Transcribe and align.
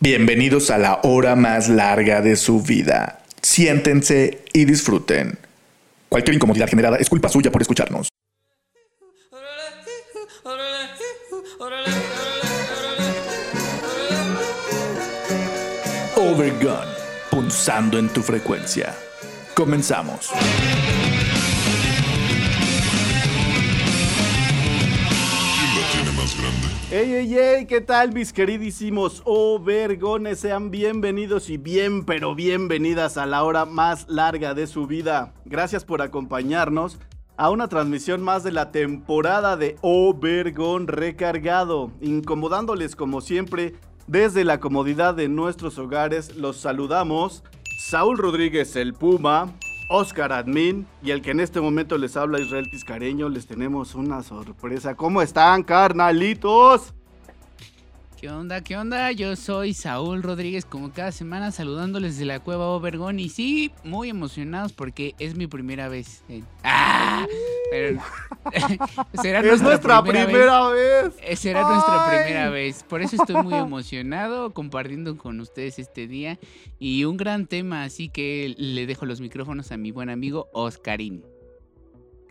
Bienvenidos 0.00 0.70
a 0.70 0.78
la 0.78 1.00
hora 1.02 1.36
más 1.36 1.68
larga 1.68 2.20
de 2.20 2.36
su 2.36 2.60
vida. 2.60 3.22
Siéntense 3.40 4.44
y 4.52 4.64
disfruten. 4.64 5.38
Cualquier 6.08 6.34
incomodidad 6.34 6.68
generada 6.68 6.96
es 6.98 7.08
culpa 7.08 7.28
suya 7.28 7.50
por 7.50 7.62
escucharnos. 7.62 8.08
Overgun, 16.16 16.74
punzando 17.30 17.98
en 17.98 18.08
tu 18.08 18.20
frecuencia. 18.22 18.94
Comenzamos. 19.54 20.30
Ey, 26.96 27.12
ey, 27.12 27.34
ey, 27.36 27.66
¿qué 27.66 27.80
tal 27.80 28.12
mis 28.12 28.32
queridísimos 28.32 29.20
Overgones? 29.24 30.38
Sean 30.38 30.70
bienvenidos 30.70 31.50
y 31.50 31.56
bien, 31.56 32.04
pero 32.04 32.36
bienvenidas 32.36 33.16
a 33.16 33.26
la 33.26 33.42
hora 33.42 33.64
más 33.64 34.08
larga 34.08 34.54
de 34.54 34.68
su 34.68 34.86
vida. 34.86 35.34
Gracias 35.44 35.84
por 35.84 36.02
acompañarnos 36.02 37.00
a 37.36 37.50
una 37.50 37.66
transmisión 37.66 38.22
más 38.22 38.44
de 38.44 38.52
la 38.52 38.70
temporada 38.70 39.56
de 39.56 39.74
Overgon 39.80 40.86
recargado, 40.86 41.90
incomodándoles 42.00 42.94
como 42.94 43.20
siempre 43.20 43.74
desde 44.06 44.44
la 44.44 44.60
comodidad 44.60 45.16
de 45.16 45.26
nuestros 45.26 45.78
hogares. 45.78 46.36
Los 46.36 46.58
saludamos 46.58 47.42
Saúl 47.76 48.18
Rodríguez 48.18 48.76
el 48.76 48.94
Puma, 48.94 49.52
Oscar 49.88 50.32
Admin 50.32 50.86
y 51.02 51.10
el 51.10 51.22
que 51.22 51.30
en 51.32 51.40
este 51.40 51.60
momento 51.60 51.98
les 51.98 52.16
habla 52.16 52.40
Israel 52.40 52.68
Tiscareño, 52.68 53.28
les 53.28 53.46
tenemos 53.46 53.94
una 53.94 54.22
sorpresa. 54.22 54.94
¿Cómo 54.94 55.22
están, 55.22 55.62
carnalitos? 55.62 56.94
¿Qué 58.24 58.30
onda? 58.30 58.62
¿Qué 58.62 58.74
onda? 58.74 59.12
Yo 59.12 59.36
soy 59.36 59.74
Saúl 59.74 60.22
Rodríguez, 60.22 60.64
como 60.64 60.90
cada 60.94 61.12
semana 61.12 61.52
saludándoles 61.52 62.16
de 62.16 62.24
la 62.24 62.40
cueva 62.40 62.68
Obergón 62.68 63.18
y 63.18 63.28
sí, 63.28 63.70
muy 63.84 64.08
emocionados 64.08 64.72
porque 64.72 65.14
es 65.18 65.36
mi 65.36 65.46
primera 65.46 65.90
vez. 65.90 66.24
¡Ah! 66.62 67.26
Pero, 67.70 68.00
será 69.22 69.40
es 69.40 69.60
nuestra, 69.60 70.02
primera, 70.02 70.70
vez. 70.70 71.12
Eh, 71.22 71.36
será 71.36 71.68
nuestra 71.68 72.06
primera 72.06 72.48
vez. 72.48 72.82
Por 72.84 73.02
eso 73.02 73.16
estoy 73.16 73.42
muy 73.42 73.56
emocionado 73.56 74.54
compartiendo 74.54 75.18
con 75.18 75.38
ustedes 75.40 75.78
este 75.78 76.06
día 76.06 76.38
y 76.78 77.04
un 77.04 77.18
gran 77.18 77.46
tema, 77.46 77.84
así 77.84 78.08
que 78.08 78.54
le 78.56 78.86
dejo 78.86 79.04
los 79.04 79.20
micrófonos 79.20 79.70
a 79.70 79.76
mi 79.76 79.90
buen 79.90 80.08
amigo 80.08 80.48
Oscarín. 80.54 81.26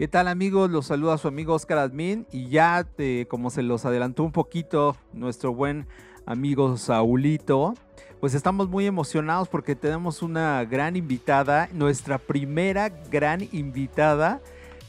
¿Qué 0.03 0.09
tal 0.09 0.27
amigos? 0.27 0.69
Los 0.69 0.87
saluda 0.87 1.17
su 1.17 1.29
amigo 1.29 1.53
Oscar 1.53 1.77
Admin 1.77 2.27
y 2.29 2.49
ya 2.49 2.85
como 3.29 3.49
se 3.49 3.63
los 3.63 3.85
adelantó 3.85 4.23
un 4.23 4.33
poquito 4.33 4.97
nuestro 5.13 5.53
buen 5.53 5.87
amigo 6.25 6.75
Saulito, 6.75 7.73
pues 8.19 8.33
estamos 8.33 8.67
muy 8.67 8.85
emocionados 8.85 9.47
porque 9.47 9.77
tenemos 9.77 10.21
una 10.21 10.65
gran 10.65 10.97
invitada, 10.97 11.69
nuestra 11.71 12.17
primera 12.17 12.89
gran 12.89 13.47
invitada 13.53 14.41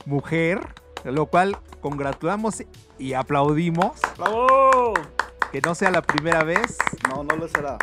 mujer, 0.05 0.59
lo 1.05 1.27
cual 1.27 1.59
congratulamos 1.81 2.65
y 2.99 3.13
aplaudimos. 3.13 4.01
¡Bravo! 4.19 4.95
Que 5.53 5.61
no 5.61 5.77
sea 5.77 5.93
la 5.93 6.03
primera 6.03 6.43
vez. 6.43 6.77
No, 7.09 7.23
no 7.23 7.37
lo 7.37 7.47
será. 7.47 7.79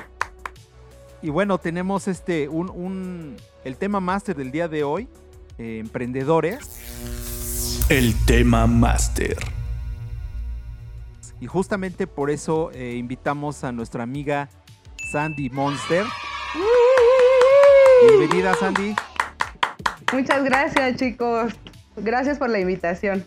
Y 1.22 1.30
bueno, 1.30 1.60
tenemos 1.60 2.10
este 2.10 2.50
un, 2.50 3.38
el 3.64 3.78
tema 3.78 4.02
máster 4.02 4.36
del 4.36 4.52
día 4.52 4.68
de 4.68 4.84
hoy, 4.84 5.08
eh, 5.62 5.78
emprendedores. 5.78 7.86
El 7.88 8.16
tema 8.26 8.66
máster. 8.66 9.38
Y 11.40 11.46
justamente 11.46 12.08
por 12.08 12.32
eso 12.32 12.72
eh, 12.74 12.96
invitamos 12.96 13.64
a 13.64 13.72
nuestra 13.72 14.02
amiga 14.02 14.50
Sandy 15.12 15.52
Monster. 15.52 16.04
Bienvenida 18.08 18.56
Sandy. 18.56 18.96
Muchas 20.12 20.44
gracias 20.44 20.98
chicos. 20.98 21.54
Gracias 21.96 22.40
por 22.40 22.50
la 22.50 22.60
invitación. 22.60 23.24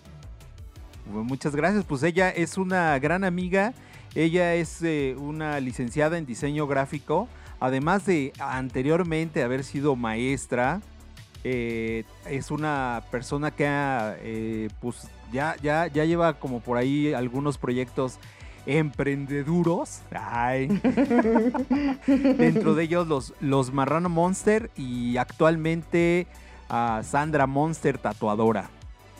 muchas 1.06 1.54
gracias. 1.54 1.84
Pues 1.84 2.02
ella 2.02 2.30
es 2.30 2.58
una 2.58 2.98
gran 2.98 3.22
amiga. 3.22 3.74
Ella 4.16 4.54
es 4.54 4.82
eh, 4.82 5.14
una 5.16 5.60
licenciada 5.60 6.18
en 6.18 6.26
diseño 6.26 6.66
gráfico. 6.66 7.28
Además 7.60 8.06
de 8.06 8.32
anteriormente 8.40 9.44
haber 9.44 9.62
sido 9.62 9.94
maestra, 9.94 10.80
eh, 11.44 12.04
es 12.26 12.50
una 12.50 13.02
persona 13.10 13.50
que 13.50 13.66
eh, 13.68 14.68
pues 14.80 15.08
ya, 15.30 15.56
ya, 15.62 15.86
ya 15.88 16.06
lleva 16.06 16.34
como 16.40 16.60
por 16.60 16.78
ahí 16.78 17.12
algunos 17.12 17.58
proyectos 17.58 18.18
emprendeduros. 18.64 20.00
Dentro 22.06 22.74
de 22.74 22.82
ellos 22.82 23.06
los, 23.06 23.34
los 23.40 23.72
Marrano 23.74 24.08
Monster 24.08 24.70
y 24.74 25.18
actualmente 25.18 26.26
a 26.70 27.02
Sandra 27.04 27.46
Monster 27.46 27.98
Tatuadora. 27.98 28.70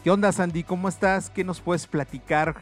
¿Qué 0.02 0.10
onda 0.10 0.32
Sandy? 0.32 0.62
¿Cómo 0.62 0.88
estás? 0.88 1.28
¿Qué 1.28 1.44
nos 1.44 1.60
puedes 1.60 1.86
platicar? 1.86 2.56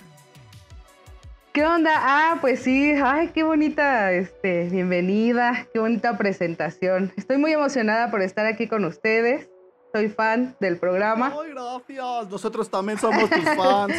¿Qué 1.52 1.64
onda? 1.64 1.92
Ah, 1.94 2.38
pues 2.40 2.60
sí, 2.60 2.92
ay, 2.92 3.28
qué 3.28 3.42
bonita 3.42 4.10
este, 4.12 4.70
bienvenida, 4.70 5.66
qué 5.72 5.78
bonita 5.78 6.16
presentación. 6.16 7.12
Estoy 7.16 7.36
muy 7.36 7.52
emocionada 7.52 8.10
por 8.10 8.22
estar 8.22 8.46
aquí 8.46 8.66
con 8.68 8.84
ustedes 8.84 9.51
soy 9.92 10.08
fan 10.08 10.56
del 10.58 10.78
programa. 10.78 11.34
¡Ay, 11.40 11.50
gracias! 11.50 12.30
Nosotros 12.30 12.70
también 12.70 12.98
somos 12.98 13.28
tus 13.28 13.44
fans. 13.56 13.94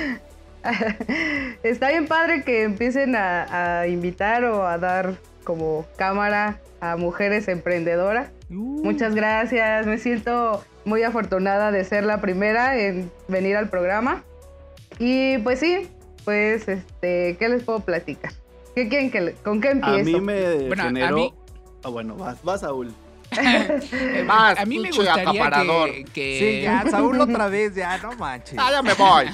Está 1.63 1.89
bien 1.89 2.07
padre 2.07 2.43
que 2.43 2.63
empiecen 2.63 3.15
a, 3.15 3.85
invitar 3.87 4.43
o 4.45 4.65
a 4.65 4.77
dar 4.77 5.15
como 5.43 5.85
cámara 5.97 6.59
a 6.79 6.95
mujeres 6.95 7.47
emprendedoras. 7.47 8.31
Uh. 8.49 8.83
Muchas 8.83 9.13
gracias, 9.13 9.85
me 9.85 9.97
siento 9.97 10.63
muy 10.85 11.03
afortunada 11.03 11.71
de 11.71 11.83
ser 11.83 12.05
la 12.05 12.21
primera 12.21 12.77
en 12.77 13.11
venir 13.27 13.55
al 13.55 13.69
programa. 13.69 14.23
Y 14.99 15.37
pues 15.39 15.59
sí, 15.59 15.89
pues 16.23 16.67
este, 16.67 17.35
¿qué 17.37 17.49
les 17.49 17.63
puedo 17.63 17.81
platicar? 17.81 18.31
¿Qué 18.75 18.89
quieren 18.89 19.11
que 19.11 19.33
con 19.43 19.61
qué 19.61 19.71
empiezo? 19.71 19.99
A 19.99 20.03
mí 20.03 20.21
me 20.21 20.75
generó... 20.75 21.33
Ah, 21.83 21.89
bueno, 21.89 22.15
vas, 22.15 22.41
vas, 22.43 22.61
Saúl. 22.61 22.93
a 24.29 24.65
mí 24.65 24.79
me 24.79 24.91
gustaría 24.91 25.51
que, 26.13 26.39
Sí, 26.39 26.61
ya, 26.63 26.83
Saúl 26.89 27.19
otra 27.19 27.47
vez, 27.47 27.75
ya, 27.75 27.97
no 27.97 28.13
manches. 28.13 28.57
Ah, 28.57 28.71
ya 28.71 28.81
me 28.81 28.93
voy. 28.93 29.25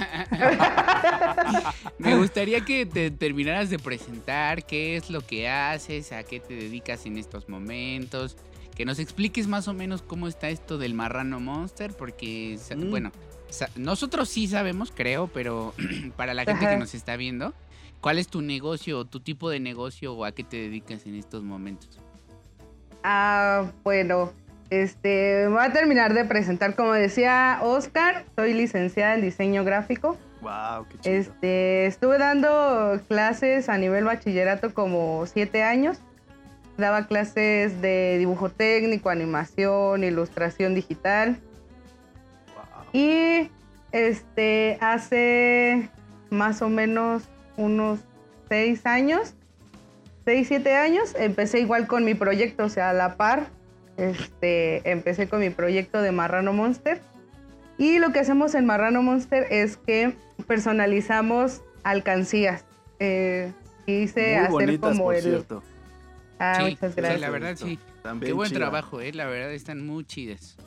me 1.97 2.15
gustaría 2.17 2.61
que 2.61 2.85
te 2.85 3.11
terminaras 3.11 3.69
de 3.69 3.79
presentar 3.79 4.65
qué 4.65 4.95
es 4.95 5.09
lo 5.09 5.21
que 5.21 5.49
haces, 5.49 6.11
a 6.11 6.23
qué 6.23 6.39
te 6.39 6.55
dedicas 6.55 7.05
en 7.05 7.17
estos 7.17 7.49
momentos, 7.49 8.37
que 8.75 8.85
nos 8.85 8.99
expliques 8.99 9.47
más 9.47 9.67
o 9.67 9.73
menos 9.73 10.01
cómo 10.01 10.27
está 10.27 10.49
esto 10.49 10.77
del 10.77 10.93
marrano 10.93 11.39
monster, 11.39 11.93
porque, 11.93 12.57
mm. 12.75 12.89
bueno, 12.89 13.11
nosotros 13.75 14.29
sí 14.29 14.47
sabemos, 14.47 14.91
creo, 14.95 15.27
pero 15.27 15.73
para 16.15 16.33
la 16.33 16.45
gente 16.45 16.67
que 16.67 16.77
nos 16.77 16.93
está 16.93 17.15
viendo, 17.15 17.53
¿cuál 18.01 18.19
es 18.19 18.27
tu 18.27 18.41
negocio 18.41 18.99
o 18.99 19.05
tu 19.05 19.19
tipo 19.19 19.49
de 19.49 19.59
negocio 19.59 20.13
o 20.13 20.25
a 20.25 20.31
qué 20.31 20.43
te 20.43 20.57
dedicas 20.57 21.05
en 21.05 21.15
estos 21.15 21.43
momentos? 21.43 21.99
Ah, 23.03 23.65
bueno, 23.83 24.31
este, 24.69 25.47
voy 25.47 25.63
a 25.63 25.71
terminar 25.73 26.13
de 26.13 26.25
presentar, 26.25 26.75
como 26.75 26.93
decía 26.93 27.59
Oscar, 27.61 28.25
soy 28.35 28.53
licenciada 28.53 29.15
en 29.15 29.21
diseño 29.21 29.63
gráfico. 29.63 30.17
Wow, 30.41 30.85
qué 30.89 30.97
chido. 30.99 31.15
Este, 31.15 31.85
estuve 31.85 32.17
dando 32.17 33.01
clases 33.07 33.67
a 33.69 33.77
nivel 33.77 34.05
bachillerato 34.05 34.73
como 34.73 35.25
siete 35.25 35.63
años. 35.63 35.99
Daba 36.77 37.07
clases 37.07 37.81
de 37.81 38.17
dibujo 38.19 38.49
técnico, 38.49 39.09
animación, 39.09 40.03
ilustración 40.03 40.75
digital. 40.75 41.37
Wow. 42.55 42.85
Y 42.93 43.49
este, 43.91 44.77
hace 44.81 45.89
más 46.29 46.61
o 46.61 46.69
menos 46.69 47.23
unos 47.57 47.99
seis 48.47 48.85
años 48.85 49.33
6, 50.29 50.47
7 50.47 50.75
años, 50.75 51.15
empecé 51.17 51.59
igual 51.59 51.87
con 51.87 52.05
mi 52.05 52.13
proyecto, 52.13 52.65
o 52.65 52.69
sea, 52.69 52.91
a 52.91 52.93
la 52.93 53.17
par, 53.17 53.47
este, 53.97 54.87
empecé 54.91 55.27
con 55.27 55.39
mi 55.39 55.49
proyecto 55.49 56.03
de 56.03 56.11
Marrano 56.11 56.53
Monster. 56.53 57.01
Y 57.79 57.97
lo 57.97 58.11
que 58.11 58.19
hacemos 58.19 58.53
en 58.53 58.67
Marrano 58.67 59.01
Monster 59.01 59.47
es 59.49 59.77
que 59.77 60.13
personalizamos 60.45 61.63
alcancías. 61.81 62.63
Eh, 62.99 63.51
quise 63.87 64.37
hacer 64.37 64.79
como 64.79 65.11
el. 65.11 65.23
Cierto. 65.23 65.63
Ah, 66.37 66.59
muchas 66.61 66.95
gracias. 66.95 67.15
Sí, 67.15 67.21
la 67.21 67.29
verdad 67.31 67.55
sí. 67.55 67.79
Qué 68.21 68.33
buen 68.33 68.53
trabajo, 68.53 69.01
eh. 69.01 69.11
La 69.11 69.25
verdad 69.25 69.51
están 69.51 69.83
muy 69.83 70.05
chidas. 70.05 70.57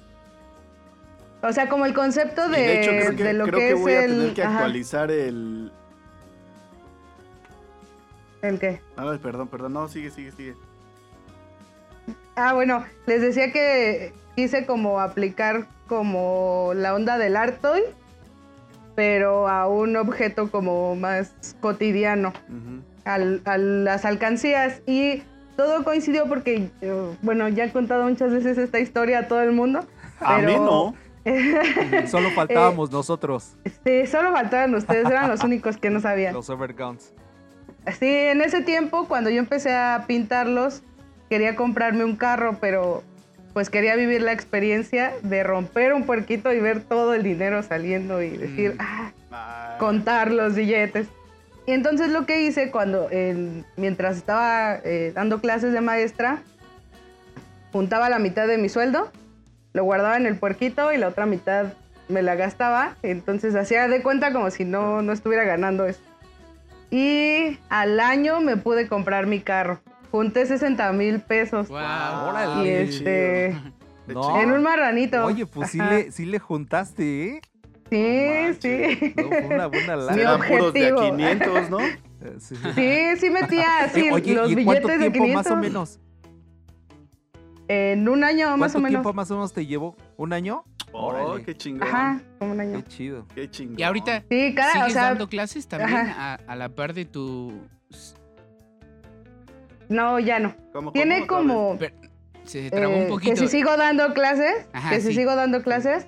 O 1.40 1.52
sea, 1.52 1.68
como 1.68 1.86
el 1.86 1.94
concepto 1.94 2.48
de, 2.48 2.58
de, 2.58 2.80
hecho, 2.80 2.90
creo 2.90 3.16
que, 3.16 3.32
lo 3.32 3.44
creo 3.46 3.58
que, 3.58 3.74
voy 3.74 3.92
a 3.92 4.00
tener 4.00 4.34
que 4.34 4.42
actualizar 4.42 5.12
el, 5.12 5.70
¿El 8.42 8.58
qué? 8.58 8.80
Ay, 8.96 9.18
perdón, 9.18 9.48
perdón. 9.48 9.72
No, 9.72 9.88
sigue, 9.88 10.10
sigue, 10.10 10.32
sigue. 10.32 10.54
Ah, 12.34 12.52
bueno, 12.54 12.84
les 13.06 13.20
decía 13.22 13.52
que 13.52 14.12
quise 14.36 14.66
como 14.66 15.00
aplicar 15.00 15.66
como 15.86 16.72
la 16.74 16.94
onda 16.94 17.18
del 17.18 17.36
Artoy, 17.36 17.82
pero 18.94 19.48
a 19.48 19.68
un 19.68 19.96
objeto 19.96 20.50
como 20.50 20.96
más 20.96 21.56
cotidiano, 21.60 22.32
a 23.04 23.18
las 23.18 24.04
alcancías. 24.04 24.82
Y 24.86 25.22
todo 25.56 25.84
coincidió 25.84 26.26
porque, 26.26 26.70
eh, 26.80 27.16
bueno, 27.22 27.48
ya 27.48 27.64
he 27.66 27.72
contado 27.72 28.08
muchas 28.08 28.32
veces 28.32 28.58
esta 28.58 28.80
historia 28.80 29.20
a 29.20 29.28
todo 29.28 29.42
el 29.42 29.52
mundo. 29.52 29.84
A 30.20 30.38
mí 30.38 30.54
no. 30.54 30.94
Solo 32.08 32.30
faltábamos 32.30 32.90
nosotros, 32.90 33.54
Sí, 33.84 34.06
solo 34.08 34.32
faltaban 34.32 34.74
ustedes, 34.74 35.06
eran 35.06 35.28
los 35.30 35.44
únicos 35.44 35.76
que 35.76 35.88
no 35.88 36.00
sabían. 36.00 36.34
los 36.34 36.48
Everguns. 36.50 37.12
Sí, 37.98 38.06
en 38.08 38.40
ese 38.42 38.62
tiempo, 38.62 39.08
cuando 39.08 39.30
yo 39.30 39.38
empecé 39.38 39.74
a 39.74 40.04
pintarlos, 40.06 40.82
quería 41.28 41.56
comprarme 41.56 42.04
un 42.04 42.16
carro, 42.16 42.58
pero 42.60 43.02
pues 43.52 43.68
quería 43.70 43.96
vivir 43.96 44.22
la 44.22 44.32
experiencia 44.32 45.12
de 45.22 45.42
romper 45.42 45.92
un 45.92 46.04
puerquito 46.04 46.52
y 46.52 46.60
ver 46.60 46.80
todo 46.82 47.12
el 47.14 47.22
dinero 47.22 47.62
saliendo 47.62 48.22
y 48.22 48.36
decir, 48.36 48.72
Mm. 48.74 48.80
ah, 48.80 49.12
Ah, 49.34 49.76
contar 49.78 50.30
los 50.30 50.54
billetes. 50.54 51.08
Y 51.66 51.72
entonces 51.72 52.10
lo 52.10 52.26
que 52.26 52.42
hice 52.42 52.70
cuando, 52.70 53.08
en- 53.10 53.64
mientras 53.76 54.16
estaba 54.16 54.76
eh, 54.84 55.12
dando 55.14 55.40
clases 55.40 55.72
de 55.72 55.80
maestra, 55.80 56.42
juntaba 57.72 58.08
la 58.10 58.18
mitad 58.18 58.46
de 58.46 58.58
mi 58.58 58.68
sueldo, 58.68 59.10
lo 59.72 59.84
guardaba 59.84 60.16
en 60.16 60.26
el 60.26 60.36
puerquito 60.36 60.92
y 60.92 60.98
la 60.98 61.08
otra 61.08 61.24
mitad 61.26 61.72
me 62.08 62.20
la 62.22 62.34
gastaba. 62.34 62.96
Entonces 63.02 63.54
hacía 63.54 63.88
de 63.88 64.02
cuenta 64.02 64.32
como 64.32 64.50
si 64.50 64.64
no, 64.64 65.02
no 65.02 65.12
estuviera 65.12 65.44
ganando 65.44 65.86
eso. 65.86 66.00
Y 66.94 67.58
al 67.70 67.98
año 68.00 68.40
me 68.42 68.56
pude 68.58 68.86
comprar 68.86 69.26
mi 69.26 69.40
carro. 69.40 69.80
Junté 70.10 70.44
60 70.44 70.92
mil 70.92 71.20
pesos. 71.20 71.68
Wow. 71.68 71.78
Órale. 71.78 72.64
Y 72.64 72.68
este, 72.68 73.58
No. 74.06 74.38
en 74.40 74.52
un 74.52 74.62
marranito. 74.62 75.24
Oye, 75.24 75.46
pues 75.46 75.70
sí 75.70 75.78
le, 75.78 76.12
sí 76.12 76.26
le 76.26 76.38
juntaste, 76.38 77.28
¿eh? 77.28 77.40
Sí, 77.90 78.58
sí. 78.60 79.14
No, 79.16 79.28
fue 79.28 79.46
una 79.54 79.66
buena 79.68 79.96
Mi 79.96 80.02
lana. 80.06 80.20
Eran 80.20 80.40
puros 80.46 80.72
de 80.74 80.88
a 80.88 80.94
objetivo. 80.94 81.16
500, 81.16 81.70
¿no? 81.70 81.80
Eh, 81.80 81.96
sí. 82.38 82.54
Sí, 82.74 83.16
sí 83.20 83.30
metía 83.30 83.66
así 83.84 84.10
Oye, 84.10 84.34
los 84.34 84.50
¿y 84.50 84.54
billetes 84.54 84.82
cuánto 84.82 84.88
de 84.88 84.98
tiempo 85.10 85.18
500. 85.24 85.34
más 85.34 85.50
o 85.50 85.56
menos? 85.56 86.00
En 87.68 88.06
un 88.08 88.22
año 88.22 88.48
más 88.56 88.72
¿Cuánto 88.72 88.78
o 88.78 88.80
menos. 88.82 88.90
tiempo 89.02 89.12
más 89.14 89.30
o 89.30 89.34
menos 89.34 89.52
te 89.54 89.64
llevó? 89.66 89.96
¿Un 90.18 90.32
año? 90.34 90.64
Oh, 90.92 91.06
Órale. 91.06 91.42
qué 91.44 91.56
chingón. 91.56 91.88
Ajá, 91.88 92.20
como 92.38 92.52
un 92.52 92.60
año. 92.60 92.82
Qué 92.82 92.88
chido. 92.88 93.26
Qué 93.34 93.50
chingón. 93.50 93.78
Y 93.78 93.82
ahorita, 93.82 94.22
Sí, 94.28 94.54
cada, 94.54 94.72
¿sigues 94.72 94.88
o 94.88 94.90
sea, 94.90 95.02
dando 95.04 95.28
clases 95.28 95.66
también 95.66 95.96
a, 95.96 96.34
a 96.34 96.56
la 96.56 96.68
par 96.68 96.92
de 96.92 97.04
tu... 97.06 97.52
no, 99.88 100.18
ya 100.18 100.38
no. 100.38 100.54
¿Cómo, 100.72 100.92
Tiene 100.92 101.26
cómo? 101.26 101.76
Como 101.78 101.78
Se 102.44 102.70
trabó 102.70 102.94
un 102.96 103.02
eh, 103.02 103.06
poquito. 103.08 103.30
que 103.32 103.36
si 103.36 103.48
sigo 103.48 103.76
dando 103.76 104.12
clases, 104.14 104.66
Ajá, 104.72 104.90
que 104.90 105.00
si 105.00 105.14
sigo 105.14 105.34
dando 105.34 105.62
clases, 105.62 106.06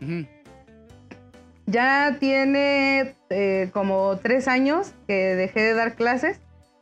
ya 1.66 2.16
tiene 2.20 3.14
eh, 3.30 3.70
como 3.72 4.18
tres 4.22 4.48
años 4.48 4.92
que 5.06 5.34
dejé 5.34 5.60
de 5.62 5.74
dar 5.74 5.94
clases. 5.96 6.40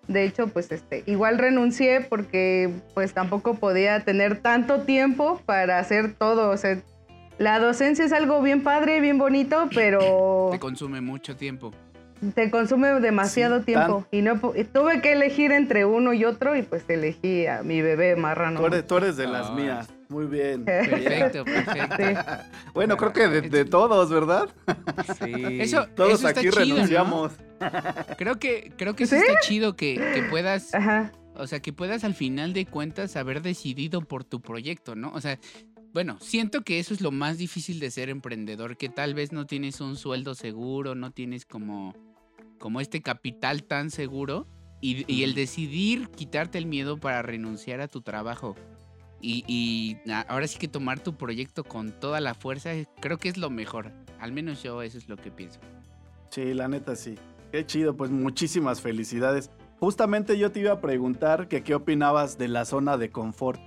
De 0.09 0.25
hecho, 0.25 0.49
pues 0.49 0.73
este, 0.73 1.05
igual 1.07 1.39
renuncié 1.39 2.01
porque 2.01 2.71
pues 2.95 3.15
tampoco 3.15 3.55
podía 3.55 4.01
tener 4.05 4.41
tanto 4.41 4.81
tiempo 4.83 5.41
para 5.47 5.79
hacer 5.79 6.15
todo. 6.15 6.51
O 6.51 6.57
sea, 6.57 6.83
la 7.39 7.59
docencia 7.59 8.05
es 8.05 8.13
algo 8.13 8.41
bien 8.43 8.63
padre, 8.63 9.01
bien 9.01 9.19
bonito, 9.19 9.69
pero 9.75 10.49
Te 10.53 10.59
consume 10.59 11.01
mucho 11.01 11.37
tiempo. 11.37 11.73
te 12.35 12.51
consume 12.51 12.89
demasiado 13.01 13.59
Sí, 13.61 13.67
tiempo. 13.67 14.07
Y 14.13 14.23
no 14.23 14.35
y 14.55 14.65
tuve 14.65 15.01
que 15.01 15.13
elegir 15.13 15.51
entre 15.53 15.85
uno 15.85 16.13
y 16.13 16.25
otro 16.25 16.55
y 16.57 16.63
pues 16.63 16.85
elegí 16.89 17.47
a 17.47 17.63
mi 17.63 17.83
bebé 17.83 18.15
marrano. 18.17 18.61
Tú 18.61 18.67
eres, 18.67 18.87
tú 18.87 18.97
eres 18.99 19.17
de 19.17 19.27
las 19.27 19.51
mías. 19.53 19.89
Muy 20.09 20.27
bien. 20.27 20.65
Perfecto, 20.67 21.45
perfecto. 21.45 21.97
Sí. 21.97 22.15
Bueno, 22.75 22.97
creo 22.97 23.13
que 23.13 23.29
de, 23.29 23.41
de 23.43 23.65
todos, 23.65 24.11
¿verdad? 24.11 24.49
Sí. 25.23 25.61
Eso, 25.61 25.87
Todos 25.97 26.15
eso 26.21 26.29
está 26.29 26.41
aquí 26.41 26.51
chido, 26.51 26.61
¿no? 26.65 26.75
renunciamos. 26.75 27.33
Creo 28.19 28.39
que, 28.41 28.73
creo 28.77 28.95
que 28.97 29.05
eso 29.05 29.15
¿Sí? 29.17 29.23
está 29.27 29.39
chido 29.41 29.77
que, 29.77 29.95
que 30.15 30.23
puedas, 30.25 30.75
Ajá. 30.75 31.13
o 31.37 31.47
sea, 31.47 31.61
que 31.61 31.73
puedas 31.73 32.03
al 32.03 32.15
final 32.15 32.53
de 32.55 32.67
cuentas 32.67 33.15
haber 33.17 33.41
decidido 33.41 34.01
por 34.01 34.25
tu 34.25 34.41
proyecto, 34.41 34.97
¿no? 34.97 35.13
O 35.15 35.21
sea, 35.21 35.39
bueno, 35.93 36.19
siento 36.21 36.63
que 36.63 36.79
eso 36.79 36.95
es 36.95 37.01
lo 37.01 37.11
más 37.11 37.39
difícil 37.39 37.81
de 37.81 37.91
ser 37.91 38.09
emprendedor, 38.09 38.77
que 38.77 38.89
tal 38.89 39.15
vez 39.15 39.33
no 39.33 39.47
tienes 39.47 39.81
un 39.81 39.97
sueldo 39.97 40.35
seguro, 40.35 40.95
no 40.95 41.11
tienes 41.11 41.45
como, 41.47 41.95
como 42.59 42.81
este 42.81 43.03
capital 43.03 43.65
tan 43.65 43.91
seguro 43.91 44.47
y, 44.81 45.05
y 45.13 45.25
el 45.25 45.35
decidir 45.35 46.09
quitarte 46.09 46.59
el 46.59 46.67
miedo 46.67 46.99
para 46.99 47.23
renunciar 47.23 47.81
a 47.81 47.89
tu 47.89 48.03
trabajo 48.03 48.57
y, 49.23 49.45
y 49.47 49.99
ahora 50.29 50.47
sí 50.49 50.59
que 50.59 50.69
tomar 50.69 50.99
tu 51.01 51.15
proyecto 51.15 51.63
con 51.65 51.93
toda 51.93 52.21
la 52.21 52.35
fuerza, 52.35 52.71
creo 53.01 53.19
que 53.19 53.29
es 53.29 53.37
lo 53.37 53.51
mejor. 53.51 53.93
Al 54.19 54.33
menos 54.33 54.63
yo 54.63 54.83
eso 54.83 54.99
es 54.99 55.09
lo 55.09 55.17
que 55.17 55.31
pienso. 55.31 55.61
Sí, 56.31 56.53
la 56.55 56.69
neta 56.69 56.97
sí. 56.97 57.15
Qué 57.53 57.65
chido, 57.65 57.97
pues 57.97 58.11
muchísimas 58.11 58.81
felicidades. 58.81 59.51
Justamente 59.79 60.39
yo 60.39 60.51
te 60.51 60.61
iba 60.61 60.73
a 60.73 60.81
preguntar 60.81 61.49
que 61.49 61.63
qué 61.63 61.75
opinabas 61.75 62.39
de 62.39 62.49
la 62.49 62.65
zona 62.65 62.97
de 62.97 63.11
confort. 63.11 63.61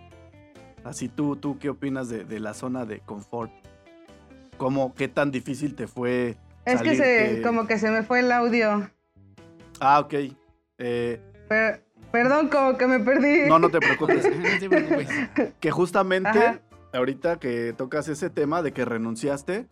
Así 0.86 1.10
tú, 1.10 1.36
tú, 1.36 1.58
¿qué 1.60 1.70
opinas 1.70 2.08
de, 2.08 2.24
de 2.24 2.40
la 2.40 2.54
zona 2.54 2.86
de 2.86 3.00
confort? 3.02 3.52
¿Cómo, 4.58 4.94
qué 4.96 5.08
tan 5.10 5.32
difícil 5.32 5.76
te 5.76 5.88
fue 5.88 6.38
Es 6.64 6.82
que 6.82 6.96
se, 6.96 7.42
como 7.42 7.68
que 7.68 7.78
se 7.78 7.90
me 7.92 8.04
fue 8.04 8.20
el 8.22 8.32
audio. 8.32 8.90
Ah, 9.82 10.00
ok. 10.00 10.14
Eh, 10.78 11.20
Per- 11.50 11.84
perdón, 12.12 12.48
como 12.50 12.78
que 12.78 12.88
me 12.88 13.00
perdí. 13.00 13.50
no, 13.50 13.60
no 13.60 13.70
te 13.70 13.80
preocupes. 13.80 14.24
no 14.38 14.60
te 14.60 14.70
preocupes. 14.70 15.10
que 15.60 15.72
justamente 15.72 16.30
Ajá. 16.30 16.60
ahorita 16.94 17.38
que 17.40 17.74
tocas 17.76 18.08
ese 18.08 18.30
tema 18.30 18.62
de 18.62 18.72
que 18.72 18.86
renunciaste, 18.86 19.68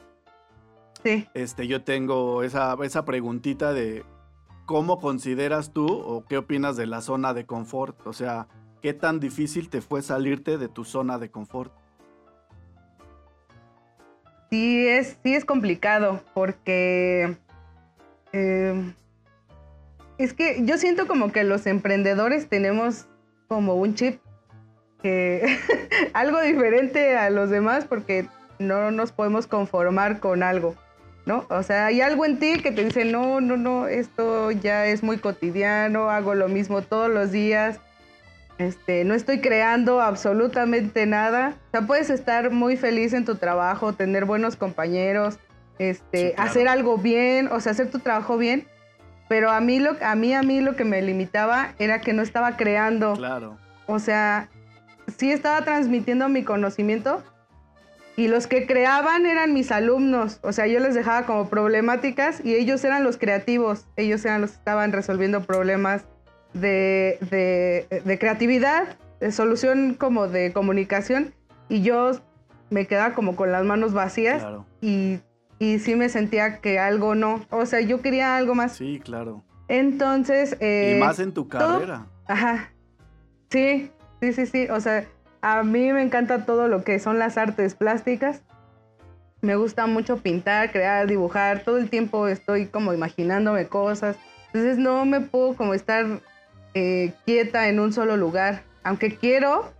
Sí. 1.04 1.28
este, 1.34 1.68
yo 1.68 1.84
tengo 1.84 2.44
esa, 2.44 2.76
esa 2.84 3.06
preguntita 3.06 3.72
de 3.74 4.04
cómo 4.66 5.00
consideras 5.00 5.72
tú 5.74 5.86
o 5.86 6.26
qué 6.26 6.38
opinas 6.38 6.76
de 6.78 6.88
la 6.88 7.02
zona 7.02 7.34
de 7.34 7.46
confort. 7.46 8.08
O 8.08 8.14
sea, 8.14 8.48
¿qué 8.84 8.94
tan 8.94 9.22
difícil 9.22 9.70
te 9.70 9.82
fue 9.82 10.02
salirte 10.02 10.58
de 10.58 10.68
tu 10.68 10.84
zona 10.84 11.18
de 11.18 11.32
confort? 11.32 11.74
Sí 14.52 14.86
es, 14.88 15.18
sí 15.24 15.34
es 15.34 15.46
complicado 15.46 16.22
porque 16.36 17.38
eh, 18.34 18.94
es 20.18 20.34
que 20.34 20.64
yo 20.66 20.78
siento 20.78 21.08
como 21.08 21.32
que 21.32 21.46
los 21.46 21.66
emprendedores 21.66 22.50
tenemos 22.50 23.08
como 23.48 23.76
un 23.76 23.96
chip 23.96 24.20
que 25.02 25.58
algo 26.14 26.42
diferente 26.42 27.16
a 27.16 27.30
los 27.30 27.50
demás 27.50 27.86
porque 27.86 28.28
no 28.60 28.92
nos 28.92 29.14
podemos 29.14 29.48
conformar 29.48 30.20
con 30.20 30.44
algo, 30.44 30.76
¿no? 31.26 31.46
O 31.50 31.64
sea, 31.64 31.86
hay 31.86 32.02
algo 32.02 32.26
en 32.26 32.38
ti 32.38 32.60
que 32.62 32.72
te 32.72 32.84
dice, 32.84 33.06
no, 33.06 33.40
no, 33.40 33.56
no, 33.56 33.88
esto 33.88 34.52
ya 34.52 34.88
es 34.88 35.04
muy 35.04 35.20
cotidiano, 35.20 36.10
hago 36.10 36.36
lo 36.36 36.50
mismo 36.50 36.82
todos 36.82 37.10
los 37.10 37.32
días, 37.32 37.80
este, 38.58 39.04
no 39.04 39.14
estoy 39.14 39.42
creando 39.42 40.02
absolutamente 40.02 41.06
nada. 41.06 41.56
O 41.68 41.72
sea, 41.72 41.82
puedes 41.88 42.10
estar 42.10 42.52
muy 42.52 42.78
feliz 42.78 43.14
en 43.14 43.26
tu 43.26 43.36
trabajo, 43.36 43.94
tener 43.94 44.26
buenos 44.26 44.56
compañeros, 44.56 45.40
este, 45.80 46.30
Sí, 46.30 46.36
claro. 46.36 46.50
hacer 46.50 46.68
algo 46.68 46.98
bien, 46.98 47.48
o 47.52 47.60
sea, 47.60 47.72
hacer 47.72 47.90
tu 47.90 48.00
trabajo 48.00 48.38
bien. 48.38 48.68
Pero 49.30 49.50
a 49.50 49.60
mí, 49.62 49.80
lo, 49.80 49.96
a 50.02 50.16
mí, 50.16 50.34
a 50.34 50.44
mí 50.44 50.62
lo 50.62 50.76
que 50.76 50.86
me 50.86 51.02
limitaba 51.02 51.74
era 51.80 52.02
que 52.02 52.14
no 52.14 52.22
estaba 52.22 52.56
creando. 52.58 53.14
Claro. 53.14 53.58
O 53.88 54.00
sea, 54.00 54.50
sí 55.18 55.32
estaba 55.32 55.64
transmitiendo 55.64 56.30
mi 56.30 56.44
conocimiento 56.44 57.24
y 58.16 58.28
los 58.28 58.46
que 58.46 58.68
creaban 58.68 59.26
eran 59.26 59.54
mis 59.54 59.72
alumnos. 59.72 60.40
O 60.44 60.52
sea, 60.52 60.68
yo 60.68 60.80
les 60.80 60.94
dejaba 60.94 61.26
como 61.26 61.50
problemáticas 61.50 62.46
y 62.46 62.54
ellos 62.56 62.84
eran 62.84 63.04
los 63.04 63.18
creativos. 63.18 63.88
Ellos 63.96 64.24
eran 64.26 64.42
los 64.42 64.52
que 64.52 64.58
estaban 64.58 64.92
resolviendo 64.92 65.42
problemas 65.42 66.06
de, 66.54 67.18
de- 67.30 68.02
de 68.04 68.20
creatividad, 68.20 68.98
de 69.20 69.32
solución 69.32 69.96
como 69.98 70.28
de 70.28 70.54
comunicación. 70.54 71.34
Y 71.70 71.82
yo 71.82 72.12
me 72.70 72.86
quedaba 72.88 73.14
como 73.14 73.36
con 73.36 73.52
las 73.52 73.64
manos 73.64 73.94
vacías 73.94 74.42
Claro. 74.42 74.66
y, 74.82 75.20
y 75.60 75.80
sí 75.80 75.96
me 75.96 76.10
sentía 76.10 76.60
que 76.60 76.80
algo 76.80 77.16
no. 77.16 77.46
O 77.50 77.66
sea, 77.66 77.82
yo 77.82 78.02
quería 78.02 78.36
algo 78.38 78.56
más. 78.56 78.74
Sí, 78.74 79.00
claro. 79.04 79.44
Entonces... 79.68 80.58
eh, 80.60 80.96
y 80.98 81.00
más 81.00 81.20
en 81.20 81.34
tu 81.34 81.46
todo- 81.46 81.60
carrera. 81.80 82.08
Ajá. 82.28 82.72
Sí, 83.50 83.92
sí, 84.22 84.34
sí, 84.34 84.46
sí. 84.46 84.68
O 84.70 84.80
sea, 84.80 85.06
a 85.42 85.64
mí 85.64 85.92
me 85.94 86.02
encanta 86.02 86.46
todo 86.46 86.68
lo 86.68 86.84
que 86.84 87.00
son 87.00 87.20
las 87.20 87.38
artes 87.38 87.76
plásticas. 87.76 88.44
Me 89.42 89.56
gusta 89.56 89.88
mucho 89.88 90.18
pintar, 90.18 90.72
crear, 90.72 91.06
dibujar. 91.08 91.64
Todo 91.64 91.78
el 91.78 91.90
tiempo 91.90 92.28
estoy 92.28 92.68
como 92.68 92.94
imaginándome 92.94 93.68
cosas. 93.68 94.16
Entonces 94.48 94.78
no 94.78 95.06
me 95.06 95.20
puedo 95.22 95.56
como 95.56 95.74
estar 95.74 96.06
eh, 96.74 97.14
quieta 97.26 97.70
en 97.70 97.80
un 97.80 97.94
solo 97.94 98.18
lugar. 98.18 98.64
Aunque 98.84 99.16
quiero, 99.16 99.72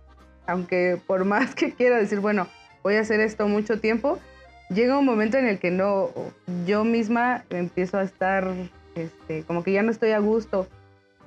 aunque 0.46 1.00
por 1.06 1.24
más 1.24 1.54
que 1.54 1.72
quiera 1.72 1.96
decir, 1.96 2.20
bueno, 2.20 2.48
voy 2.82 2.96
a 2.96 3.00
hacer 3.00 3.20
esto 3.20 3.48
mucho 3.48 3.80
tiempo, 3.80 4.18
llega 4.70 4.98
un 4.98 5.06
momento 5.06 5.38
en 5.38 5.46
el 5.46 5.58
que 5.58 5.70
no, 5.70 6.10
yo 6.66 6.84
misma 6.84 7.44
empiezo 7.50 7.98
a 7.98 8.02
estar, 8.02 8.52
este, 8.94 9.42
como 9.44 9.62
que 9.62 9.72
ya 9.72 9.82
no 9.82 9.90
estoy 9.90 10.12
a 10.12 10.18
gusto. 10.18 10.68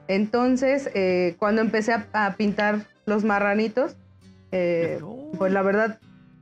Entonces, 0.07 0.89
eh, 0.93 1.35
cuando 1.37 1.61
empecé 1.61 1.93
a, 1.93 2.07
a 2.13 2.35
pintar 2.35 2.85
los 3.05 3.23
marranitos, 3.23 3.95
eh, 4.51 5.01
pues 5.37 5.51
la 5.51 5.61
verdad, 5.61 5.99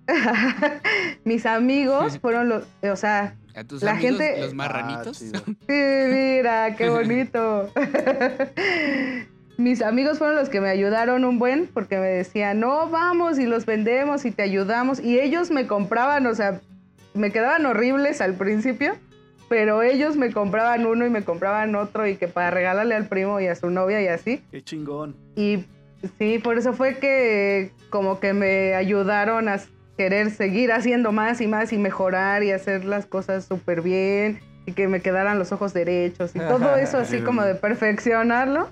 mis 1.24 1.46
amigos 1.46 2.20
fueron 2.20 2.50
los, 2.50 2.66
o 2.84 2.96
sea, 2.96 3.36
A 3.56 3.64
tus 3.64 3.82
La 3.84 3.92
amigos, 3.92 4.20
gente- 4.20 4.42
los 4.42 4.54
marranitos. 4.54 5.24
Ah, 5.34 5.40
sí, 5.46 5.54
mira, 5.70 6.76
qué 6.76 6.90
bonito. 6.90 7.72
mis 9.58 9.82
amigos 9.82 10.18
fueron 10.18 10.36
los 10.36 10.50
que 10.50 10.60
me 10.60 10.70
ayudaron 10.70 11.24
un 11.24 11.40
buen 11.40 11.68
porque 11.68 11.98
me 11.98 12.08
decían, 12.08 12.60
no, 12.60 12.90
vamos 12.90 13.40
y 13.40 13.46
los 13.46 13.66
vendemos 13.66 14.26
y 14.26 14.32
te 14.32 14.44
ayudamos. 14.44 15.00
Y 15.00 15.20
ellos 15.20 15.52
me 15.52 15.68
compraban, 15.68 16.28
o 16.28 16.36
sea, 16.36 16.60
me 17.14 17.32
quedaban 17.32 17.66
horribles 17.66 18.20
al 18.20 18.34
principio, 18.34 18.96
pero 19.48 19.82
ellos 19.82 20.18
me 20.18 20.34
compraban 20.34 20.86
uno 20.86 21.06
y 21.06 21.10
me 21.10 21.24
compraban 21.24 21.76
otro 21.76 22.06
y 22.08 22.18
que 22.18 22.28
para 22.28 22.52
regalarle 22.52 22.96
al 22.96 23.08
primo 23.08 23.40
y 23.40 23.48
a 23.48 23.56
su 23.56 23.70
novia 23.70 24.02
y 24.02 24.08
así. 24.08 24.42
Qué 24.52 24.62
chingón. 24.62 25.16
Y 25.38 25.64
sí, 26.20 26.40
por 26.40 26.58
eso 26.58 26.74
fue 26.74 26.98
que 26.98 27.72
como 27.90 28.20
que 28.20 28.34
me 28.34 28.74
ayudaron 28.76 29.48
a 29.48 29.60
querer 29.98 30.32
seguir 30.32 30.72
haciendo 30.72 31.12
más 31.12 31.42
y 31.42 31.48
más 31.48 31.72
y 31.74 31.78
mejorar 31.78 32.44
y 32.44 32.52
hacer 32.52 32.86
las 32.86 33.06
cosas 33.06 33.46
súper 33.46 33.82
bien 33.82 34.40
y 34.66 34.74
que 34.74 34.88
me 34.88 35.02
quedaran 35.02 35.40
los 35.40 35.52
ojos 35.52 35.74
derechos 35.74 36.36
y 36.36 36.40
todo 36.40 36.76
eso 36.78 36.98
así 36.98 37.22
como 37.22 37.44
de 37.44 37.56
perfeccionarlo. 37.56 38.70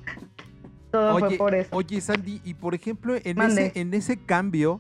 Todo 0.92 1.18
fue 1.18 1.38
por 1.38 1.56
eso. 1.56 1.70
Oye, 1.72 2.00
Sandy, 2.02 2.42
y 2.44 2.54
por 2.54 2.76
ejemplo, 2.76 3.16
en, 3.24 3.42
ese, 3.42 3.72
en 3.76 3.94
ese 3.94 4.18
cambio 4.18 4.80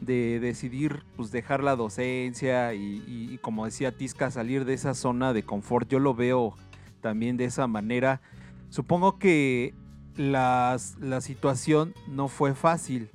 de 0.00 0.40
decidir 0.40 1.04
pues 1.16 1.30
dejar 1.30 1.62
la 1.62 1.76
docencia 1.76 2.74
y, 2.74 3.38
como 3.40 3.64
decía 3.64 3.96
Tisca, 3.96 4.30
salir 4.30 4.64
de 4.64 4.74
esa 4.74 4.94
zona 4.94 5.32
de 5.32 5.44
confort, 5.44 5.88
yo 5.88 6.00
lo 6.00 6.14
veo 6.14 6.56
también 7.00 7.36
de 7.36 7.44
esa 7.44 7.68
manera. 7.68 8.20
Supongo 8.68 9.18
que 9.18 9.74
las, 10.16 10.96
la 10.98 11.20
situación 11.20 11.94
no 12.08 12.26
fue 12.26 12.54
fácil. 12.54 13.10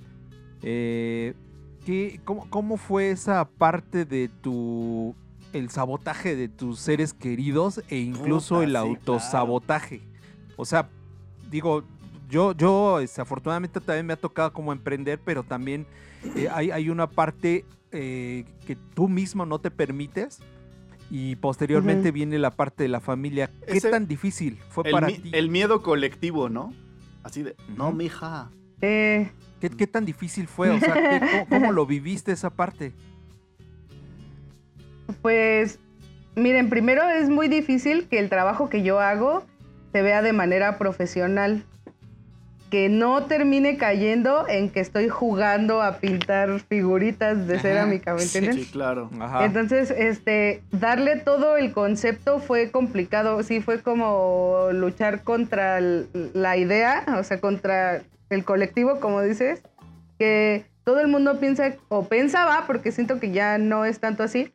Eh, 0.61 1.33
cómo, 2.23 2.49
cómo, 2.49 2.77
fue 2.77 3.11
esa 3.11 3.45
parte 3.45 4.05
de 4.05 4.29
tu 4.29 5.15
el 5.53 5.69
sabotaje 5.69 6.35
de 6.35 6.49
tus 6.49 6.79
seres 6.79 7.13
queridos 7.13 7.81
e 7.89 7.97
incluso 7.97 8.61
el 8.61 8.75
autosabotaje? 8.75 10.01
O 10.55 10.65
sea, 10.65 10.89
digo, 11.49 11.83
yo, 12.29 12.53
yo 12.53 12.99
desafortunadamente 12.99 13.79
también 13.79 14.05
me 14.05 14.13
ha 14.13 14.17
tocado 14.17 14.51
como 14.53 14.71
emprender, 14.71 15.19
pero 15.23 15.43
también 15.43 15.85
eh, 16.35 16.49
hay, 16.51 16.89
una 16.89 17.07
parte 17.07 17.65
eh, 17.91 18.45
que 18.65 18.75
tú 18.75 19.07
mismo 19.07 19.45
no 19.45 19.59
te 19.59 19.71
permites 19.71 20.39
y 21.09 21.37
posteriormente 21.37 22.11
viene 22.11 22.37
la 22.37 22.51
parte 22.51 22.83
de 22.83 22.89
la 22.89 22.99
familia. 22.99 23.49
¿Qué 23.65 23.79
tan 23.79 24.07
difícil 24.07 24.59
fue 24.69 24.83
para 24.83 25.07
ti? 25.07 25.29
El 25.31 25.49
miedo 25.49 25.81
colectivo, 25.81 26.49
¿no? 26.49 26.73
Así 27.23 27.43
de, 27.43 27.55
no, 27.75 27.91
mija. 27.91 28.49
Eh. 28.81 29.31
¿Qué, 29.59 29.69
¿Qué, 29.69 29.87
tan 29.87 30.05
difícil 30.05 30.47
fue? 30.47 30.69
O 30.69 30.79
sea, 30.79 31.45
cómo, 31.49 31.71
lo 31.71 31.85
viviste 31.85 32.31
esa 32.31 32.49
parte? 32.49 32.93
Pues, 35.21 35.79
miren, 36.35 36.69
primero 36.69 37.09
es 37.09 37.29
muy 37.29 37.47
difícil 37.47 38.07
que 38.07 38.19
el 38.19 38.29
trabajo 38.29 38.69
que 38.69 38.83
yo 38.83 38.99
hago 38.99 39.43
se 39.93 40.01
vea 40.01 40.21
de 40.21 40.33
manera 40.33 40.77
profesional 40.77 41.63
que 42.69 42.89
no 42.89 43.23
termine 43.25 43.77
cayendo 43.77 44.45
en 44.47 44.69
que 44.69 44.81
estoy 44.81 45.07
jugando 45.07 45.81
a 45.81 45.99
pintar 45.99 46.59
figuritas 46.59 47.47
de 47.47 47.59
cerámica, 47.59 48.13
¿me 48.13 48.23
entiendes? 48.23 48.55
Sí, 48.55 48.65
claro. 48.65 49.09
Entonces, 49.39 49.89
este, 49.91 50.61
darle 50.71 51.15
todo 51.17 51.55
el 51.55 51.71
concepto 51.71 52.39
fue 52.39 52.69
complicado, 52.69 53.41
sí 53.43 53.61
fue 53.61 53.81
como 53.81 54.67
luchar 54.73 55.23
contra 55.23 55.79
la 55.79 56.57
idea, 56.57 57.05
o 57.17 57.23
sea, 57.23 57.39
contra 57.39 58.01
el 58.29 58.43
colectivo, 58.43 58.99
como 58.99 59.21
dices, 59.21 59.61
que 60.19 60.65
todo 60.83 60.99
el 60.99 61.07
mundo 61.07 61.39
piensa 61.39 61.75
o 61.89 62.07
pensaba, 62.07 62.63
porque 62.65 62.91
siento 62.91 63.19
que 63.19 63.31
ya 63.31 63.57
no 63.57 63.85
es 63.85 63.99
tanto 63.99 64.23
así, 64.23 64.53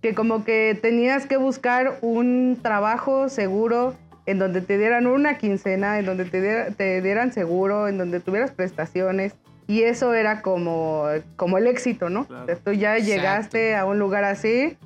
que 0.00 0.14
como 0.14 0.44
que 0.44 0.78
tenías 0.80 1.26
que 1.26 1.36
buscar 1.36 1.98
un 2.02 2.58
trabajo 2.62 3.28
seguro 3.28 3.94
en 4.26 4.38
donde 4.38 4.60
te 4.60 4.78
dieran 4.78 5.06
una 5.06 5.38
quincena, 5.38 5.98
en 5.98 6.06
donde 6.06 6.24
te, 6.24 6.70
te 6.72 7.02
dieran 7.02 7.32
seguro, 7.32 7.88
en 7.88 7.98
donde 7.98 8.20
tuvieras 8.20 8.50
prestaciones. 8.50 9.34
Y 9.66 9.82
eso 9.82 10.12
era 10.12 10.42
como, 10.42 11.04
como 11.36 11.56
el 11.56 11.66
éxito, 11.66 12.10
¿no? 12.10 12.26
tú 12.64 12.72
ya 12.72 12.98
llegaste 12.98 13.76
a 13.76 13.86
un 13.86 13.98
lugar 13.98 14.24
así 14.24 14.76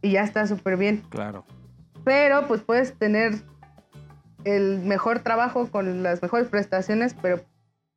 y 0.00 0.12
ya 0.12 0.22
está 0.22 0.46
súper 0.46 0.78
bien. 0.78 1.02
Claro. 1.10 1.44
Pero 2.04 2.46
pues 2.48 2.62
puedes 2.62 2.94
tener 2.94 3.34
el 4.44 4.80
mejor 4.80 5.20
trabajo 5.20 5.70
con 5.70 6.02
las 6.02 6.22
mejores 6.22 6.48
prestaciones, 6.48 7.14
pero 7.20 7.42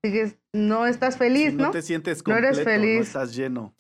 sigues, 0.06 0.38
no 0.54 0.86
estás 0.86 1.18
feliz, 1.18 1.54
no 1.54 1.66
¿no? 1.66 1.72
te 1.72 1.82
sientes 1.82 2.22
completo, 2.22 2.42
no 2.42 2.54
eres 2.54 2.64
feliz. 2.64 2.98
No 2.98 3.04
estás 3.04 3.36
lleno. 3.36 3.74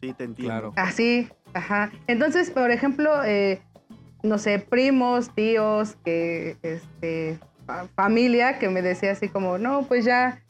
Sí, 0.00 0.12
te 0.12 0.24
entiendo. 0.24 0.52
Claro. 0.52 0.72
Así, 0.76 1.28
ajá. 1.52 1.90
Entonces, 2.06 2.50
por 2.50 2.70
ejemplo, 2.70 3.24
eh, 3.24 3.62
no 4.22 4.38
sé, 4.38 4.58
primos, 4.58 5.34
tíos, 5.34 5.96
que, 6.04 6.56
este, 6.62 7.38
familia 7.94 8.58
que 8.58 8.68
me 8.68 8.82
decía 8.82 9.12
así 9.12 9.28
como, 9.28 9.58
no, 9.58 9.82
pues 9.86 10.04
ya, 10.04 10.42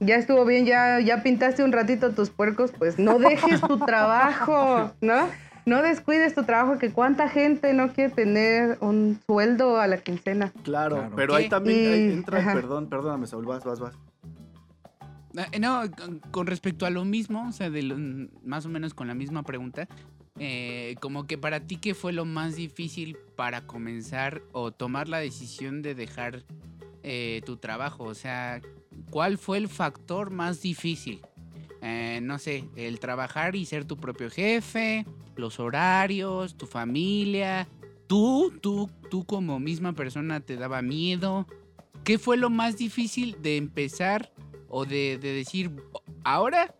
ya 0.00 0.16
estuvo 0.16 0.44
bien, 0.44 0.66
ya, 0.66 1.00
ya 1.00 1.22
pintaste 1.22 1.62
un 1.62 1.72
ratito 1.72 2.12
tus 2.12 2.30
puercos, 2.30 2.72
pues 2.76 2.98
no 2.98 3.18
dejes 3.18 3.60
tu 3.60 3.78
trabajo, 3.78 4.92
¿no? 5.00 5.28
No 5.66 5.82
descuides 5.82 6.34
tu 6.34 6.44
trabajo, 6.44 6.78
que 6.78 6.90
cuánta 6.90 7.28
gente 7.28 7.74
no 7.74 7.92
quiere 7.92 8.12
tener 8.12 8.78
un 8.80 9.20
sueldo 9.26 9.78
a 9.78 9.86
la 9.86 9.98
quincena. 9.98 10.52
Claro, 10.64 11.10
pero 11.14 11.34
ahí 11.34 11.48
también 11.48 12.12
entra, 12.12 12.54
perdón, 12.54 12.88
perdóname, 12.88 13.26
Saúl, 13.26 13.46
vas, 13.46 13.62
vas, 13.64 13.78
vas. 13.78 13.94
Eh, 15.52 15.58
no, 15.60 15.82
con 16.30 16.46
respecto 16.46 16.86
a 16.86 16.90
lo 16.90 17.04
mismo, 17.04 17.48
o 17.48 17.52
sea, 17.52 17.70
más 18.44 18.66
o 18.66 18.68
menos 18.68 18.94
con 18.94 19.08
la 19.08 19.14
misma 19.14 19.42
pregunta, 19.42 19.88
eh, 20.38 20.96
como 21.00 21.26
que 21.26 21.38
para 21.38 21.60
ti, 21.60 21.76
¿qué 21.76 21.94
fue 21.94 22.12
lo 22.12 22.24
más 22.24 22.56
difícil 22.56 23.16
para 23.36 23.66
comenzar 23.66 24.42
o 24.52 24.72
tomar 24.72 25.08
la 25.08 25.18
decisión 25.18 25.82
de 25.82 25.94
dejar 25.94 26.44
eh, 27.02 27.42
tu 27.44 27.56
trabajo? 27.56 28.04
O 28.04 28.14
sea, 28.14 28.60
¿cuál 29.10 29.38
fue 29.38 29.58
el 29.58 29.68
factor 29.68 30.30
más 30.30 30.62
difícil? 30.62 31.20
No 32.22 32.38
sé, 32.38 32.64
el 32.76 33.00
trabajar 33.00 33.56
y 33.56 33.64
ser 33.64 33.86
tu 33.86 33.96
propio 33.96 34.28
jefe, 34.28 35.06
los 35.36 35.58
horarios, 35.58 36.54
tu 36.54 36.66
familia, 36.66 37.66
tú, 38.06 38.52
tú, 38.60 38.90
tú 39.10 39.24
como 39.24 39.58
misma 39.58 39.94
persona 39.94 40.40
te 40.40 40.56
daba 40.56 40.82
miedo. 40.82 41.46
¿Qué 42.04 42.18
fue 42.18 42.36
lo 42.36 42.50
más 42.50 42.76
difícil 42.76 43.40
de 43.40 43.56
empezar 43.56 44.30
o 44.70 44.86
de, 44.86 45.18
de 45.18 45.34
decir, 45.34 45.70
ahora 46.24 46.74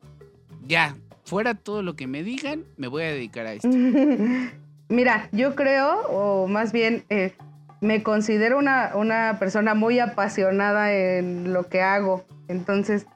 ya, 0.66 0.96
fuera 1.24 1.54
todo 1.54 1.82
lo 1.82 1.94
que 1.94 2.06
me 2.06 2.22
digan, 2.22 2.64
me 2.76 2.88
voy 2.88 3.02
a 3.02 3.12
dedicar 3.12 3.46
a 3.46 3.52
esto. 3.52 3.68
Mira, 4.88 5.28
yo 5.32 5.54
creo, 5.54 6.00
o 6.08 6.48
más 6.48 6.72
bien 6.72 7.04
eh, 7.10 7.34
me 7.80 8.02
considero 8.02 8.58
una, 8.58 8.92
una 8.94 9.36
persona 9.38 9.74
muy 9.74 9.98
apasionada 9.98 10.92
en 10.92 11.52
lo 11.52 11.68
que 11.68 11.82
hago. 11.82 12.24
Entonces, 12.48 13.06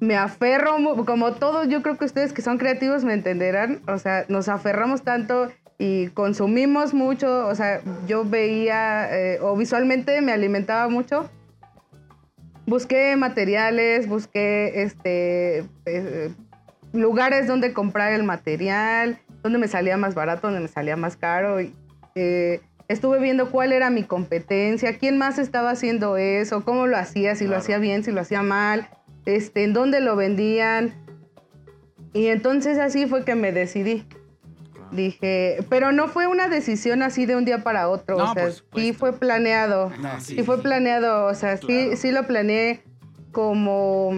me 0.00 0.16
aferro, 0.16 0.76
como 1.06 1.32
todos, 1.32 1.68
yo 1.68 1.82
creo 1.82 1.96
que 1.96 2.04
ustedes 2.04 2.32
que 2.32 2.42
son 2.42 2.58
creativos 2.58 3.04
me 3.04 3.14
entenderán, 3.14 3.80
o 3.88 3.98
sea, 3.98 4.26
nos 4.28 4.48
aferramos 4.48 5.02
tanto 5.02 5.50
y 5.78 6.08
consumimos 6.08 6.92
mucho, 6.92 7.46
o 7.46 7.54
sea, 7.54 7.80
yo 8.06 8.24
veía 8.24 9.08
eh, 9.10 9.38
o 9.40 9.56
visualmente 9.56 10.20
me 10.20 10.32
alimentaba 10.32 10.88
mucho. 10.88 11.30
Busqué 12.68 13.16
materiales, 13.16 14.06
busqué 14.06 14.82
este, 14.82 15.64
eh, 15.86 16.30
lugares 16.92 17.46
donde 17.46 17.72
comprar 17.72 18.12
el 18.12 18.24
material, 18.24 19.18
donde 19.42 19.58
me 19.58 19.68
salía 19.68 19.96
más 19.96 20.14
barato, 20.14 20.48
donde 20.48 20.60
me 20.60 20.68
salía 20.68 20.94
más 20.94 21.16
caro. 21.16 21.62
Y, 21.62 21.74
eh, 22.14 22.60
estuve 22.86 23.20
viendo 23.20 23.50
cuál 23.50 23.72
era 23.72 23.88
mi 23.88 24.02
competencia, 24.02 24.98
quién 24.98 25.16
más 25.16 25.38
estaba 25.38 25.70
haciendo 25.70 26.18
eso, 26.18 26.62
cómo 26.62 26.86
lo 26.86 26.98
hacía, 26.98 27.36
si 27.36 27.46
lo 27.46 27.56
hacía 27.56 27.78
bien, 27.78 28.04
si 28.04 28.12
lo 28.12 28.20
hacía 28.20 28.42
mal, 28.42 28.90
este, 29.24 29.64
en 29.64 29.72
dónde 29.72 30.00
lo 30.00 30.14
vendían. 30.14 30.92
Y 32.12 32.26
entonces 32.26 32.76
así 32.76 33.06
fue 33.06 33.24
que 33.24 33.34
me 33.34 33.50
decidí. 33.50 34.04
Dije, 34.92 35.64
pero 35.68 35.92
no 35.92 36.08
fue 36.08 36.26
una 36.26 36.48
decisión 36.48 37.02
así 37.02 37.26
de 37.26 37.36
un 37.36 37.44
día 37.44 37.62
para 37.62 37.88
otro, 37.88 38.16
o 38.16 38.34
sea, 38.34 38.50
sí 38.74 38.92
fue 38.92 39.12
planeado. 39.12 39.92
sí, 40.20 40.42
fue 40.42 40.62
planeado, 40.62 41.26
o 41.26 41.34
sea, 41.34 41.56
sí, 41.56 41.96
sí 41.96 42.10
lo 42.10 42.26
planeé 42.26 42.82
como 43.32 44.10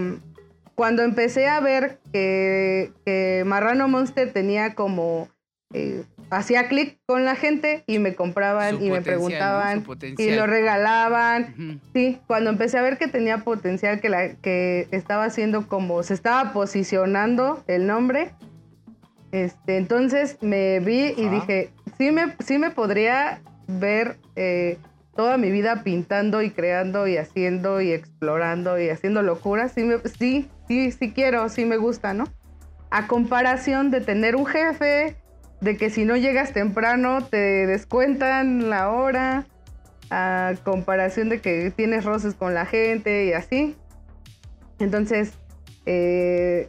cuando 0.81 1.03
empecé 1.03 1.47
a 1.47 1.61
ver 1.61 1.99
que, 2.11 3.43
Marrano 3.45 3.87
Monster 3.87 4.33
tenía 4.33 4.75
como... 4.75 5.29
Eh, 5.75 6.03
hacía 6.31 6.69
clic 6.69 6.99
con 7.07 7.25
la 7.25 7.35
gente 7.35 7.85
y 7.87 7.99
me 7.99 8.15
compraban 8.15 8.83
y 8.83 8.91
me 8.91 9.03
preguntaban 9.03 9.85
y 10.17 10.31
lo 10.31 10.47
regalaban. 10.47 11.81
Sí, 11.93 12.19
cuando 12.27 12.49
empecé 12.51 12.79
a 12.79 12.83
ver 12.83 12.97
que 12.97 13.09
tenía 13.09 13.39
potencial, 13.39 14.01
que, 14.01 14.09
la, 14.09 14.35
que 14.37 14.89
estaba 14.91 15.25
haciendo 15.25 15.69
como, 15.69 16.03
se 16.03 16.15
estaba 16.15 16.55
posicionando 16.55 17.63
el 17.67 17.87
nombre, 17.87 18.33
este, 19.33 19.77
entonces 19.77 20.39
me 20.41 20.81
vi 20.81 21.15
y 21.17 21.29
dije, 21.29 21.71
sí 21.97 22.11
me, 22.11 22.35
sí 22.41 22.59
me 22.59 22.71
podría 22.71 23.41
ver 23.69 24.17
eh, 24.37 24.79
toda 25.15 25.37
mi 25.37 25.51
vida 25.51 25.83
pintando 25.85 26.43
y 26.43 26.51
creando 26.51 27.07
y 27.07 27.17
haciendo 27.17 27.81
y 27.81 27.93
explorando 27.93 28.81
y 28.81 28.89
haciendo 28.89 29.23
locuras. 29.23 29.73
Sí, 29.73 29.85
me, 29.85 29.99
sí, 29.99 30.49
sí, 30.67 30.91
sí 30.91 31.13
quiero, 31.13 31.49
sí 31.49 31.65
me 31.65 31.77
gusta, 31.77 32.15
¿no? 32.15 32.25
A 32.91 33.07
comparación 33.07 33.91
de 33.91 34.01
tener 34.01 34.35
un 34.35 34.47
jefe, 34.47 35.17
de 35.61 35.77
que 35.77 35.91
si 35.91 36.05
no 36.05 36.17
llegas 36.17 36.53
temprano 36.53 37.23
te 37.25 37.67
descuentan 37.67 38.71
la 38.71 38.91
hora, 38.91 39.47
a 40.11 40.55
comparación 40.65 41.29
de 41.29 41.41
que 41.41 41.71
tienes 41.71 42.05
roces 42.05 42.35
con 42.35 42.55
la 42.55 42.67
gente 42.67 43.27
y 43.27 43.33
así. 43.33 43.77
Entonces, 44.81 45.35
eh, 45.87 46.69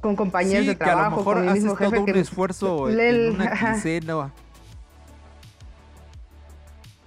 con 0.00 0.16
compañeros 0.16 0.62
Sí, 0.62 0.68
de 0.68 0.76
que 0.78 0.84
a 0.84 0.86
lo 0.88 0.92
trabajo, 0.94 1.16
mejor 1.18 1.34
con 1.36 1.42
el 1.44 1.48
haces 1.50 1.62
mismo 1.62 1.76
jefe 1.76 1.90
todo 1.90 2.00
un 2.00 2.12
que 2.12 2.20
esfuerzo 2.20 2.88
en- 2.88 2.96
lee 2.96 3.04
en 3.28 3.34
una 3.34 3.44
ajá. 3.52 3.72
quincena. 3.74 4.32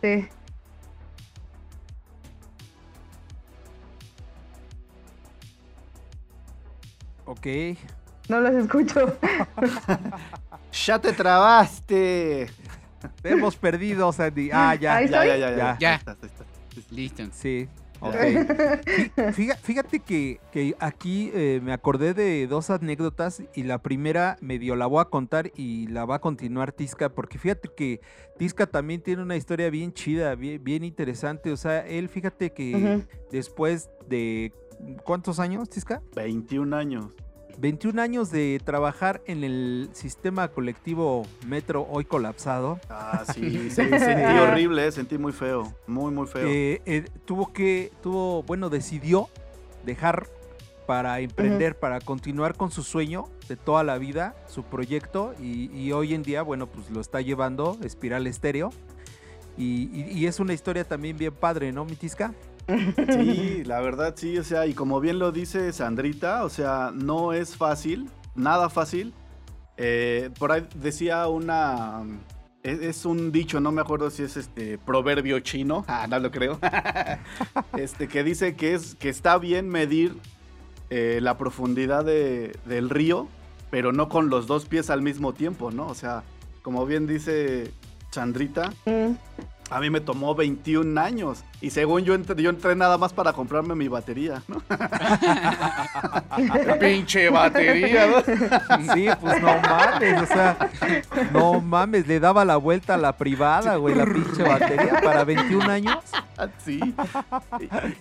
Sí. 0.01 0.27
Ok. 7.25 7.47
No 8.29 8.39
los 8.41 8.53
escucho. 8.55 9.17
¡Ya 10.85 11.00
te 11.00 11.13
trabaste! 11.13 12.50
Te 13.21 13.29
hemos 13.31 13.55
perdido, 13.55 14.12
Sandy. 14.13 14.50
Ah, 14.53 14.75
ya. 14.75 14.97
Ahí 14.97 15.09
Ya, 15.09 15.25
ya, 15.25 15.38
ya, 15.38 15.55
ya. 15.55 15.77
Ya. 15.79 15.95
Estás. 15.95 16.17
Listo. 16.89 17.23
Sí. 17.33 17.67
Fíjate, 19.33 20.00
que, 20.00 20.39
que 20.51 20.75
aquí 20.79 21.31
eh, 21.33 21.62
me 21.63 21.74
acordé 21.74 22.13
de 22.13 22.48
dos 22.48 22.69
anécdotas 22.69 23.43
y 23.53 23.63
la 23.63 23.81
primera 23.81 24.38
medio 24.41 24.75
la 24.75 24.86
voy 24.86 25.01
a 25.01 25.05
contar 25.05 25.51
y 25.55 25.88
la 25.88 26.05
va 26.05 26.15
a 26.15 26.19
continuar 26.19 26.72
Tisca, 26.72 27.10
porque 27.10 27.38
fíjate 27.38 27.69
que 27.75 28.01
Tisca 28.38 28.67
también 28.67 29.01
tiene 29.01 29.22
una 29.22 29.36
historia 29.36 29.69
bien 29.69 29.93
chida, 29.93 30.36
bien, 30.36 30.63
bien 30.63 30.83
interesante. 30.83 31.51
O 31.51 31.57
sea, 31.57 31.86
él 31.88 32.10
fíjate 32.10 32.51
que 32.51 33.05
después 33.31 33.89
de... 34.07 34.51
¿Cuántos 35.05 35.39
años, 35.39 35.69
Tisca? 35.69 36.01
21 36.15 36.75
años. 36.75 37.05
21 37.57 38.01
años 38.01 38.31
de 38.31 38.60
trabajar 38.63 39.22
en 39.25 39.43
el 39.43 39.89
sistema 39.93 40.48
colectivo 40.50 41.25
Metro 41.48 41.88
hoy 41.89 42.05
colapsado. 42.05 42.79
Ah, 42.89 43.24
sí, 43.33 43.41
sí, 43.69 43.69
sentí 43.69 44.39
horrible, 44.39 44.88
eh, 44.88 44.91
sentí 44.91 45.17
muy 45.17 45.31
feo, 45.31 45.74
muy, 45.88 46.12
muy 46.12 46.27
feo. 46.27 46.48
eh, 46.50 46.81
eh, 46.86 47.05
tuvo 47.25 47.53
que, 47.53 47.91
tuvo, 48.01 48.43
bueno, 48.43 48.69
decidió 48.69 49.29
dejar 49.86 50.27
para 50.88 51.19
emprender, 51.22 51.79
para 51.79 52.01
continuar 52.01 52.55
con 52.57 52.69
su 52.69 52.83
sueño 52.83 53.29
de 53.48 53.55
toda 53.55 53.83
la 53.86 53.98
vida, 53.98 54.36
su 54.48 54.63
proyecto, 54.63 55.33
y, 55.39 55.72
y 55.72 55.93
hoy 55.93 56.13
en 56.13 56.24
día, 56.24 56.41
bueno, 56.41 56.67
pues 56.67 56.89
lo 56.89 57.00
está 57.00 57.22
llevando 57.22 57.77
Espiral 57.83 58.27
Estéreo. 58.27 58.72
Y, 59.57 59.89
y- 59.93 60.12
y 60.12 60.25
es 60.25 60.39
una 60.41 60.53
historia 60.53 60.83
también 60.83 61.17
bien 61.17 61.33
padre, 61.33 61.72
¿no, 61.72 61.86
Mitisca? 61.86 62.33
Sí, 62.67 63.63
la 63.65 63.79
verdad 63.82 64.13
sí, 64.17 64.38
o 64.38 64.43
sea, 64.43 64.65
y 64.67 64.74
como 64.74 65.00
bien 65.00 65.20
lo 65.20 65.32
dice 65.32 65.72
Sandrita, 65.74 66.43
o 66.46 66.50
sea, 66.50 66.91
no 66.93 67.34
es 67.34 67.55
fácil, 67.58 68.10
nada 68.36 68.70
fácil. 68.70 69.13
Eh, 69.77 70.29
por 70.38 70.51
ahí 70.51 70.67
decía 70.75 71.27
una... 71.27 72.03
Es, 72.62 72.79
es 72.79 73.05
un 73.05 73.32
dicho, 73.34 73.60
no 73.60 73.72
me 73.74 73.82
acuerdo 73.82 74.10
si 74.10 74.24
es 74.24 74.38
este 74.38 74.77
proverbio 74.77 75.39
chino, 75.41 75.84
ah, 75.89 76.08
no 76.08 76.17
lo 76.20 76.32
creo, 76.32 76.60
este, 77.77 78.08
que 78.08 78.24
dice 78.24 78.55
que, 78.55 78.74
es, 78.74 78.96
que 78.96 79.10
está 79.10 79.38
bien 79.38 79.67
medir 79.67 80.15
eh, 80.89 81.20
la 81.22 81.38
profundidad 81.38 82.05
de- 82.05 82.55
del 82.65 82.89
río, 82.89 83.27
pero 83.70 83.91
no 83.91 84.08
con 84.08 84.29
los 84.29 84.48
dos 84.48 84.65
pies 84.65 84.89
al 84.89 85.01
mismo 85.01 85.34
tiempo, 85.34 85.72
¿no? 85.72 85.88
O 85.88 85.96
sea, 85.96 86.24
como 86.62 86.86
bien 86.86 87.05
dice 87.08 87.72
Sandrita, 88.12 88.72
Mm. 88.86 89.13
A 89.70 89.79
mí 89.79 89.89
me 89.89 90.01
tomó 90.01 90.36
21 90.36 91.00
años. 91.00 91.43
Y 91.62 91.70
según 91.70 92.03
yo 92.03 92.13
entré, 92.13 92.41
yo 92.41 92.50
entré 92.50 92.75
nada 92.75 92.98
más 92.98 93.13
para 93.13 93.34
comprarme 93.34 93.75
mi 93.75 93.88
batería, 93.88 94.41
¿no? 94.48 94.62
Pinche 96.79 97.29
batería, 97.29 98.08
¿no? 98.08 98.22
Sí, 98.93 99.08
pues 99.22 99.41
no 99.41 99.58
mames, 99.62 100.22
o 100.22 100.25
sea, 100.25 100.58
no 101.32 101.62
mames, 101.62 102.08
le 102.08 102.20
daba 102.20 102.43
la 102.46 102.58
vuelta 102.58 102.96
a 102.96 102.98
la 102.98 103.17
privada, 103.17 103.75
güey, 103.77 103.96
la 103.96 104.05
pinche 104.05 104.43
batería 104.43 105.00
para 105.03 105.24
21 105.24 105.70
años. 105.72 105.98
Sí. 106.64 106.79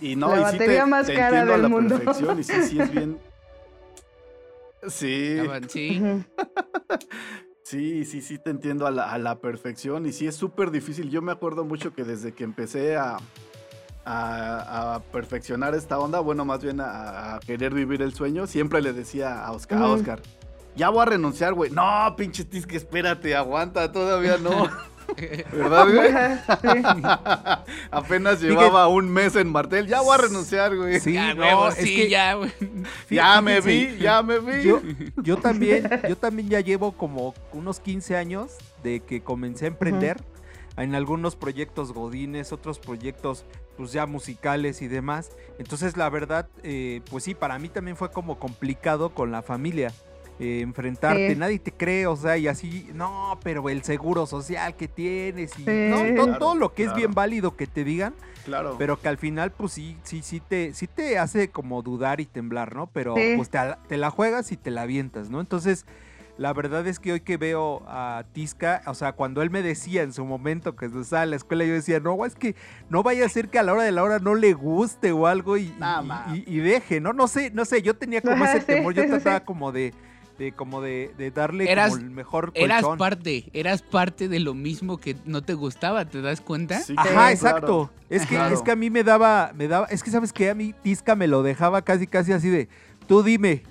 Y, 0.01 0.11
y 0.11 0.15
no, 0.15 0.35
La 0.35 0.35
y 0.35 0.37
sí 0.37 0.43
batería 0.57 0.83
te, 0.83 0.89
más 0.89 1.05
te 1.07 1.13
cara 1.15 1.27
entiendo 1.41 1.51
a 1.51 1.55
del 1.55 1.61
la 1.63 1.69
mundo. 1.69 1.95
perfección. 1.99 2.39
Y 2.39 2.43
sí, 2.43 2.63
sí 2.63 2.79
es 2.79 2.91
bien. 2.91 3.17
Sí, 4.85 5.37
Sí. 5.69 6.01
Sí, 7.63 8.05
sí, 8.05 8.21
sí 8.21 8.37
te 8.37 8.49
entiendo 8.49 8.85
a 8.85 8.91
la, 8.91 9.11
a 9.11 9.17
la 9.17 9.39
perfección. 9.39 10.05
Y 10.05 10.11
sí 10.11 10.27
es 10.27 10.35
súper 10.35 10.69
difícil. 10.69 11.09
Yo 11.09 11.21
me 11.21 11.31
acuerdo 11.31 11.63
mucho 11.63 11.93
que 11.93 12.03
desde 12.03 12.33
que 12.33 12.43
empecé 12.43 12.97
a, 12.97 13.17
a, 14.05 14.95
a 14.95 14.99
perfeccionar 14.99 15.73
esta 15.75 15.97
onda, 15.99 16.19
bueno, 16.19 16.45
más 16.45 16.61
bien 16.61 16.79
a, 16.81 17.39
querer 17.45 17.73
vivir 17.73 18.01
el 18.01 18.13
sueño, 18.13 18.47
siempre 18.47 18.81
le 18.81 18.93
decía 18.93 19.45
a 19.45 19.51
Oscar, 19.51 19.81
a. 19.81 19.87
Oscar, 19.87 20.21
ya 20.75 20.89
voy 20.89 21.01
a 21.01 21.05
renunciar, 21.05 21.53
güey. 21.53 21.71
No, 21.71 22.13
pinche 22.17 22.47
que 22.47 22.77
espérate, 22.77 23.35
aguanta, 23.35 23.91
todavía 23.91 24.37
no. 24.37 24.49
¿Verdad, 25.51 25.87
güey? 25.93 26.11
Apenas 27.91 28.41
llevaba 28.41 28.87
un 28.87 29.09
mes 29.09 29.35
en 29.35 29.51
Martel, 29.51 29.87
ya 29.87 30.01
voy 30.01 30.15
a 30.15 30.17
renunciar, 30.17 30.75
güey. 30.75 30.99
Sí, 30.99 31.13
Ya, 31.13 31.33
no, 31.33 31.41
huevo, 31.41 31.67
es 31.69 31.75
sí, 31.75 31.95
que 31.95 32.09
ya, 32.09 32.33
güey. 32.35 32.51
ya 33.09 33.41
me 33.41 33.61
vi, 33.61 33.97
ya 33.97 34.21
me 34.23 34.39
vi. 34.39 34.63
Yo, 34.63 34.81
yo 35.17 35.37
también, 35.37 35.89
yo 36.09 36.17
también 36.17 36.49
ya 36.49 36.59
llevo 36.59 36.93
como 36.93 37.33
unos 37.51 37.79
15 37.79 38.15
años 38.15 38.57
de 38.83 38.99
que 39.01 39.21
comencé 39.21 39.65
a 39.65 39.67
emprender 39.69 40.17
en 40.77 40.95
algunos 40.95 41.35
proyectos 41.35 41.93
godines, 41.93 42.51
otros 42.51 42.79
proyectos 42.79 43.45
pues 43.77 43.91
ya 43.91 44.05
musicales 44.05 44.81
y 44.81 44.87
demás. 44.87 45.31
Entonces 45.59 45.97
la 45.97 46.09
verdad, 46.09 46.47
eh, 46.63 47.01
pues 47.09 47.23
sí, 47.23 47.33
para 47.35 47.57
mí 47.59 47.69
también 47.69 47.97
fue 47.97 48.11
como 48.11 48.39
complicado 48.39 49.09
con 49.13 49.31
la 49.31 49.41
familia. 49.41 49.91
Eh, 50.43 50.61
enfrentarte, 50.61 51.29
Sí. 51.31 51.35
nadie 51.35 51.59
te 51.59 51.71
cree, 51.71 52.05
o 52.07 52.15
sea, 52.15 52.37
y 52.37 52.47
así, 52.47 52.89
no, 52.93 53.39
pero 53.43 53.69
el 53.69 53.83
seguro 53.83 54.25
social 54.25 54.75
que 54.75 54.87
tienes 54.87 55.51
y 55.57 55.63
Sí. 55.63 55.87
no, 55.89 55.97
to- 56.15 56.23
Claro, 56.25 56.37
todo 56.39 56.55
lo 56.55 56.73
que 56.73 56.83
es 56.83 56.93
bien 56.93 57.11
válido 57.13 57.55
que 57.55 57.65
te 57.67 57.83
digan, 57.83 58.13
Claro. 58.45 58.75
pero 58.77 58.99
que 58.99 59.07
al 59.07 59.17
final, 59.17 59.51
pues 59.51 59.71
sí, 59.73 59.97
sí, 60.03 60.21
sí 60.21 60.41
te, 60.41 60.73
sí 60.73 60.87
te 60.87 61.17
hace 61.17 61.49
como 61.49 61.81
dudar 61.81 62.19
y 62.19 62.25
temblar, 62.25 62.75
¿no? 62.75 62.87
Pero 62.87 63.15
Sí. 63.15 63.33
pues 63.37 63.49
te, 63.49 63.57
a- 63.57 63.79
te 63.87 63.97
la 63.97 64.09
juegas 64.09 64.51
y 64.51 64.57
te 64.57 64.69
la 64.71 64.81
avientas, 64.81 65.29
¿no? 65.29 65.39
Entonces, 65.39 65.85
la 66.35 66.51
verdad 66.51 66.87
es 66.87 66.99
que 66.99 67.11
hoy 67.13 67.19
que 67.21 67.37
veo 67.37 67.83
a 67.87 68.23
Tisca, 68.33 68.81
o 68.87 68.95
sea, 68.95 69.11
cuando 69.13 69.43
él 69.43 69.51
me 69.51 69.61
decía 69.61 70.01
en 70.01 70.11
su 70.13 70.25
momento 70.25 70.75
que 70.75 70.87
estaba 70.87 71.21
en 71.23 71.29
la 71.29 71.35
escuela, 71.35 71.63
yo 71.63 71.73
decía, 71.73 71.99
no, 71.99 72.25
es 72.25 72.33
que 72.33 72.55
no 72.89 73.03
vaya 73.03 73.23
a 73.25 73.29
ser 73.29 73.49
que 73.49 73.59
a 73.59 73.63
la 73.63 73.71
hora 73.73 73.83
de 73.83 73.91
la 73.91 74.01
hora 74.01 74.17
no 74.17 74.33
le 74.33 74.53
guste 74.53 75.11
o 75.11 75.27
algo 75.27 75.57
y, 75.57 75.71
deje, 76.59 76.99
¿no? 76.99 77.13
No 77.13 77.27
sé, 77.27 77.51
no 77.51 77.65
sé, 77.65 77.83
yo 77.83 77.95
tenía 77.95 78.19
como 78.21 78.43
ese 78.45 78.59
temor, 78.89 78.95
yo 78.95 79.05
trataba 79.05 79.41
como 79.41 79.71
de, 79.71 79.93
de 80.37 80.51
como 80.51 80.81
de, 80.81 81.13
de 81.17 81.29
darle 81.31 81.71
Eras- 81.71 81.91
como 81.91 82.03
el 82.03 82.09
mejor 82.11 82.51
Eras 82.55 82.81
colchón. 82.81 82.97
parte, 82.97 83.49
eras 83.53 83.81
parte 83.83 84.27
de 84.27 84.39
lo 84.39 84.53
mismo 84.53 84.97
que 84.97 85.15
no 85.25 85.41
te 85.43 85.53
gustaba, 85.53 86.05
¿te 86.05 86.21
das 86.21 86.41
cuenta? 86.41 86.79
Sí, 86.79 86.95
Ajá, 86.97 87.09
claro. 87.11 87.29
exacto. 87.29 87.91
Es 88.09 88.23
que, 88.25 88.35
Claro. 88.35 88.55
es 88.55 88.61
que 88.61 88.71
a 88.71 88.75
mí 88.75 88.89
me 88.89 89.03
daba, 89.03 89.51
me 89.55 89.67
daba, 89.67 89.85
es 89.87 90.03
que 90.03 90.09
sabes 90.11 90.33
que 90.33 90.49
a 90.49 90.55
mí 90.55 90.73
Tisca 90.81 91.15
me 91.15 91.27
lo 91.27 91.43
dejaba 91.43 91.81
casi, 91.83 92.07
casi 92.07 92.31
así 92.33 92.49
de, 92.49 92.67
tú 93.07 93.21
dime. 93.23 93.63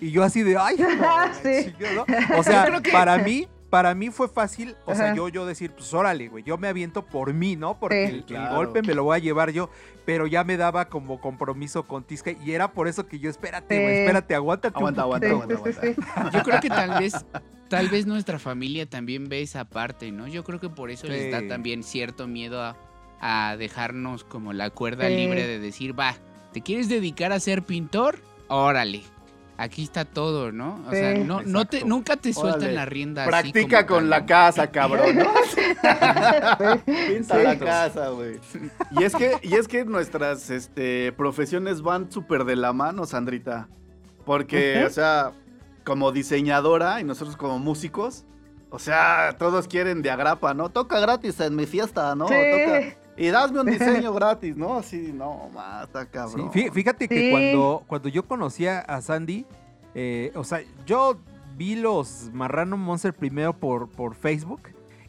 Y 0.00 0.10
yo 0.12 0.22
así 0.22 0.42
de, 0.44 0.56
ay, 0.56 0.76
no, 0.78 1.34
Sí. 1.42 1.72
¿no? 1.94 2.04
O 2.38 2.42
sea, 2.42 2.68
para 2.92 3.18
mí, 3.18 3.48
para 3.70 3.94
mí 3.94 4.10
fue 4.10 4.28
fácil, 4.28 4.74
o 4.86 4.94
sea, 4.94 5.14
yo, 5.14 5.28
yo 5.28 5.44
decir, 5.44 5.72
pues 5.72 5.92
órale, 5.92 6.28
güey, 6.28 6.42
yo 6.42 6.56
me 6.56 6.68
aviento 6.68 7.04
por 7.04 7.34
mí, 7.34 7.54
¿no? 7.56 7.78
Porque 7.78 8.24
Sí. 8.26 8.34
el, 8.34 8.48
golpe 8.48 8.82
me 8.82 8.94
lo 8.94 9.04
voy 9.04 9.16
a 9.16 9.18
llevar 9.18 9.50
yo, 9.50 9.68
pero 10.06 10.26
ya 10.26 10.42
me 10.44 10.56
daba 10.56 10.86
como 10.88 11.20
compromiso 11.20 11.82
con 11.82 12.02
Tisca 12.04 12.30
y 12.30 12.52
era 12.52 12.72
por 12.72 12.88
eso 12.88 13.06
que 13.06 13.18
yo, 13.18 13.28
espérate, 13.28 13.82
güey, 13.82 13.94
Sí. 13.94 14.00
espérate, 14.02 14.34
aguántate 14.34 14.74
un 14.78 14.78
Aguanta, 14.78 15.02
aguanta, 15.02 15.26
Sí, 15.26 15.32
aguanta, 15.32 15.56
sí, 15.56 15.62
sí, 15.62 15.78
aguanta. 15.78 16.30
sí. 16.30 16.36
Yo 16.38 16.42
creo 16.44 16.60
que 16.60 16.68
tal 16.70 16.98
vez, 17.00 17.26
tal 17.68 17.88
vez 17.88 18.06
nuestra 18.06 18.38
familia 18.38 18.86
también 18.86 19.28
ve 19.28 19.42
esa 19.42 19.64
parte, 19.66 20.12
¿no? 20.12 20.26
Yo 20.28 20.44
creo 20.44 20.60
que 20.60 20.70
por 20.70 20.90
eso 20.90 21.06
les 21.06 21.30
da 21.30 21.40
Sí. 21.40 21.48
también 21.48 21.82
cierto 21.82 22.26
miedo 22.26 22.62
a, 22.62 22.74
a 23.20 23.56
dejarnos 23.58 24.24
como 24.24 24.52
la 24.54 24.70
cuerda 24.70 25.08
Sí. 25.08 25.16
libre 25.16 25.46
de 25.46 25.58
decir, 25.58 25.98
va, 25.98 26.14
¿te 26.52 26.62
quieres 26.62 26.88
dedicar 26.88 27.32
a 27.32 27.40
ser 27.40 27.62
pintor? 27.64 28.20
Órale. 28.48 29.02
Aquí 29.60 29.82
está 29.82 30.04
todo, 30.04 30.52
¿no? 30.52 30.80
O 30.86 30.90
sea, 30.92 31.14
no, 31.18 31.42
no 31.42 31.66
te, 31.66 31.84
nunca 31.84 32.16
te 32.16 32.32
sueltan 32.32 32.60
Órale. 32.60 32.74
la 32.74 32.84
rienda. 32.84 33.22
así 33.24 33.28
Practica 33.30 33.86
como 33.86 33.96
con 33.98 34.04
tal, 34.04 34.10
la 34.10 34.20
¿no? 34.20 34.26
casa, 34.26 34.70
cabrón, 34.70 35.16
¿no? 35.16 35.24
Pinta 36.86 37.38
la 37.38 37.58
casa, 37.58 38.10
güey. 38.10 38.38
Y 38.92 39.02
es 39.02 39.16
que, 39.16 39.32
y 39.42 39.54
es 39.54 39.66
que 39.66 39.84
nuestras 39.84 40.50
este, 40.50 41.12
profesiones 41.12 41.82
van 41.82 42.10
súper 42.10 42.44
de 42.44 42.54
la 42.56 42.72
mano, 42.72 43.04
Sandrita. 43.04 43.68
Porque, 44.24 44.84
o 44.84 44.90
sea, 44.90 45.32
como 45.84 46.12
diseñadora 46.12 47.00
y 47.00 47.04
nosotros 47.04 47.36
como 47.36 47.58
músicos, 47.58 48.24
o 48.70 48.78
sea, 48.78 49.34
todos 49.38 49.66
quieren 49.66 50.02
de 50.02 50.10
agrapa, 50.10 50.54
¿no? 50.54 50.68
Toca 50.68 51.00
gratis 51.00 51.40
en 51.40 51.56
mi 51.56 51.66
fiesta, 51.66 52.14
¿no? 52.14 52.28
Sí. 52.28 52.34
Toca- 52.34 53.07
y 53.18 53.28
dasme 53.28 53.60
un 53.60 53.66
diseño 53.66 54.12
gratis, 54.14 54.56
¿no? 54.56 54.76
Así, 54.76 55.12
no, 55.14 55.50
Sí, 55.52 55.98
cabrón. 56.12 56.50
fí- 56.52 56.70
fíjate 56.72 57.08
que 57.08 57.18
Sí. 57.18 57.30
cuando, 57.30 57.82
cuando 57.86 58.08
yo 58.08 58.26
conocía 58.26 58.78
a 58.80 59.00
Sandy, 59.02 59.44
eh, 59.94 60.32
o 60.34 60.44
sea, 60.44 60.60
yo 60.86 61.16
vi 61.56 61.74
los 61.74 62.30
Marrano 62.32 62.76
Monster 62.76 63.12
primero 63.14 63.52
por, 63.52 63.88
por 63.88 64.14
Facebook 64.14 64.60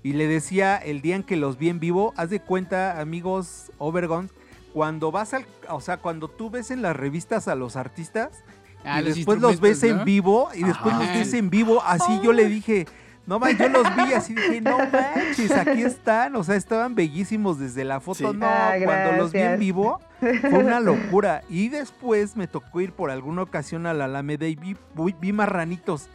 y 0.01 0.13
le 0.13 0.27
decía 0.27 0.77
el 0.77 1.01
día 1.01 1.15
en 1.15 1.23
que 1.23 1.35
los 1.37 1.57
vi 1.57 1.69
en 1.69 1.79
vivo, 1.79 2.13
haz 2.17 2.29
de 2.29 2.39
cuenta, 2.39 2.99
amigos 2.99 3.71
Overgons, 3.77 4.31
cuando 4.73 5.11
vas 5.11 5.33
al, 5.33 5.45
o 5.69 5.81
sea, 5.81 5.97
cuando 5.97 6.27
tú 6.27 6.49
ves 6.49 6.71
en 6.71 6.81
las 6.81 6.95
revistas 6.95 7.47
a 7.47 7.55
los 7.55 7.75
artistas 7.75 8.43
Ah, 8.85 9.01
y 9.01 9.05
los 9.05 9.15
después 9.15 9.41
los 9.41 9.59
ves 9.59 9.83
en 9.83 10.05
vivo 10.05 10.47
y 10.55 10.63
después 10.63 10.93
Ajá. 10.95 11.03
los 11.03 11.13
ves 11.13 11.33
en 11.33 11.49
vivo, 11.49 11.83
así 11.85 12.17
yo 12.23 12.31
le 12.31 12.47
dije, 12.47 12.87
No 13.29 13.39
manches, 13.39 13.59
yo 13.59 13.69
los 13.69 13.95
vi 13.95 14.13
así 14.13 14.33
dije, 14.33 14.59
no 14.61 14.77
manches, 14.77 15.51
aquí 15.51 15.83
están. 15.83 16.35
O 16.35 16.43
sea, 16.43 16.55
estaban 16.55 16.95
bellísimos 16.95 17.59
desde 17.59 17.83
la 17.85 17.99
foto. 17.99 18.31
Sí. 18.31 18.37
No, 18.37 18.45
Ah, 18.47 18.73
cuando 18.83 19.11
los 19.13 19.31
vi 19.31 19.39
en 19.39 19.59
vivo, 19.59 20.01
fue 20.19 20.57
una 20.59 20.79
locura. 20.81 21.43
Y 21.47 21.69
después 21.69 22.35
me 22.35 22.47
tocó 22.47 22.81
ir 22.81 22.91
por 22.91 23.11
alguna 23.11 23.43
ocasión 23.43 23.85
a 23.85 23.93
la 23.93 24.05
Alameda 24.05 24.47
y 24.47 24.55
vi, 24.55 24.75
vi, 24.95 25.15
vi 25.21 25.31
marranitos. 25.31 26.09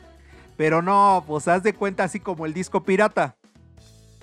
Pero 0.56 0.82
no, 0.82 1.22
pues 1.26 1.46
haz 1.48 1.62
de 1.62 1.72
cuenta 1.72 2.02
así 2.04 2.18
como 2.20 2.46
el 2.46 2.52
disco 2.52 2.82
pirata. 2.82 3.36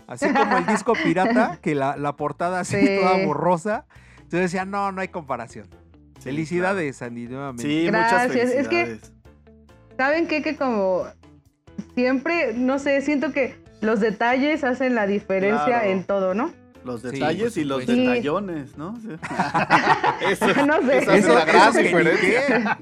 Así 0.07 0.27
como 0.33 0.57
el 0.57 0.65
disco 0.65 0.91
pirata, 1.01 1.59
que 1.61 1.73
la, 1.75 1.95
la 1.95 2.17
portada 2.17 2.59
así 2.59 2.75
Sí. 2.77 2.97
toda 3.01 3.25
borrosa. 3.25 3.85
Entonces 4.17 4.51
decía, 4.51 4.65
no, 4.65 4.91
no 4.91 4.99
hay 4.99 5.07
comparación. 5.07 5.67
Sí, 6.17 6.23
Felicidades, 6.23 7.01
Andy, 7.01 7.27
nuevamente. 7.27 7.63
Sí, 7.63 7.85
Gracias. 7.85 8.27
muchas 8.27 8.49
Es 8.49 8.67
que- 8.67 8.85
felicidades. 8.85 9.13
¿Saben 9.97 10.27
qué? 10.27 10.41
Que 10.41 10.55
como 10.55 11.03
siempre, 11.95 12.53
no 12.55 12.79
sé, 12.79 13.01
siento 13.01 13.31
que 13.31 13.55
los 13.81 13.99
detalles 13.99 14.63
hacen 14.63 14.95
la 14.95 15.07
diferencia 15.07 15.65
Claro. 15.65 15.89
en 15.89 16.03
todo, 16.03 16.33
¿no? 16.33 16.51
Los 16.83 17.01
Sí, 17.01 17.09
detalles 17.11 17.57
y 17.57 17.63
los 17.63 17.81
supuesto. 17.81 18.01
detallones, 18.03 18.75
¿no? 18.77 18.99
Sí. 19.01 19.09
eso, 20.31 20.65
No 20.65 20.81
sé. 20.81 20.97
es 20.97 21.07
Eso- 21.07 21.35
gran 21.45 21.73
ni 21.75 21.83
diferencia. 21.83 22.77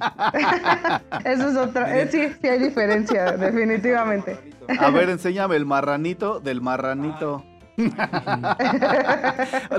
Eso 1.26 1.50
es 1.50 1.58
otra. 1.58 2.00
eh, 2.00 2.08
sí, 2.10 2.30
sí 2.42 2.48
hay 2.48 2.60
diferencia, 2.60 3.32
definitivamente. 3.38 4.38
A 4.80 4.90
ver, 4.90 5.10
enséñame 5.10 5.56
el 5.58 5.66
marranito 5.66 6.40
del 6.40 6.62
marranito. 6.62 7.44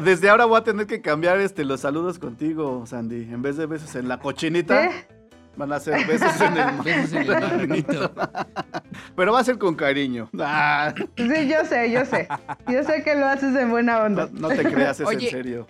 Desde 0.02 0.30
ahora 0.30 0.44
voy 0.46 0.58
a 0.58 0.64
tener 0.64 0.86
que 0.86 1.00
cambiar 1.00 1.38
este 1.40 1.64
los 1.64 1.80
saludos 1.80 2.18
contigo, 2.18 2.84
Sandy. 2.86 3.22
En 3.32 3.42
vez 3.42 3.56
de 3.56 3.66
besos 3.66 3.94
en 3.94 4.08
la 4.08 4.18
cochinita, 4.18 4.84
¿Eh? 4.86 4.90
Van 5.60 5.72
a 5.72 5.78
ser 5.78 6.04
besos 6.06 6.40
en 6.40 6.56
el 6.56 6.76
Besos 6.82 7.12
en 7.12 7.22
el 7.22 7.28
marranito. 7.28 8.12
Pero 9.16 9.32
va 9.32 9.40
a 9.40 9.44
ser 9.44 9.58
con 9.58 9.74
cariño. 9.74 10.28
Ah, 10.40 10.92
Sí, 11.16 11.48
yo 11.48 11.64
sé, 11.64 11.90
yo 11.92 12.04
sé. 12.04 12.26
Yo 12.68 12.82
sé 12.82 13.02
que 13.04 13.14
lo 13.14 13.26
haces 13.26 13.54
en 13.56 13.70
buena 13.70 14.02
onda. 14.02 14.28
no 14.32 14.48
te 14.48 14.64
creas, 14.64 14.98
es 15.00 15.06
Oye. 15.06 15.26
en 15.26 15.30
serio. 15.30 15.66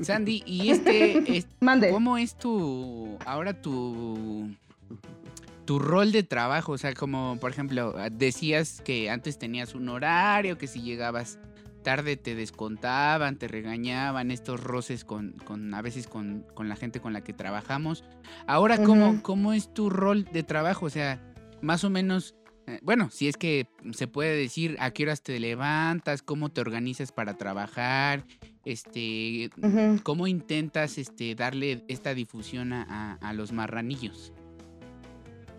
Sandy, 0.00 0.42
y 0.46 0.70
este, 0.70 1.18
es- 1.38 1.46
Mande. 1.60 1.90
¿cómo 1.90 2.16
es 2.16 2.34
tu, 2.36 3.18
ahora 3.26 3.52
tu, 3.52 4.48
tu 5.64 5.78
rol 5.78 6.10
de 6.12 6.22
trabajo? 6.22 6.72
O 6.72 6.78
sea, 6.78 6.94
como 6.94 7.36
por 7.40 7.50
ejemplo, 7.50 7.94
decías 8.10 8.80
que 8.84 9.10
antes 9.10 9.38
tenías 9.38 9.74
un 9.74 9.88
horario, 9.88 10.56
que 10.58 10.66
si 10.66 10.80
llegabas 10.80 11.38
tarde 11.84 12.16
te 12.16 12.34
descontaban, 12.34 13.36
te 13.38 13.46
regañaban, 13.46 14.32
estos 14.32 14.60
roces 14.60 15.04
con, 15.04 15.34
con 15.44 15.72
a 15.74 15.80
veces 15.82 16.08
con, 16.08 16.44
con 16.54 16.68
la 16.68 16.74
gente 16.74 16.98
con 16.98 17.12
la 17.12 17.22
que 17.22 17.32
trabajamos. 17.32 18.02
Ahora, 18.48 18.82
¿cómo. 18.82 19.22
¿cómo 19.22 19.52
es 19.52 19.72
tu 19.72 19.88
rol 19.90 20.24
de 20.24 20.42
trabajo? 20.42 20.86
O 20.86 20.90
sea, 20.90 21.20
más 21.62 21.84
o 21.84 21.90
menos, 21.90 22.34
eh, 22.66 22.80
bueno, 22.82 23.10
si 23.10 23.28
es 23.28 23.36
que 23.36 23.68
se 23.92 24.08
puede 24.08 24.36
decir 24.36 24.76
a 24.80 24.90
qué 24.90 25.04
horas 25.04 25.22
te 25.22 25.38
levantas, 25.38 26.22
cómo 26.22 26.50
te 26.50 26.60
organizas 26.60 27.12
para 27.12 27.34
trabajar, 27.34 28.24
este. 28.64 29.50
¿Cómo 30.02 30.26
intentas 30.26 30.98
este, 30.98 31.34
darle 31.36 31.84
esta 31.88 32.14
difusión 32.14 32.72
a- 32.72 33.18
a 33.20 33.32
los 33.34 33.52
marranillos? 33.52 34.32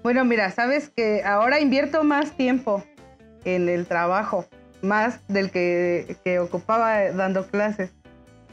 Bueno, 0.04 0.26
mira, 0.26 0.52
sabes 0.52 0.90
que 0.90 1.24
ahora 1.24 1.60
invierto 1.60 2.04
más 2.04 2.36
tiempo 2.38 2.84
en 3.44 3.70
el 3.70 3.88
trabajo, 3.88 4.46
más 4.86 5.20
del 5.28 5.52
que, 5.52 6.16
que 6.24 6.40
ocupaba 6.40 7.12
dando 7.12 7.46
clases. 7.48 7.92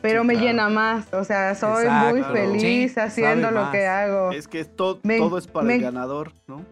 Pero 0.00 0.22
Sí, 0.22 0.26
me 0.26 0.32
claro. 0.34 0.46
llena 0.48 0.68
más, 0.68 1.14
o 1.14 1.22
sea, 1.22 1.54
soy 1.54 1.84
Exacto. 1.84 2.10
muy 2.10 2.22
feliz 2.24 2.92
Sí, 2.92 3.00
haciendo 3.00 3.52
lo 3.52 3.70
que 3.70 3.86
hago. 3.86 4.32
Es 4.32 4.48
que 4.48 4.64
to- 4.64 4.98
Me- 5.04 5.18
todo 5.18 5.38
es 5.38 5.46
para 5.46 5.64
me- 5.64 5.76
el 5.76 5.82
ganador, 5.82 6.32
¿no? 6.48 6.64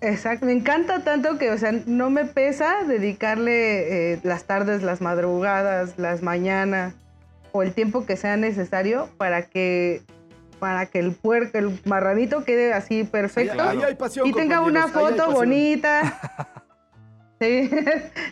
Exacto, 0.00 0.46
me 0.46 0.52
encanta 0.52 1.04
tanto 1.04 1.36
que, 1.38 1.50
o 1.50 1.58
sea, 1.58 1.72
no 1.86 2.08
me 2.10 2.24
pesa 2.24 2.82
dedicarle 2.88 4.14
eh, 4.14 4.20
las 4.24 4.44
tardes, 4.44 4.82
las 4.82 5.00
madrugadas, 5.02 5.98
las 5.98 6.22
mañanas 6.22 6.94
o 7.52 7.62
el 7.62 7.72
tiempo 7.74 8.06
que 8.06 8.16
sea 8.16 8.36
necesario 8.38 9.08
para 9.18 9.42
que 9.42 10.00
para 10.58 10.86
que 10.86 11.00
el 11.00 11.12
puerco, 11.12 11.58
el 11.58 11.78
marranito 11.84 12.44
quede 12.44 12.72
así 12.72 13.02
perfecto 13.02 13.60
Ahí, 13.60 13.78
ahí 13.78 13.82
hay 13.82 13.94
pasión, 13.96 14.26
y 14.28 14.32
tenga 14.32 14.60
una 14.60 14.86
foto 14.88 15.30
bonita. 15.32 16.18
Sí. 17.40 17.68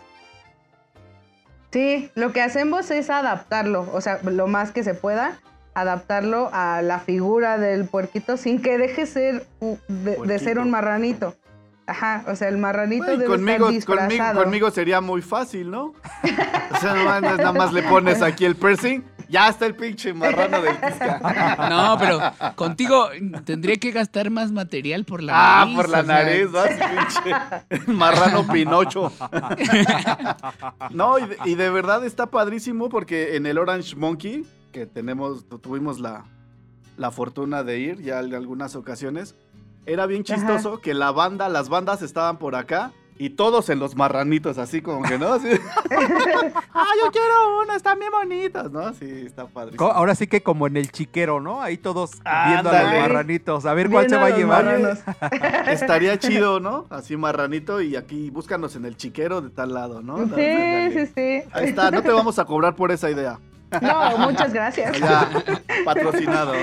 Sí, 1.71 2.10
lo 2.15 2.31
que 2.31 2.41
hacemos 2.41 2.89
es 2.91 3.10
adaptarlo, 3.10 3.89
o 3.93 3.99
sea, 3.99 4.21
lo 4.23 4.47
más 4.47 4.71
que 4.71 4.84
se 4.84 4.93
pueda, 4.93 5.41
adaptarlo 5.75 6.49
a 6.53 6.81
la 6.81 6.99
figura 6.99 7.57
del 7.57 7.85
puerquito 7.85 8.38
sin 8.38 8.61
que 8.61 8.77
deje 8.77 9.05
ser 9.05 9.45
de, 9.88 10.17
de 10.25 10.39
ser 10.39 10.57
un 10.59 10.71
marranito. 10.71 11.35
Ajá, 11.88 12.23
o 12.27 12.35
sea, 12.35 12.47
el 12.49 12.57
marranito 12.57 13.05
Ay, 13.09 13.17
debe 13.17 13.27
conmigo, 13.27 13.69
estar 13.69 13.85
conmigo, 13.85 14.09
disfrazado. 14.09 14.43
conmigo 14.43 14.71
sería 14.71 15.01
muy 15.01 15.21
fácil, 15.21 15.69
¿no? 15.69 15.93
O 16.71 16.77
sea, 16.79 17.21
nada 17.21 17.51
más 17.53 17.71
le 17.73 17.83
pones 17.83 18.21
aquí 18.23 18.43
el 18.43 18.55
piercing, 18.55 19.01
ya 19.29 19.47
está 19.49 19.67
el 19.67 19.75
pinche 19.75 20.11
marrano 20.13 20.61
del 20.63 20.75
Tisca. 20.77 21.19
No, 21.69 21.95
pero 21.99 22.19
contigo 22.55 23.09
tendría 23.45 23.75
que 23.77 23.91
gastar 23.91 24.31
más 24.31 24.51
material 24.51 25.05
por 25.05 25.21
la 25.21 25.33
Ah, 25.35 25.59
nariz. 25.65 25.75
por 25.75 25.89
la 25.89 26.03
nariz, 26.03 26.47
¿no? 26.51 26.63
Pinche 26.63 27.91
marrano 27.91 28.47
Pinocho. 28.47 29.11
No, 30.91 31.19
y 31.19 31.25
de, 31.27 31.38
y 31.45 31.55
de 31.55 31.69
verdad 31.69 32.03
está 32.05 32.25
padrísimo 32.27 32.89
porque 32.89 33.35
en 33.35 33.45
el 33.45 33.57
Orange 33.57 33.95
Monkey, 33.95 34.45
que 34.75 34.85
tenemos, 34.85 35.47
tu- 35.47 35.57
tuvimos 35.57 36.01
la, 36.01 36.25
la 36.97 37.09
fortuna 37.09 37.63
de 37.63 37.79
ir 37.79 38.01
ya 38.01 38.19
en 38.19 38.35
algunas 38.35 38.75
ocasiones, 38.75 39.33
era 39.85 40.05
bien 40.05 40.23
Ajá. 40.27 40.35
chistoso 40.35 40.81
que 40.81 40.93
la 40.93 41.11
banda, 41.13 41.47
las 41.47 41.69
bandas 41.69 42.01
estaban 42.01 42.38
por 42.39 42.55
acá 42.55 42.91
y 43.17 43.29
todos 43.29 43.69
en 43.69 43.79
los 43.79 43.95
marranitos, 43.95 44.57
así 44.57 44.81
como 44.81 45.01
que, 45.03 45.17
¿no? 45.17 45.31
Así, 45.31 45.47
ah, 46.73 46.88
yo 47.01 47.09
quiero 47.09 47.61
uno, 47.63 47.73
están 47.73 47.99
bien 47.99 48.11
bonitas, 48.11 48.69
¿no? 48.69 48.91
Sí, 48.95 49.05
está 49.25 49.45
padrísimo. 49.47 49.85
Co- 49.88 49.93
Ahora 49.93 50.13
sí 50.13 50.27
que 50.27 50.43
como 50.43 50.67
en 50.67 50.75
el 50.75 50.91
chiquero, 50.91 51.39
¿no? 51.39 51.61
Ahí 51.61 51.77
todos 51.77 52.11
viendo 52.47 52.69
a 52.69 52.83
los 52.83 52.91
marranitos. 52.91 53.65
A 53.65 53.73
ver 53.73 53.89
cuál 53.89 54.09
se 54.09 54.17
va 54.17 54.25
a 54.25 54.29
llevar. 54.38 54.65
marranos. 54.65 54.99
Estaría 55.67 56.19
chido, 56.19 56.59
¿no? 56.59 56.85
Así 56.89 57.15
marranito 57.15 57.79
y 57.79 57.95
aquí 57.95 58.29
búscanos 58.29 58.75
en 58.75 58.83
el 58.83 58.97
chiquero 58.97 59.39
de 59.39 59.51
tal 59.51 59.73
lado, 59.73 60.01
¿no? 60.01 60.17
Sí, 60.17 60.91
sí, 60.91 61.05
sí. 61.15 61.49
Ahí 61.53 61.67
está, 61.69 61.91
no 61.91 62.01
te 62.03 62.11
vamos 62.11 62.38
a 62.39 62.43
cobrar 62.43 62.75
por 62.75 62.91
esa 62.91 63.09
idea. 63.09 63.39
No, 63.81 64.17
muchas 64.17 64.53
gracias. 64.53 64.99
Ya, 64.99 65.29
patrocinado. 65.85 66.53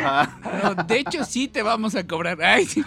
No, 0.63 0.75
de 0.85 0.99
hecho, 0.99 1.25
sí 1.25 1.49
te 1.49 1.63
vamos 1.63 1.95
a 1.95 2.07
cobrar. 2.07 2.39
Ay, 2.43 2.67
sí. 2.67 2.85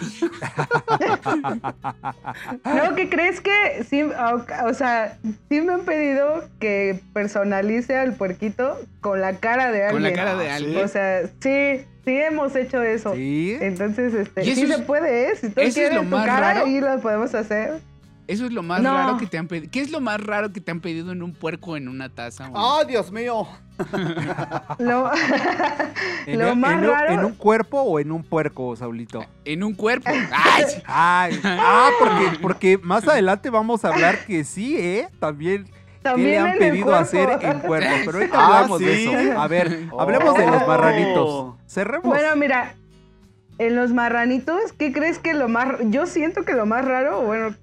No, 2.64 2.96
¿qué 2.96 3.10
crees 3.10 3.42
que 3.42 3.86
sí? 3.90 4.02
O, 4.04 4.46
o 4.68 4.74
sea, 4.74 5.18
sí 5.50 5.62
me 5.62 5.74
han 5.74 5.82
pedido 5.82 6.44
que 6.60 7.00
personalice 7.14 7.96
al 7.98 8.14
puerquito 8.14 8.80
con 9.02 9.22
la 9.22 9.38
cara 9.38 9.72
de 9.72 9.88
Con 9.88 9.98
alguien. 9.98 10.16
la 10.16 10.24
cara 10.24 10.36
de 10.38 10.50
alguien. 10.52 10.84
O 10.84 10.88
sea, 10.88 11.22
sí, 11.40 11.82
sí 12.04 12.18
hemos 12.18 12.56
hecho 12.56 12.82
eso. 12.84 13.14
Sí. 13.16 13.58
Entonces, 13.62 14.14
este, 14.14 14.44
Y 14.46 14.50
eso 14.52 14.62
sí 14.62 14.64
es- 14.72 14.76
se 14.78 14.84
puede, 14.84 15.30
¿eh? 15.32 15.36
Si 15.36 15.50
tú 15.50 15.62
eso 15.62 15.68
es 15.70 15.74
quieres 15.76 15.94
lo 15.96 16.02
tu 16.02 16.08
más 16.10 16.26
cara, 16.26 16.54
raro. 16.54 16.66
ahí 16.66 16.80
lo 16.80 17.00
podemos 17.00 17.34
hacer. 17.36 17.80
Eso 18.28 18.46
es 18.46 18.52
lo 18.52 18.64
más 18.64 18.82
No. 18.82 18.94
raro 18.94 19.18
que 19.18 19.28
te 19.28 19.38
han 19.38 19.48
pedido. 19.48 19.70
¿Qué 19.72 19.82
es 19.82 19.92
lo 19.92 20.02
más 20.02 20.20
raro 20.20 20.52
que 20.52 20.60
te 20.60 20.72
han 20.72 20.80
pedido 20.82 21.12
en 21.12 21.22
un 21.22 21.34
puerco 21.34 21.72
o 21.72 21.78
en 21.78 21.88
una 21.88 22.10
taza? 22.10 22.50
o- 22.52 22.80
¡Ay, 22.80 22.88
Dios 22.88 23.12
mío! 23.12 23.48
Lo, 24.80 25.12
¿En, 26.26 26.40
lo 26.40 26.48
en 26.50 26.60
más 26.60 26.76
un- 26.76 26.88
raro. 26.88 27.14
¿En 27.14 27.26
un 27.26 27.34
cuerpo 27.36 27.82
o 27.82 28.00
en 28.00 28.12
un 28.12 28.24
puerco, 28.24 28.76
Saulito? 28.76 29.24
En 29.44 29.64
un 29.64 29.74
cuerpo. 29.76 30.10
Ay. 30.32 30.64
Ay, 30.86 31.40
ah, 31.44 31.90
porque, 32.00 32.40
porque 32.42 32.78
más 32.80 33.08
adelante 33.08 33.50
vamos 33.50 33.86
a 33.86 33.90
hablar 33.90 34.26
que 34.26 34.44
sí, 34.44 34.76
¿eh? 34.78 35.08
También, 35.20 35.66
¿qué 35.66 35.72
También 36.02 36.30
le 36.32 36.38
han 36.40 36.58
pedido 36.58 36.96
hacer 36.96 37.30
en 37.42 37.60
cuerpo? 37.68 37.90
Pero 38.06 38.18
ahorita 38.18 38.40
Ah, 38.40 38.46
hablamos 38.58 38.80
de 38.80 39.04
eso. 39.04 39.40
A 39.40 39.48
ver, 39.48 39.88
hablemos 40.00 40.36
de 40.36 40.48
los 40.48 40.64
Oh. 40.64 40.68
marranitos. 40.68 41.56
Cerremos. 41.68 42.08
Bueno, 42.08 42.36
mira, 42.38 42.74
en 43.60 43.76
los 43.76 43.92
marranitos, 43.94 44.74
¿qué 44.78 44.92
crees 44.92 45.20
que 45.20 45.34
lo 45.34 45.48
más... 45.48 45.68
Yo 45.86 46.08
siento 46.08 46.44
que 46.44 46.54
lo 46.54 46.66
más 46.66 46.86
raro, 46.86 47.22
bueno, 47.22 47.56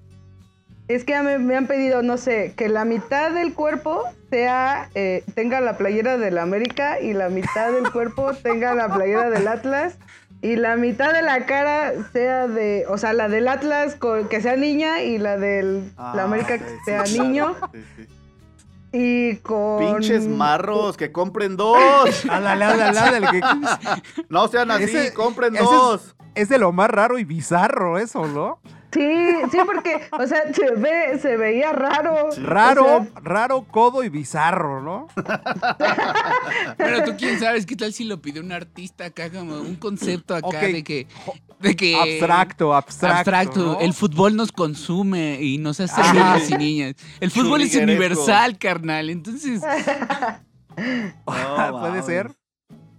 es 0.93 1.05
que 1.05 1.21
me, 1.23 1.39
me 1.39 1.57
han 1.57 1.67
pedido, 1.67 2.03
no 2.03 2.17
sé, 2.17 2.55
que 2.57 2.69
la 2.69 2.85
mitad 2.85 3.31
del 3.33 3.55
cuerpo 3.55 4.03
sea, 4.31 4.89
eh, 4.95 5.25
tenga 5.35 5.61
la 5.61 5.77
playera 5.77 6.17
del 6.19 6.39
América 6.39 7.01
y 7.01 7.13
la 7.13 7.29
mitad 7.29 7.71
del 7.73 7.91
cuerpo 7.93 8.33
tenga 8.43 8.75
la 8.75 8.89
playera 8.93 9.31
del 9.31 9.47
Atlas 9.49 9.97
y 10.41 10.57
la 10.57 10.77
mitad 10.77 11.13
de 11.13 11.23
la 11.23 11.47
cara 11.47 11.93
sea 12.13 12.49
de, 12.49 12.85
o 12.89 12.99
sea, 12.99 13.13
la 13.13 13.29
del 13.29 13.47
Atlas 13.49 13.95
con- 13.95 14.29
que 14.29 14.41
sea 14.41 14.57
niña 14.57 15.03
y 15.03 15.19
la 15.19 15.37
del 15.37 15.93
Ah, 15.97 16.13
la 16.17 16.25
América 16.25 16.59
que 16.59 16.65
sí, 16.65 16.75
sea 16.85 17.07
sí, 17.07 17.21
niño 17.21 17.55
Sí, 17.73 17.85
sí. 17.97 18.09
y 18.93 19.37
con... 19.37 19.79
Pinches 19.79 20.27
marros, 20.27 20.97
que 20.97 21.13
compren 21.13 21.57
dos. 21.57 22.25
Ándale, 22.29 22.65
ándale, 22.65 22.99
ándale, 22.99 23.27
que 23.31 23.41
No 24.29 24.49
sean 24.49 24.71
así, 24.73 24.85
Ese- 24.85 25.15
compren 25.15 25.55
ese 25.55 25.65
es- 25.65 25.71
dos. 25.71 26.17
es 26.35 26.49
de 26.49 26.59
lo 26.59 26.73
más 26.73 26.91
raro 26.91 27.19
y 27.19 27.25
bizarro 27.25 27.99
eso, 27.99 28.27
¿no? 28.27 28.59
Sí, 28.93 29.25
sí, 29.51 29.59
porque, 29.65 30.03
o 30.13 30.27
sea, 30.27 30.53
se, 30.53 30.71
ve, 30.73 31.19
se 31.21 31.37
veía 31.37 31.73
raro. 31.73 32.29
Raro, 32.43 32.85
O 32.97 33.05
sea, 33.05 33.21
raro, 33.23 33.63
codo 33.63 34.05
y 34.05 34.09
bizarro, 34.09 34.83
¿no? 34.83 35.07
Pero 36.77 37.05
tú 37.05 37.13
quién 37.19 37.39
sabes 37.41 37.65
qué 37.67 37.77
tal 37.77 37.93
si 37.93 38.05
lo 38.05 38.21
pidió 38.21 38.43
un 38.43 38.53
artista 38.53 39.07
acá 39.07 39.31
como 39.31 39.55
un 39.61 39.77
concepto 39.77 40.35
acá 40.35 40.61
de 40.61 40.85
que 40.85 41.07
de 41.61 41.77
que 41.77 41.95
Abstracto, 41.97 42.75
abstracto. 42.75 43.17
abstracto. 43.19 43.61
¿no? 43.75 43.81
El 43.81 43.95
fútbol 43.95 44.35
nos 44.37 44.51
consume 44.53 45.41
y 45.41 45.59
nos 45.59 45.79
hace 45.81 46.01
Ajá. 46.01 46.13
niños 46.35 46.51
y 46.51 46.55
niñas. 46.57 46.95
El 47.21 47.31
fútbol 47.31 47.63
es 47.63 47.75
universal, 47.77 48.59
carnal. 48.59 49.11
Entonces, 49.11 49.63
No, 50.77 51.81
Puede 51.81 52.03
ser. 52.03 52.31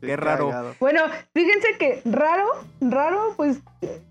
Qué 0.04 0.10
Qué 0.10 0.16
raro. 0.18 0.50
cagado. 0.50 0.76
Bueno, 0.80 1.02
fíjense 1.34 1.68
que 1.80 2.02
raro, 2.06 2.46
raro, 2.82 3.34
pues 3.38 3.60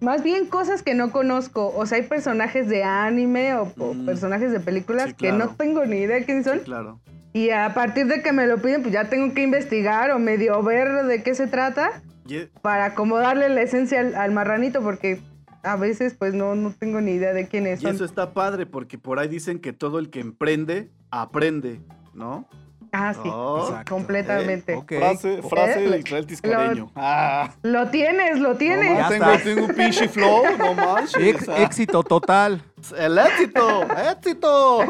más 0.01 0.23
bien 0.23 0.47
cosas 0.47 0.83
que 0.83 0.95
no 0.95 1.11
conozco. 1.13 1.73
O 1.77 1.85
sea, 1.87 1.99
hay 1.99 2.05
personajes 2.05 2.69
de 2.69 2.83
anime 2.83 3.55
o, 3.57 3.71
o 3.79 3.93
Mm. 3.95 4.07
personajes 4.07 4.53
de 4.53 4.61
películas 4.61 5.09
Sí, 5.11 5.15
que 5.15 5.33
no 5.33 5.51
tengo 5.51 5.85
ni 5.85 5.99
idea 5.99 6.25
quiénes 6.25 6.45
son. 6.47 6.59
Sí, 6.61 6.65
claro. 6.65 6.99
Y 7.35 7.51
a 7.51 7.73
partir 7.75 8.07
de 8.07 8.23
que 8.23 8.33
me 8.33 8.47
lo 8.47 8.59
piden, 8.59 8.83
pues 8.83 8.93
ya 8.95 9.09
tengo 9.11 9.35
que 9.35 9.43
investigar 9.43 10.11
o 10.13 10.19
medio 10.19 10.63
ver 10.63 11.05
de 11.05 11.23
qué 11.23 11.35
se 11.35 11.47
trata 11.47 12.03
Y- 12.27 12.47
para 12.63 12.95
como 12.95 13.19
darle 13.19 13.49
la 13.51 13.63
esencia 13.63 14.01
al, 14.01 14.15
al 14.15 14.33
marranito, 14.33 14.83
porque 14.83 15.21
a 15.63 15.77
veces 15.77 16.15
pues 16.15 16.35
no, 16.35 16.55
no 16.55 16.73
tengo 16.73 17.01
ni 17.01 17.13
idea 17.13 17.33
de 17.35 17.49
quiénes 17.49 17.81
Y 17.81 17.85
son. 17.85 17.95
eso 17.95 18.05
está 18.05 18.33
padre 18.33 18.65
porque 18.67 18.97
por 18.99 19.19
ahí 19.19 19.29
dicen 19.29 19.59
que 19.61 19.73
todo 19.73 19.99
el 19.99 20.09
que 20.11 20.21
emprende, 20.21 20.91
aprende, 21.11 21.81
¿no? 22.15 22.49
Ah, 22.95 23.15
sí, 23.15 23.21
Oh, 23.25 23.75
completamente. 23.89 24.79
Frase, 24.87 25.41
frase 25.43 25.85
Eh, 25.85 25.89
de 25.91 25.99
Israel 25.99 26.27
Tiscareño. 26.27 26.93
Ah, 26.95 27.51
Lo 27.63 27.89
tienes, 27.89 28.39
lo 28.39 28.51
no 28.51 28.57
tienes. 28.57 28.97
Ya 28.99 29.19
más, 29.19 29.43
tengo, 29.43 29.57
tengo 29.57 29.67
un 29.67 29.75
pinche 29.75 30.09
flow, 30.09 30.43
no 30.59 30.75
manches. 30.75 31.15
Ex- 31.23 31.49
éxito 31.49 32.03
total. 32.03 32.63
El 32.99 33.17
éxito, 33.19 33.83
éxito. 34.11 34.81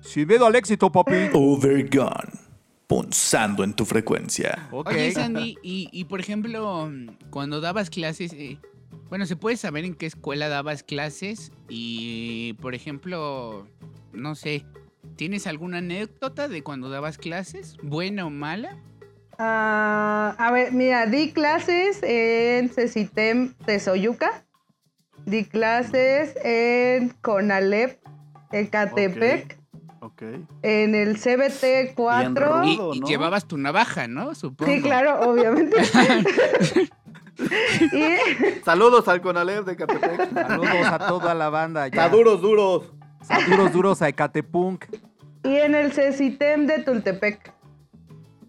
Sin 0.00 0.26
miedo 0.26 0.46
al 0.46 0.56
éxito, 0.56 0.90
papi. 0.90 1.30
Overgone. 1.32 2.32
Punzando 2.88 3.62
en 3.64 3.72
tu 3.74 3.84
frecuencia. 3.86 4.68
Ok. 4.72 4.88
oye 4.88 5.12
Sandy, 5.12 5.56
y, 5.62 5.88
y, 5.92 6.04
por 6.04 6.18
ejemplo, 6.20 6.90
cuando 7.30 7.60
dabas 7.60 7.88
clases, 7.90 8.32
eh, 8.34 8.58
bueno, 9.08 9.24
¿se 9.26 9.36
puede 9.36 9.56
saber 9.56 9.84
en 9.84 9.94
qué 9.94 10.06
escuela 10.06 10.48
dabas 10.48 10.82
clases? 10.82 11.52
Y, 11.68 12.54
por 12.54 12.74
ejemplo, 12.74 13.66
no 14.12 14.34
sé, 14.34 14.66
¿tienes 15.16 15.46
alguna 15.46 15.78
anécdota 15.78 16.48
de 16.48 16.62
cuando 16.62 16.88
dabas 16.90 17.18
clases? 17.18 17.76
¿Buena 17.82 18.26
o 18.26 18.30
mala? 18.30 18.76
Ah, 19.38 20.34
a 20.38 20.52
ver, 20.52 20.72
mira, 20.72 21.06
di 21.06 21.32
clases 21.32 22.02
en 22.02 22.68
Cecitem 22.68 23.54
Tezoyuca. 23.64 24.44
Di 25.24 25.44
clases 25.44 26.34
en 26.44 27.10
Conalep, 27.22 28.00
Ecatepec. 28.50 29.58
Ok. 30.00 30.22
En 30.62 30.94
el 30.96 31.16
CBT 31.16 31.94
4. 31.94 32.64
Y, 32.64 32.76
Rudo, 32.76 32.94
y 32.94 33.00
¿no? 33.00 33.06
llevabas 33.06 33.46
tu 33.46 33.56
navaja, 33.56 34.08
¿no? 34.08 34.34
Supongo. 34.34 34.70
Sí, 34.72 34.82
claro, 34.82 35.20
obviamente. 35.30 35.76
y 37.92 38.60
Saludos 38.64 39.06
al 39.08 39.20
Conalep 39.22 39.64
de 39.64 39.76
Catepec. 39.76 40.32
Saludos 40.34 40.86
a 40.86 40.98
toda 41.06 41.34
la 41.34 41.48
banda. 41.50 41.86
Está 41.86 42.06
Ya. 42.06 42.08
duros, 42.08 42.92
duros. 43.28 43.46
Duros, 43.48 43.72
duros 43.72 44.02
a 44.02 44.08
Ecatepunk. 44.08 44.84
Y 45.44 45.56
en 45.56 45.74
el 45.74 45.92
CECITEM 45.92 46.66
de 46.66 46.78
Tultepec. 46.82 47.52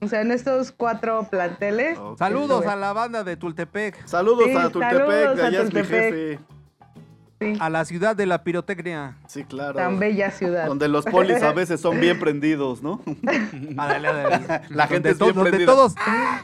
O 0.01 0.07
sea, 0.07 0.21
en 0.21 0.31
estos 0.31 0.71
cuatro 0.71 1.27
planteles. 1.29 1.97
Saludos 2.19 2.65
a 2.67 2.75
la 2.75 2.91
banda 2.93 3.23
de 3.23 3.37
Tultepec, 3.37 4.05
Saludos 4.05 4.45
Sí, 4.45 4.55
a 4.57 4.69
Tultepec, 4.69 4.97
saludos 4.97 5.39
a 5.39 5.45
allá 5.47 5.59
es 5.61 5.65
mi 5.65 5.71
Tultepec. 5.81 6.13
jefe. 6.13 7.57
a 7.59 7.69
la 7.69 7.85
ciudad 7.85 8.15
de 8.15 8.25
la 8.25 8.43
pirotecnia. 8.43 9.17
Sí, 9.27 9.43
claro. 9.45 9.75
Tan 9.75 9.99
bella 9.99 10.29
ciudad. 10.31 10.67
Donde 10.67 10.87
los 10.89 11.05
polis 11.05 11.41
a 11.41 11.51
veces 11.53 11.79
son 11.79 11.99
bien 12.01 12.19
prendidos, 12.19 12.81
¿no? 12.83 13.01
Ándale, 13.77 14.07
ándale. 14.09 14.61
La 14.69 14.87
gente 14.87 15.13
donde, 15.13 15.13
es 15.13 15.19
bien 15.19 15.35
donde 15.35 15.49
prendida. 15.51 15.71
todos, 15.71 15.95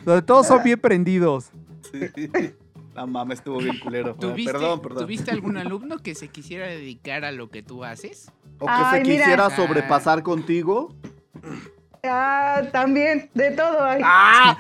donde 0.06 0.22
todos 0.22 0.48
son 0.48 0.64
bien 0.64 0.80
prendidos. 0.80 1.52
Sí. 1.92 2.54
La 3.00 3.06
mama 3.06 3.34
estuvo 3.34 3.60
bien 3.60 3.80
culero. 3.80 4.12
Ah, 4.14 4.20
¿Tuviste, 4.20 4.52
Perdón, 4.52 4.82
perdón. 4.82 5.04
¿Tuviste 5.06 5.32
algún 5.32 5.56
alumno 5.56 6.00
que 6.00 6.16
se 6.16 6.28
quisiera 6.28 6.68
dedicar 6.68 7.24
a 7.24 7.32
lo 7.32 7.50
que 7.50 7.64
tú 7.64 7.86
haces? 7.86 8.30
O 8.60 8.66
que 8.66 8.72
Ay, 8.74 9.00
se 9.06 9.10
mira. 9.10 9.24
quisiera 9.24 9.50
sobrepasar 9.52 10.22
contigo. 10.22 10.94
Ah, 12.04 12.62
también, 12.74 13.30
de 13.34 13.52
todo 13.52 13.86
hay. 13.86 14.02
¡Ah! 14.04 14.58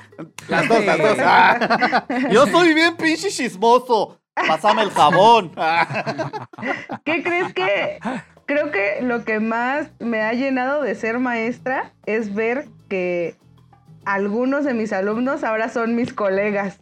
Las 0.47 0.69
dos, 0.69 0.85
las 0.85 0.97
dos. 0.97 1.17
Ah. 1.19 2.05
Yo 2.31 2.47
soy 2.47 2.73
bien 2.73 2.95
pinche 2.95 3.27
chismoso. 3.29 4.17
Pásame 4.33 4.83
el 4.83 4.91
jabón. 4.91 5.51
Ah. 5.57 6.47
¿Qué 7.03 7.21
crees 7.21 7.53
que? 7.53 7.99
Creo 8.45 8.71
que 8.71 9.01
lo 9.01 9.25
que 9.25 9.41
más 9.41 9.91
me 9.99 10.21
ha 10.21 10.31
llenado 10.31 10.81
de 10.81 10.95
ser 10.95 11.19
maestra 11.19 11.91
es 12.05 12.33
ver 12.33 12.69
que 12.87 13.35
algunos 14.05 14.63
de 14.63 14.73
mis 14.73 14.93
alumnos 14.93 15.43
ahora 15.43 15.67
son 15.67 15.93
mis 15.97 16.13
colegas. 16.13 16.79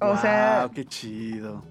O 0.00 0.16
sea, 0.16 0.68
qué 0.74 0.84
chido. 0.84 1.64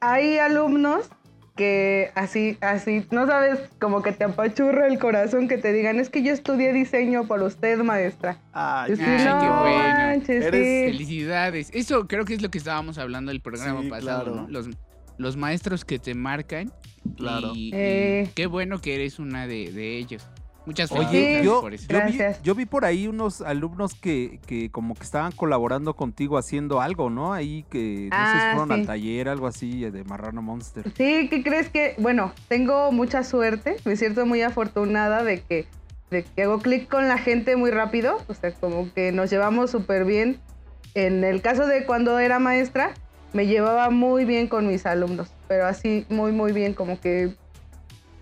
hay 0.00 0.38
alumnos 0.38 1.08
que 1.56 2.10
así, 2.14 2.56
así, 2.62 3.06
no 3.10 3.26
sabes, 3.26 3.58
como 3.80 4.02
que 4.02 4.12
te 4.12 4.24
apachurra 4.24 4.86
el 4.86 4.98
corazón 4.98 5.46
que 5.48 5.58
te 5.58 5.72
digan, 5.72 5.98
es 6.00 6.08
que 6.08 6.22
yo 6.22 6.32
estudié 6.32 6.72
diseño 6.72 7.26
por 7.26 7.42
usted, 7.42 7.78
maestra. 7.80 8.38
Ay, 8.52 8.92
qué 8.92 8.96
sí, 8.96 9.02
Ay, 9.04 9.24
no 9.26 9.40
qué 9.40 9.48
bueno. 9.48 9.94
manches, 9.94 10.44
Eres 10.46 10.66
sí. 10.66 10.92
Felicidades. 10.92 11.70
Eso 11.74 12.06
creo 12.06 12.24
que 12.24 12.34
es 12.34 12.40
lo 12.42 12.50
que 12.50 12.58
estábamos 12.58 12.96
hablando 12.98 13.30
el 13.30 13.40
programa 13.40 13.82
Sí, 13.82 13.88
pasado, 13.90 14.24
claro. 14.24 14.36
¿no? 14.42 14.48
Los, 14.48 14.68
los 15.18 15.36
maestros 15.36 15.84
que 15.84 15.98
te 15.98 16.14
marcan. 16.14 16.72
Claro. 17.16 17.52
Y, 17.54 17.68
y 17.68 17.72
Eh. 17.74 18.30
qué 18.34 18.46
bueno 18.46 18.80
que 18.80 18.94
eres 18.94 19.18
una 19.18 19.46
de, 19.46 19.70
de 19.72 19.98
ellos. 19.98 20.26
Muchas 20.70 20.92
Oye, 20.92 21.40
yo, 21.42 21.62
por 21.62 21.74
eso. 21.74 21.86
yo, 21.88 22.00
vi, 22.06 22.18
yo 22.44 22.54
vi 22.54 22.64
por 22.64 22.84
ahí 22.84 23.08
unos 23.08 23.40
alumnos 23.40 23.94
que, 23.96 24.38
que 24.46 24.70
como 24.70 24.94
que 24.94 25.02
estaban 25.02 25.32
colaborando 25.32 25.94
contigo 25.96 26.38
haciendo 26.38 26.80
algo, 26.80 27.10
¿no? 27.10 27.32
Ahí 27.32 27.64
que 27.68 28.08
no 28.12 28.16
sé 28.26 28.32
si 28.32 28.38
Ah, 28.38 28.50
fueron 28.52 28.68
sí. 28.68 28.74
al 28.74 28.86
taller, 28.86 29.28
algo 29.28 29.48
así, 29.48 29.80
de 29.90 30.04
Marrano 30.04 30.42
Monster. 30.42 30.84
Sí, 30.96 31.26
¿qué 31.28 31.42
crees 31.42 31.70
que? 31.70 31.96
Bueno, 31.98 32.32
tengo 32.46 32.92
mucha 32.92 33.24
suerte, 33.24 33.78
me 33.84 33.96
siento 33.96 34.26
muy 34.26 34.42
afortunada 34.42 35.24
de 35.24 35.40
que, 35.40 35.66
de 36.12 36.22
que 36.22 36.44
hago 36.44 36.60
clic 36.60 36.88
con 36.88 37.08
la 37.08 37.18
gente 37.18 37.56
muy 37.56 37.72
rápido, 37.72 38.18
o 38.28 38.34
sea, 38.34 38.52
como 38.54 38.92
que 38.94 39.10
nos 39.10 39.28
llevamos 39.28 39.72
súper 39.72 40.04
bien. 40.04 40.38
En 40.94 41.24
el 41.24 41.42
caso 41.42 41.66
de 41.66 41.84
cuando 41.84 42.16
era 42.20 42.38
maestra, 42.38 42.94
me 43.32 43.46
llevaba 43.48 43.90
muy 43.90 44.24
bien 44.24 44.46
con 44.46 44.68
mis 44.68 44.86
alumnos, 44.86 45.32
pero 45.48 45.66
así 45.66 46.06
muy, 46.10 46.30
muy 46.30 46.52
bien, 46.52 46.74
como 46.74 47.00
que 47.00 47.34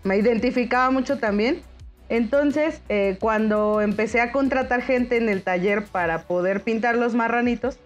me 0.02 0.16
identificaba 0.16 0.90
mucho 0.90 1.18
también. 1.18 1.60
Entonces, 2.08 2.80
eh, 2.88 3.16
cuando 3.20 3.80
empecé 3.80 4.20
a 4.20 4.32
contratar 4.32 4.82
gente 4.82 5.16
en 5.16 5.28
el 5.28 5.42
taller 5.42 5.84
para 5.84 6.22
poder 6.22 6.62
pintar 6.62 6.96
los 6.96 7.14
marranitos, 7.14 7.78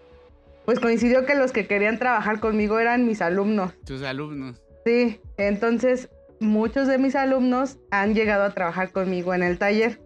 pues 0.64 0.78
coincidió 0.78 1.26
que 1.26 1.34
los 1.34 1.52
que 1.52 1.66
querían 1.66 1.98
trabajar 1.98 2.38
conmigo 2.40 2.78
eran 2.78 3.06
mis 3.06 3.20
alumnos. 3.20 3.72
Tus 3.84 4.02
alumnos. 4.02 4.60
Sí, 4.84 5.20
entonces 5.36 6.08
muchos 6.40 6.86
de 6.88 6.98
mis 6.98 7.16
alumnos 7.16 7.78
han 7.90 8.14
llegado 8.14 8.44
a 8.44 8.50
trabajar 8.50 8.92
conmigo 8.92 9.34
en 9.34 9.42
el 9.42 9.58
taller. 9.58 10.00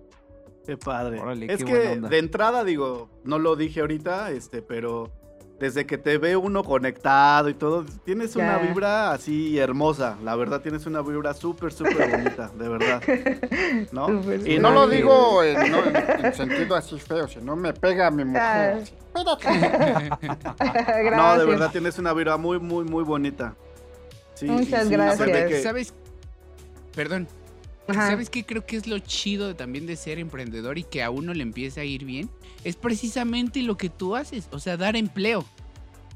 Qué 0.67 0.77
padre. 0.77 1.21
Órale, 1.21 1.47
es 1.53 1.59
qué 1.59 1.71
buena 1.71 1.81
que 1.81 1.93
onda. 1.93 2.09
de 2.09 2.19
entrada 2.19 2.65
digo, 2.65 3.11
no 3.25 3.39
lo 3.39 3.55
dije 3.55 3.81
ahorita, 3.81 4.31
este, 4.33 4.63
pero 4.63 5.13
desde 5.59 5.87
que 5.87 5.97
te 5.97 6.19
ve 6.19 6.37
uno 6.37 6.63
conectado 6.63 7.49
y 7.49 7.55
todo, 7.55 7.85
tienes 8.05 8.37
una 8.37 8.59
vibra 8.59 9.13
así 9.13 9.59
hermosa. 9.59 10.17
La 10.23 10.37
verdad, 10.37 10.61
tienes 10.61 10.85
una 10.87 11.01
vibra 11.01 11.33
súper, 11.33 11.73
súper 11.73 12.11
bonita, 12.11 12.51
de 12.59 12.69
verdad. 12.69 13.03
¿No? 13.93 14.07
Y 14.47 14.59
no 14.59 14.71
lo 14.71 14.87
digo 14.89 15.43
en, 15.43 15.71
no, 15.73 15.83
en- 15.85 16.25
en 16.27 16.35
sentido 16.35 16.75
así 16.77 16.99
feo, 16.99 17.27
sino 17.27 17.57
me 17.57 17.73
pega 17.73 18.11
mi 18.11 18.25
mujer. 18.25 18.43
Ah. 18.45 18.79
No, 21.17 21.39
de 21.39 21.45
verdad 21.47 21.71
tienes 21.73 21.99
una 21.99 22.13
vibra 22.13 22.37
muy, 22.37 22.59
muy, 22.59 22.85
muy 22.85 23.03
bonita. 23.05 23.55
Sí, 24.35 24.45
Muchas 24.47 24.85
sí, 24.89 24.93
gracias. 24.93 25.31
que- 25.49 25.63
¿Sabes? 25.63 25.95
Perdón. 26.95 27.27
Ajá. 27.89 28.09
¿Sabes 28.09 28.31
qué 28.31 28.45
creo 28.45 28.67
que 28.67 28.77
es 28.77 28.87
lo 28.87 28.99
chido 28.99 29.55
también 29.55 29.87
de 29.87 29.97
ser 29.97 30.19
emprendedor 30.19 30.79
y 30.79 30.83
que 30.85 31.03
a 31.03 31.11
uno 31.11 31.33
le 31.35 31.43
empieza 31.43 31.83
a 31.83 31.85
ir 31.85 32.05
bien? 32.05 32.29
Es 32.65 32.77
precisamente 32.77 33.63
lo 33.63 33.77
que 33.77 33.89
tú 33.91 34.17
haces, 34.17 34.49
o 34.51 34.59
sea, 34.59 34.77
dar 34.77 34.97
empleo. 34.97 35.45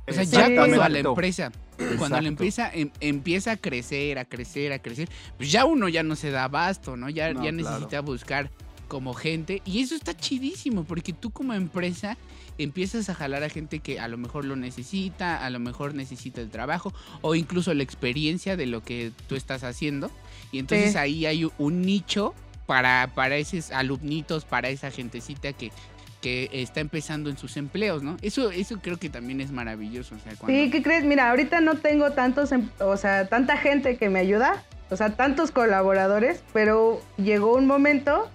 O 0.09 0.13
sea, 0.13 0.25
ya 0.25 0.53
cuando 0.55 0.83
a 0.83 0.89
la 0.89 0.99
empresa, 0.99 1.53
cuando 1.77 1.95
Exacto. 1.95 2.21
la 2.23 2.29
empresa 2.29 2.71
em- 2.75 2.91
empieza 3.01 3.53
a 3.53 3.57
crecer, 3.57 4.19
a 4.19 4.25
crecer, 4.25 4.73
a 4.73 4.81
crecer, 4.81 5.09
pues 5.37 5.53
ya 5.53 5.65
uno 5.65 5.89
ya 5.89 6.03
no 6.03 6.17
se 6.17 6.31
da 6.31 6.45
abasto, 6.45 6.97
¿no? 6.97 7.09
Ya, 7.09 7.33
No, 7.33 7.45
ya 7.45 7.51
claro. 7.53 7.57
necesita 7.77 8.01
buscar 8.01 8.51
como 8.89 9.15
gente. 9.15 9.63
Y 9.65 9.81
eso 9.83 9.95
está 9.95 10.17
chidísimo, 10.17 10.83
porque 10.83 11.13
tú 11.13 11.31
como 11.31 11.55
empresa 11.55 12.17
empiezas 12.63 13.09
a 13.09 13.15
jalar 13.15 13.43
a 13.43 13.49
gente 13.49 13.79
que 13.81 14.01
a 14.01 14.09
lo 14.09 14.17
mejor 14.19 14.45
lo 14.45 14.57
necesita, 14.57 15.45
a 15.45 15.51
lo 15.51 15.59
mejor 15.61 15.95
necesita 15.95 16.41
el 16.41 16.51
trabajo, 16.51 16.93
o 17.23 17.35
incluso 17.35 17.73
la 17.75 17.83
experiencia 17.83 18.57
de 18.57 18.67
lo 18.67 18.83
que 18.83 19.13
tú 19.29 19.37
estás 19.37 19.65
haciendo. 19.65 20.11
Y 20.53 20.59
entonces 20.59 20.93
Sí. 20.93 20.99
ahí 20.99 21.27
hay 21.27 21.49
un 21.59 21.83
nicho 21.83 22.35
para, 22.67 23.11
para 23.15 23.37
esos 23.37 23.71
alumnitos, 23.73 24.45
para 24.45 24.69
esa 24.69 24.91
gentecita 24.91 25.53
que, 25.53 25.73
que 26.21 26.49
está 26.53 26.81
empezando 26.81 27.31
en 27.31 27.39
sus 27.39 27.57
empleos, 27.57 28.03
¿no? 28.03 28.17
Eso, 28.21 28.51
eso 28.51 28.79
creo 28.83 28.99
que 28.99 29.09
también 29.09 29.41
es 29.41 29.51
maravilloso. 29.53 30.15
O 30.15 30.19
sea, 30.19 30.35
cuando- 30.37 30.57
Sí, 30.59 30.71
¿qué 30.71 30.83
crees? 30.83 31.05
Mira, 31.05 31.31
ahorita 31.31 31.61
no 31.61 31.77
tengo 31.79 32.13
tantos, 32.13 32.53
em- 32.53 32.69
o 32.79 32.97
sea, 32.97 33.27
tanta 33.29 33.57
gente 33.57 33.97
que 33.97 34.11
me 34.11 34.19
ayuda, 34.19 34.63
o 34.91 34.97
sea, 34.97 35.17
tantos 35.17 35.51
colaboradores, 35.51 36.43
pero 36.53 37.01
llegó 37.17 37.55
un 37.57 37.67
momento 37.67 38.29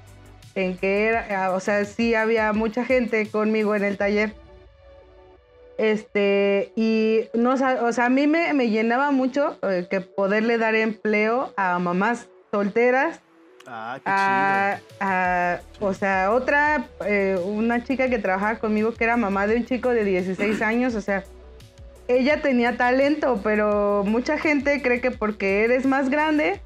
en 0.55 0.77
que 0.77 1.05
era, 1.07 1.45
ah, 1.45 1.51
o 1.51 1.59
sea, 1.59 1.83
sí 1.85 2.15
había 2.15 2.51
mucha 2.53 2.85
gente 2.85 3.27
conmigo 3.29 3.75
en 3.75 3.83
el 3.83 3.97
taller. 3.97 4.33
Este, 5.77 6.71
y 6.75 7.25
no, 7.33 7.51
o 7.53 7.91
sea, 7.91 8.05
a 8.05 8.09
mí 8.09 8.27
me, 8.27 8.53
me 8.53 8.69
llenaba 8.69 9.11
mucho 9.11 9.57
eh, 9.63 9.85
que 9.89 9.99
poderle 9.99 10.57
dar 10.57 10.73
empleo 10.73 11.51
a 11.57 11.77
mamás 11.79 12.29
solteras, 12.53 13.19
Ah, 13.67 13.99
qué 14.03 14.11
a, 14.11 14.79
a- 15.55 15.61
o 15.81 15.93
sea, 15.93 16.31
otra, 16.31 16.87
eh, 17.05 17.37
una 17.43 17.83
chica 17.83 18.09
que 18.09 18.19
trabajaba 18.19 18.59
conmigo 18.59 18.93
que 18.93 19.03
era 19.03 19.17
mamá 19.17 19.47
de 19.47 19.55
un 19.57 19.65
chico 19.65 19.89
de 19.89 20.05
16 20.05 20.61
años, 20.61 20.95
o 20.95 21.01
sea, 21.01 21.25
ella 22.07 22.41
tenía 22.41 22.77
talento, 22.77 23.41
pero 23.43 24.03
mucha 24.05 24.37
gente 24.37 24.81
cree 24.81 25.01
que 25.01 25.11
porque 25.11 25.63
eres 25.65 25.85
más 25.87 26.09
grande, 26.09 26.61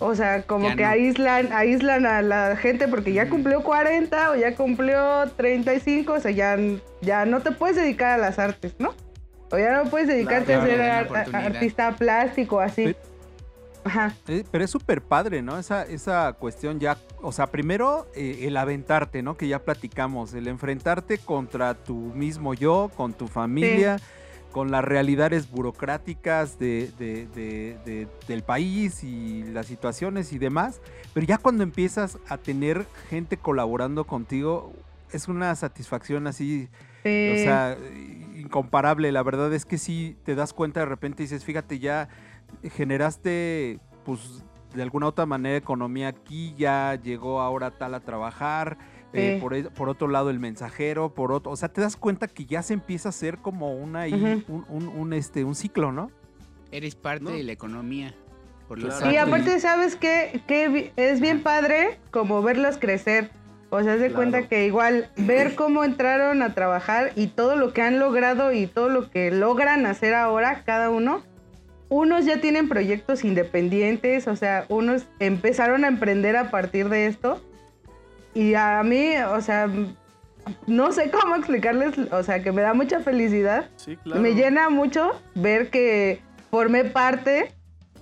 o 0.00 0.14
sea, 0.14 0.42
como 0.42 0.68
Ya 0.68 0.76
que 0.76 0.82
no. 0.84 0.88
aíslan, 0.88 1.52
aíslan 1.52 2.06
a 2.06 2.22
la 2.22 2.56
gente 2.56 2.86
porque 2.88 3.12
ya 3.12 3.22
Ujú. 3.24 3.30
cumplió 3.32 3.62
40 3.62 4.30
o 4.30 4.36
ya 4.36 4.54
cumplió 4.54 5.28
35, 5.36 6.12
o 6.12 6.20
sea, 6.20 6.30
ya, 6.30 6.56
ya 7.00 7.24
no 7.24 7.40
te 7.40 7.52
puedes 7.52 7.76
dedicar 7.76 8.12
a 8.12 8.18
las 8.18 8.38
artes, 8.38 8.74
¿no? 8.78 8.94
O 9.50 9.58
ya 9.58 9.72
no 9.82 9.88
puedes 9.90 10.08
dedicarte 10.08 10.46
Claro, 10.54 10.62
a 10.62 10.66
ser 10.66 10.80
ar- 10.82 11.36
artista 11.46 11.96
plástico, 11.96 12.60
así. 12.60 12.88
Sí. 12.88 12.96
Ajá. 13.84 14.12
Pero 14.26 14.64
es 14.64 14.70
súper 14.70 15.00
padre, 15.00 15.40
¿no? 15.40 15.58
Esa, 15.58 15.84
esa 15.84 16.34
cuestión 16.34 16.78
ya, 16.78 16.98
o 17.22 17.32
sea, 17.32 17.46
primero 17.46 18.06
eh, 18.14 18.40
el 18.42 18.56
aventarte, 18.58 19.22
¿no? 19.22 19.36
Que 19.38 19.48
ya 19.48 19.60
platicamos, 19.60 20.34
el 20.34 20.46
enfrentarte 20.48 21.16
contra 21.16 21.72
tu 21.74 21.94
mismo 21.94 22.52
yo, 22.52 22.90
con 22.96 23.14
tu 23.14 23.28
familia, 23.28 23.96
con 24.52 24.70
las 24.70 24.84
realidades 24.84 25.50
burocráticas 25.50 26.58
de, 26.58 26.90
de- 26.98 27.26
de- 27.34 27.78
de- 27.84 28.08
del 28.26 28.42
país 28.42 29.04
y 29.04 29.42
las 29.44 29.66
situaciones 29.66 30.32
y 30.32 30.38
demás. 30.38 30.80
Pero 31.14 31.26
ya 31.26 31.38
cuando 31.38 31.62
empiezas 31.62 32.18
a 32.28 32.38
tener 32.38 32.86
gente 33.10 33.36
colaborando 33.36 34.04
contigo, 34.04 34.72
es 35.12 35.28
una 35.28 35.54
satisfacción 35.54 36.26
así 36.26 36.68
Sí. 37.04 37.30
o 37.32 37.36
sea, 37.36 37.76
incomparable. 38.36 39.12
La 39.12 39.22
verdad 39.22 39.52
es 39.54 39.64
que 39.64 39.78
sí 39.78 40.16
te 40.24 40.34
das 40.34 40.52
cuenta 40.52 40.80
de 40.80 40.86
repente 40.86 41.22
y 41.22 41.26
dices, 41.26 41.44
fíjate, 41.44 41.78
ya 41.78 42.08
generaste, 42.88 43.78
pues, 44.04 44.42
de 44.74 44.82
alguna 44.82 45.06
otra 45.06 45.24
manera 45.26 45.56
economía 45.56 46.08
aquí, 46.08 46.54
ya 46.58 46.98
llegó 47.02 47.40
ahora 47.40 47.70
tal 47.70 47.94
a 47.94 48.00
trabajar. 48.00 48.78
Eh, 49.12 49.38
por, 49.40 49.54
e- 49.54 49.64
por 49.70 49.88
otro 49.88 50.08
lado 50.08 50.30
el 50.30 50.38
mensajero, 50.38 51.14
por 51.14 51.32
otro, 51.32 51.50
o 51.52 51.56
sea, 51.56 51.68
te 51.70 51.80
das 51.80 51.96
cuenta 51.96 52.28
que 52.28 52.44
ya 52.46 52.62
se 52.62 52.74
empieza 52.74 53.08
a 53.08 53.10
hacer 53.10 53.38
como 53.38 53.74
una 53.74 54.04
un, 54.06 54.44
un- 54.68 54.88
un, 54.88 55.12
este, 55.12 55.44
un 55.44 55.54
ciclo, 55.54 55.92
¿no? 55.92 56.10
Eres 56.70 56.94
parte 56.94 57.24
No. 57.24 57.30
de 57.30 57.42
la 57.42 57.52
economía. 57.52 58.14
Por 58.68 58.78
Claro. 58.80 59.10
Y 59.10 59.16
aparte, 59.16 59.58
¿sabes 59.60 59.96
qué? 59.96 60.42
Que 60.46 60.92
es 60.96 61.20
bien 61.22 61.42
padre 61.42 61.98
como 62.10 62.42
verlos 62.42 62.76
crecer. 62.76 63.30
O 63.70 63.82
sea, 63.82 63.94
haz 63.94 64.00
de 64.00 64.06
Claro. 64.08 64.16
cuenta 64.16 64.48
que 64.48 64.66
igual 64.66 65.10
ver 65.16 65.54
cómo 65.54 65.84
entraron 65.84 66.42
a 66.42 66.54
trabajar 66.54 67.12
y 67.16 67.28
todo 67.28 67.56
lo 67.56 67.72
que 67.72 67.80
han 67.82 67.98
logrado 67.98 68.52
y 68.52 68.66
todo 68.66 68.90
lo 68.90 69.10
que 69.10 69.30
logran 69.30 69.86
hacer 69.86 70.12
ahora 70.14 70.64
cada 70.66 70.90
uno. 70.90 71.22
Unos 71.90 72.26
ya 72.26 72.42
tienen 72.42 72.68
proyectos 72.68 73.24
independientes, 73.24 74.28
o 74.28 74.36
sea, 74.36 74.66
unos 74.68 75.06
empezaron 75.18 75.84
a 75.84 75.88
emprender 75.88 76.36
a 76.36 76.50
partir 76.50 76.90
de 76.90 77.06
esto. 77.06 77.42
Y 78.38 78.54
a 78.54 78.80
mí, 78.84 79.16
o 79.32 79.40
sea, 79.40 79.68
no 80.68 80.92
sé 80.92 81.10
cómo 81.10 81.34
explicarles, 81.34 81.98
o 82.12 82.22
sea, 82.22 82.40
que 82.40 82.52
me 82.52 82.62
da 82.62 82.72
mucha 82.72 83.00
felicidad 83.00 83.68
Sí, 83.74 83.96
claro. 83.96 84.20
me 84.20 84.36
llena 84.36 84.70
mucho 84.70 85.20
ver 85.34 85.70
que 85.70 86.20
formé 86.48 86.84
parte 86.84 87.52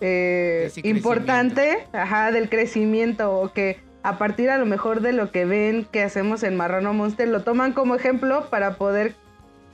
eh, 0.03 0.71
importante 0.83 1.87
ajá, 1.95 2.33
del 2.33 2.51
crecimiento 2.51 3.33
o 3.35 3.55
que 3.55 3.79
a 4.03 4.19
partir 4.19 4.51
a 4.51 4.59
lo 4.59 4.67
mejor 4.67 5.01
de 5.01 5.15
lo 5.15 5.31
que 5.31 5.47
ven 5.47 5.87
que 5.91 6.03
hacemos 6.03 6.43
en 6.43 6.55
Marrano 6.55 6.93
Monster 6.93 7.27
lo 7.29 7.43
toman 7.43 7.73
como 7.73 7.95
ejemplo 7.95 8.51
para 8.51 8.75
poder 8.75 9.15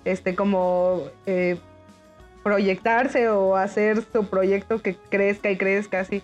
este 0.05 0.37
como 0.37 1.03
eh, 1.27 1.59
proyectarse 2.44 3.29
o 3.31 3.57
hacer 3.57 4.05
su 4.12 4.27
proyecto 4.31 4.81
que 4.81 4.94
crezca 5.11 5.51
y 5.51 5.59
crezca 5.59 5.98
así. 5.98 6.22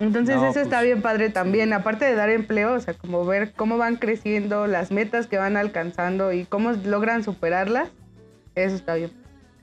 Entonces 0.00 0.36
No, 0.36 0.48
eso 0.48 0.60
está 0.60 0.76
pues, 0.78 0.86
bien 0.86 1.02
padre 1.02 1.30
también, 1.30 1.72
aparte 1.72 2.04
de 2.04 2.14
dar 2.14 2.30
empleo, 2.30 2.74
o 2.74 2.80
sea, 2.80 2.94
como 2.94 3.24
ver 3.24 3.52
cómo 3.54 3.78
van 3.78 3.96
creciendo, 3.96 4.66
las 4.66 4.90
metas 4.92 5.26
que 5.26 5.38
van 5.38 5.56
alcanzando 5.56 6.32
y 6.32 6.44
cómo 6.44 6.70
logran 6.72 7.24
superarlas, 7.24 7.90
eso 8.54 8.76
está 8.76 8.94
bien. 8.94 9.10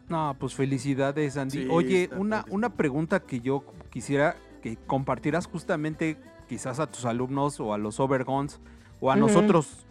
No, 0.10 0.36
pues 0.40 0.54
felicidades, 0.54 1.38
Andy. 1.38 1.64
Sí, 1.64 1.68
Oye, 1.72 2.10
una, 2.18 2.46
una 2.50 2.70
pregunta 2.70 3.22
que 3.22 3.40
yo 3.40 3.64
quisiera 3.90 4.36
que 4.62 4.78
compartieras 4.88 5.48
justamente 5.48 6.18
quizás 6.50 6.80
a 6.80 6.88
tus 6.88 7.06
alumnos 7.06 7.60
o 7.60 7.74
a 7.74 7.78
los 7.78 8.00
Overguns 8.00 8.60
o 9.00 9.12
a 9.12 9.16
nosotros. 9.16 9.86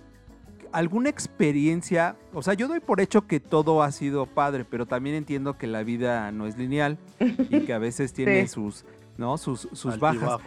¿Alguna 0.72 1.08
experiencia? 1.08 2.16
O 2.32 2.42
sea, 2.42 2.54
yo 2.54 2.66
doy 2.68 2.80
por 2.80 3.00
hecho 3.00 3.26
que 3.28 3.38
todo 3.38 3.82
ha 3.82 3.92
sido 3.92 4.26
padre, 4.26 4.64
pero 4.64 4.86
también 4.86 5.14
entiendo 5.14 5.56
que 5.56 5.66
la 5.68 5.84
vida 5.84 6.32
no 6.32 6.46
es 6.48 6.56
lineal 6.58 6.98
y 7.20 7.60
que 7.60 7.72
a 7.72 7.78
veces 7.78 8.12
tiene 8.14 8.42
Sí. 8.42 8.54
sus, 8.54 8.84
¿no? 9.18 9.38
sus, 9.38 9.68
sus 9.72 9.98
bajas. 9.98 10.40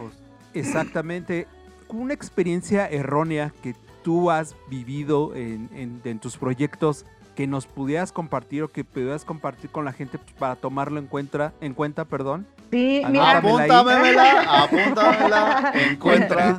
Exactamente. 0.54 1.46
Una 1.88 2.14
experiencia 2.14 2.86
errónea 2.88 3.52
que 3.62 3.74
tú 4.02 4.30
has 4.30 4.54
vivido 4.68 5.34
en, 5.34 5.68
en- 5.74 6.00
en 6.04 6.18
tus 6.18 6.36
proyectos 6.36 7.04
que 7.34 7.46
nos 7.46 7.66
pudieras 7.66 8.10
compartir 8.12 8.64
o 8.64 8.68
que 8.68 8.82
pudieras 8.84 9.24
compartir 9.24 9.70
con 9.70 9.84
la 9.84 9.92
gente 9.92 10.18
para 10.38 10.56
tomarlo 10.56 10.98
en 10.98 11.06
cuenta, 11.06 11.52
en 11.60 11.72
cuenta, 11.74 12.04
perdón, 12.04 12.46
Sí, 12.70 13.02
mira, 13.08 13.38
Apúntamela. 13.38 14.62
Apúntamela, 14.64 15.72
encuentra. 15.90 16.58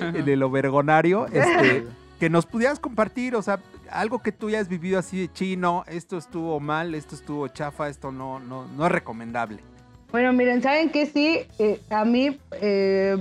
en 0.00 0.26
el 0.28 0.42
overgonario, 0.42 1.26
este, 1.26 1.84
que 2.18 2.30
nos 2.30 2.46
pudieras 2.46 2.78
compartir, 2.80 3.34
o 3.36 3.42
sea, 3.42 3.58
algo 3.90 4.20
que 4.20 4.32
tú 4.32 4.48
hayas 4.48 4.68
vivido 4.68 4.98
así 4.98 5.18
de 5.20 5.30
chino, 5.32 5.84
esto 5.88 6.16
estuvo 6.16 6.58
mal, 6.60 6.94
esto 6.94 7.14
estuvo 7.14 7.46
chafa, 7.48 7.88
esto 7.88 8.10
no, 8.12 8.38
no, 8.40 8.66
no 8.68 8.86
es 8.86 8.92
recomendable. 8.92 9.58
Bueno, 10.12 10.32
miren, 10.32 10.62
¿saben 10.62 10.90
qué? 10.90 11.06
Sí, 11.06 11.40
eh, 11.58 11.80
a 11.90 12.04
mí, 12.04 12.38
eh, 12.60 13.16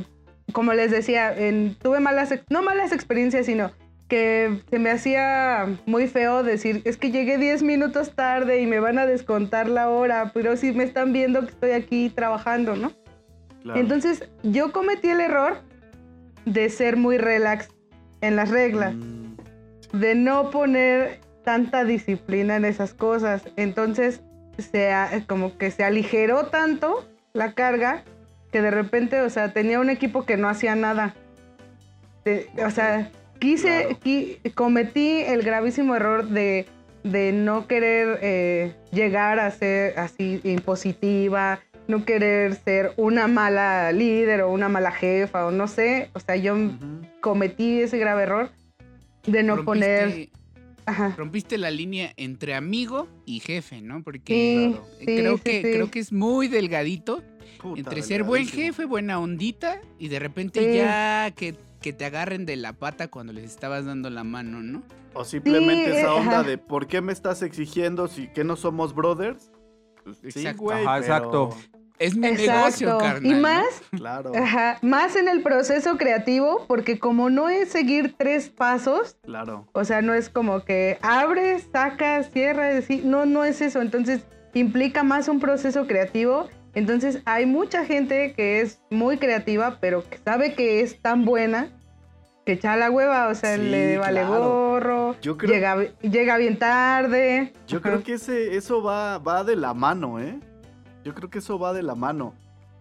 como 0.53 0.73
les 0.73 0.91
decía, 0.91 1.33
en- 1.35 1.75
tuve 1.81 1.99
malas, 1.99 2.33
no 2.49 2.61
malas 2.61 2.91
experiencias, 2.91 3.45
sino 3.45 3.71
que 4.09 4.59
se 4.69 4.77
me 4.77 4.89
hacía 4.91 5.67
muy 5.85 6.07
feo 6.07 6.43
decir, 6.43 6.81
es 6.83 6.97
que 6.97 7.11
llegué 7.11 7.37
10 7.37 7.63
minutos 7.63 8.13
tarde 8.13 8.59
y 8.61 8.67
me 8.67 8.81
van 8.81 8.99
a 8.99 9.05
descontar 9.05 9.69
la 9.69 9.89
hora, 9.89 10.31
pero 10.33 10.57
sí 10.57 10.73
me 10.73 10.83
están 10.83 11.13
viendo 11.13 11.41
que 11.41 11.51
estoy 11.51 11.71
aquí 11.71 12.09
trabajando, 12.09 12.75
¿no? 12.75 12.91
Claro. 13.63 13.79
Entonces, 13.79 14.27
yo 14.43 14.73
cometí 14.73 15.07
el 15.07 15.21
error 15.21 15.59
de 16.45 16.69
ser 16.69 16.97
muy 16.97 17.17
relax 17.17 17.69
en 18.19 18.35
las 18.35 18.49
reglas, 18.49 18.95
Mm, 18.95 19.35
de 19.93 20.15
no 20.15 20.49
poner 20.51 21.21
tanta 21.45 21.85
disciplina 21.85 22.57
en 22.57 22.65
esas 22.65 22.93
cosas. 22.93 23.43
Entonces, 23.55 24.21
se, 24.61 24.91
a- 24.91 25.23
como 25.27 25.57
que 25.57 25.71
se 25.71 25.83
aligeró 25.83 26.47
tanto 26.47 27.07
la 27.33 27.53
carga 27.53 28.03
que 28.51 28.61
de 28.61 28.71
repente, 28.71 29.21
o 29.21 29.29
sea, 29.29 29.53
tenía 29.53 29.79
un 29.79 29.89
equipo 29.89 30.25
que 30.25 30.37
no 30.37 30.49
hacía 30.49 30.75
nada. 30.75 31.15
De- 32.25 32.47
o 32.65 32.69
sea, 32.69 33.09
quise, 33.39 33.83
Claro. 33.83 33.99
qui- 34.03 34.53
cometí 34.53 35.21
el 35.21 35.41
gravísimo 35.41 35.95
error 35.95 36.27
de, 36.27 36.65
de 37.03 37.31
no 37.31 37.67
querer 37.67 38.19
eh, 38.21 38.75
llegar 38.91 39.39
a 39.39 39.49
ser 39.51 39.97
así 39.97 40.39
impositiva, 40.43 41.59
no 41.87 42.05
querer 42.05 42.55
ser 42.55 42.93
una 42.97 43.27
mala 43.27 43.91
líder 43.91 44.41
o 44.41 44.51
una 44.51 44.69
mala 44.69 44.91
jefa 44.91 45.45
o 45.47 45.51
no 45.51 45.67
sé. 45.67 46.09
O 46.13 46.19
sea, 46.19 46.35
yo 46.35 46.53
ujú. 46.55 46.75
cometí 47.21 47.81
ese 47.81 47.97
grave 47.97 48.23
error 48.23 48.49
de 49.25 49.43
no 49.43 49.55
Rompiste- 49.57 49.65
poner... 49.65 50.29
Ajá. 50.85 51.13
rompiste 51.17 51.57
la 51.57 51.69
línea 51.71 52.13
entre 52.17 52.53
amigo 52.55 53.07
y 53.25 53.39
jefe, 53.39 53.81
¿no? 53.81 54.03
Porque 54.03 54.33
Sí, 54.33 54.69
claro. 54.71 54.87
sí, 54.99 55.05
creo 55.05 55.37
sí, 55.37 55.43
que 55.43 55.51
sí. 55.57 55.61
creo 55.61 55.91
que 55.91 55.99
es 55.99 56.11
muy 56.11 56.47
delgadito 56.47 57.23
Puta, 57.61 57.79
entre 57.79 58.01
ser 58.01 58.23
buen 58.23 58.47
jefe, 58.47 58.85
buena 58.85 59.19
ondita 59.19 59.79
y 59.99 60.07
de 60.07 60.19
repente 60.19 60.71
Sí. 60.71 60.77
ya 60.77 61.31
que, 61.35 61.55
que 61.81 61.93
te 61.93 62.05
agarren 62.05 62.45
de 62.45 62.55
la 62.55 62.73
pata 62.73 63.07
cuando 63.09 63.33
les 63.33 63.45
estabas 63.45 63.85
dando 63.85 64.09
la 64.09 64.23
mano, 64.23 64.61
¿no? 64.61 64.81
O 65.13 65.25
simplemente 65.25 65.91
Sí, 65.91 65.97
esa 65.97 66.07
eh, 66.07 66.19
onda 66.19 66.39
ajá. 66.39 66.43
de 66.43 66.57
¿por 66.57 66.87
qué 66.87 67.01
me 67.01 67.11
estás 67.11 67.41
exigiendo 67.41 68.07
si 68.07 68.27
que 68.27 68.43
no 68.43 68.55
somos 68.55 68.95
brothers? 68.95 69.51
Pues, 70.03 70.17
sí, 70.21 70.27
Exacto. 70.39 70.61
güey. 70.63 70.77
Ajá, 70.85 70.93
pero- 70.99 71.05
exacto. 71.05 71.49
Es 72.01 72.15
mi 72.15 72.31
negocio, 72.31 72.97
carnal. 72.97 73.25
Y 73.25 73.33
¿no? 73.33 73.41
más, 73.41 73.65
Claro, 73.95 74.31
ajá, 74.35 74.77
más 74.81 75.15
en 75.15 75.27
el 75.27 75.41
proceso 75.43 75.97
creativo, 75.97 76.65
porque 76.67 76.97
como 76.99 77.29
no 77.29 77.47
es 77.49 77.69
seguir 77.69 78.15
tres 78.17 78.49
pasos, 78.49 79.17
claro. 79.23 79.67
o 79.73 79.83
sea, 79.85 80.01
no 80.01 80.13
es 80.13 80.29
como 80.29 80.65
que 80.65 80.97
abres, 81.01 81.67
sacas, 81.71 82.31
cierras, 82.31 82.85
sí, 82.85 83.01
no, 83.05 83.25
no 83.25 83.43
es 83.45 83.61
eso. 83.61 83.81
Entonces, 83.81 84.25
implica 84.53 85.03
más 85.03 85.27
un 85.27 85.39
proceso 85.39 85.85
creativo. 85.87 86.47
Entonces, 86.73 87.21
hay 87.25 87.45
mucha 87.45 87.85
gente 87.85 88.33
que 88.33 88.61
es 88.61 88.81
muy 88.89 89.17
creativa, 89.17 89.77
pero 89.79 90.03
que 90.09 90.17
sabe 90.17 90.53
que 90.55 90.81
es 90.81 91.01
tan 91.01 91.25
buena 91.25 91.67
que 92.45 92.53
echa 92.53 92.75
la 92.75 92.89
hueva, 92.89 93.27
o 93.27 93.35
sea, 93.35 93.55
Sí, 93.57 93.61
le 93.61 93.97
vale 93.99 94.21
claro. 94.21 94.39
gorro, 94.49 95.15
Yo 95.21 95.37
creo- 95.37 95.51
llega, 95.53 95.77
llega 96.01 96.37
bien 96.37 96.57
tarde. 96.57 97.53
Yo 97.67 97.81
creo 97.81 98.01
que 98.03 98.13
ese, 98.13 98.55
eso 98.57 98.81
va, 98.81 99.19
va 99.19 99.43
de 99.43 99.55
la 99.55 99.73
mano, 99.75 100.19
¿eh? 100.19 100.39
Yo 101.03 101.13
creo 101.13 101.29
que 101.29 101.39
eso 101.39 101.57
va 101.59 101.73
de 101.73 101.83
la 101.83 101.95
mano. 101.95 102.33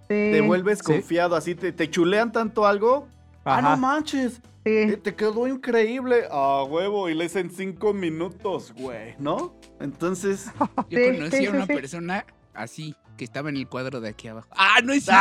sí, 0.03 0.09
Te 0.33 0.41
vuelves 0.41 0.79
Sí. 0.79 0.85
confiado, 0.85 1.37
así 1.37 1.55
te, 1.55 1.73
te 1.73 1.89
chulean 1.91 2.33
tanto 2.33 2.67
algo. 2.67 3.07
Ah, 3.45 3.63
no 3.63 3.77
manches. 3.77 4.41
eh, 4.65 4.91
sí. 4.91 4.97
te 4.99 5.15
quedó 5.15 5.47
increíble. 5.49 6.25
Ah, 6.31 6.65
huevo. 6.69 7.09
Y 7.09 7.15
le 7.15 7.25
en 7.27 7.51
cinco 7.51 7.95
minutos, 7.95 8.75
güey, 8.77 9.15
¿no? 9.19 9.55
Entonces. 9.81 10.51
Yo 10.91 10.99
Sí, 10.99 11.17
conocí 11.17 11.37
sí, 11.39 11.47
a 11.47 11.51
una 11.51 11.67
sí. 11.67 11.73
persona 11.75 12.27
así, 12.53 12.95
que 13.17 13.25
estaba 13.25 13.49
en 13.49 13.57
el 13.57 13.67
cuadro 13.69 14.01
de 14.01 14.11
aquí 14.11 14.29
abajo. 14.29 14.49
¡Ah, 14.53 14.81
no 14.85 14.93
es 14.93 15.05
cierto! 15.05 15.21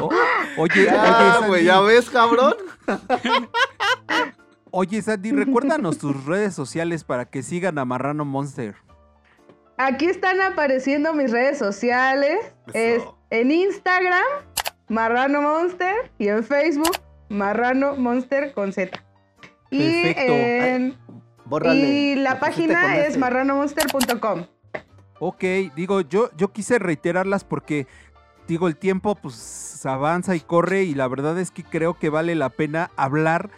O- 0.00 0.10
oye, 0.62 0.88
Ah, 0.90 1.36
oye, 1.40 1.48
güey, 1.48 1.64
¿ya 1.64 1.80
ves, 1.80 2.08
cabrón? 2.08 2.54
oye, 4.70 5.02
Sandy, 5.02 5.32
recuérdanos 5.32 5.98
tus 5.98 6.24
redes 6.24 6.54
sociales 6.54 7.04
para 7.04 7.26
que 7.26 7.42
sigan 7.42 7.78
a 7.78 7.84
Marrano 7.84 8.24
Monster. 8.24 8.76
Aquí 9.76 10.06
están 10.06 10.40
apareciendo 10.40 11.12
mis 11.14 11.30
redes 11.30 11.58
sociales. 11.58 12.38
Es 12.72 13.02
en 13.30 13.50
Instagram, 13.50 14.22
Marrano 14.88 15.42
Monster, 15.42 15.94
y 16.18 16.28
en 16.28 16.44
Facebook, 16.44 16.96
Marrano 17.28 17.96
Monster 17.96 18.52
con 18.52 18.72
Z. 18.72 19.02
Y, 19.70 20.14
en- 20.16 20.96
Bórrale. 21.46 21.80
y 21.80 22.14
la 22.14 22.38
página 22.38 22.98
es 22.98 23.18
marranomonster.com. 23.18 24.46
Ok, 25.18 25.44
digo, 25.74 26.00
yo, 26.02 26.30
yo 26.36 26.52
quise 26.52 26.78
reiterarlas 26.78 27.44
porque, 27.44 27.86
digo, 28.46 28.68
el 28.68 28.76
tiempo 28.76 29.14
pues 29.16 29.84
avanza 29.84 30.36
y 30.36 30.40
corre 30.40 30.84
y 30.84 30.94
la 30.94 31.08
verdad 31.08 31.38
es 31.38 31.50
que 31.50 31.62
creo 31.64 31.98
que 31.98 32.08
vale 32.08 32.34
la 32.34 32.48
pena 32.50 32.90
hablar 32.96 33.50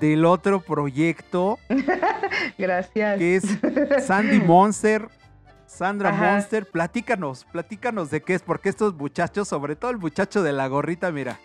del 0.00 0.24
otro 0.24 0.60
proyecto 0.60 1.58
Gracias. 2.58 3.18
que 3.18 3.36
es 3.36 3.44
Sandy 4.06 4.40
Monster. 4.40 5.08
Sandra 5.68 6.08
Ajá. 6.10 6.32
Monster, 6.32 6.66
platícanos, 6.66 7.44
platícanos 7.52 8.10
de 8.10 8.22
qué 8.22 8.34
es, 8.34 8.42
porque 8.42 8.70
estos 8.70 8.94
muchachos, 8.94 9.46
sobre 9.48 9.76
todo 9.76 9.90
el 9.90 9.98
muchacho 9.98 10.42
de 10.42 10.52
la 10.52 10.66
gorrita, 10.66 11.12
mira, 11.12 11.38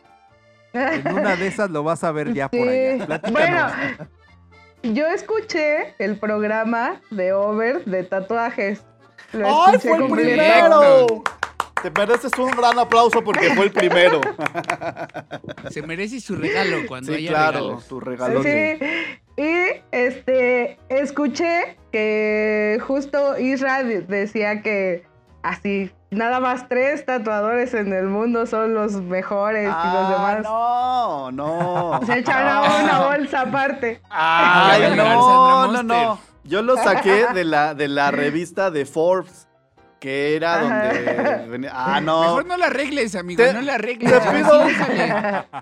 en 0.74 1.14
una 1.14 1.36
de 1.36 1.48
esas 1.48 1.70
lo 1.70 1.84
vas 1.84 2.04
a 2.06 2.12
ver 2.14 2.34
ya 2.34 2.50
por 2.50 2.68
allá. 2.68 3.06
Platícanos. 3.06 3.74
Bueno, 3.74 4.10
yo 4.84 5.08
escuché 5.08 5.94
el 6.00 6.18
programa 6.18 7.02
de 7.12 7.34
Over 7.34 7.84
de 7.86 8.04
tatuajes. 8.04 8.82
Lo 9.34 9.66
¡Ay, 9.68 9.78
fue 9.80 9.98
el 9.98 10.08
primero! 10.12 11.06
Te 11.82 11.92
mereces 11.92 12.32
un 12.38 12.52
gran 12.52 12.80
aplauso 12.80 13.22
porque 13.22 13.54
fue 13.56 13.66
el 13.66 13.72
primero. 13.74 14.22
Se 15.70 15.82
merece 15.82 16.22
su 16.22 16.36
regalo 16.36 16.78
cuando 16.88 17.12
Sí, 17.12 17.18
haya 17.18 17.30
claro, 17.30 17.60
regalos. 17.60 17.88
tu 17.90 18.00
regalo. 18.00 18.42
Sí. 18.44 18.50
Y 19.36 19.82
este 19.92 20.78
escuché 20.90 21.78
que 21.92 22.80
justo 22.86 23.38
Isra 23.40 23.84
de- 23.84 24.02
decía 24.02 24.62
que 24.62 25.06
así 25.42 25.92
nada 26.12 26.40
más 26.40 26.70
tres 26.70 27.04
tatuadores 27.06 27.74
en 27.74 27.92
el 27.94 28.06
mundo 28.06 28.46
son 28.46 28.76
los 28.76 28.94
mejores 28.94 29.64
y 29.64 29.68
los 29.68 29.76
Ah, 29.76 30.10
demás 30.12 30.44
no, 30.44 31.32
no. 31.32 32.00
se 32.06 32.20
echan 32.20 32.48
a 32.48 32.62
una 32.84 33.00
bolsa 33.08 33.42
aparte. 33.42 34.00
Ay, 34.10 34.46
Ya 34.46 34.60
va 34.60 34.74
a 34.74 34.90
llegar 34.90 35.08
no, 35.16 35.72
no, 35.72 35.84
no. 35.84 36.20
Yo 36.44 36.62
lo 36.62 36.76
saqué 36.78 37.26
de 37.34 37.44
la, 37.46 37.74
de 37.74 37.88
la 37.88 38.12
revista 38.12 38.70
de 38.70 38.86
Forbes, 38.86 39.48
que 40.04 40.36
era 40.36 40.58
donde 40.60 41.48
venía- 41.48 41.72
Ah, 41.74 42.02
no. 42.02 42.20
Mejor 42.24 42.46
no 42.46 42.58
la 42.58 42.66
arregles, 42.66 43.16
amigo, 43.16 43.42
Te- 43.42 43.54
no 43.54 43.62
la 43.62 43.76
arregles. 43.76 44.12
te 44.12 44.20
pido- 44.32 44.66
déjale. 44.66 45.14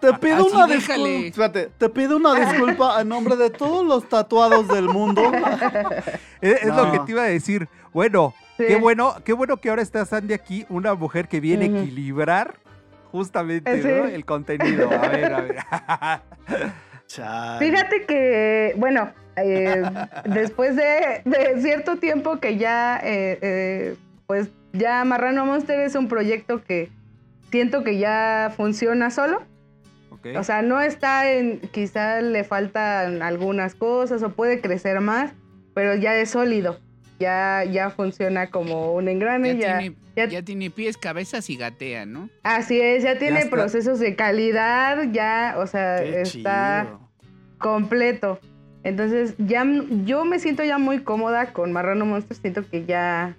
Te 0.02 0.14
pido 0.16 0.46
una 0.48 0.66
déjale. 0.66 1.10
disculpa. 1.10 1.46
Espérate, 1.46 1.72
te 1.78 1.90
pido 1.90 2.18
una 2.18 2.34
disculpa 2.34 2.98
a 3.00 3.04
nombre 3.04 3.36
de 3.36 3.52
todos 3.52 3.86
los 3.86 4.10
tatuados 4.10 4.68
del 4.68 4.86
mundo. 4.86 5.22
Es, 6.42 6.64
es 6.64 6.76
lo 6.76 6.92
que 6.92 7.00
te 7.06 7.12
iba 7.12 7.22
a 7.22 7.26
decir. 7.28 7.70
Bueno, 7.94 8.34
Sí. 8.58 8.66
qué 8.68 8.76
bueno, 8.78 9.16
qué 9.24 9.34
bueno 9.34 9.58
que 9.58 9.70
ahora 9.70 9.84
está 9.84 10.06
Sandy 10.06 10.34
aquí, 10.34 10.66
una 10.70 10.96
mujer 10.96 11.28
que 11.28 11.40
viene 11.40 11.66
a 11.66 11.82
equilibrar 11.82 12.56
justamente 13.12 13.80
sí. 13.82 13.88
¿no? 13.88 14.06
el 14.08 14.26
contenido. 14.26 14.90
A 14.92 15.08
ver, 15.08 15.34
a 15.36 15.42
ver. 15.42 15.56
Fíjate 17.60 18.06
que, 18.08 18.74
bueno, 18.78 19.12
eh, 19.36 19.84
después 20.26 20.76
de, 20.76 21.22
de 21.26 21.62
cierto 21.62 21.98
tiempo 21.98 22.40
que 22.40 22.58
ya, 22.58 23.00
eh, 23.04 23.38
eh, 23.42 23.96
pues 24.32 24.48
ya 24.72 25.04
Marrano 25.04 25.46
Monster 25.46 25.82
es 25.82 25.96
un 25.96 26.08
proyecto 26.08 26.64
que 26.64 26.90
siento 27.52 27.84
que 27.84 27.98
ya 27.98 28.54
funciona 28.56 29.10
solo. 29.12 29.42
Ok. 30.10 30.28
O 30.38 30.44
sea, 30.46 30.62
no 30.62 30.80
está 30.80 31.30
en, 31.30 31.60
quizá 31.60 32.22
le 32.22 32.46
faltan 32.46 33.22
algunas 33.24 33.76
cosas 33.76 34.24
o 34.24 34.30
puede 34.30 34.62
crecer 34.62 35.02
más, 35.02 35.34
pero 35.74 35.96
ya 35.96 36.16
es 36.16 36.30
sólido. 36.30 36.80
Ya, 37.20 37.66
ya 37.66 37.90
funciona 37.90 38.50
como 38.50 38.94
un 38.94 39.10
engrane, 39.10 39.58
Ya, 39.58 39.60
ya, 39.68 39.78
tiene, 39.80 39.96
ya- 40.16 40.26
ya 40.28 40.42
tiene 40.44 40.70
pies, 40.70 40.96
cabezas 40.98 41.50
y 41.50 41.58
gatea, 41.58 42.06
¿no? 42.06 42.30
así 42.44 42.80
es, 42.80 43.04
ya 43.04 43.18
tiene 43.20 43.48
procesos 43.48 44.00
de 44.00 44.16
calidad, 44.16 45.12
ya, 45.12 45.56
o 45.58 45.68
sea, 45.68 45.98
Qué 46.02 46.22
está 46.22 46.86
chido. 46.88 47.10
completo. 47.58 48.40
Entonces, 48.86 49.36
ya 49.40 49.66
yo 50.06 50.24
me 50.24 50.40
siento 50.40 50.64
ya 50.64 50.78
muy 50.78 51.00
cómoda 51.04 51.52
con 51.52 51.74
Marrano 51.74 52.06
Monster, 52.06 52.38
siento 52.38 52.64
que 52.70 52.86
ya 52.86 53.36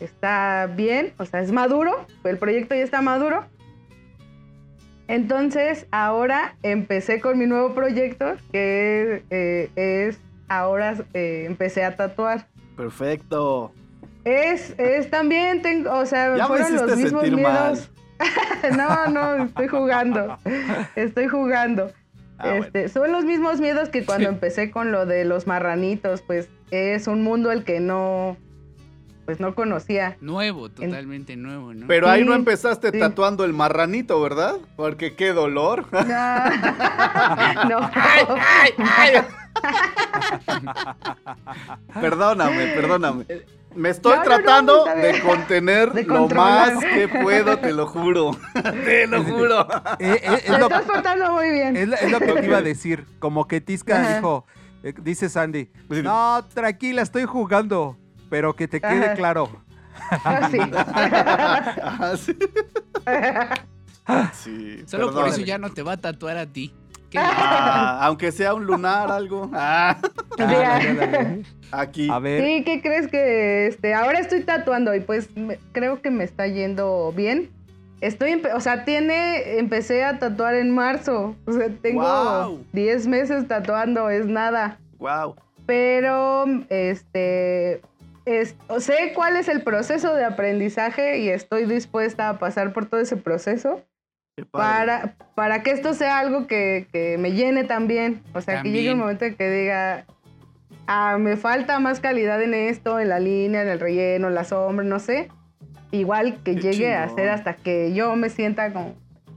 está 0.00 0.70
bien, 0.74 1.12
o 1.18 1.24
sea, 1.24 1.40
es 1.40 1.52
maduro, 1.52 2.06
el 2.24 2.38
proyecto 2.38 2.74
ya 2.74 2.82
está 2.82 3.02
maduro. 3.02 3.44
Entonces, 5.08 5.86
ahora 5.92 6.56
empecé 6.62 7.20
con 7.20 7.38
mi 7.38 7.46
nuevo 7.46 7.74
proyecto, 7.74 8.34
que 8.50 9.22
eh, 9.30 9.70
es, 9.76 10.20
ahora 10.48 10.96
eh, 11.14 11.44
empecé 11.46 11.84
a 11.84 11.94
tatuar. 11.96 12.48
Perfecto. 12.76 13.72
Es, 14.24 14.74
es 14.78 15.08
también, 15.08 15.62
tengo, 15.62 15.92
o 15.92 16.06
sea, 16.06 16.36
Ya 16.36 16.48
me 16.48 16.48
fueron 16.48 16.74
los 16.74 16.96
mismos 16.96 17.22
sentir 17.22 17.40
mal. 17.40 17.72
miedos. 17.72 17.90
no, 18.76 19.06
no, 19.08 19.44
estoy 19.44 19.68
jugando. 19.68 20.38
Estoy 20.96 21.28
jugando. 21.28 21.92
Ah, 22.38 22.48
bueno. 22.48 22.64
este, 22.64 22.88
Son 22.88 23.12
los 23.12 23.24
mismos 23.24 23.60
miedos 23.60 23.88
que 23.88 24.04
cuando 24.04 24.28
empecé 24.28 24.70
con 24.72 24.90
lo 24.90 25.06
de 25.06 25.24
los 25.24 25.46
marranitos, 25.46 26.22
pues 26.22 26.48
es 26.72 27.06
un 27.06 27.22
mundo 27.22 27.52
el 27.52 27.62
que 27.62 27.78
no, 27.78 28.36
pues 29.26 29.40
no 29.40 29.54
conocía. 29.54 30.16
Nuevo, 30.20 30.70
totalmente 30.70 31.36
nuevo, 31.36 31.74
¿no? 31.74 31.86
Pero 31.88 32.08
ahí 32.08 32.24
no 32.24 32.32
empezaste 32.32 32.92
sí. 32.92 32.98
tatuando 33.00 33.44
el 33.44 33.52
marranito, 33.52 34.20
¿verdad? 34.22 34.54
Porque 34.76 35.14
qué 35.16 35.32
dolor. 35.32 35.86
No. 35.92 36.00
no. 37.68 37.90
perdóname, 42.00 42.66
perdóname. 42.68 43.26
Me 43.74 43.90
estoy 43.90 44.12
No, 44.16 44.16
no, 44.16 44.22
no, 44.22 44.36
tratando 44.36 44.84
de 44.86 45.20
contener 45.20 45.92
De 45.92 46.04
lo 46.04 46.28
más 46.28 46.82
que 46.82 47.08
puedo, 47.08 47.58
te 47.58 47.72
lo 47.72 47.86
juro. 47.86 48.30
te 48.84 49.06
lo 49.06 49.22
juro. 49.22 49.66
Eh, 49.98 50.12
eh, 50.14 50.20
Te 50.22 50.34
es, 50.36 50.48
lo, 50.58 50.66
estás 50.66 50.82
portando 50.84 51.32
muy 51.32 51.50
bien. 51.50 51.76
es 51.76 51.88
lo- 51.88 51.96
es 51.96 52.10
lo 52.10 52.20
que 52.20 52.32
te 52.32 52.44
iba 52.46 52.56
a 52.58 52.62
decir. 52.62 53.04
Como 53.18 53.46
que 53.46 53.60
Tisca 53.60 54.00
Ajá. 54.00 54.14
dijo, 54.16 54.46
eh, 54.82 54.94
dice 55.02 55.28
Sandy, 55.28 55.68
Pues 55.88 56.02
no, 56.02 56.42
tranquila, 56.54 57.02
estoy 57.02 57.24
jugando, 57.24 57.98
pero 58.30 58.54
que 58.56 58.68
te 58.68 58.80
quede 58.80 59.06
Ajá. 59.06 59.14
claro. 59.14 59.48
Ah, 60.24 60.48
sí. 60.50 60.58
Ajá, 61.76 62.16
sí. 62.16 62.36
Sí, 64.34 64.82
Solo 64.86 65.06
por 65.06 65.14
perdón. 65.14 65.30
eso 65.32 65.40
ya 65.42 65.58
no 65.58 65.70
te 65.72 65.82
va 65.82 65.92
a 65.92 65.96
tatuar 65.96 66.36
a 66.36 66.46
ti. 66.46 66.72
¿Qué? 67.10 67.18
Ah, 67.20 67.98
aunque 68.02 68.30
sea 68.32 68.54
un 68.54 68.64
lunar, 68.66 69.10
algo. 69.10 69.50
Ah, 69.52 69.96
Dale, 70.36 70.94
dale. 70.94 71.42
aquí. 71.72 72.08
A 72.10 72.18
ver, 72.18 72.44
Sí, 72.44 72.64
¿qué 72.64 72.82
crees 72.82 73.08
que 73.08 73.66
este 73.68 73.94
ahora 73.94 74.18
estoy 74.18 74.42
tatuando 74.42 74.94
y 74.94 75.00
pues 75.00 75.34
me- 75.36 75.58
creo 75.72 76.02
que 76.02 76.10
me 76.10 76.24
está 76.24 76.46
yendo 76.46 77.12
bien? 77.16 77.50
Estoy, 78.00 78.42
o 78.54 78.60
sea, 78.60 78.84
tiene, 78.84 79.58
empecé 79.58 80.04
a 80.04 80.18
tatuar 80.18 80.54
en 80.54 80.70
marzo, 80.74 81.34
o 81.46 81.52
sea, 81.52 81.68
tengo 81.80 82.02
Guau. 82.02 82.64
10 82.72 83.06
meses 83.06 83.48
tatuando, 83.48 84.10
es 84.10 84.26
nada. 84.26 84.78
Wow. 84.98 85.36
Pero, 85.64 86.44
este, 86.68 87.80
es- 88.26 88.54
sé 88.80 89.12
cuál 89.14 89.36
es 89.36 89.48
el 89.48 89.62
proceso 89.62 90.14
de 90.14 90.24
aprendizaje 90.24 91.18
y 91.18 91.28
estoy 91.30 91.64
dispuesta 91.64 92.28
a 92.28 92.38
pasar 92.38 92.72
por 92.72 92.86
todo 92.86 93.00
ese 93.00 93.16
proceso 93.16 93.82
para, 94.50 95.14
para 95.34 95.62
que 95.62 95.70
esto 95.70 95.94
sea 95.94 96.18
algo 96.18 96.46
que, 96.46 96.88
que 96.92 97.16
me 97.18 97.32
llene 97.32 97.64
también. 97.64 98.22
O 98.34 98.40
sea, 98.42 98.62
que 98.62 98.70
llegue 98.70 98.92
un 98.92 98.98
También. 98.98 98.98
momento 98.98 99.24
en 99.24 99.34
que 99.36 99.50
diga, 99.50 100.04
ah, 100.86 101.16
me 101.18 101.36
falta 101.36 101.78
más 101.78 102.00
calidad 102.00 102.42
en 102.42 102.52
esto, 102.52 103.00
en 103.00 103.08
la 103.08 103.18
línea, 103.20 103.62
en 103.62 103.68
el 103.68 103.80
relleno, 103.80 104.28
en 104.28 104.34
la 104.34 104.44
sombra, 104.44 104.84
no 104.84 104.98
sé. 104.98 105.30
Igual 105.92 106.42
que 106.42 106.56
Qué 106.56 106.60
llegue 106.60 106.94
a 106.94 107.08
ser 107.08 107.30
hasta 107.30 107.54
que 107.56 107.94
yo 107.94 108.14
me 108.16 108.28
sienta 108.28 108.72
como 108.72 108.94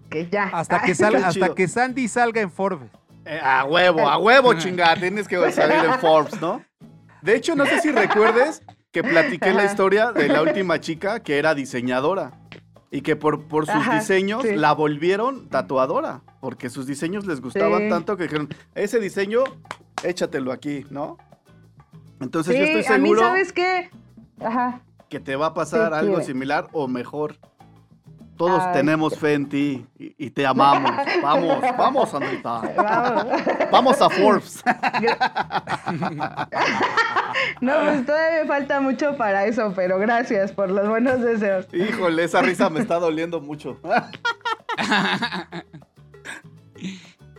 que 0.09 0.27
ya. 0.27 0.49
hasta 0.51 0.81
que 0.81 0.95
salga, 0.95 1.27
hasta 1.27 1.53
que 1.53 1.67
Sandy 1.67 2.07
salga 2.07 2.41
en 2.41 2.51
Forbes. 2.51 2.89
Eh, 3.25 3.39
a 3.41 3.63
huevo, 3.65 4.09
a 4.09 4.17
huevo, 4.17 4.53
chingada. 4.57 4.95
Tienes 4.95 5.27
que 5.27 5.51
salir 5.51 5.77
en 5.85 5.93
Forbes, 5.99 6.41
¿no? 6.41 6.61
De 7.21 7.35
hecho, 7.35 7.55
no 7.55 7.65
sé 7.65 7.79
si 7.79 7.91
recuerdes 7.91 8.63
que 8.91 9.03
platiqué 9.03 9.53
la 9.53 9.65
historia 9.65 10.11
de 10.11 10.27
la 10.27 10.41
última 10.41 10.79
chica 10.79 11.19
que 11.21 11.37
era 11.37 11.53
diseñadora 11.53 12.31
y 12.91 13.01
que 13.01 13.15
por, 13.15 13.47
por 13.47 13.65
sus 13.67 13.75
Ajá, 13.75 13.99
diseños 13.99 14.41
sí. 14.43 14.55
la 14.55 14.73
volvieron 14.73 15.47
tatuadora, 15.47 16.21
porque 16.41 16.69
sus 16.71 16.87
diseños 16.87 17.27
les 17.27 17.39
gustaban 17.39 17.83
Sí. 17.83 17.89
tanto 17.89 18.17
que 18.17 18.23
dijeron, 18.23 18.49
ese 18.73 18.99
diseño, 18.99 19.43
échatelo 20.03 20.51
aquí, 20.51 20.85
¿no? 20.89 21.17
Entonces 22.19 22.53
Sí, 22.55 22.59
yo 22.59 22.65
estoy 22.65 22.95
a 22.95 22.97
mí, 22.97 23.03
seguro 23.09 23.21
¿sabes 23.21 23.53
qué? 23.53 23.91
Ajá. 24.41 24.81
que 25.07 25.19
te 25.19 25.35
va 25.35 25.47
a 25.47 25.53
pasar 25.53 25.93
algo 25.93 26.21
similar 26.21 26.67
o 26.71 26.87
mejor. 26.87 27.35
Todos 28.39 28.61
Ay. 28.67 28.71
tenemos 28.73 29.19
fe 29.19 29.33
en 29.33 29.49
ti 29.49 29.85
y, 29.99 30.15
y 30.17 30.29
te 30.29 30.45
amamos. 30.47 30.89
Vamos, 31.21 31.57
vamos, 31.77 32.13
Andrita. 32.13 32.61
Vamos. 32.73 33.25
Vamos 33.69 34.01
a 34.01 34.09
Forbes. 34.09 34.63
No, 37.61 37.73
pues 37.83 38.05
todavía 38.05 38.41
me 38.41 38.47
falta 38.47 38.79
mucho 38.81 39.15
para 39.17 39.45
eso, 39.45 39.71
pero 39.75 39.97
gracias 39.99 40.51
por 40.51 40.69
los 40.69 40.87
buenos 40.87 41.21
deseos. 41.21 41.67
Híjole, 41.73 42.23
esa 42.23 42.41
risa 42.41 42.69
me 42.69 42.79
está 42.81 42.95
doliendo 42.99 43.39
mucho. 43.41 43.77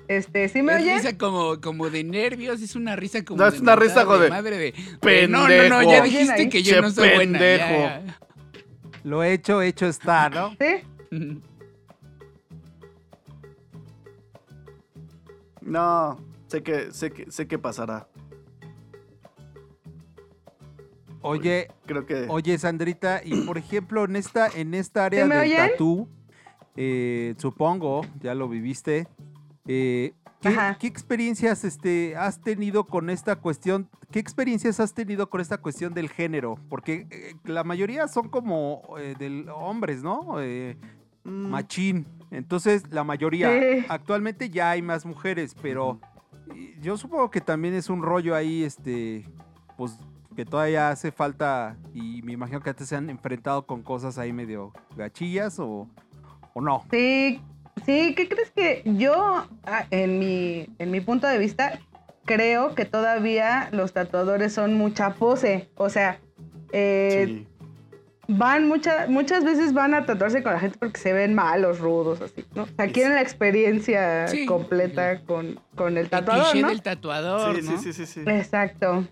Este, 0.08 0.48
¿sí 0.48 0.62
me 0.62 0.72
Es 0.74 0.82
oyen? 0.82 0.96
risa 0.98 1.16
como, 1.18 1.60
como 1.60 1.88
de 1.90 2.02
nervios, 2.04 2.60
es 2.62 2.74
una 2.74 2.96
risa 2.96 3.24
como 3.24 3.40
No, 3.42 3.46
es 3.48 3.54
de 3.54 3.60
una 3.60 3.76
risa 3.76 4.04
como 4.04 4.18
de, 4.18 4.28
madre 4.30 4.58
de 4.58 4.74
"Pendejo". 5.00 5.30
No, 5.30 5.48
no, 5.48 5.82
no, 5.82 5.90
ya 5.90 6.02
dijiste 6.02 6.48
que 6.48 6.62
yo 6.62 6.74
Che 6.76 6.80
no 6.82 6.90
soy 6.90 7.10
buena. 7.14 7.38
ya, 7.38 7.44
pendejo. 7.44 7.80
ya. 7.82 8.02
Lo 9.04 9.22
hecho, 9.22 9.62
hecho 9.62 9.86
está, 9.86 10.28
¿no? 10.28 10.50
¿Sí? 10.60 10.82
No, 15.62 16.16
sé 16.48 16.62
que, 16.62 16.90
sé 16.92 17.10
que, 17.12 17.30
sé 17.30 17.46
que 17.46 17.58
pasará. 17.58 18.08
Oye, 21.22 21.68
Creo 21.86 22.06
que. 22.06 22.26
Oye, 22.28 22.56
Sandrita, 22.58 23.20
y 23.24 23.42
por 23.42 23.58
ejemplo, 23.58 24.04
en 24.04 24.16
esta, 24.16 24.48
en 24.48 24.74
esta 24.74 25.04
área 25.04 25.24
¿Sí 25.24 25.28
me 25.28 25.34
del 25.36 25.44
oyen? 25.44 25.70
tatú, 25.70 26.08
eh, 26.76 27.34
supongo, 27.38 28.00
ya 28.20 28.34
lo 28.34 28.48
viviste, 28.48 29.06
eh, 29.66 30.14
¿qué, 30.40 30.48
Ajá. 30.48 30.76
qué 30.80 30.86
experiencias 30.86 31.62
este, 31.64 32.16
has 32.16 32.40
tenido 32.40 32.84
con 32.84 33.10
esta 33.10 33.36
cuestión? 33.36 33.88
¿Qué 34.10 34.18
experiencias 34.18 34.80
has 34.80 34.94
tenido 34.94 35.28
con 35.28 35.40
esta 35.40 35.58
cuestión 35.58 35.92
del 35.94 36.08
género? 36.08 36.58
Porque 36.68 37.06
eh, 37.10 37.34
la 37.44 37.62
mayoría 37.64 38.08
son 38.08 38.28
como 38.28 38.82
eh, 38.98 39.14
del 39.18 39.48
hombres, 39.50 40.02
¿no? 40.02 40.36
Mm, 41.24 41.48
machín. 41.48 42.06
Entonces, 42.30 42.84
la 42.90 43.04
mayoría. 43.04 43.50
Sí. 43.52 43.86
Actualmente 43.88 44.50
ya 44.50 44.70
hay 44.70 44.82
más 44.82 45.04
mujeres, 45.04 45.54
pero 45.60 46.00
yo 46.80 46.96
supongo 46.96 47.30
que 47.30 47.40
también 47.40 47.74
es 47.74 47.90
un 47.90 48.02
rollo 48.02 48.34
ahí, 48.34 48.62
este, 48.62 49.24
pues 49.76 49.98
que 50.36 50.44
todavía 50.44 50.90
hace 50.90 51.10
falta 51.10 51.76
y 51.92 52.22
me 52.22 52.32
imagino 52.32 52.60
que 52.60 52.70
antes 52.70 52.88
se 52.88 52.96
han 52.96 53.10
enfrentado 53.10 53.66
con 53.66 53.82
cosas 53.82 54.16
ahí 54.16 54.32
medio 54.32 54.72
gachillas 54.96 55.58
o, 55.58 55.88
o 56.54 56.60
no. 56.60 56.84
Sí, 56.90 57.40
sí, 57.84 58.14
¿qué 58.14 58.28
crees 58.28 58.50
que 58.52 58.82
yo, 58.96 59.44
ah, 59.64 59.86
en 59.90 60.18
mi, 60.18 60.68
en 60.78 60.90
mi 60.90 61.00
punto 61.00 61.26
de 61.26 61.38
vista, 61.38 61.80
creo 62.24 62.74
que 62.74 62.84
todavía 62.84 63.68
los 63.72 63.92
tatuadores 63.92 64.52
son 64.52 64.74
mucha 64.74 65.14
pose? 65.14 65.68
O 65.74 65.88
sea, 65.88 66.20
eh, 66.72 67.24
sí. 67.26 67.46
Van 68.38 68.68
muchas 68.68 69.08
muchas 69.08 69.44
veces 69.44 69.72
van 69.72 69.94
a 69.94 70.06
tatuarse 70.06 70.42
con 70.42 70.52
la 70.52 70.60
gente 70.60 70.78
porque 70.78 70.98
se 71.00 71.12
ven 71.12 71.34
malos, 71.34 71.80
rudos, 71.80 72.20
así, 72.20 72.44
¿no? 72.54 72.62
O 72.62 72.66
sea, 72.66 72.86
quieren 72.88 73.14
la 73.14 73.22
experiencia 73.22 74.28
Sí. 74.28 74.46
completa 74.46 75.20
con, 75.22 75.58
con 75.74 75.92
el 75.96 76.04
El 76.04 76.10
tatuador, 76.10 76.44
cliché 76.52 76.62
¿no? 76.62 76.68
del 76.68 76.82
tatuador, 76.82 77.56
Sí, 77.56 77.62
¿no? 77.62 77.78
sí, 77.78 77.92
sí, 77.92 77.92
sí, 77.92 78.06
sí. 78.06 78.20
Exacto. 78.30 79.06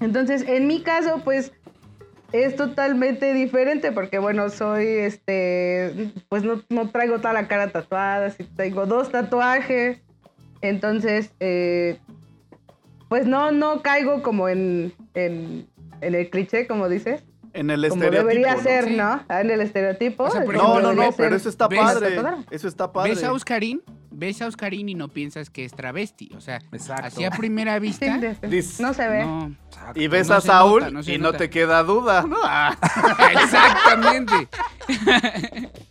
Entonces, 0.00 0.44
en 0.46 0.66
mi 0.66 0.82
caso, 0.82 1.22
pues, 1.24 1.52
es 2.32 2.54
totalmente 2.56 3.32
diferente 3.32 3.90
porque, 3.92 4.18
bueno, 4.18 4.50
soy, 4.50 4.86
este, 4.86 6.12
pues 6.28 6.44
no, 6.44 6.62
no 6.68 6.90
traigo 6.90 7.16
toda 7.18 7.32
la 7.32 7.48
cara 7.48 7.70
tatuada, 7.72 8.30
sí 8.30 8.44
tengo 8.56 8.86
dos 8.86 9.10
tatuajes. 9.10 10.00
Entonces, 10.60 11.32
eh, 11.40 11.98
pues 13.08 13.26
no, 13.26 13.50
no 13.52 13.80
caigo 13.82 14.22
como 14.22 14.48
en, 14.48 14.92
en, 15.14 15.66
en 16.00 16.14
el 16.14 16.28
cliché, 16.30 16.66
como 16.66 16.88
dices, 16.88 17.24
En 17.58 17.70
el 17.70 17.88
como 17.88 18.02
estereotipo. 18.02 18.28
debería 18.28 18.54
¿no? 18.56 18.62
ser. 18.62 18.90
¿no? 18.92 19.24
Ah, 19.28 19.40
En 19.40 19.50
el 19.50 19.60
estereotipo. 19.60 20.24
O 20.24 20.30
sea, 20.30 20.44
por 20.44 20.56
como 20.56 20.74
No, 20.74 20.80
no, 20.80 20.92
no, 20.94 21.02
ser. 21.02 21.14
pero 21.16 21.36
eso 21.36 21.48
está 21.48 21.66
¿Ves? 21.68 21.80
padre. 21.80 22.16
Eso 22.50 22.68
está 22.68 22.92
padre. 22.92 23.10
Ves 23.14 23.24
a 23.24 23.32
Oscarín, 23.32 23.82
ves 24.10 24.40
a 24.42 24.46
Oscarín 24.46 24.88
y 24.88 24.94
no 24.94 25.08
piensas 25.08 25.50
que 25.50 25.64
es 25.64 25.72
travesti. 25.72 26.30
O 26.36 26.40
sea, 26.40 26.60
Exacto. 26.72 27.06
así 27.06 27.24
a 27.24 27.30
primera 27.30 27.78
vista. 27.78 28.06
no 28.78 28.94
se 28.94 29.08
ve. 29.08 29.24
No. 29.24 29.54
Y 29.94 30.06
ves 30.08 30.28
No 30.28 30.34
a 30.36 30.40
Saúl 30.40 30.80
nota, 30.80 30.90
no 30.92 31.02
se 31.02 31.14
y 31.14 31.18
no 31.18 31.32
te 31.32 31.50
queda 31.50 31.82
duda, 31.82 32.22
¿no? 32.22 32.36
Ah, 32.44 32.76
exactamente. 33.32 34.48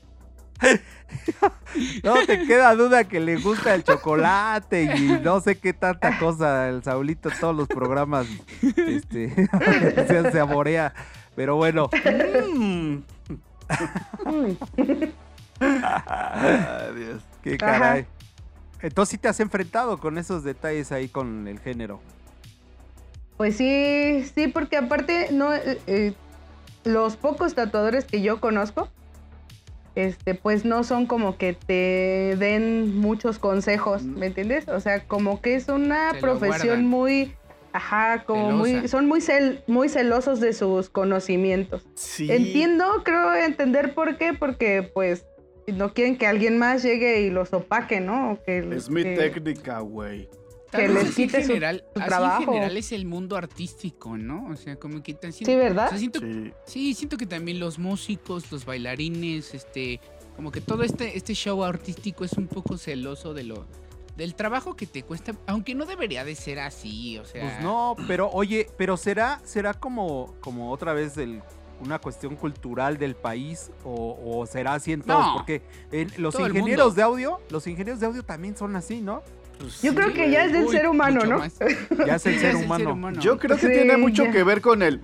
No 2.03 2.25
te 2.25 2.45
queda 2.47 2.73
duda 2.75 3.03
que 3.03 3.19
le 3.19 3.35
gusta 3.37 3.75
el 3.75 3.83
chocolate 3.83 4.83
y 4.97 5.19
no 5.23 5.39
sé 5.41 5.57
qué 5.59 5.73
tanta 5.73 6.17
cosa. 6.17 6.69
El 6.69 6.83
Saulito 6.83 7.29
en 7.29 7.39
todos 7.39 7.55
los 7.55 7.67
programas 7.67 8.25
este, 8.75 9.33
se 10.07 10.31
saborea. 10.31 10.93
Pero 11.37 11.55
bueno, 11.55 11.87
mm. 12.55 12.97
Ay, 15.59 16.95
Dios. 16.95 17.21
qué 17.43 17.53
Ajá. 17.53 17.57
caray. 17.57 18.07
Entonces 18.81 19.11
sí 19.11 19.17
te 19.19 19.27
has 19.27 19.39
enfrentado 19.39 19.99
con 19.99 20.17
esos 20.17 20.43
detalles 20.43 20.91
ahí 20.91 21.07
con 21.07 21.47
el 21.47 21.59
género. 21.59 22.01
Pues 23.37 23.55
sí, 23.55 24.25
sí, 24.33 24.47
porque 24.47 24.77
aparte 24.77 25.27
no 25.31 25.53
eh, 25.53 25.79
eh, 25.85 26.13
los 26.83 27.17
pocos 27.17 27.53
tatuadores 27.53 28.05
que 28.05 28.23
yo 28.23 28.41
conozco, 28.41 28.89
este, 29.93 30.33
pues 30.33 30.65
no 30.65 30.83
son 30.83 31.05
como 31.05 31.37
que 31.37 31.53
te 31.53 32.35
den 32.39 32.97
muchos 32.97 33.37
consejos, 33.37 34.01
¿me 34.01 34.25
entiendes? 34.25 34.67
O 34.69 34.79
sea, 34.79 35.03
como 35.03 35.39
que 35.39 35.53
es 35.53 35.69
una 35.69 36.13
Se 36.13 36.19
profesión 36.19 36.87
muy, 36.87 37.35
ajá, 37.77 38.23
como 38.25 38.51
muy, 38.51 38.87
son 38.87 39.07
muy 39.07 39.19
cel- 39.21 39.61
muy 39.67 39.87
celosos 39.89 40.39
de 40.39 40.53
sus 40.53 40.89
conocimientos. 40.89 41.85
Sí. 41.95 42.31
Entiendo, 42.31 42.85
creo 43.03 43.33
entender 43.35 43.93
por 43.93 44.17
qué, 44.17 44.33
porque 44.33 44.83
pues 44.93 45.25
no 45.67 45.93
quieren 45.93 46.17
que 46.17 46.27
alguien 46.27 46.57
más 46.57 46.83
llegue 46.83 47.21
y 47.21 47.29
los 47.29 47.53
opaque, 47.53 47.99
¿no? 47.99 48.31
O 48.33 48.43
que, 48.43 48.59
Es 48.75 48.89
mi 48.89 49.03
técnica, 49.03 49.79
güey. 49.79 50.29
Que 50.71 50.87
les 50.89 51.15
quite 51.15 51.41
su- 51.41 51.47
general, 51.47 51.83
su 51.93 51.99
así 52.01 52.09
trabajo. 52.09 52.41
en 52.43 52.47
general 52.49 52.77
es 52.77 52.91
el 52.91 53.05
mundo 53.05 53.37
artístico, 53.37 54.17
¿no? 54.17 54.47
O 54.51 54.55
sea, 54.57 54.75
como 54.75 55.01
que 55.01 55.13
tan 55.13 55.31
Sí, 55.31 55.45
o 55.45 55.57
¿verdad? 55.57 55.89
sea, 55.89 55.97
siento, 55.97 56.19
sí. 56.19 56.51
Sí. 56.65 56.93
siento 56.93 57.15
que 57.17 57.25
también 57.25 57.59
los 57.59 57.79
músicos, 57.79 58.51
los 58.51 58.65
bailarines, 58.65 59.53
este, 59.53 59.99
como 60.35 60.51
que 60.51 60.59
todo 60.61 60.83
este, 60.83 61.17
este 61.17 61.33
show 61.35 61.63
artístico 61.63 62.25
es 62.25 62.33
un 62.33 62.47
poco 62.47 62.77
celoso 62.77 63.33
de 63.33 63.43
lo, 63.45 63.65
del 64.17 64.35
trabajo 64.35 64.75
que 64.75 64.85
te 64.87 65.03
cuesta, 65.03 65.33
aunque 65.45 65.75
no 65.75 65.85
debería 65.85 66.25
de 66.25 66.35
ser 66.35 66.59
así, 66.59 67.17
o 67.19 67.25
sea. 67.25 67.43
Pues 67.43 67.61
no, 67.61 67.95
pero 68.07 68.29
oye, 68.31 68.67
pero 68.77 68.97
será, 68.97 69.39
será 69.43 69.73
como, 69.75 70.33
como 70.41 70.71
otra 70.71 70.93
vez 70.93 71.15
el- 71.17 71.41
una 71.79 71.99
cuestión 71.99 72.35
cultural 72.35 72.97
del 72.97 73.15
país 73.15 73.69
o, 73.83 74.17
o 74.25 74.45
será 74.47 74.73
así 74.73 74.91
en 74.93 75.03
todos, 75.03 75.23
No. 75.27 75.33
porque 75.35 75.61
en 75.91 76.11
los 76.17 76.37
ingenieros 76.39 76.95
de 76.95 77.03
audio, 77.03 77.39
los 77.51 77.67
ingenieros 77.67 77.99
de 77.99 78.07
audio 78.07 78.23
también 78.23 78.57
son 78.57 78.75
así, 78.75 78.99
¿no? 79.01 79.21
Pues 79.59 79.81
Yo 79.83 79.91
sí, 79.91 79.95
creo 79.95 80.11
que 80.13 80.31
ya 80.31 80.45
es 80.45 80.53
del 80.53 80.67
ser 80.69 80.87
humano, 80.87 81.23
¿no? 81.23 81.37
más. 81.37 81.53
Ya 82.05 82.15
es 82.15 82.25
el 82.25 82.39
ser 82.39 82.55
es 82.55 82.65
humano. 82.65 83.11
Yo 83.19 83.37
creo 83.37 83.55
que 83.57 83.67
Sí, 83.67 83.71
tiene 83.73 83.95
mucho 83.97 84.25
ya. 84.25 84.31
que 84.31 84.43
ver 84.43 84.61
con 84.61 84.81
el. 84.81 85.01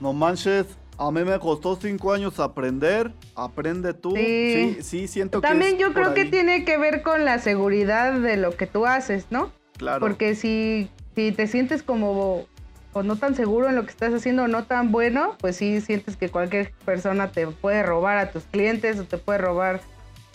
No 0.00 0.12
manches, 0.12 0.66
a 1.00 1.10
mí 1.10 1.24
me 1.24 1.38
costó 1.38 1.76
cinco 1.76 2.12
años 2.12 2.38
aprender. 2.38 3.12
Aprende 3.34 3.94
tú. 3.94 4.14
Sí. 4.14 4.76
Sí, 4.76 4.82
sí, 4.82 5.08
siento 5.08 5.40
que. 5.40 5.48
También 5.48 5.78
yo 5.78 5.94
creo 5.94 6.12
que 6.12 6.26
tiene 6.26 6.64
que 6.66 6.76
ver 6.76 7.02
con 7.02 7.24
la 7.24 7.38
seguridad 7.38 8.12
de 8.12 8.36
lo 8.36 8.54
que 8.54 8.66
tú 8.66 8.84
haces, 8.84 9.26
¿no? 9.30 9.50
Claro. 9.78 10.00
Porque 10.00 10.34
si, 10.34 10.90
si 11.14 11.32
te 11.32 11.46
sientes 11.46 11.82
como 11.82 12.44
o 12.92 13.02
no 13.02 13.16
tan 13.16 13.34
seguro 13.34 13.68
en 13.68 13.76
lo 13.76 13.84
que 13.84 13.90
estás 13.90 14.12
haciendo 14.12 14.44
o 14.44 14.48
no 14.48 14.64
tan 14.64 14.92
bueno, 14.92 15.36
pues 15.40 15.56
sí 15.56 15.80
sientes 15.80 16.16
que 16.16 16.28
cualquier 16.28 16.72
persona 16.84 17.30
te 17.30 17.46
puede 17.46 17.82
robar 17.82 18.18
a 18.18 18.30
tus 18.30 18.44
clientes 18.44 18.98
o 18.98 19.04
te 19.04 19.16
puede 19.16 19.38
robar 19.38 19.80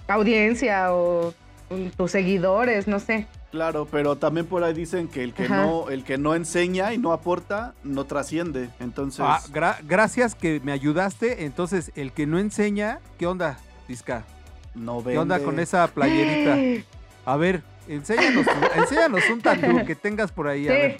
audiencia 0.08 0.94
o 0.94 1.34
mm, 1.70 1.90
tus 1.96 2.12
seguidores, 2.12 2.88
no 2.88 3.00
sé. 3.00 3.28
Claro, 3.56 3.88
pero 3.90 4.18
también 4.18 4.46
por 4.48 4.66
ahí 4.66 4.74
dicen 4.74 5.08
que 5.08 5.24
el 5.24 5.34
que 5.34 5.46
Ajá. 5.46 5.66
no, 5.66 5.90
el 5.90 6.04
que 6.04 6.18
no 6.18 6.36
enseña 6.36 6.94
y 6.94 6.98
no 6.98 7.14
aporta, 7.14 7.74
no 7.86 8.04
trasciende. 8.04 8.70
Entonces. 8.82 9.22
Ah, 9.24 9.40
gra- 9.50 9.78
gracias 9.84 10.36
que 10.36 10.60
me 10.62 10.74
ayudaste. 10.74 11.46
Entonces, 11.46 11.94
el 11.96 12.12
que 12.12 12.28
no 12.28 12.38
enseña, 12.38 13.00
¿qué 13.18 13.28
onda, 13.28 13.58
Disca? 13.88 14.26
no 14.74 15.02
¿Qué 15.02 15.18
onda 15.18 15.36
vende. 15.38 15.46
con 15.50 15.60
esa 15.62 15.88
playerita? 15.88 16.86
A 17.26 17.38
ver, 17.38 17.64
enséñanos, 17.88 18.46
enséñanos 18.76 19.22
un 19.30 19.40
tatu 19.42 19.86
que 19.86 19.96
tengas 19.96 20.34
por 20.34 20.50
ahí. 20.50 20.68
A 20.68 20.72
Sí. 20.74 20.78
ver. 20.78 20.98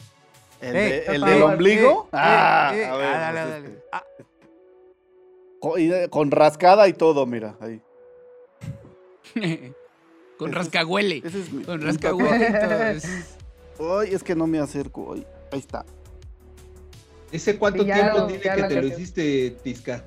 ¿El, 0.62 0.76
Eh, 0.78 0.80
de- 0.80 1.06
el 1.16 1.20
por 1.22 1.30
del 1.30 1.44
ombligo? 1.44 2.10
Ah, 2.14 2.74
con 6.10 6.32
rascada 6.32 6.88
y 6.88 6.94
todo, 6.94 7.26
mira, 7.26 7.58
ahí. 7.60 7.82
Con 10.38 10.50
Ese 10.50 10.60
es- 10.60 10.66
rascahuele. 10.66 11.22
Ese 11.24 11.40
es 11.42 11.52
mi. 11.52 11.64
Con 11.64 11.82
rascahuele 11.82 12.48
y 12.50 12.52
todo. 12.52 12.84
es- 12.90 13.36
Ay, 13.80 14.14
es 14.14 14.24
que 14.24 14.36
no 14.36 14.48
me 14.48 14.60
acerco. 14.60 15.14
Ay, 15.14 15.26
ahí 15.52 15.60
está. 15.60 15.86
¿Ese 17.32 17.58
cuánto 17.58 17.84
Sí, 17.84 17.92
tiempo 17.92 18.18
lo- 18.20 18.28
tiene 18.28 18.42
que 18.42 18.62
lo 18.62 18.68
te 18.68 18.82
lo 18.82 18.88
hiciste, 18.88 19.52
Tisca? 19.64 20.06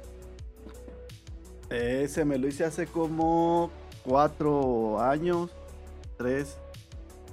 Ese 1.70 2.24
me 2.24 2.38
lo 2.38 2.48
hice 2.48 2.64
hace 2.64 2.86
como 2.86 3.70
cuatro 4.04 5.00
años, 5.00 5.50
tres. 6.16 6.56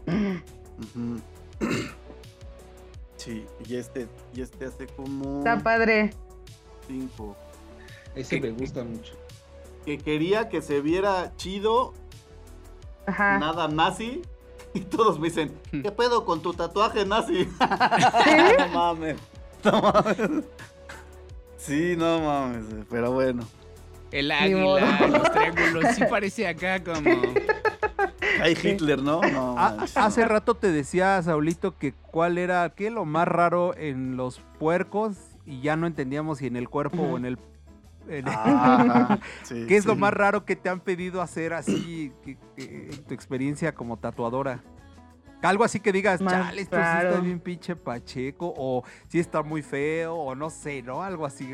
Sí, 3.17 3.43
y 3.67 3.75
este, 3.75 4.07
y 4.35 4.41
este 4.41 4.65
hace 4.65 4.85
como 4.87 5.39
Está 5.39 5.57
padre. 5.59 6.11
cinco. 6.87 7.35
Ese 8.15 8.39
¿Qué- 8.39 8.51
me 8.51 8.51
gusta 8.57 8.83
mucho. 8.83 9.13
Que 9.85 9.97
quería 9.97 10.47
que 10.49 10.61
se 10.61 10.81
viera 10.81 11.33
chido, 11.37 11.93
Ajá. 13.05 13.39
nada 13.39 13.67
nazi. 13.67 14.21
Y 14.73 14.81
todos 14.81 15.19
me 15.19 15.29
dicen, 15.29 15.57
¿qué 15.71 15.89
pedo 15.91 16.25
con 16.25 16.41
tu 16.41 16.53
tatuaje 16.53 17.05
nazi? 17.05 17.45
¿Sí? 17.45 17.51
no 18.59 18.67
mames. 18.67 19.17
No 19.63 19.81
mames. 19.81 20.43
Sí, 21.57 21.95
no 21.97 22.19
mames, 22.19 22.65
pero 22.89 23.11
bueno. 23.13 23.43
El 24.11 24.31
águila, 24.31 25.07
los 25.07 25.31
triángulos. 25.31 25.95
Sí 25.95 26.03
parece 26.09 26.47
acá 26.47 26.83
como. 26.83 27.09
Hay 28.41 28.57
Hitler, 28.61 29.01
¿no? 29.01 29.21
No. 29.21 29.55
Ah, 29.57 29.77
hace 29.95 30.25
rato 30.25 30.55
te 30.55 30.71
decía, 30.71 31.21
Saulito, 31.23 31.77
que 31.77 31.93
cuál 31.93 32.37
era, 32.37 32.69
qué 32.69 32.91
lo 32.91 33.05
más 33.05 33.27
raro 33.27 33.75
en 33.77 34.17
los 34.17 34.41
puercos 34.59 35.15
y 35.45 35.61
ya 35.61 35.75
no 35.75 35.87
entendíamos 35.87 36.39
si 36.39 36.47
en 36.47 36.55
el 36.55 36.69
cuerpo 36.69 37.01
o 37.03 37.17
en 37.17 37.25
el... 37.25 37.39
sí, 39.43 39.65
¿Qué 39.67 39.77
es 39.77 39.85
lo 39.85 39.95
más 39.95 40.13
raro 40.13 40.45
que 40.45 40.55
te 40.55 40.69
han 40.69 40.79
pedido 40.79 41.21
hacer 41.21 41.53
así, 41.53 42.11
que- 42.23 42.37
que- 42.55 42.89
en 42.93 43.03
tu 43.03 43.13
experiencia 43.13 43.73
como 43.73 43.97
tatuadora? 43.97 44.61
Algo 45.41 45.63
así 45.63 45.79
que 45.79 45.91
digas, 45.91 46.21
Más 46.21 46.33
chale, 46.33 46.61
esto 46.61 46.75
sí 46.77 46.81
está 46.81 47.19
bien 47.19 47.39
pinche 47.39 47.75
pacheco, 47.75 48.53
o 48.57 48.83
sí 49.09 49.19
está 49.19 49.43
muy 49.43 49.61
feo, 49.61 50.15
o 50.15 50.33
no 50.33 50.49
sé, 50.49 50.81
¿no? 50.81 51.03
Algo 51.03 51.25
así. 51.25 51.53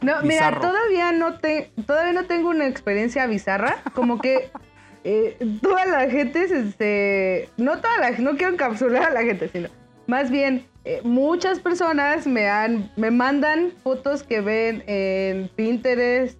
No, 0.00 0.22
mira, 0.22 0.58
todavía 0.60 1.12
no 1.12 1.38
te, 1.38 1.72
todavía 1.86 2.12
no 2.12 2.26
tengo 2.26 2.48
una 2.50 2.66
experiencia 2.66 3.26
bizarra, 3.26 3.82
como 3.94 4.18
que 4.20 4.50
eh, 5.04 5.36
toda 5.60 5.84
la 5.86 6.08
gente 6.08 6.48
se, 6.48 6.72
se- 6.72 7.48
no 7.58 7.78
toda 7.80 7.98
la, 7.98 8.10
no 8.12 8.36
quiero 8.36 8.52
encapsular 8.54 9.02
a 9.02 9.10
la 9.10 9.22
gente, 9.22 9.48
sino 9.48 9.68
más 10.06 10.30
bien 10.30 10.64
eh, 10.88 11.00
muchas 11.04 11.60
personas 11.60 12.26
me 12.26 12.48
han, 12.48 12.90
me 12.96 13.10
mandan 13.10 13.72
fotos 13.82 14.22
que 14.22 14.40
ven 14.40 14.82
en 14.86 15.48
Pinterest 15.54 16.38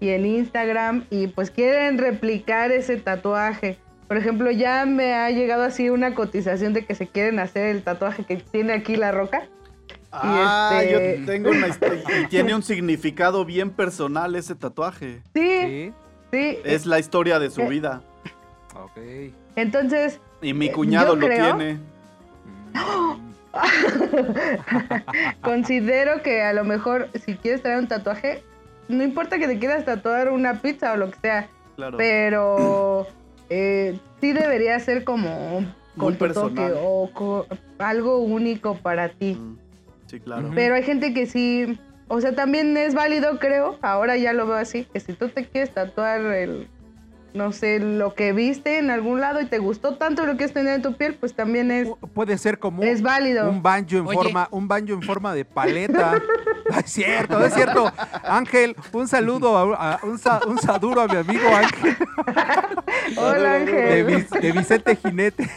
y 0.00 0.10
en 0.10 0.26
Instagram 0.26 1.04
y 1.10 1.28
pues 1.28 1.50
quieren 1.50 1.96
replicar 1.98 2.70
ese 2.70 2.96
tatuaje. 2.98 3.78
Por 4.06 4.16
ejemplo, 4.16 4.50
ya 4.50 4.86
me 4.86 5.14
ha 5.14 5.30
llegado 5.30 5.62
así 5.64 5.90
una 5.90 6.14
cotización 6.14 6.72
de 6.72 6.84
que 6.84 6.94
se 6.94 7.06
quieren 7.06 7.38
hacer 7.38 7.66
el 7.66 7.82
tatuaje 7.82 8.24
que 8.24 8.36
tiene 8.36 8.72
aquí 8.74 8.96
la 8.96 9.10
roca. 9.12 9.46
Ah, 10.12 10.80
este- 10.82 11.18
yo 11.20 11.26
tengo 11.26 11.50
una 11.50 11.68
historia. 11.68 12.02
Y 12.24 12.26
tiene 12.28 12.54
un 12.54 12.62
significado 12.62 13.44
bien 13.44 13.70
personal 13.70 14.34
ese 14.36 14.54
tatuaje. 14.54 15.20
Sí, 15.34 15.60
Sí. 15.62 15.92
sí. 16.32 16.58
Es 16.64 16.86
la 16.86 16.98
historia 16.98 17.38
de 17.38 17.50
su 17.50 17.62
Eh. 17.62 17.68
vida. 17.68 18.02
Ok. 18.74 18.98
Entonces, 19.56 20.20
Y 20.40 20.54
mi 20.54 20.66
Eh, 20.66 20.72
cuñado 20.72 21.14
yo 21.14 21.20
lo 21.20 21.26
creo- 21.26 21.56
tiene. 21.56 21.78
Considero 25.42 26.22
que 26.22 26.42
a 26.42 26.52
lo 26.52 26.64
mejor 26.64 27.08
si 27.24 27.34
quieres 27.36 27.62
traer 27.62 27.78
un 27.78 27.88
tatuaje, 27.88 28.42
no 28.88 29.02
importa 29.02 29.38
que 29.38 29.46
te 29.46 29.58
quieras 29.58 29.84
tatuar 29.84 30.30
una 30.30 30.60
pizza 30.60 30.92
o 30.92 30.96
lo 30.96 31.10
que 31.10 31.18
sea, 31.20 31.48
Claro. 31.76 31.96
pero 31.96 33.06
eh, 33.50 33.98
sí 34.20 34.32
debería 34.32 34.78
ser 34.80 35.04
como 35.04 35.64
con 35.96 36.16
tu 36.16 36.28
toque 36.32 36.72
o 36.76 37.10
co- 37.12 37.46
algo 37.78 38.18
único 38.18 38.76
para 38.76 39.08
ti. 39.08 39.34
Mm, 39.34 39.58
Sí, 40.06 40.20
claro. 40.20 40.50
Pero 40.54 40.74
hay 40.74 40.82
gente 40.84 41.12
que 41.12 41.26
sí, 41.26 41.78
o 42.08 42.20
sea, 42.22 42.34
también 42.34 42.74
es 42.78 42.94
válido, 42.94 43.38
creo, 43.38 43.78
ahora 43.82 44.16
ya 44.16 44.32
lo 44.32 44.46
veo 44.46 44.56
así, 44.56 44.84
que 44.84 45.00
si 45.00 45.12
tú 45.12 45.28
te 45.28 45.44
quieres 45.44 45.70
tatuar 45.74 46.20
el, 46.22 46.66
no 47.34 47.52
sé, 47.52 47.78
lo 47.78 48.14
que 48.14 48.32
viste 48.32 48.78
en 48.78 48.90
algún 48.90 49.20
lado 49.20 49.40
y 49.40 49.46
te 49.46 49.58
gustó 49.58 49.94
tanto 49.96 50.24
lo 50.24 50.32
que 50.32 50.38
quieres 50.38 50.54
tener 50.54 50.74
en 50.74 50.82
tu 50.82 50.94
piel, 50.96 51.14
pues 51.14 51.34
también 51.34 51.70
es, 51.70 51.86
Pu- 51.88 51.98
Puede 52.12 52.38
ser 52.38 52.58
como 52.58 52.82
es 52.82 53.02
válido. 53.02 53.48
un 53.50 53.62
banjo 53.62 53.96
en 53.96 54.06
Oye. 54.06 54.14
forma, 54.16 54.48
un 54.50 54.66
banjo 54.68 54.92
en 54.94 55.02
forma 55.02 55.34
de 55.34 55.44
paleta. 55.44 56.20
No 56.70 56.78
es 56.80 56.90
cierto, 56.92 57.38
no 57.38 57.46
es 57.46 57.54
cierto. 57.54 57.90
Ángel, 58.24 58.76
un 58.92 59.08
saludo, 59.08 59.56
a, 59.56 59.94
a- 59.94 60.00
un, 60.04 60.18
sa- 60.18 60.40
un 60.46 60.58
saduro 60.58 61.00
a 61.00 61.08
mi 61.08 61.16
amigo 61.16 61.48
Ángel 61.48 61.96
Hola 63.16 63.52
de, 63.52 63.56
Ángel. 64.02 64.40
De 64.42 64.52
Vicente 64.52 64.96
Jinete. 64.96 65.48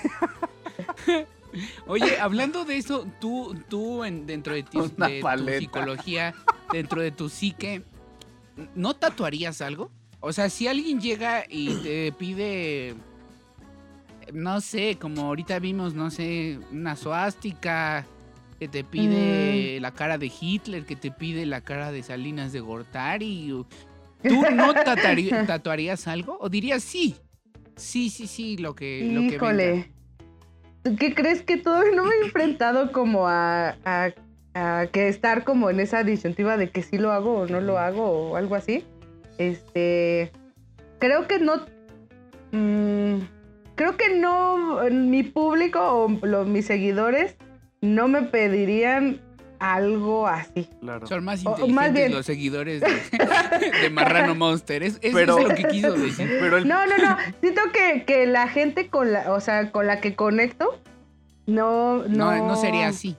Oye, 1.85 2.17
hablando 2.19 2.63
de 2.63 2.77
eso, 2.77 3.05
tú, 3.19 3.55
tú 3.67 4.05
en- 4.05 4.25
dentro 4.25 4.53
de, 4.53 4.63
ti, 4.63 4.79
de 4.79 4.87
tu 4.87 5.21
paleta. 5.21 5.59
psicología, 5.59 6.33
dentro 6.71 7.01
de 7.01 7.11
tu 7.11 7.27
psique, 7.27 7.83
¿no 8.75 8.93
tatuarías 8.95 9.61
algo? 9.61 9.91
O 10.21 10.31
sea, 10.33 10.49
si 10.49 10.67
alguien 10.67 11.01
llega 11.01 11.43
y 11.49 11.75
te 11.75 12.11
pide, 12.11 12.93
no 14.33 14.61
sé, 14.61 14.97
como 14.99 15.23
ahorita 15.25 15.59
vimos, 15.59 15.93
no 15.95 16.11
sé, 16.11 16.59
una 16.71 16.95
suástica, 16.95 18.05
que 18.59 18.67
te 18.67 18.83
pide 18.83 19.77
Mm. 19.79 19.81
la 19.81 19.91
cara 19.91 20.19
de 20.19 20.31
Hitler, 20.39 20.85
que 20.85 20.95
te 20.95 21.09
pide 21.09 21.47
la 21.47 21.61
cara 21.61 21.91
de 21.91 22.03
Salinas 22.03 22.51
de 22.53 22.59
Gortari, 22.59 23.65
¿tú 24.21 24.43
no 24.53 24.73
tatuarías 25.47 26.07
algo? 26.07 26.37
¿O 26.39 26.47
dirías 26.49 26.83
sí? 26.83 27.15
Sí, 27.75 28.11
sí, 28.11 28.27
sí, 28.27 28.57
lo 28.57 28.75
que, 28.75 29.09
lo 29.11 29.21
que. 29.27 29.35
Híjole. 29.35 29.91
¿Tú 30.83 30.95
¿Qué 30.95 31.15
crees 31.15 31.41
que 31.41 31.57
todavía 31.57 31.95
no 31.95 32.03
me 32.05 32.13
he 32.15 32.25
enfrentado 32.25 32.91
como 32.91 33.27
a, 33.27 33.75
a- 33.85 34.11
a 34.53 34.85
que 34.87 35.07
estar 35.07 35.43
como 35.43 35.69
en 35.71 35.79
esa 35.79 36.03
disyuntiva 36.03 36.57
de 36.57 36.69
que 36.69 36.83
sí 36.83 36.97
lo 36.99 37.11
hago 37.11 37.39
o 37.39 37.47
no 37.47 37.61
lo 37.61 37.79
hago 37.79 38.03
o 38.31 38.35
algo 38.35 38.53
así? 38.53 38.83
Este, 39.37 40.31
creo 40.99 41.27
que 41.27 41.39
no, 41.39 41.65
mm, 42.51 43.19
creo 43.75 43.97
que 43.97 44.15
no, 44.15 44.79
mi 44.91 45.23
público 45.23 45.79
o 45.81 46.09
lo- 46.25 46.45
mis 46.45 46.65
seguidores 46.65 47.35
no 47.81 48.07
me 48.07 48.21
pedirían 48.23 49.19
algo 49.59 50.27
así. 50.27 50.67
Claro. 50.79 51.05
Son 51.07 51.23
más 51.23 51.45
O- 51.45 51.49
o 51.49 51.51
inteligentes 51.53 51.75
más 51.75 51.93
bien- 51.93 52.11
los 52.13 52.25
seguidores 52.25 52.81
de, 52.81 53.71
de 53.81 53.89
Marrano 53.91 54.33
Monster. 54.35 54.81
Es, 54.83 54.97
eso 55.01 55.15
Pero- 55.17 55.37
es 55.39 55.47
lo 55.49 55.55
que 55.55 55.63
quiso 55.65 55.93
decir. 55.93 56.27
Pero 56.39 56.57
el, 56.57 56.67
No, 56.67 56.85
no, 56.87 56.97
no. 56.97 57.17
Siento 57.41 57.61
que, 57.71 58.03
que 58.05 58.25
la 58.25 58.47
gente 58.47 58.87
con 58.89 59.11
la, 59.13 59.31
o 59.31 59.39
sea, 59.39 59.71
con 59.71 59.85
la 59.87 60.01
que 60.01 60.15
conecto, 60.15 60.79
no, 61.45 62.03
no. 62.07 62.35
No, 62.35 62.47
no 62.47 62.55
sería 62.55 62.87
así. 62.87 63.15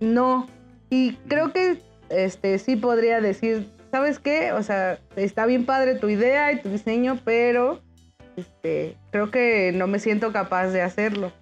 No. 0.00 0.48
Y 0.90 1.12
creo 1.28 1.52
que 1.52 1.78
este 2.08 2.58
sí 2.58 2.74
podría 2.74 3.20
decir, 3.20 3.68
¿sabes 3.90 4.18
qué? 4.18 4.52
O 4.52 4.62
sea, 4.62 4.98
está 5.16 5.46
bien 5.46 5.66
padre 5.66 5.96
tu 5.96 6.08
idea 6.08 6.52
y 6.52 6.60
tu 6.60 6.68
diseño, 6.68 7.18
pero 7.24 7.80
este, 8.36 8.96
creo 9.10 9.30
que 9.30 9.72
no 9.72 9.86
me 9.86 9.98
siento 9.98 10.32
capaz 10.32 10.68
de 10.68 10.82
hacerlo. 10.82 11.32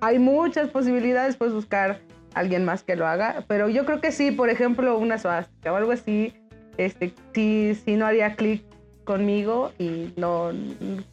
Hay 0.00 0.18
muchas 0.18 0.70
posibilidades, 0.70 1.36
puedes 1.36 1.54
buscar 1.54 2.00
alguien 2.34 2.64
más 2.64 2.82
que 2.82 2.96
lo 2.96 3.06
haga, 3.06 3.44
pero 3.48 3.68
yo 3.68 3.84
creo 3.84 4.00
que 4.00 4.12
sí, 4.12 4.30
por 4.30 4.48
ejemplo, 4.48 4.96
una 4.96 5.18
suástica 5.18 5.72
o 5.72 5.76
algo 5.76 5.92
así, 5.92 6.32
este, 6.78 7.12
sí, 7.34 7.74
sí 7.84 7.96
no 7.96 8.06
haría 8.06 8.36
clic 8.36 8.62
conmigo 9.04 9.72
y 9.78 10.12
no 10.16 10.52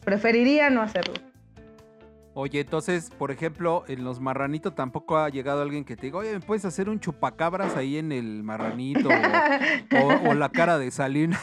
preferiría 0.04 0.70
no 0.70 0.80
hacerlo. 0.80 1.14
Oye, 2.40 2.60
entonces, 2.60 3.10
por 3.18 3.32
ejemplo, 3.32 3.82
en 3.88 4.04
los 4.04 4.20
marranitos 4.20 4.72
tampoco 4.72 5.18
ha 5.18 5.28
llegado 5.28 5.60
alguien 5.60 5.84
que 5.84 5.96
te 5.96 6.02
diga, 6.06 6.18
oye, 6.18 6.32
¿me 6.34 6.38
puedes 6.38 6.64
hacer 6.64 6.88
un 6.88 7.00
chupacabras 7.00 7.76
ahí 7.76 7.98
en 7.98 8.12
el 8.12 8.44
marranito? 8.44 9.08
O, 9.08 9.98
o- 9.98 10.28
o 10.30 10.34
la 10.34 10.48
cara 10.48 10.78
de 10.78 10.92
Salinas. 10.92 11.40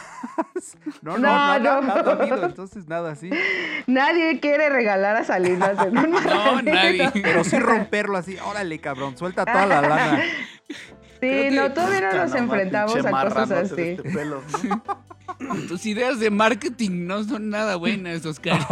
no, 1.02 1.18
no, 1.18 1.58
No, 1.58 1.58
no, 1.58 1.80
no. 1.82 2.02
no, 2.02 2.36
no 2.36 2.46
entonces 2.46 2.88
nada 2.88 3.12
así. 3.12 3.28
Nadie 3.86 4.40
quiere 4.40 4.70
regalar 4.70 5.16
a 5.16 5.24
Salinas 5.24 5.78
en 5.84 5.98
un 5.98 6.10
No, 6.12 6.18
marranito. 6.20 6.72
nadie. 6.72 7.10
Pero 7.22 7.44
sí 7.44 7.58
romperlo 7.58 8.16
así, 8.16 8.38
órale, 8.42 8.78
cabrón, 8.78 9.18
suelta 9.18 9.44
toda 9.44 9.66
la 9.66 9.82
lana. 9.82 10.22
Sí, 11.20 11.48
no, 11.52 11.72
todavía 11.72 12.00
no 12.12 12.24
nos 12.24 12.34
enfrentamos 12.34 12.96
a 13.04 13.10
cosas 13.10 13.50
así. 13.50 13.82
este 13.82 14.02
pelo, 14.10 14.42
¿no? 14.68 14.82
Tus 15.68 15.84
ideas 15.86 16.18
de 16.20 16.30
marketing 16.30 17.06
no 17.06 17.22
son 17.24 17.50
nada 17.50 17.76
buenas, 17.76 18.24
Oscar. 18.24 18.58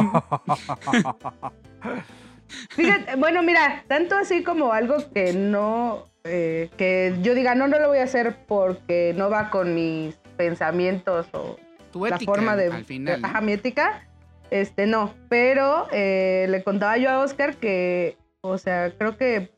Fíjate, 2.71 3.17
bueno, 3.17 3.43
mira, 3.43 3.85
tanto 3.89 4.17
así 4.17 4.43
como 4.43 4.73
algo 4.73 4.97
que 5.13 5.33
no, 5.33 6.05
eh, 6.25 6.71
que 6.77 7.17
yo 7.23 7.35
diga, 7.35 7.55
no, 7.55 7.69
no 7.69 7.79
lo 7.79 7.89
voy 7.89 7.99
a 7.99 8.05
hacer 8.05 8.37
porque 8.47 9.15
no 9.17 9.29
va 9.31 9.51
con 9.51 9.75
mis 9.75 10.15
pensamientos 10.37 11.27
o 11.33 11.59
Tu 11.93 12.07
la 12.07 12.19
forma 12.19 12.57
de, 12.57 12.67
al 12.67 12.85
final. 12.85 13.25
ajá, 13.25 13.41
mi 13.41 13.53
ética, 13.53 14.07
este, 14.51 14.87
no. 14.87 15.15
Pero 15.29 15.89
eh, 15.93 16.47
le 16.49 16.63
contaba 16.63 16.97
yo 16.97 17.11
a 17.11 17.19
Oscar 17.21 17.57
que, 17.57 18.17
o 18.41 18.59
sea, 18.59 18.93
creo 18.97 19.17
que 19.17 19.54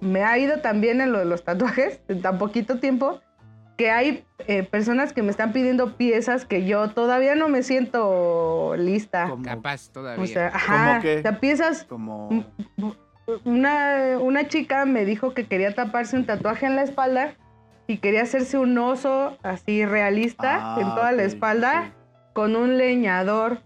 me 0.00 0.22
ha 0.24 0.38
ido 0.38 0.60
también 0.60 1.00
en 1.00 1.12
lo 1.12 1.18
de 1.18 1.24
los 1.24 1.44
tatuajes 1.44 2.00
en 2.08 2.22
tan 2.22 2.38
poquito 2.38 2.78
tiempo 2.78 3.20
que 3.76 3.90
hay 3.90 4.24
eh, 4.46 4.62
personas 4.62 5.12
que 5.14 5.22
me 5.22 5.30
están 5.30 5.52
pidiendo 5.52 5.96
piezas 5.96 6.44
que 6.44 6.66
yo 6.66 6.90
todavía 6.90 7.34
no 7.34 7.48
me 7.48 7.62
siento 7.62 8.74
lista. 8.76 9.26
Como, 9.30 9.42
Capaz 9.42 9.88
todavía. 9.90 10.22
O 10.22 10.26
sea, 10.26 10.48
ajá, 10.48 11.00
qué? 11.00 11.18
o 11.18 11.22
sea, 11.22 11.40
piezas 11.40 11.84
como 11.84 12.44
una, 13.44 14.18
una 14.20 14.48
chica 14.48 14.84
me 14.84 15.04
dijo 15.06 15.32
que 15.32 15.46
quería 15.46 15.74
taparse 15.74 16.16
un 16.16 16.26
tatuaje 16.26 16.66
en 16.66 16.76
la 16.76 16.82
espalda 16.82 17.34
y 17.86 17.98
quería 17.98 18.22
hacerse 18.22 18.58
un 18.58 18.76
oso 18.76 19.38
así 19.42 19.86
realista 19.86 20.74
Ah, 20.74 20.80
en 20.80 20.88
toda 20.88 21.12
la 21.12 21.22
ok, 21.22 21.28
espalda 21.28 21.84
sí. 21.86 21.92
con 22.34 22.56
un 22.56 22.76
leñador 22.76 23.62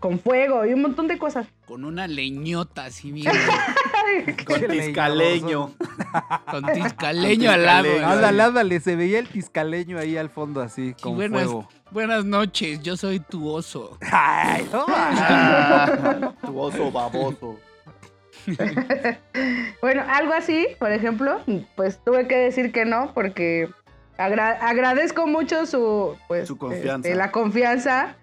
con 0.00 0.18
fuego 0.18 0.66
y 0.66 0.74
un 0.74 0.82
montón 0.82 1.08
de 1.08 1.18
cosas. 1.18 1.46
Con 1.66 1.84
una 1.84 2.06
leñota 2.06 2.86
así 2.86 3.10
bien. 3.10 3.32
con 4.46 4.66
tiscaleño. 4.68 5.70
con 6.50 6.64
tiscaleño 6.72 7.50
al 7.50 7.64
lado. 7.64 7.88
Ándale, 8.06 8.42
ándale, 8.42 8.80
se 8.80 8.96
veía 8.96 9.18
el 9.18 9.28
tiscaleño 9.28 9.98
ahí 9.98 10.16
al 10.16 10.30
fondo 10.30 10.60
así, 10.60 10.88
Y 10.98 11.02
con 11.02 11.16
buenas, 11.16 11.44
fuego. 11.44 11.68
buenas 11.90 12.24
noches, 12.24 12.82
yo 12.82 12.96
soy 12.96 13.20
tu 13.20 13.48
oso. 13.48 13.98
Ay, 14.10 14.68
no, 14.72 14.84
Ah, 14.88 16.32
tu 16.46 16.58
oso 16.58 16.90
baboso. 16.90 17.58
Bueno, 19.80 20.02
algo 20.08 20.32
así, 20.32 20.66
por 20.78 20.90
ejemplo, 20.92 21.40
pues 21.76 22.00
tuve 22.04 22.26
que 22.26 22.36
decir 22.36 22.72
que 22.72 22.84
no 22.84 23.12
porque 23.14 23.68
agra- 24.16 24.58
agradezco 24.60 25.26
mucho 25.26 25.66
su, 25.66 26.16
pues, 26.28 26.48
Su 26.48 26.56
confianza. 26.56 27.08
este, 27.08 27.14
la 27.14 27.30
confianza, 27.30 28.16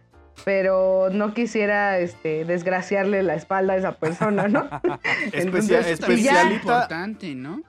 pero 0.44 1.10
no 1.12 1.34
quisiera 1.34 2.00
este, 2.00 2.46
desgraciarle 2.46 3.24
la 3.24 3.36
espalda 3.36 3.74
a 3.74 3.78
esa 3.78 3.92
persona, 3.98 4.48
¿no? 4.48 4.64
Especia- 5.32 5.40
Entonces, 5.42 5.86
Eso 5.88 6.02
también 6.02 6.26
es 6.26 6.32
especialita. 6.32 6.54
importante, 6.54 7.36
¿no? 7.36 7.62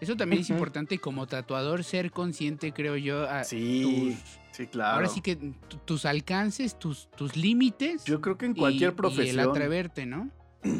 Eso 0.00 0.16
también 0.16 0.42
es 0.42 0.50
importante 0.50 0.98
como 0.98 1.26
tatuador 1.26 1.84
ser 1.84 2.10
consciente, 2.10 2.72
creo 2.72 2.96
yo, 2.96 3.28
a 3.28 3.44
Sí, 3.44 4.16
tus- 4.50 4.56
sí, 4.56 4.66
claro. 4.66 4.96
ahora 4.96 5.08
sí 5.08 5.20
que 5.20 5.36
tu- 5.36 5.78
tus 5.84 6.04
alcances, 6.04 6.78
tus, 6.78 7.08
tus 7.12 7.36
límites. 7.36 8.04
Yo 8.04 8.20
creo 8.20 8.36
que 8.36 8.46
en 8.46 8.52
y- 8.52 8.60
cualquier 8.60 8.82
Y 8.82 8.90
el 8.90 8.94
profesión. 8.94 9.48
atreverte, 9.50 10.04
¿no? 10.06 10.28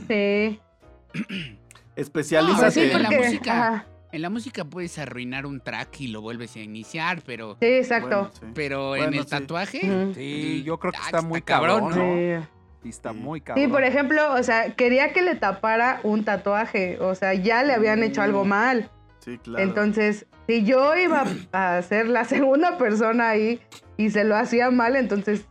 Sí. 0.09 0.59
Especialízate. 1.97 2.61
Pues 2.63 2.75
sí, 2.75 2.81
en- 2.81 2.91
en 2.97 3.03
la 3.03 3.11
música. 3.11 3.53
ajá, 3.69 3.87
En 4.15 4.23
la 4.23 4.31
música 4.31 4.65
puedes 4.65 4.97
arruinar 5.01 5.45
un 5.45 5.61
track 5.61 6.01
y 6.03 6.07
lo 6.07 6.21
vuelves 6.23 6.55
a 6.55 6.61
iniciar, 6.61 7.21
pero, 7.27 7.57
sí, 7.61 7.67
exacto. 7.67 8.09
Bueno, 8.17 8.31
sí. 8.33 8.47
pero 8.55 8.95
en 8.95 9.13
el 9.13 9.25
sí. 9.25 9.27
tatuaje. 9.31 9.81
Sí, 10.15 10.63
yo 10.65 10.79
creo 10.79 10.93
que 10.93 10.99
está 10.99 11.19
está 11.19 11.23
muy 11.29 11.43
cabrón, 11.43 11.89
cabrón, 11.91 12.39
¿no? 12.39 12.45
Sí. 12.85 12.89
Está 12.89 13.13
muy 13.13 13.41
cabrón. 13.41 13.65
Sí, 13.65 13.69
por 13.73 13.83
ejemplo, 13.83 14.35
o 14.35 14.43
sea, 14.45 14.75
quería 14.77 15.13
que 15.13 15.23
le 15.23 15.35
tapara 15.35 15.99
un 16.05 16.23
tatuaje, 16.25 16.99
o 17.01 17.17
sea, 17.17 17.35
ya 17.35 17.65
le 17.65 17.73
habían 17.73 18.05
hecho 18.05 18.23
algo 18.23 18.45
Mm. 18.45 18.49
mal. 18.49 18.91
Sí, 19.19 19.37
claro. 19.39 19.65
Entonces, 19.65 20.27
si 20.47 20.63
yo 20.63 20.95
iba 20.95 21.25
a 21.51 21.83
ser 21.83 22.07
la 22.09 22.25
segunda 22.25 22.79
persona 22.79 23.31
ahí 23.31 23.61
y 23.97 24.11
se 24.11 24.23
lo 24.23 24.37
hacía 24.37 24.71
mal, 24.71 24.95
entonces 24.95 25.47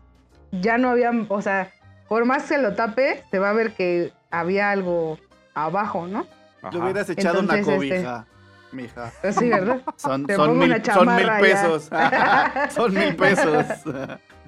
ya 0.53 0.78
no 0.78 0.89
había, 0.89 1.11
o 1.28 1.41
sea, 1.41 1.70
por 2.07 2.24
más 2.24 2.43
que 2.43 2.47
se 2.55 2.61
lo 2.61 2.76
tape, 2.76 3.26
se 3.30 3.39
va 3.39 3.49
a 3.49 3.53
ver 3.53 3.74
que 3.74 4.14
había 4.32 4.72
algo 4.72 5.20
abajo, 5.53 6.07
¿no? 6.07 6.22
Le 6.61 6.70
Ajá. 6.70 6.78
hubieras 6.78 7.09
echado 7.09 7.41
una 7.41 7.57
Entonces, 7.57 7.84
este- 7.84 7.95
cobija, 8.03 8.28
mija. 8.74 9.11
Así, 9.24 9.49
¿verdad? 9.49 9.82
Son, 9.97 10.26
Te 10.26 10.36
son, 10.36 10.47
pongo 10.49 10.59
mil, 10.61 10.71
una 10.74 10.84
son 10.84 11.07
mil 11.07 11.26
chamarra 11.26 11.36
ya. 11.36 11.41
pesos. 11.41 11.89
son 12.76 12.93
mil 12.93 13.15
pesos. 13.17 13.65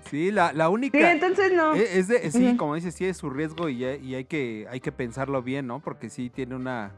Sí, 0.10 0.32
la, 0.32 0.54
la 0.54 0.70
única... 0.70 0.98
Sí, 1.00 1.04
entonces 1.04 1.52
no. 1.54 1.74
Eh, 1.76 1.98
Es 2.00 2.08
de, 2.08 2.30
sí, 2.32 2.56
como 2.58 2.76
dices, 2.76 2.94
sí 2.94 3.06
es 3.06 3.18
su 3.18 3.30
riesgo 3.30 3.70
y, 3.70 3.84
hay- 3.86 4.06
y 4.06 4.16
hay, 4.16 4.26
que, 4.26 4.68
hay 4.70 4.80
que 4.80 4.92
pensarlo 4.92 5.42
bien, 5.42 5.66
¿no? 5.68 5.80
Porque 5.80 6.10
sí 6.10 6.30
tiene 6.30 6.56
una... 6.56 6.92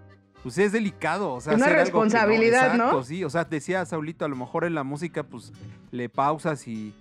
Pues 0.43 0.57
es 0.59 0.71
delicado, 0.71 1.33
o 1.33 1.41
sea, 1.41 1.53
Una 1.55 1.65
algo 1.65 1.77
no- 1.77 1.83
responsabilidad, 1.83 2.75
¿no? 2.75 3.03
sí, 3.03 3.23
o 3.23 3.29
sea, 3.29 3.43
decía 3.45 3.85
Saulito, 3.85 4.23
a 4.23 4.27
lo 4.27 4.35
mejor 4.35 4.65
en 4.65 4.75
la 4.75 4.83
música, 4.83 5.23
pues, 5.23 5.51
le 5.91 6.09
pausas 6.09 6.67
y, 6.67 6.93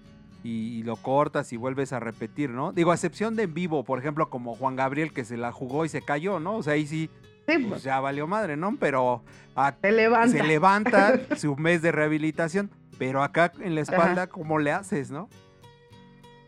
y, 0.42 0.78
y 0.78 0.82
lo 0.84 0.96
cortas 0.96 1.52
y 1.52 1.56
vuelves 1.56 1.92
a 1.92 2.00
repetir, 2.00 2.50
¿no? 2.50 2.72
Digo, 2.72 2.92
a 2.92 2.94
excepción 2.94 3.36
de 3.36 3.42
en 3.44 3.52
vivo, 3.54 3.84
por 3.84 3.98
ejemplo, 3.98 4.30
como 4.30 4.54
Juan 4.56 4.74
Gabriel 4.74 5.12
que 5.12 5.24
se 5.24 5.36
la 5.36 5.52
jugó 5.52 5.84
y 5.84 5.88
se 5.90 6.02
cayó, 6.02 6.40
¿no? 6.40 6.56
O 6.56 6.62
sea, 6.62 6.72
ahí 6.72 6.86
sí, 6.86 7.10
sí, 7.46 7.58
pues 7.68 7.82
ya 7.82 8.00
valió 8.00 8.26
madre, 8.26 8.56
¿no? 8.56 8.76
Pero 8.78 9.22
a- 9.54 9.72
te 9.72 9.92
levanta. 9.92 10.28
se 10.36 10.42
levanta 10.42 11.12
su 11.36 11.56
mes 11.56 11.82
de 11.82 11.92
rehabilitación, 11.92 12.70
pero 12.98 13.22
acá 13.22 13.52
en 13.60 13.74
la 13.74 13.80
espalda, 13.82 14.26
¿cómo 14.26 14.58
le 14.58 14.72
haces, 14.72 15.10
no? 15.10 15.28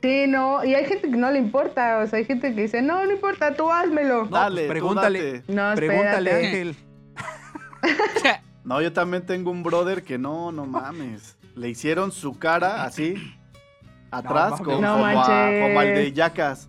Sí, 0.02 0.26
no, 0.28 0.64
y 0.64 0.74
hay 0.76 0.84
gente 0.86 1.10
que 1.10 1.16
no 1.16 1.28
le 1.30 1.38
importa, 1.40 1.98
o 1.98 2.06
sea, 2.06 2.18
hay 2.20 2.24
gente 2.24 2.54
que 2.54 2.62
dice, 2.62 2.82
no, 2.82 3.04
no 3.04 3.10
importa, 3.12 3.54
tú 3.54 3.68
házmelo. 3.70 4.24
No, 4.26 4.30
Dale, 4.30 4.54
pues 4.54 4.66
tú 4.66 4.70
pregúntale. 4.70 5.42
date. 5.46 5.76
Pregúntale, 5.76 6.30
espérate. 6.30 6.46
Ángel. 6.46 6.76
No, 8.64 8.82
yo 8.82 8.92
también 8.92 9.24
tengo 9.24 9.50
un 9.50 9.62
brother 9.62 10.02
que 10.02 10.18
no, 10.18 10.52
no 10.52 10.66
mames. 10.66 11.38
Le 11.56 11.70
hicieron 11.70 12.12
su 12.12 12.38
cara 12.38 12.84
así, 12.84 13.14
atrás, 14.10 14.60
como, 14.60 14.78
No 14.82 14.92
como, 14.92 15.06
a- 15.06 15.50
como 15.62 15.80
al 15.80 15.94
de 15.94 16.12
Yacas. 16.12 16.68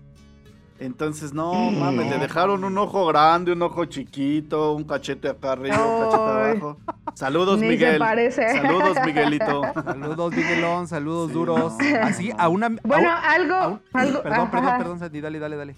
Entonces, 0.80 1.34
no 1.34 1.54
mames, 1.72 2.10
le 2.10 2.18
dejaron 2.20 2.64
un 2.64 2.78
ojo 2.78 3.06
grande, 3.08 3.52
un 3.52 3.62
ojo 3.62 3.84
chiquito, 3.86 4.74
un 4.74 4.86
cachete 4.86 5.28
acá 5.30 5.52
arriba, 5.52 5.78
un 5.86 6.04
cachete 6.06 6.24
abajo. 6.24 6.78
Saludos, 7.16 7.60
Ni 7.60 7.66
se 7.66 7.72
Miguel. 7.74 8.00
parece. 8.00 8.50
Saludos, 8.56 8.98
Miguelito. 9.06 9.62
Saludos, 9.86 10.34
Miguelón, 10.34 10.88
saludos 10.88 11.28
Sí, 11.28 11.34
duros. 11.34 11.74
no, 11.78 12.00
Así, 12.02 12.32
a 12.38 12.48
una. 12.48 12.68
a 12.68 12.70
Bueno, 12.84 13.10
un- 13.10 13.26
algo, 13.26 13.56
a 13.56 13.68
un- 13.68 13.82
algo. 13.94 14.24
Perdón, 14.24 14.52
perdón, 14.52 14.68
ajá. 14.68 14.78
perdón, 14.78 15.00
Sandy, 15.00 15.22
dale, 15.22 15.40
dale, 15.40 15.56
dale. 15.58 15.76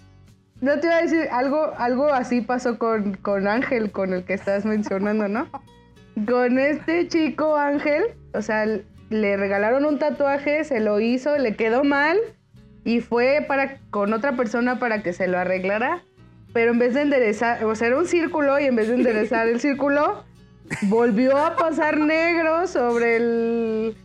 No 0.62 0.80
te 0.80 0.86
iba 0.86 0.97
a 0.97 1.02
decir, 1.02 1.28
algo, 1.32 1.72
algo 1.80 2.14
así 2.14 2.41
pasó 2.41 2.78
con, 2.78 3.16
con 3.16 3.47
Ángel, 3.47 3.91
con 3.91 4.14
el 4.14 4.24
que 4.26 4.34
estás 4.36 4.66
mencionando, 4.66 5.28
¿no? 5.28 5.47
Con 6.28 6.60
este 6.60 7.08
chico 7.08 7.56
Ángel, 7.56 8.04
o 8.36 8.41
sea, 8.43 8.66
le 9.10 9.38
regalaron 9.38 9.86
un 9.86 9.97
tatuaje, 9.97 10.64
se 10.64 10.80
lo 10.80 10.99
hizo, 10.99 11.36
le 11.39 11.56
quedó 11.56 11.84
mal 11.84 12.18
y 12.84 13.02
fue 13.02 13.46
para 13.48 13.78
con 13.90 14.14
otra 14.14 14.36
persona 14.36 14.80
para 14.80 15.04
que 15.04 15.14
se 15.14 15.28
lo 15.28 15.38
arreglara, 15.38 16.04
pero 16.54 16.72
en 16.72 16.80
vez 16.80 16.94
de 16.94 17.02
enderezar, 17.02 17.64
o 17.66 17.76
sea, 17.76 17.88
era 17.88 17.98
un 17.98 18.08
círculo 18.08 18.60
y 18.60 18.66
en 18.66 18.76
vez 18.76 18.88
de 18.88 18.96
enderezar 18.96 19.48
el 19.48 19.60
círculo, 19.60 20.24
volvió 20.84 21.38
a 21.38 21.56
pasar 21.56 21.98
negro 21.98 22.68
sobre 22.68 23.18
el, 23.18 23.98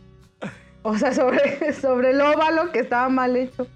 o 0.83 0.97
sea, 0.97 1.13
sobre, 1.13 1.73
sobre 1.81 2.11
el 2.11 2.21
óvalo 2.21 2.71
que 2.71 2.79
estaba 2.79 3.09
mal 3.09 3.35
hecho. 3.35 3.67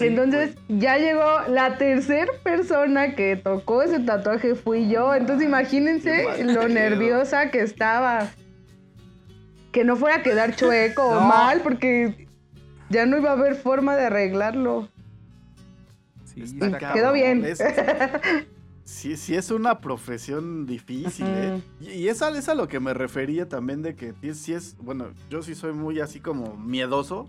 Entonces 0.00 0.56
ya 0.68 0.98
llegó 0.98 1.42
la 1.48 1.78
tercera 1.78 2.30
persona 2.42 3.14
que 3.14 3.36
tocó 3.36 3.82
ese 3.82 4.00
tatuaje 4.00 4.54
fui 4.54 4.88
yo. 4.88 5.14
Entonces 5.14 5.46
imagínense 5.46 6.44
lo 6.44 6.68
nerviosa 6.68 7.50
que 7.50 7.60
estaba. 7.60 8.28
Que 9.70 9.84
no 9.84 9.96
fuera 9.96 10.16
a 10.16 10.22
quedar 10.22 10.54
chueco 10.54 11.02
o 11.04 11.20
mal 11.20 11.60
porque 11.60 12.21
ya 12.90 13.06
no 13.06 13.18
iba 13.18 13.30
a 13.30 13.32
haber 13.34 13.54
forma 13.54 13.96
de 13.96 14.06
arreglarlo. 14.06 14.88
Sí, 16.24 16.42
Está. 16.42 16.92
Quedó 16.92 17.12
bien. 17.12 17.44
Es- 17.44 17.62
sí, 18.84 19.16
sí 19.16 19.34
es 19.34 19.50
una 19.50 19.80
profesión 19.80 20.66
difícil, 20.66 21.26
¿eh? 21.28 21.62
Y, 21.80 21.90
y 21.90 22.08
es, 22.08 22.22
a, 22.22 22.30
es 22.36 22.48
a 22.48 22.54
lo 22.54 22.68
que 22.68 22.80
me 22.80 22.94
refería 22.94 23.48
también 23.48 23.82
de 23.82 23.94
que 23.94 24.12
sí 24.20 24.28
es, 24.28 24.38
sí 24.38 24.52
es, 24.54 24.76
bueno, 24.78 25.08
yo 25.30 25.42
sí 25.42 25.54
soy 25.54 25.72
muy 25.72 26.00
así 26.00 26.20
como 26.20 26.56
miedoso. 26.56 27.28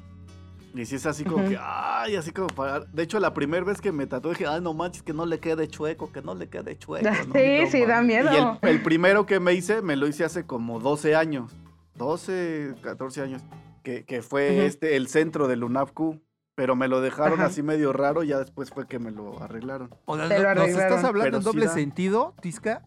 Y 0.75 0.85
si 0.87 0.95
es 0.95 1.05
así 1.05 1.23
como 1.23 1.41
Ujú. 1.43 1.49
que, 1.51 1.57
ay, 1.61 2.15
así 2.15 2.31
como 2.31 2.47
para... 2.47 2.79
De 2.79 3.03
hecho, 3.03 3.19
la 3.19 3.31
primera 3.35 3.63
vez 3.63 3.79
que 3.79 3.91
me 3.91 4.07
tatué 4.07 4.31
dije, 4.31 4.47
ay, 4.47 4.59
no 4.59 4.73
manches, 4.73 5.03
que 5.03 5.13
no 5.13 5.23
le 5.27 5.39
quede 5.39 5.67
chueco, 5.67 6.11
que 6.11 6.23
no 6.23 6.33
le 6.33 6.49
quede 6.49 6.75
chueco. 6.79 7.07
¿no? 7.27 7.33
Sí, 7.35 7.59
No 7.61 7.69
sí, 7.69 7.85
da 7.85 8.01
miedo. 8.01 8.31
Y 8.33 8.37
el, 8.67 8.75
el 8.77 8.81
primero 8.81 9.27
que 9.27 9.39
me 9.39 9.53
hice, 9.53 9.83
me 9.83 9.95
lo 9.95 10.07
hice 10.07 10.23
hace 10.23 10.45
como 10.47 10.79
12 10.79 11.15
años. 11.15 11.51
12, 11.95 12.73
14 12.81 13.21
años. 13.21 13.43
Que, 13.83 14.05
que 14.05 14.21
fue 14.21 14.65
este, 14.65 14.95
el 14.95 15.07
centro 15.07 15.47
del 15.47 15.63
UNAFQ. 15.63 16.19
Pero 16.55 16.75
me 16.75 16.87
lo 16.87 17.01
dejaron 17.01 17.39
Ajá. 17.39 17.47
así 17.47 17.63
medio 17.63 17.93
raro, 17.93 18.21
ya 18.21 18.37
después 18.37 18.69
fue 18.69 18.87
que 18.87 18.99
me 18.99 19.09
lo 19.09 19.41
arreglaron. 19.41 19.89
O 20.05 20.15
sea, 20.15 20.53
¿Nos 20.53 20.67
estás 20.67 21.03
hablando 21.03 21.23
Pero 21.23 21.37
en 21.37 21.41
sí 21.43 21.49
doble 21.49 21.65
da. 21.65 21.73
sentido, 21.73 22.35
Tisca? 22.41 22.85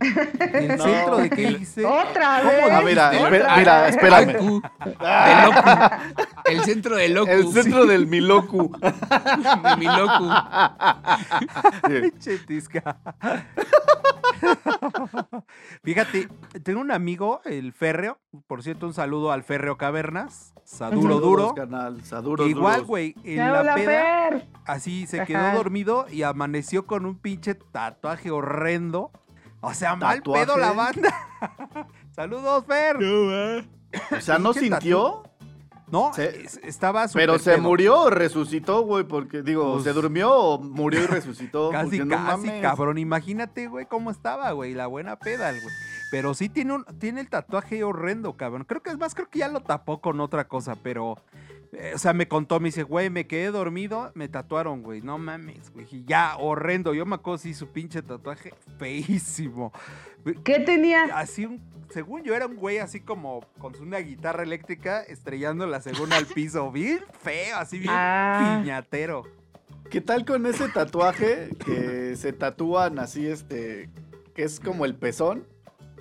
¿El 0.00 0.76
No. 0.76 0.84
centro 0.84 1.16
de 1.18 1.30
qué 1.30 1.42
hice? 1.42 1.84
¡Otra 1.84 2.38
¿Cómo 2.40 2.50
vez! 2.52 2.70
Ah, 2.70 2.82
mira, 2.84 3.08
¿Otra 3.16 3.30
vez? 3.30 3.44
mira, 3.56 3.88
espérame. 3.88 4.32
Locu. 4.34 4.62
El 4.84 5.44
locu. 5.44 5.68
El 6.44 6.60
centro 6.64 6.96
del 6.96 7.14
locu. 7.14 7.30
El 7.30 7.48
centro 7.52 7.86
del 7.86 8.06
Miloku. 8.06 8.70
De 8.80 9.76
mi 9.76 9.86
locu. 9.86 10.30
Pinche 11.88 12.38
Tisca. 12.38 12.96
Fíjate, 15.82 16.28
tengo 16.62 16.80
un 16.80 16.90
amigo, 16.92 17.40
el 17.44 17.72
Férreo. 17.72 18.18
Por 18.46 18.62
cierto, 18.62 18.86
un 18.86 18.94
saludo 18.94 19.32
al 19.32 19.42
Férreo 19.42 19.76
Cavernas. 19.78 20.54
Saduro 20.64 21.02
Saludos, 21.02 21.22
duro. 21.22 21.54
Canal, 21.54 22.04
saduros, 22.04 22.48
Igual, 22.48 22.82
güey, 22.84 23.14
en 23.24 23.36
¡Ya 23.36 23.62
la 23.62 23.74
peda, 23.74 23.86
Fer! 24.30 24.46
así 24.66 25.06
se 25.06 25.18
Ajá. 25.20 25.26
quedó 25.26 25.52
dormido 25.56 26.06
y 26.10 26.22
amaneció 26.22 26.86
con 26.86 27.06
un 27.06 27.18
pinche 27.18 27.54
tatuaje 27.54 28.30
horrendo. 28.30 29.10
O 29.60 29.74
sea, 29.74 29.96
mal 29.96 30.18
¿Tatuaje? 30.18 30.44
pedo 30.46 30.56
la 30.56 30.72
banda. 30.72 31.14
Saludos, 32.14 32.64
Fer. 32.66 32.96
O 34.16 34.20
sea, 34.20 34.38
¿no 34.38 34.52
sintió? 34.52 35.24
No, 35.90 36.12
Se- 36.12 36.44
estaba 36.64 37.08
súper 37.08 37.22
Pero 37.28 37.38
se 37.38 37.52
pedo. 37.52 37.62
murió 37.62 38.02
o 38.02 38.10
resucitó, 38.10 38.82
güey, 38.82 39.04
porque 39.04 39.40
digo, 39.42 39.72
Pues- 39.74 39.84
¿se 39.84 39.92
durmió 39.94 40.30
o 40.34 40.58
murió 40.60 41.02
y 41.02 41.06
resucitó? 41.06 41.70
Casi, 41.72 41.98
no 42.00 42.08
casi, 42.14 42.46
mames. 42.46 42.62
cabrón. 42.62 42.98
Imagínate, 42.98 43.68
güey, 43.68 43.86
cómo 43.86 44.10
estaba, 44.10 44.52
güey. 44.52 44.74
La 44.74 44.86
buena 44.86 45.16
peda, 45.16 45.50
güey. 45.50 45.62
Pero 46.10 46.32
sí 46.34 46.48
tiene, 46.48 46.74
un, 46.74 46.84
tiene 46.98 47.20
el 47.20 47.28
tatuaje 47.28 47.84
horrendo, 47.84 48.36
cabrón. 48.36 48.64
Creo 48.64 48.82
que 48.82 48.90
es 48.90 48.98
más, 48.98 49.14
creo 49.14 49.28
que 49.28 49.40
ya 49.40 49.48
lo 49.48 49.60
tapó 49.60 50.00
con 50.00 50.20
otra 50.20 50.48
cosa, 50.48 50.74
pero... 50.82 51.16
eh, 51.72 51.92
o 51.94 51.98
sea, 51.98 52.14
me 52.14 52.28
contó, 52.28 52.60
me 52.60 52.68
dice, 52.68 52.82
güey, 52.82 53.10
me 53.10 53.26
quedé 53.26 53.50
dormido, 53.50 54.10
me 54.14 54.28
tatuaron, 54.28 54.82
güey. 54.82 55.02
No 55.02 55.18
mames, 55.18 55.70
güey. 55.72 55.86
Y 55.90 56.04
ya, 56.04 56.36
horrendo. 56.38 56.94
Yo 56.94 57.04
me 57.04 57.16
acuerdo, 57.16 57.38
sí, 57.38 57.52
su 57.52 57.68
pinche 57.68 58.00
tatuaje 58.02 58.54
feísimo. 58.78 59.72
¿Qué 60.44 60.60
tenía? 60.60 61.04
Así 61.14 61.44
un... 61.46 61.60
Según 61.90 62.22
yo 62.22 62.34
era 62.34 62.46
un 62.46 62.56
güey 62.56 62.78
así 62.78 63.00
como 63.00 63.40
con 63.58 63.74
una 63.80 63.96
guitarra 63.98 64.42
eléctrica 64.42 65.00
estrellándola 65.02 65.80
según 65.80 66.12
al 66.12 66.26
piso. 66.26 66.70
Bien 66.72 67.00
feo, 67.22 67.56
así 67.56 67.78
bien 67.78 67.90
Ah. 67.94 68.58
piñatero. 68.62 69.22
¿Qué 69.90 70.02
tal 70.02 70.26
con 70.26 70.44
ese 70.44 70.68
tatuaje 70.68 71.48
que 71.64 72.14
se 72.16 72.34
tatúan 72.34 72.98
así, 72.98 73.26
este, 73.26 73.88
que 74.34 74.42
es 74.42 74.60
como 74.60 74.84
el 74.84 74.96
pezón? 74.96 75.46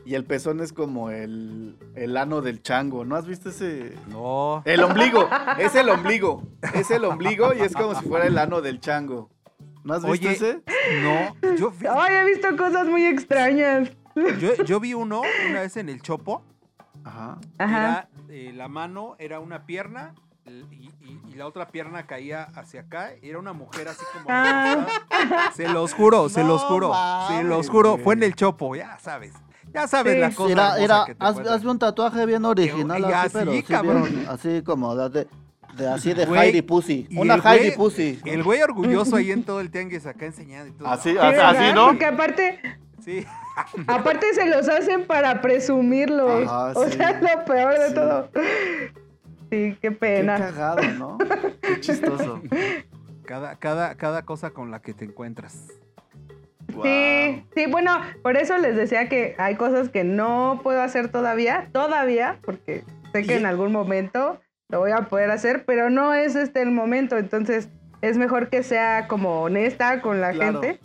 Y 0.08 0.16
el 0.16 0.24
pezón 0.24 0.62
es 0.62 0.72
como 0.72 1.10
el, 1.12 1.78
el 1.96 2.16
ano 2.16 2.40
del 2.42 2.62
chango. 2.64 3.04
¿No 3.04 3.18
has 3.18 3.28
visto 3.28 3.50
ese? 3.50 3.94
No. 4.08 4.62
El 4.64 4.82
ombligo, 4.82 5.28
es 5.60 5.76
el 5.76 5.90
ombligo. 5.90 6.44
Es 6.74 6.90
el 6.92 7.04
ombligo 7.04 7.54
y 7.54 7.60
es 7.60 7.74
como 7.74 7.94
si 7.94 8.06
fuera 8.08 8.26
el 8.26 8.38
ano 8.38 8.62
del 8.62 8.80
chango. 8.80 9.30
¿No 9.84 9.94
has 9.96 10.04
visto 10.10 10.12
Oye, 10.28 10.32
ese? 10.32 10.62
No, 11.04 11.56
yo, 11.58 11.72
vi- 11.72 11.88
Ay, 11.90 12.16
he 12.16 12.26
visto 12.26 12.56
cosas 12.56 12.88
muy 12.88 13.06
extrañas. 13.06 13.90
yo, 14.40 14.56
yo 14.64 14.80
vi 14.80 14.94
uno 14.94 15.24
una 15.50 15.60
vez 15.60 15.76
en 15.76 15.90
el 15.90 16.02
Chopo. 16.02 16.42
Ajá. 17.04 17.38
Ajá. 17.58 17.78
Era, 17.78 18.10
eh, 18.30 18.54
la 18.56 18.70
mano 18.70 19.18
era 19.20 19.42
una 19.42 19.66
pierna 19.66 20.16
y, 20.46 20.52
y- 21.02 21.22
y 21.28 21.34
la 21.36 21.48
otra 21.48 21.68
pierna 21.68 22.08
caía 22.08 22.44
hacia 22.56 22.80
acá. 22.82 23.12
Era 23.22 23.40
una 23.40 23.52
mujer 23.52 23.90
así 23.90 24.06
como... 24.14 24.26
Ah. 24.30 24.88
Se 25.54 25.68
los 25.68 25.94
juro, 25.94 26.30
se 26.30 26.44
No 26.44 26.48
los 26.48 26.64
juro. 26.64 26.94
se 27.28 27.44
los 27.44 27.70
juro. 27.70 27.92
güey. 27.92 28.04
Fue 28.06 28.14
en 28.14 28.24
el 28.24 28.36
Chopo, 28.36 28.74
ya 28.74 28.98
sabes. 29.00 29.34
Ya 29.74 29.88
sabes 29.88 30.14
Sí. 30.16 30.20
la 30.20 30.32
cosa 30.32 30.52
Era, 30.52 30.78
era, 30.80 31.04
que 31.06 31.16
te 31.16 31.24
haz- 31.24 31.30
encuentras. 31.32 31.56
hazme 31.58 31.72
un 31.72 31.80
tatuaje 31.80 32.26
bien 32.26 32.46
original, 32.46 33.02
Y 33.02 33.06
así, 33.06 33.14
así, 33.14 33.30
pero 33.34 33.52
sí 33.54 33.64
cabrón. 33.64 34.04
bien- 34.04 34.26
así 34.30 34.62
como 34.64 34.96
de, 34.96 35.28
de- 35.76 35.88
así 35.88 36.14
de 36.14 36.26
Güey, 36.26 36.42
Heidi 36.42 36.62
Pussy. 36.62 37.08
Una 37.16 37.38
güey- 37.38 37.60
Heidi 37.60 37.72
Pussy. 37.76 38.20
El 38.26 38.44
güey 38.44 38.62
orgulloso 38.62 39.16
ahí 39.18 39.32
en 39.32 39.44
todo 39.44 39.60
el 39.60 39.70
tianguis 39.70 40.06
acá 40.06 40.26
enseñando 40.26 40.70
y 40.70 40.72
todo. 40.72 40.88
Así, 40.88 41.12
Sí, 41.12 41.18
así. 41.20 41.74
¿no? 41.76 41.88
Porque 41.88 42.06
aparte, 42.06 42.60
Sí. 43.04 43.26
aparte 43.88 44.34
se 44.34 44.46
los 44.48 44.68
hacen 44.68 45.06
para 45.06 45.42
presumirlos. 45.42 46.48
Ajá, 46.48 46.68
o 46.80 46.88
sea, 46.90 47.10
es 47.12 47.22
lo 47.22 47.46
peor 47.46 47.78
de 47.80 47.88
Sí. 47.90 47.94
todo. 47.94 48.30
Sí, 49.50 49.50
qué 49.50 49.78
Qué 49.82 49.92
pena. 49.92 50.38
cagado, 50.38 50.82
¿no? 50.98 51.18
Qué 51.62 51.80
chistoso. 51.80 52.42
Cada, 53.26 53.56
cada, 53.58 53.96
cada 53.96 54.24
cosa 54.24 54.50
con 54.52 54.72
la 54.72 54.82
que 54.82 54.94
te 54.94 55.06
encuentras. 55.06 55.68
Sí, 56.84 57.44
sí, 57.56 57.66
bueno, 57.72 58.00
por 58.24 58.38
eso 58.38 58.58
les 58.58 58.76
decía 58.76 59.10
que 59.10 59.36
hay 59.38 59.56
cosas 59.56 59.90
que 59.90 60.04
no 60.04 60.60
puedo 60.64 60.82
hacer 60.82 61.10
todavía, 61.10 61.70
todavía, 61.72 62.40
porque 62.44 62.84
sé 63.14 63.24
que 63.24 63.34
Y- 63.36 63.38
en 63.38 63.46
algún 63.46 63.72
momento 63.72 64.40
lo 64.70 64.80
voy 64.80 64.92
a 64.92 65.04
poder 65.08 65.32
hacer, 65.32 65.64
pero 65.66 65.90
no 65.90 66.14
es 66.14 66.36
este 66.36 66.62
el 66.62 66.72
momento, 66.72 67.18
entonces 67.18 67.70
es 68.02 68.18
mejor 68.18 68.50
que 68.50 68.64
sea 68.64 69.08
como 69.08 69.42
honesta 69.42 70.02
con 70.02 70.22
la 70.22 70.32
Claro. 70.32 70.62
gente 70.62 70.80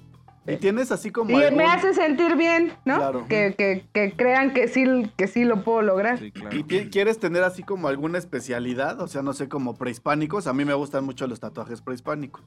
Y 0.44 0.56
tienes 0.56 0.90
así 0.90 1.10
como 1.12 1.30
y 1.30 1.42
algún- 1.42 1.58
me 1.58 1.64
hace 1.66 1.94
sentir 1.94 2.34
bien, 2.36 2.72
¿no? 2.84 2.96
Claro. 2.96 3.26
Que, 3.28 3.54
que- 3.56 3.84
que 3.92 4.12
crean 4.16 4.52
que 4.52 4.66
sí, 4.66 4.84
que 5.16 5.28
sí 5.28 5.44
lo 5.44 5.62
puedo 5.62 5.82
lograr. 5.82 6.18
claro. 6.32 6.56
¿Y 6.56 6.64
quieres 6.90 7.20
tener 7.20 7.44
así 7.44 7.62
como 7.62 7.86
alguna 7.86 8.18
especialidad? 8.18 9.00
O 9.00 9.06
sea, 9.06 9.22
no 9.22 9.34
sé, 9.34 9.48
como 9.48 9.76
prehispánicos. 9.76 10.48
A 10.48 10.52
mí 10.52 10.64
me 10.64 10.74
gustan 10.74 11.04
mucho 11.04 11.28
los 11.28 11.38
tatuajes 11.38 11.80
prehispánicos. 11.80 12.42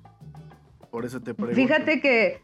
Por 0.92 1.06
eso 1.06 1.22
te 1.22 1.34
pregunto. 1.34 1.56
Fíjate 1.56 2.02
que 2.02 2.42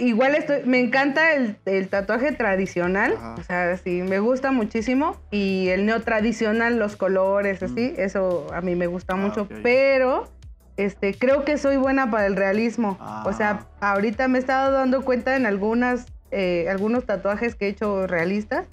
igual 0.00 0.34
estoy, 0.34 0.62
me 0.64 0.78
encanta 0.78 1.34
el, 1.34 1.56
el 1.66 1.88
tatuaje 1.88 2.32
tradicional, 2.32 3.14
Ajá. 3.16 3.34
o 3.38 3.42
sea, 3.42 3.76
sí, 3.76 4.02
me 4.02 4.18
gusta 4.20 4.52
muchísimo. 4.52 5.16
Y 5.30 5.68
el 5.68 5.86
neotradicional, 5.86 6.78
los 6.78 6.96
colores, 6.96 7.62
así, 7.62 7.94
eso 7.96 8.46
a 8.52 8.60
mí 8.60 8.74
me 8.76 8.86
gusta 8.86 9.14
Ah, 9.14 9.16
mucho. 9.16 9.48
Pero 9.62 10.28
este, 10.76 11.14
creo 11.14 11.44
que 11.44 11.58
soy 11.58 11.76
buena 11.76 12.10
para 12.10 12.26
el 12.26 12.36
realismo. 12.36 12.98
O 13.24 13.32
sea, 13.32 13.66
ahorita 13.80 14.28
me 14.28 14.38
he 14.38 14.40
estado 14.40 14.72
dando 14.72 15.04
cuenta 15.04 15.36
en 15.36 15.46
algunas, 15.46 16.06
eh, 16.30 16.66
algunos 16.70 17.04
tatuajes 17.06 17.54
que 17.54 17.66
he 17.66 17.68
hecho 17.70 18.06
realistas. 18.06 18.66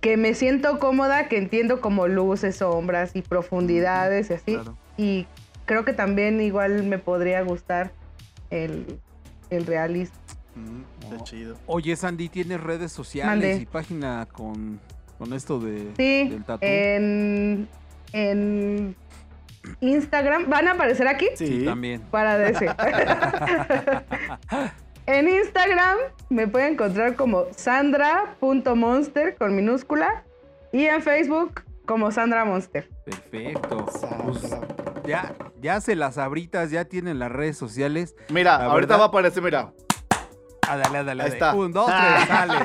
Que 0.00 0.16
me 0.16 0.32
siento 0.34 0.78
cómoda, 0.78 1.28
que 1.28 1.36
entiendo 1.36 1.80
como 1.82 2.08
luces, 2.08 2.56
sombras 2.56 3.14
y 3.14 3.20
profundidades 3.22 4.30
y 4.30 4.34
así. 4.34 4.54
Claro. 4.54 4.76
Y 4.96 5.26
creo 5.66 5.84
que 5.84 5.92
también 5.92 6.40
igual 6.40 6.82
me 6.84 6.98
podría 6.98 7.42
gustar 7.42 7.92
el, 8.50 8.98
el 9.52 9.66
realismo. 9.66 10.16
Mm, 10.54 10.82
está 11.04 11.24
chido. 11.24 11.56
Oye, 11.66 11.96
Sandy, 11.96 12.28
¿tienes 12.28 12.60
redes 12.60 12.92
sociales 12.92 13.60
y 13.60 13.66
página 13.66 14.26
con, 14.32 14.80
con 15.18 15.32
esto 15.32 15.58
de, 15.60 15.90
Sí, 15.96 16.28
del 16.28 16.44
tatu? 16.44 16.64
en, 16.66 17.68
en 18.12 18.94
Instagram, 19.80 20.50
¿van 20.50 20.68
a 20.68 20.72
aparecer 20.72 21.08
aquí? 21.08 21.28
Sí, 21.36 21.46
Sí, 21.46 21.64
también. 21.64 22.02
Para 22.10 22.36
decir. 22.36 22.68
en 25.06 25.28
Instagram 25.28 25.96
me 26.28 26.46
pueden 26.48 26.74
encontrar 26.74 27.16
como 27.16 27.44
sandra.monster 27.56 29.36
con 29.36 29.56
minúscula 29.56 30.24
y 30.72 30.84
en 30.84 31.00
Facebook 31.02 31.62
como 31.86 32.10
Sandra 32.10 32.44
Monster. 32.44 32.88
Perfecto. 33.04 33.86
Sandra. 33.90 34.18
Pues, 34.24 34.56
ya, 35.06 35.34
ya 35.60 35.80
se 35.80 35.96
las 35.96 36.18
abritas, 36.18 36.70
ya 36.70 36.84
tienen 36.84 37.18
las 37.18 37.30
redes 37.32 37.56
sociales. 37.58 38.14
Mira, 38.28 38.58
La 38.58 38.64
ahorita 38.66 38.94
verdad- 38.94 38.98
va 39.00 39.04
a 39.04 39.08
aparecer, 39.08 39.42
mira. 39.42 39.72
Ah, 40.68 40.76
dale, 40.76 41.02
dale, 41.02 41.24
Ahí 41.24 41.28
está. 41.30 41.54
Un, 41.54 41.72
dos, 41.72 41.86
tres, 41.86 42.28
sale. 42.28 42.54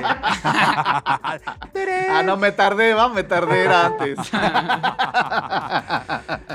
Ah, 2.10 2.22
no, 2.22 2.36
me 2.36 2.52
tardé, 2.52 2.94
va, 2.94 3.08
me 3.08 3.22
tardé 3.22 3.64
era 3.64 3.86
antes. 3.86 4.18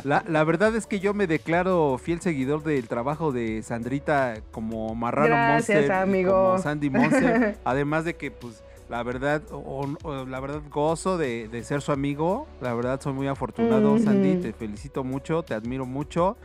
La, 0.03 0.23
la 0.27 0.43
verdad 0.43 0.75
es 0.75 0.87
que 0.87 0.99
yo 0.99 1.13
me 1.13 1.27
declaro 1.27 1.97
fiel 1.97 2.21
seguidor 2.21 2.63
del 2.63 2.87
trabajo 2.87 3.31
de 3.31 3.61
Sandrita 3.63 4.35
como 4.51 4.93
Marrano 4.95 5.27
Gracias, 5.27 5.77
Monster, 5.79 5.85
y 5.85 6.01
amigo. 6.01 6.31
como 6.33 6.57
Sandy 6.59 6.89
Monster. 6.89 7.57
Además 7.63 8.03
de 8.05 8.15
que, 8.15 8.31
pues, 8.31 8.63
la 8.89 9.01
verdad, 9.03 9.41
o- 9.51 9.87
o 10.03 10.25
la 10.25 10.39
verdad 10.39 10.61
gozo 10.69 11.17
de, 11.17 11.47
de 11.47 11.63
ser 11.63 11.81
su 11.81 11.91
amigo. 11.91 12.47
La 12.61 12.73
verdad 12.73 12.99
soy 13.01 13.13
muy 13.13 13.27
afortunado, 13.27 13.93
Ujú. 13.93 14.03
Sandy. 14.03 14.35
Te 14.37 14.53
felicito 14.53 15.03
mucho, 15.03 15.43
te 15.43 15.53
admiro 15.53 15.85
mucho. 15.85 16.37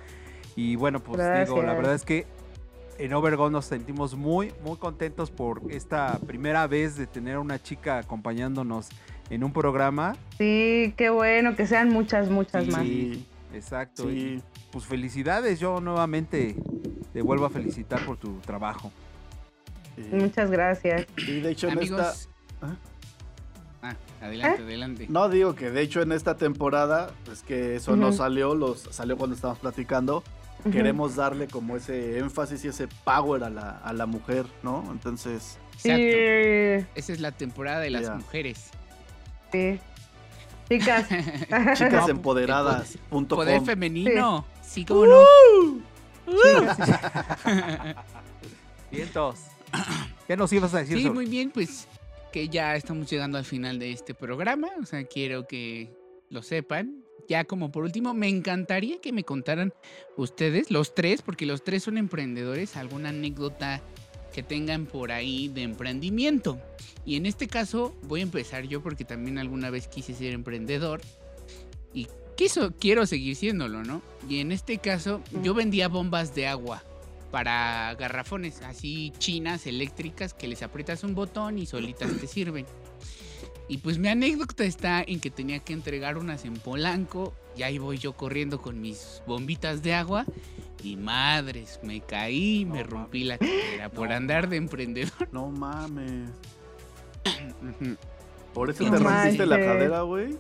Y 0.57 0.76
bueno, 0.76 1.01
pues 1.01 1.18
digo, 1.47 1.62
la 1.62 1.74
verdad 1.74 1.95
es 1.95 2.05
que 2.05 2.26
en 2.99 3.12
Overgon 3.14 3.53
nos 3.53 3.64
sentimos 3.66 4.16
muy, 4.16 4.53
muy 4.64 4.76
contentos 4.76 5.30
por 5.30 5.62
esta 5.68 6.18
primera 6.26 6.66
vez 6.66 6.97
de 6.97 7.07
tener 7.07 7.39
una 7.39 7.62
chica 7.62 7.99
acompañándonos 7.99 8.89
en 9.30 9.45
un 9.45 9.53
programa. 9.53 10.16
Sí, 10.39 10.95
qué 10.97 11.11
bueno, 11.11 11.55
que 11.55 11.66
sean 11.66 11.91
muchas, 11.91 12.28
muchas 12.28 12.66
más. 12.68 12.82
Sí, 12.82 13.24
Exacto. 13.55 14.11
y 14.11 14.39
sí. 14.39 14.43
pues 14.72 14.84
felicidades, 14.84 15.61
yo 15.61 15.80
nuevamente 15.80 16.57
te 17.12 17.22
vuelvo 17.22 17.45
a 17.45 17.51
felicitar 17.51 18.05
por 18.05 18.16
tu 18.16 18.34
trabajo. 18.41 18.91
Sí. 20.03 20.16
Muchas 20.16 20.51
gracias. 20.51 21.07
Y 21.16 21.40
de 21.40 21.51
hecho 21.51 21.68
en 21.68 21.78
esta... 21.78 21.94
Amigos, 21.94 22.28
¿Ah? 22.61 22.74
Ah, 23.82 23.96
adelante, 24.20 24.62
adelante. 24.62 25.07
No 25.09 25.28
digo 25.28 25.55
que 25.55 25.70
de 25.70 25.80
hecho 25.82 26.03
en 26.03 26.12
esta 26.12 26.36
temporada, 26.36 27.12
es 27.32 27.42
que 27.42 27.76
eso 27.76 27.96
no 27.96 28.12
salió, 28.12 28.55
los 28.55 28.80
salió 28.90 29.16
cuando 29.16 29.36
estábamos 29.36 29.61
platicando. 29.61 30.24
Queremos 30.72 31.14
darle 31.14 31.46
como 31.46 31.76
ese 31.76 32.18
énfasis 32.18 32.64
y 32.64 32.68
ese 32.68 32.88
power 33.05 33.44
a 33.44 33.51
la, 33.51 33.78
a 33.78 33.92
la 33.92 34.07
mujer, 34.07 34.44
¿no? 34.64 34.84
Entonces, 34.90 35.59
Sí. 35.78 35.90
Esa 35.90 37.12
es 37.12 37.20
la 37.20 37.30
temporada 37.30 37.78
de 37.80 37.90
las 37.90 38.11
mujeres. 38.14 38.70
sí. 39.53 39.78
Chicas. 40.68 41.07
chicasempoderadas.com. 41.78 43.26
Poder 43.26 43.62
femenino. 43.62 44.44
Sí, 44.61 44.84
cómo 44.84 45.07
no. 45.07 45.24
Vientos. 48.90 49.38
¿Qué 50.26 50.36
nos 50.36 50.52
ibas 50.52 50.74
a 50.74 50.78
decir 50.78 50.96
Sí, 50.98 51.02
sobre- 51.04 51.14
muy 51.14 51.26
bien, 51.26 51.50
pues 51.50 51.86
que 52.32 52.48
ya 52.48 52.76
estamos 52.76 53.10
llegando 53.10 53.38
al 53.38 53.44
final 53.44 53.78
de 53.78 53.90
este 53.92 54.14
programa. 54.14 54.68
O 54.82 54.86
sea, 54.86 55.04
quiero 55.04 55.46
que 55.46 55.90
lo 56.30 56.42
sepan. 56.42 57.02
Ya 57.28 57.44
como 57.44 57.70
por 57.70 57.84
último, 57.84 58.14
me 58.14 58.28
encantaría 58.28 59.00
que 59.00 59.12
me 59.12 59.22
contaran 59.24 59.72
ustedes, 60.16 60.70
los 60.70 60.94
tres, 60.94 61.20
porque 61.22 61.44
los 61.46 61.62
tres 61.62 61.82
son 61.82 61.98
emprendedores, 61.98 62.76
alguna 62.76 63.10
anécdota 63.10 63.82
que 64.32 64.42
tengan 64.42 64.86
por 64.86 65.12
ahí 65.12 65.48
de 65.48 65.62
emprendimiento. 65.62 66.58
Y 67.04 67.16
en 67.16 67.26
este 67.26 67.46
caso 67.48 67.94
voy 68.04 68.20
a 68.20 68.22
empezar 68.22 68.64
yo 68.64 68.82
porque 68.82 69.04
también 69.04 69.38
alguna 69.38 69.68
vez 69.70 69.88
quise 69.88 70.14
ser 70.14 70.32
emprendedor 70.32 71.00
y 71.92 72.06
quiso, 72.36 72.72
quiero 72.78 73.04
seguir 73.06 73.36
siéndolo, 73.36 73.82
¿no? 73.84 74.00
Y 74.28 74.40
en 74.40 74.52
este 74.52 74.78
caso 74.78 75.20
yo 75.42 75.54
vendía 75.54 75.88
bombas 75.88 76.34
de 76.34 76.46
agua 76.46 76.82
para 77.31 77.95
garrafones 77.95 78.62
así 78.62 79.12
chinas 79.18 79.66
eléctricas 79.66 80.35
que 80.35 80.49
les 80.49 80.62
aprietas 80.62 81.05
un 81.05 81.14
botón 81.14 81.59
y 81.59 81.66
solitas 81.66 82.11
te 82.18 82.26
sirven. 82.26 82.66
Y 83.68 83.79
pues 83.79 83.99
mi 83.99 84.09
anécdota 84.09 84.64
está 84.64 85.03
en 85.07 85.20
que 85.20 85.31
tenía 85.31 85.59
que 85.59 85.74
entregar 85.74 86.16
unas 86.16 86.45
en 86.47 86.55
Polanco 86.55 87.35
y 87.55 87.62
ahí 87.64 87.79
voy 87.79 87.99
yo 87.99 88.14
corriendo 88.14 88.62
con 88.62 88.81
mis 88.81 89.22
bombitas 89.26 89.83
de 89.83 89.93
agua 89.95 90.24
y 90.83 90.97
madres, 90.97 91.81
me 91.83 92.01
caí, 92.01 92.64
me 92.64 92.83
No 92.83 92.91
rompí 92.91 93.24
la 93.24 93.37
cadera 93.39 93.91
por 93.91 94.12
andar 94.12 94.49
de 94.49 94.57
emprendedor. 94.57 95.29
No 95.33 95.51
mames. 95.51 96.31
Por 98.55 98.70
eso 98.70 98.85
No 98.85 98.93
te 98.93 98.99
rompiste 98.99 99.47
la 99.47 99.59
cadera, 99.59 100.01
güey. 100.03 100.39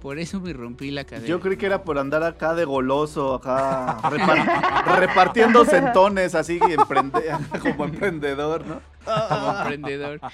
Por 0.00 0.18
eso 0.18 0.40
me 0.40 0.52
rompí 0.52 0.90
la 0.90 1.04
cadera. 1.04 1.26
Yo 1.26 1.40
creí 1.40 1.56
que 1.56 1.66
era 1.66 1.82
por 1.82 1.98
andar 1.98 2.22
acá 2.22 2.54
de 2.54 2.64
goloso, 2.64 3.34
acá 3.34 3.98
repar- 4.02 4.98
repartiendo 4.98 5.64
centones, 5.64 6.34
así 6.34 6.58
emprende- 6.60 7.36
como 7.62 7.84
emprendedor, 7.86 8.64
¿no? 8.66 8.80
como 9.28 9.58
emprendedor. 9.58 10.20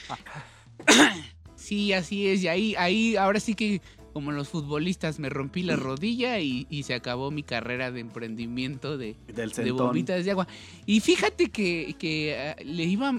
Sí, 1.55 1.93
así 1.93 2.27
es. 2.29 2.43
Y 2.43 2.49
ahí, 2.49 2.75
ahí, 2.77 3.17
ahora 3.17 3.39
sí 3.39 3.55
que, 3.55 3.81
como 4.13 4.33
los 4.33 4.49
futbolistas, 4.49 5.19
me 5.19 5.29
rompí 5.29 5.63
la 5.63 5.77
rodilla 5.77 6.39
y, 6.41 6.67
y 6.71 6.83
se 6.85 6.95
acabó 6.95 7.31
mi 7.31 7.43
carrera 7.43 7.91
de 7.91 8.01
emprendimiento 8.01 8.99
de, 8.99 9.17
Del 9.27 9.49
de 9.51 9.55
centón. 9.55 9.77
bombitas 9.87 10.25
de 10.25 10.31
agua. 10.31 10.47
Y 10.87 11.01
fíjate 11.01 11.51
que, 11.51 11.95
que, 11.99 12.37
ah, 12.59 12.63
le 12.65 12.85
iba, 12.85 13.13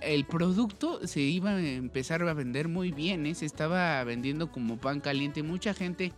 el- 0.00 0.24
producto 0.26 1.06
se 1.06 1.20
iba 1.20 1.50
a 1.50 1.60
empezar 1.66 2.22
a 2.22 2.34
vender 2.34 2.68
muy 2.68 2.90
bien, 2.92 3.26
¿eh? 3.26 3.34
se 3.34 3.46
estaba 3.46 4.02
vendiendo 4.04 4.50
como 4.50 4.76
pan 4.78 5.00
caliente. 5.00 5.42
Mucha 5.42 5.74
gente, 5.74 6.12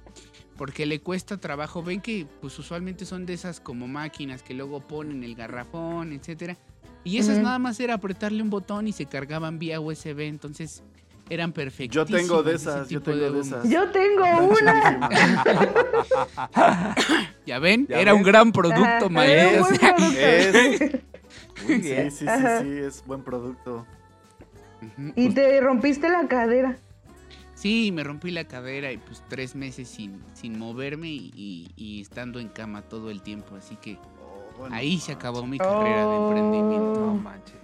porque 0.56 0.86
le 0.86 1.00
cuesta 1.00 1.36
trabajo, 1.38 1.82
ven 1.82 2.00
que 2.00 2.26
pues 2.40 2.58
usualmente 2.58 3.04
son 3.04 3.26
de 3.26 3.34
esas 3.34 3.60
como 3.60 3.86
máquinas 3.88 4.42
que 4.42 4.54
luego 4.54 4.80
ponen 4.80 5.22
el 5.24 5.34
garrafón, 5.34 6.12
etcétera. 6.12 6.56
Y 7.04 7.18
esas 7.18 7.38
nada 7.38 7.60
más 7.60 7.78
era 7.78 7.94
apretarle 7.94 8.42
un 8.42 8.50
botón 8.50 8.88
y 8.88 8.92
se 8.92 9.06
cargaban 9.06 9.60
vía 9.60 9.78
USB, 9.80 10.20
entonces 10.22 10.82
eran 11.28 11.50
Yo 11.50 11.54
perfectísimas. 11.54 12.06
tengo 12.10 12.42
de 12.42 12.54
esas, 12.54 12.88
yo 12.88 13.02
tengo 13.02 13.30
de 13.30 13.40
esas. 13.40 13.68
Yo 13.68 13.90
tengo 13.90 14.24
una. 14.48 15.10
Ya 17.46 17.58
ven, 17.60 17.86
¿Ya 17.88 18.00
era 18.00 18.12
un 18.14 18.22
gran 18.24 18.50
producto, 18.52 19.08
maestro. 19.08 19.60
Muy 21.66 21.74
Sí, 21.76 21.80
bien. 21.80 22.10
sí, 22.10 22.26
sí, 22.26 22.44
sí, 22.62 22.68
es 22.78 23.04
buen 23.06 23.22
producto. 23.22 23.86
Y 25.14 25.30
te 25.30 25.60
rompiste 25.60 26.08
la 26.08 26.26
cadera. 26.28 26.76
Sí, 27.54 27.90
me 27.92 28.04
rompí 28.04 28.30
la 28.30 28.44
cadera 28.44 28.92
y 28.92 28.98
pues 28.98 29.22
tres 29.28 29.54
meses 29.56 29.88
sin, 29.88 30.22
sin 30.34 30.58
moverme 30.58 31.08
y, 31.08 31.32
y- 31.34 31.70
y 31.76 32.00
estando 32.02 32.38
en 32.40 32.48
cama 32.48 32.82
todo 32.82 33.10
el 33.10 33.22
tiempo. 33.22 33.56
Así 33.56 33.76
que 33.76 33.96
Oh, 34.20 34.58
bueno. 34.58 34.74
ahí 34.76 34.98
se 34.98 35.12
acabó 35.12 35.46
mi 35.46 35.56
carrera 35.58 36.06
de 36.06 36.16
emprendimiento. 36.16 37.00
No 37.00 37.14
manches. 37.14 37.54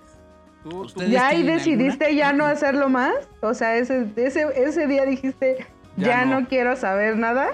Tú- 0.63 0.71
tú- 0.71 0.81
¿Ustedes 0.83 1.11
¿Ya 1.11 1.29
ahí 1.29 1.43
decidiste 1.43 2.15
ya 2.15 2.33
no 2.33 2.45
hacerlo 2.45 2.89
más? 2.89 3.13
O 3.41 3.53
sea, 3.55 3.77
ese, 3.77 4.07
ese, 4.17 4.47
ese 4.55 4.87
día 4.87 5.05
dijiste, 5.05 5.67
Ya 5.97 6.07
ya, 6.07 6.25
no. 6.25 6.41
no. 6.43 6.49
quiero 6.49 6.77
saber 6.77 7.17
nada. 7.17 7.51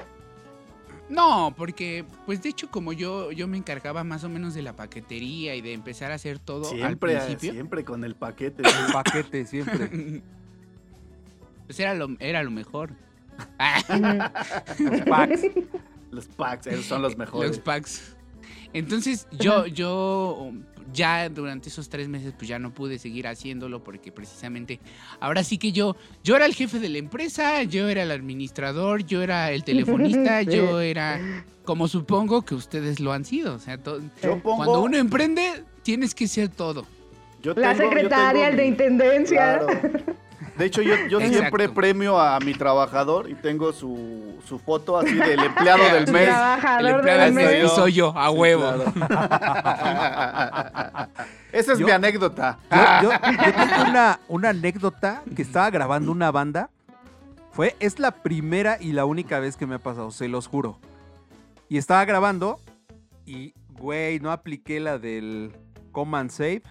No, 1.08 1.54
porque 1.56 2.04
pues 2.26 2.42
de 2.42 2.50
hecho 2.50 2.70
como 2.70 2.92
yo, 2.92 3.32
yo 3.32 3.48
me 3.48 3.56
encargaba 3.56 4.04
más 4.04 4.24
o 4.24 4.28
menos 4.28 4.52
de 4.52 4.60
la 4.60 4.74
paquetería 4.74 5.54
y 5.54 5.62
de 5.62 5.72
empezar 5.72 6.12
a 6.12 6.16
hacer 6.16 6.38
todo 6.38 6.64
Siempre, 6.64 7.16
al 7.16 7.24
principio. 7.24 7.52
siempre 7.54 7.82
con 7.82 8.04
el 8.04 8.14
paquete. 8.14 8.62
El 8.62 8.92
paquete 8.92 9.46
siempre. 9.46 9.88
pues 11.66 11.80
era 11.80 11.94
lo, 11.94 12.08
era 12.20 12.42
lo 12.42 12.50
mejor. 12.50 12.90
Los 14.78 15.00
packs. 15.08 15.40
Los 16.10 16.26
packs, 16.26 16.66
esos 16.66 16.84
son 16.84 17.00
los 17.02 17.16
mejores. 17.16 17.50
Los 17.52 17.58
packs. 17.60 18.16
Entonces 18.74 19.26
yo, 19.32 19.66
yo 19.66 20.50
ya 20.92 21.28
durante 21.28 21.68
esos 21.68 21.88
tres 21.88 22.08
meses 22.08 22.32
pues 22.36 22.48
ya 22.48 22.58
no 22.58 22.72
pude 22.72 22.98
seguir 22.98 23.26
haciéndolo 23.26 23.82
porque 23.84 24.10
precisamente 24.12 24.80
ahora 25.20 25.44
sí 25.44 25.58
que 25.58 25.72
yo, 25.72 25.96
yo 26.24 26.36
era 26.36 26.46
el 26.46 26.54
jefe 26.54 26.78
de 26.78 26.88
la 26.88 26.98
empresa, 26.98 27.62
yo 27.64 27.88
era 27.88 28.02
el 28.02 28.10
administrador, 28.10 29.04
yo 29.04 29.22
era 29.22 29.50
el 29.52 29.64
telefonista, 29.64 30.40
Sí. 30.44 30.50
yo 30.56 30.80
era 30.80 31.44
como 31.64 31.88
supongo 31.88 32.42
que 32.42 32.54
ustedes 32.54 33.00
lo 33.00 33.12
han 33.12 33.24
sido. 33.24 33.54
O 33.54 33.58
sea, 33.58 33.76
to- 33.78 34.00
Yo 34.22 34.38
pongo, 34.42 34.56
cuando 34.56 34.82
uno 34.82 34.96
emprende 34.96 35.64
tienes 35.82 36.14
que 36.14 36.26
ser 36.28 36.48
todo. 36.48 36.86
yo 37.42 37.54
La 37.54 37.72
yo 37.74 37.82
secretaria, 37.82 38.32
tengo 38.32 38.50
el 38.50 38.56
de 38.56 38.66
intendencia. 38.66 39.58
Claro. 39.60 40.00
De 40.58 40.64
hecho, 40.64 40.82
yo, 40.82 41.20
siempre 41.20 41.68
premio 41.68 42.18
a 42.20 42.38
mi 42.40 42.52
trabajador 42.52 43.30
y 43.30 43.34
tengo 43.34 43.72
su, 43.72 44.38
su 44.44 44.58
foto 44.58 44.98
así 44.98 45.14
del 45.14 45.38
empleado 45.44 45.84
del 45.84 46.10
mes. 46.12 46.22
El 46.22 46.34
Trabajador 46.34 46.90
empleado 46.90 47.20
del 47.20 47.32
mes 47.32 47.64
y 47.64 47.68
soy 47.68 47.92
yo, 47.92 48.12
a 48.16 48.30
huevo. 48.30 48.64
Esa 51.52 51.72
es 51.72 51.78
Yo- 51.78 51.86
mi 51.86 51.92
anécdota. 51.92 52.58
Yo, 53.02 53.10
yo- 53.10 53.10
yo 53.10 53.54
tengo 53.54 53.90
una, 53.90 54.20
una 54.28 54.48
anécdota 54.50 55.22
que 55.34 55.42
estaba 55.42 55.70
grabando 55.70 56.12
una 56.12 56.30
banda. 56.30 56.70
Fue, 57.52 57.74
es 57.80 57.98
la 57.98 58.10
primera 58.12 58.76
y 58.80 58.92
la 58.92 59.04
única 59.04 59.40
vez 59.40 59.56
que 59.56 59.66
me 59.66 59.76
ha 59.76 59.78
pasado, 59.78 60.10
se 60.10 60.28
los 60.28 60.46
juro. 60.46 60.78
Y 61.68 61.78
estaba 61.78 62.04
grabando 62.04 62.60
y, 63.26 63.54
güey, 63.70 64.20
no 64.20 64.30
apliqué 64.30 64.78
la 64.80 64.98
del 64.98 65.52
Command 65.92 66.30
Save. 66.30 66.62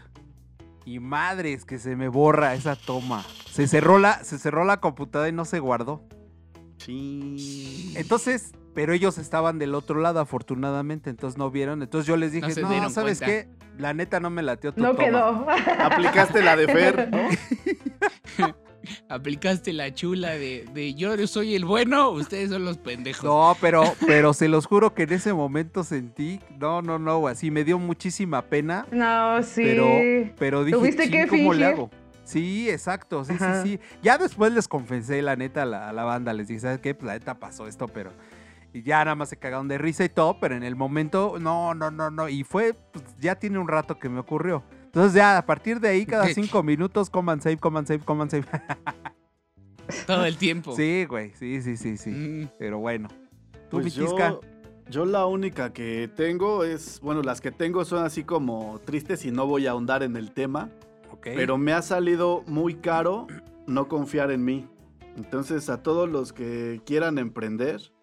Y 0.87 1.01
madres 1.01 1.65
que 1.65 1.79
se 1.79 1.97
me 1.97 2.07
borra 2.07 2.53
esa 2.53 2.77
toma. 2.77 3.25
Se 3.51 3.67
cerró 3.67 3.99
la, 3.99 4.23
se 4.23 4.39
cerró 4.39 4.63
la 4.63 4.77
computadora 4.79 5.27
y 5.27 5.33
no 5.33 5.43
se 5.43 5.59
guardó. 5.59 6.01
Sí. 6.77 7.91
Entonces, 7.97 8.53
pero 8.73 8.93
ellos 8.93 9.17
estaban 9.17 9.59
del 9.59 9.75
otro 9.75 9.99
lado, 9.99 10.21
afortunadamente, 10.21 11.09
entonces 11.09 11.37
no 11.37 11.51
vieron. 11.51 11.81
Entonces 11.83 12.07
yo 12.07 12.15
les 12.15 12.31
dije, 12.31 12.47
No 12.47 12.53
se 12.53 12.61
no, 12.61 12.89
¿sabes 12.89 13.17
cuenta. 13.19 13.25
qué? 13.25 13.49
La 13.77 13.93
neta 13.93 14.21
no 14.21 14.29
me 14.29 14.41
lateó 14.41 14.73
tu 14.73 14.81
No 14.81 14.93
toma". 14.95 15.03
quedó. 15.03 15.45
Aplicaste 15.83 16.41
la 16.41 16.55
de 16.55 16.67
Fer, 16.67 17.09
¿no? 18.37 18.55
Aplicaste 19.09 19.73
la 19.73 19.93
chula 19.93 20.31
de, 20.31 20.65
de 20.73 20.93
yo 20.93 21.15
soy 21.27 21.55
el 21.55 21.65
bueno, 21.65 22.09
ustedes 22.09 22.49
son 22.49 22.65
los 22.65 22.77
pendejos. 22.77 23.23
No, 23.23 23.55
pero, 23.61 23.83
pero 24.05 24.33
se 24.33 24.47
los 24.47 24.65
juro 24.65 24.93
que 24.93 25.03
en 25.03 25.13
ese 25.13 25.33
momento 25.33 25.83
sentí, 25.83 26.39
no, 26.59 26.81
no, 26.81 26.99
no, 26.99 27.19
güey, 27.19 27.33
así 27.33 27.51
me 27.51 27.63
dio 27.63 27.79
muchísima 27.79 28.41
pena, 28.43 28.85
No, 28.91 29.41
sí. 29.43 29.61
pero, 29.63 29.87
pero 30.37 30.63
dije, 30.63 30.77
¿Tuviste 30.77 31.03
"Chin, 31.03 31.11
que 31.11 31.27
¿cómo 31.27 31.53
le 31.53 31.65
hago? 31.65 31.89
Sí, 32.23 32.69
exacto, 32.69 33.23
sí, 33.23 33.33
Ajá. 33.33 33.63
sí, 33.63 33.77
sí. 33.77 33.79
Ya 34.03 34.17
después 34.17 34.51
les 34.51 34.67
confesé, 34.67 35.21
la 35.21 35.35
neta, 35.37 35.63
a 35.63 35.65
la, 35.65 35.89
a 35.89 35.93
la 35.93 36.03
banda, 36.03 36.33
les 36.33 36.47
dije, 36.49 36.59
¿sabes 36.59 36.79
qué? 36.79 36.93
Pues 36.93 37.07
la 37.07 37.13
neta 37.13 37.39
pasó 37.39 37.67
esto, 37.67 37.87
pero... 37.87 38.11
Y 38.73 38.83
ya 38.83 38.97
nada 39.05 39.15
más 39.15 39.29
se 39.29 39.37
cagaron 39.37 39.69
de 39.69 39.77
risa 39.77 40.03
y 40.03 40.09
todo, 40.09 40.37
pero 40.41 40.53
en 40.53 40.61
el 40.61 40.75
momento, 40.75 41.37
no, 41.39 41.73
no, 41.73 41.89
no, 41.89 42.11
no. 42.11 42.27
Y 42.27 42.43
fue, 42.43 42.73
pues 42.91 43.05
ya 43.17 43.35
tiene 43.35 43.57
un 43.57 43.67
rato 43.69 43.97
que 43.97 44.09
me 44.09 44.19
ocurrió. 44.19 44.61
Entonces 44.97 45.13
ya, 45.13 45.37
a 45.37 45.45
partir 45.45 45.79
de 45.79 45.89
ahí, 45.89 46.07
cada 46.07 46.25
cinco 46.29 46.63
minutos, 46.63 47.11
coman 47.11 47.39
save, 47.39 47.57
coman 47.57 47.85
save, 47.85 47.99
coman 47.99 48.31
save. 48.31 48.45
Todo 50.07 50.25
el 50.25 50.37
tiempo. 50.37 50.75
sí, 50.75 51.05
güey, 51.05 51.33
sí, 51.35 51.61
sí, 51.61 51.77
sí, 51.77 51.97
sí. 51.97 52.09
Mm, 52.09 52.49
Pero 52.57 52.79
bueno. 52.79 53.07
Tú, 53.69 53.79
Pues 53.79 53.93
yo, 53.93 54.41
yo 54.89 55.05
la 55.05 55.27
única 55.27 55.71
que 55.71 56.09
tengo 56.15 56.63
es, 56.63 56.99
bueno, 57.01 57.21
las 57.21 57.41
que 57.41 57.51
tengo 57.51 57.85
son 57.85 58.05
así 58.05 58.23
como 58.23 58.81
tristes 58.85 59.23
y 59.23 59.29
no 59.29 59.45
voy 59.45 59.67
a 59.67 59.71
ahondar 59.71 60.01
en 60.01 60.17
el 60.17 60.31
tema, 60.31 60.71
pero 61.21 61.59
me 61.59 61.73
ha 61.73 61.83
salido 61.83 62.43
muy 62.47 62.73
caro 62.73 63.27
no 63.67 63.87
confiar 63.87 64.31
en 64.31 64.45
mí. 64.45 64.67
Entonces 65.15 65.69
a 65.69 65.83
todos 65.83 66.09
los 66.09 66.33
que 66.33 66.81
quieran 66.87 67.19
emprender, 67.19 67.93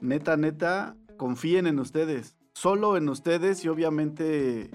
neta, 0.00 0.36
neta, 0.36 0.96
confíen 1.16 1.68
en 1.68 1.78
ustedes, 1.78 2.34
solo 2.52 2.96
en 2.96 3.08
ustedes 3.08 3.64
y 3.64 3.68
obviamente 3.68 4.70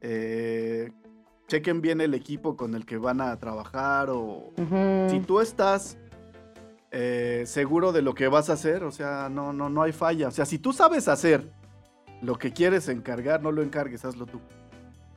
eh, 0.00 0.90
chequen 1.48 1.80
bien 1.80 2.00
el 2.00 2.14
equipo 2.14 2.56
con 2.56 2.74
el 2.74 2.84
que 2.86 2.96
van 2.98 3.20
a 3.20 3.36
trabajar 3.38 4.08
o 4.10 4.52
si 5.08 5.20
tú 5.20 5.40
estás 5.40 5.96
eh, 6.90 7.44
seguro 7.46 7.92
de 7.92 8.02
lo 8.02 8.14
que 8.14 8.28
vas 8.28 8.50
a 8.50 8.54
hacer, 8.54 8.82
o 8.84 8.90
sea, 8.90 9.28
no, 9.28 9.52
no, 9.52 9.68
no 9.70 9.82
hay 9.82 9.92
falla. 9.92 10.28
O 10.28 10.30
sea, 10.30 10.44
si 10.46 10.58
tú 10.58 10.72
sabes 10.72 11.08
hacer 11.08 11.50
lo 12.22 12.36
que 12.38 12.52
quieres 12.52 12.88
encargar, 12.88 13.42
no 13.42 13.52
lo 13.52 13.62
encargues, 13.62 14.04
hazlo 14.04 14.26
tú, 14.26 14.40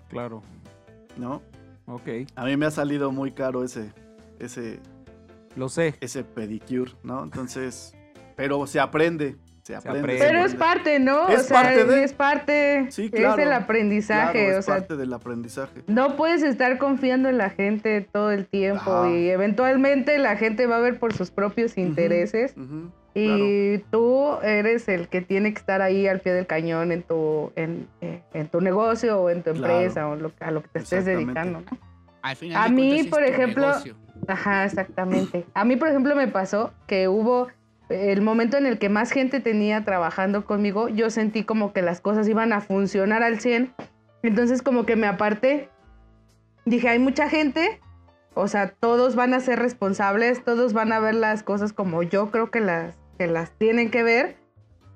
Claro. 0.10 0.42
¿no? 1.18 1.42
Ok. 1.86 2.08
A 2.36 2.46
mí 2.46 2.58
me 2.58 2.66
ha 2.66 2.72
salido 2.72 3.12
muy 3.12 3.32
caro 3.32 3.64
ese, 3.64 3.92
ese, 4.40 4.80
Lo 5.56 5.70
sé. 5.70 5.96
ese 6.02 6.24
pedicure, 6.24 6.92
¿no? 7.04 7.24
Entonces, 7.24 7.96
pero 8.36 8.68
se 8.68 8.80
aprende, 8.80 9.38
se 9.80 9.90
aprende. 9.90 10.18
Pero 10.20 10.40
es 10.46 10.56
parte, 10.56 11.00
¿no? 11.00 11.28
Es 11.30 11.42
o 11.42 11.44
sea, 11.44 11.62
parte 11.62 11.86
de- 11.86 12.04
es 12.04 12.14
parte. 12.14 12.88
Sí, 12.90 13.10
claro. 13.10 13.40
Es 13.42 13.48
el 13.48 13.54
aprendizaje. 13.54 14.32
Claro, 14.46 14.56
o 14.56 14.60
es 14.60 14.66
sea, 14.66 14.76
parte 14.76 14.96
del 14.98 15.14
aprendizaje. 15.14 15.84
no 15.88 16.16
puedes 16.16 16.44
estar 16.44 16.78
confiando 16.78 17.30
en 17.30 17.38
la 17.38 17.50
gente 17.50 18.02
todo 18.02 18.32
el 18.32 18.46
tiempo 18.48 18.92
Ajá. 18.92 19.10
y 19.10 19.30
eventualmente 19.30 20.18
la 20.18 20.36
gente 20.38 20.66
va 20.68 20.78
a 20.78 20.80
ver 20.82 21.00
por 21.00 21.14
sus 21.14 21.32
propios 21.32 21.78
intereses 21.78 22.56
y 23.16 23.80
tú 23.92 24.38
eres 24.44 24.88
el 24.88 25.08
que 25.10 25.22
tiene 25.22 25.52
que 25.54 25.60
estar 25.60 25.82
ahí 25.82 26.08
al 26.08 26.20
pie 26.20 26.34
del 26.34 26.46
cañón 26.48 26.92
en 26.92 27.04
tu 27.04 27.52
en, 27.56 27.88
eh, 28.02 28.22
en 28.34 28.48
tu 28.48 28.62
negocio 28.62 29.20
o 29.22 29.30
en 29.30 29.44
tu 29.44 29.52
Claro. 29.54 29.74
empresa 29.76 30.08
o 30.08 30.16
lo- 30.16 30.32
a 30.40 30.52
lo 30.52 30.62
que 30.62 30.70
te 30.70 30.80
estés 30.80 31.06
dedicando. 31.06 31.62
¿no? 31.62 31.78
Al 32.22 32.36
final 32.36 32.66
A 32.66 32.70
mí, 32.70 33.04
por 33.06 33.24
ejemplo, 33.24 33.68
negocio. 33.68 33.96
Ajá, 34.28 34.66
exactamente. 34.66 35.46
A 35.54 35.64
mí, 35.66 35.76
por 35.78 35.88
ejemplo, 35.88 36.16
me 36.16 36.28
pasó 36.28 36.72
que 36.86 37.08
hubo 37.08 37.48
el 37.90 38.22
momento 38.22 38.58
en 38.58 38.66
el 38.66 38.78
que 38.78 38.90
más 38.90 39.12
gente 39.12 39.40
tenía 39.40 39.84
trabajando 39.84 40.46
conmigo, 40.46 40.90
yo 40.90 41.10
sentí 41.10 41.44
como 41.44 41.74
que 41.74 41.82
las 41.82 42.02
cosas 42.02 42.28
iban 42.28 42.54
a 42.54 42.62
funcionar 42.62 43.24
al 43.24 43.40
100. 43.40 43.74
Entonces 44.24 44.62
como 44.62 44.86
que 44.86 44.96
me 44.96 45.08
aparté. 45.08 45.70
Dije, 46.66 46.90
hay 46.90 47.00
mucha 47.00 47.30
gente, 47.30 47.80
o 48.36 48.48
sea, 48.48 48.70
todos 48.70 49.16
van 49.16 49.34
a 49.34 49.40
ser 49.40 49.60
responsables, 49.60 50.44
todos 50.44 50.74
van 50.74 50.94
a 50.94 51.00
ver 51.00 51.16
las 51.16 51.44
cosas 51.44 51.74
como 51.74 52.04
yo 52.04 52.32
creo 52.32 52.52
que 52.52 52.60
las, 52.60 52.96
que 53.18 53.28
las 53.28 53.52
tienen 53.58 53.90
que 53.90 54.04
ver. 54.04 54.36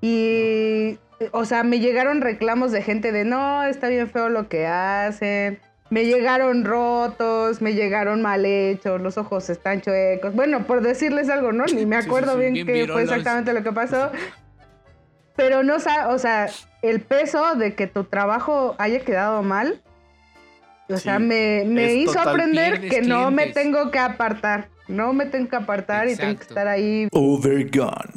Y, 0.02 1.00
o 1.32 1.46
sea, 1.46 1.64
me 1.64 1.80
llegaron 1.80 2.22
reclamos 2.22 2.72
de 2.72 2.82
gente 2.82 3.12
de, 3.12 3.26
no, 3.26 3.64
está 3.64 3.88
bien 3.88 4.10
feo 4.10 4.30
lo 4.30 4.50
que 4.50 4.68
hacen. 4.68 5.60
Me 5.94 6.06
llegaron 6.06 6.66
rotos, 6.66 7.62
me 7.62 7.74
llegaron 7.76 8.24
mal 8.24 8.46
hechos, 8.46 9.00
los 9.00 9.18
ojos 9.20 9.48
están 9.52 9.82
chuecos. 9.82 10.34
Bueno, 10.34 10.66
por 10.66 10.82
decirles 10.82 11.30
algo, 11.30 11.52
¿no? 11.52 11.66
Ni 11.66 11.86
me 11.86 11.98
Sí, 11.98 12.02
sí, 12.02 12.08
acuerdo 12.08 12.34
sí, 12.34 12.40
bien, 12.40 12.54
bien 12.54 12.66
qué 12.66 12.88
fue 12.92 13.04
exactamente 13.04 13.54
lo 13.54 13.62
que 13.62 13.72
pasó. 13.72 14.12
Pero 15.36 15.62
no, 15.62 15.76
o 15.76 16.18
sea, 16.18 16.50
el 16.82 17.02
peso 17.02 17.54
de 17.56 17.76
que 17.76 17.86
tu 17.86 18.06
trabajo 18.06 18.76
haya 18.80 19.02
quedado 19.02 19.44
mal, 19.44 19.82
o 20.90 20.98
sea, 20.98 21.18
Sí, 21.18 21.24
me, 21.26 21.64
me 21.68 21.94
hizo 21.94 22.14
total. 22.14 22.28
aprender 22.30 22.90
que 22.90 23.02
no 23.04 23.30
me 23.30 23.44
clientes. 23.44 23.64
tengo 23.64 23.92
que 23.92 24.00
apartar. 24.00 24.70
No 24.88 25.14
me 25.14 25.28
tengo 25.28 25.48
que 25.50 25.56
apartar 25.56 26.08
y 26.08 26.16
tengo 26.16 26.30
que 26.30 26.44
Exacto. 26.44 26.54
estar 26.54 26.68
ahí. 26.68 27.08
Overgone. 27.12 28.14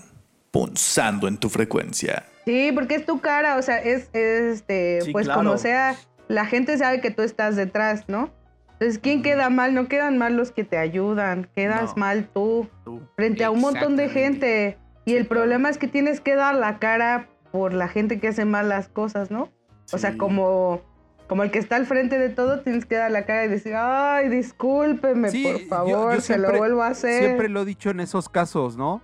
Punzando 0.51 1.29
en 1.29 1.37
tu 1.37 1.51
frecuencia. 1.51 2.25
Sí, 2.47 2.73
porque 2.75 2.95
es 2.95 3.05
tu 3.05 3.21
cara, 3.21 3.57
o 3.57 3.63
sea, 3.63 3.79
es, 3.79 4.09
es, 4.15 4.55
este, 4.61 5.01
Sí, 5.03 5.13
pues 5.13 5.27
claro. 5.27 5.41
como 5.43 5.59
sea, 5.59 5.95
la 6.29 6.47
gente 6.47 6.77
sabe 6.79 7.01
que 7.01 7.11
tú 7.11 7.23
estás 7.23 7.57
detrás, 7.57 8.09
¿no? 8.09 8.31
Entonces, 8.73 8.99
¿quién 8.99 9.23
queda 9.23 9.49
mal? 9.49 9.75
No 9.75 9.89
quedan 9.89 10.19
mal 10.19 10.37
los 10.37 10.53
que 10.53 10.63
te 10.65 10.77
ayudan, 10.77 11.49
quedas 11.57 11.97
No. 11.97 12.01
mal 12.01 12.29
tú 12.33 12.69
Tú. 12.85 13.01
frente 13.17 13.43
a 13.45 13.51
un 13.51 13.61
montón 13.61 13.97
de 13.97 14.09
gente. 14.11 14.77
Y 15.07 15.15
el 15.15 15.27
problema 15.27 15.69
es 15.71 15.79
que 15.79 15.89
tienes 15.89 16.21
que 16.21 16.35
dar 16.35 16.55
la 16.55 16.79
cara 16.79 17.29
por 17.53 17.73
la 17.73 17.89
gente 17.89 18.19
que 18.21 18.29
hace 18.29 18.45
mal 18.45 18.69
las 18.69 18.89
cosas, 18.89 19.31
¿no? 19.31 19.51
O 19.93 19.99
sea, 19.99 20.19
como, 20.19 20.83
como 21.29 21.43
el 21.45 21.51
que 21.53 21.59
está 21.59 21.77
al 21.77 21.87
frente 21.87 22.19
de 22.19 22.29
todo, 22.29 22.61
tienes 22.61 22.85
que 22.87 22.97
dar 22.97 23.11
la 23.13 23.25
cara 23.25 23.45
y 23.45 23.49
decir, 23.49 23.75
ay, 23.77 24.29
discúlpeme, 24.29 25.31
Sí, 25.31 25.45
por 25.45 25.61
yo- 25.63 25.69
favor, 25.69 26.15
yo 26.17 26.21
se 26.21 26.27
siempre- 26.35 26.53
lo 26.53 26.59
vuelvo 26.59 26.83
a 26.83 26.89
hacer. 26.89 27.23
Siempre 27.23 27.49
lo 27.49 27.63
he 27.63 27.65
dicho 27.65 27.89
en 27.91 28.01
esos 28.01 28.29
casos, 28.29 28.77
¿no? 28.77 29.01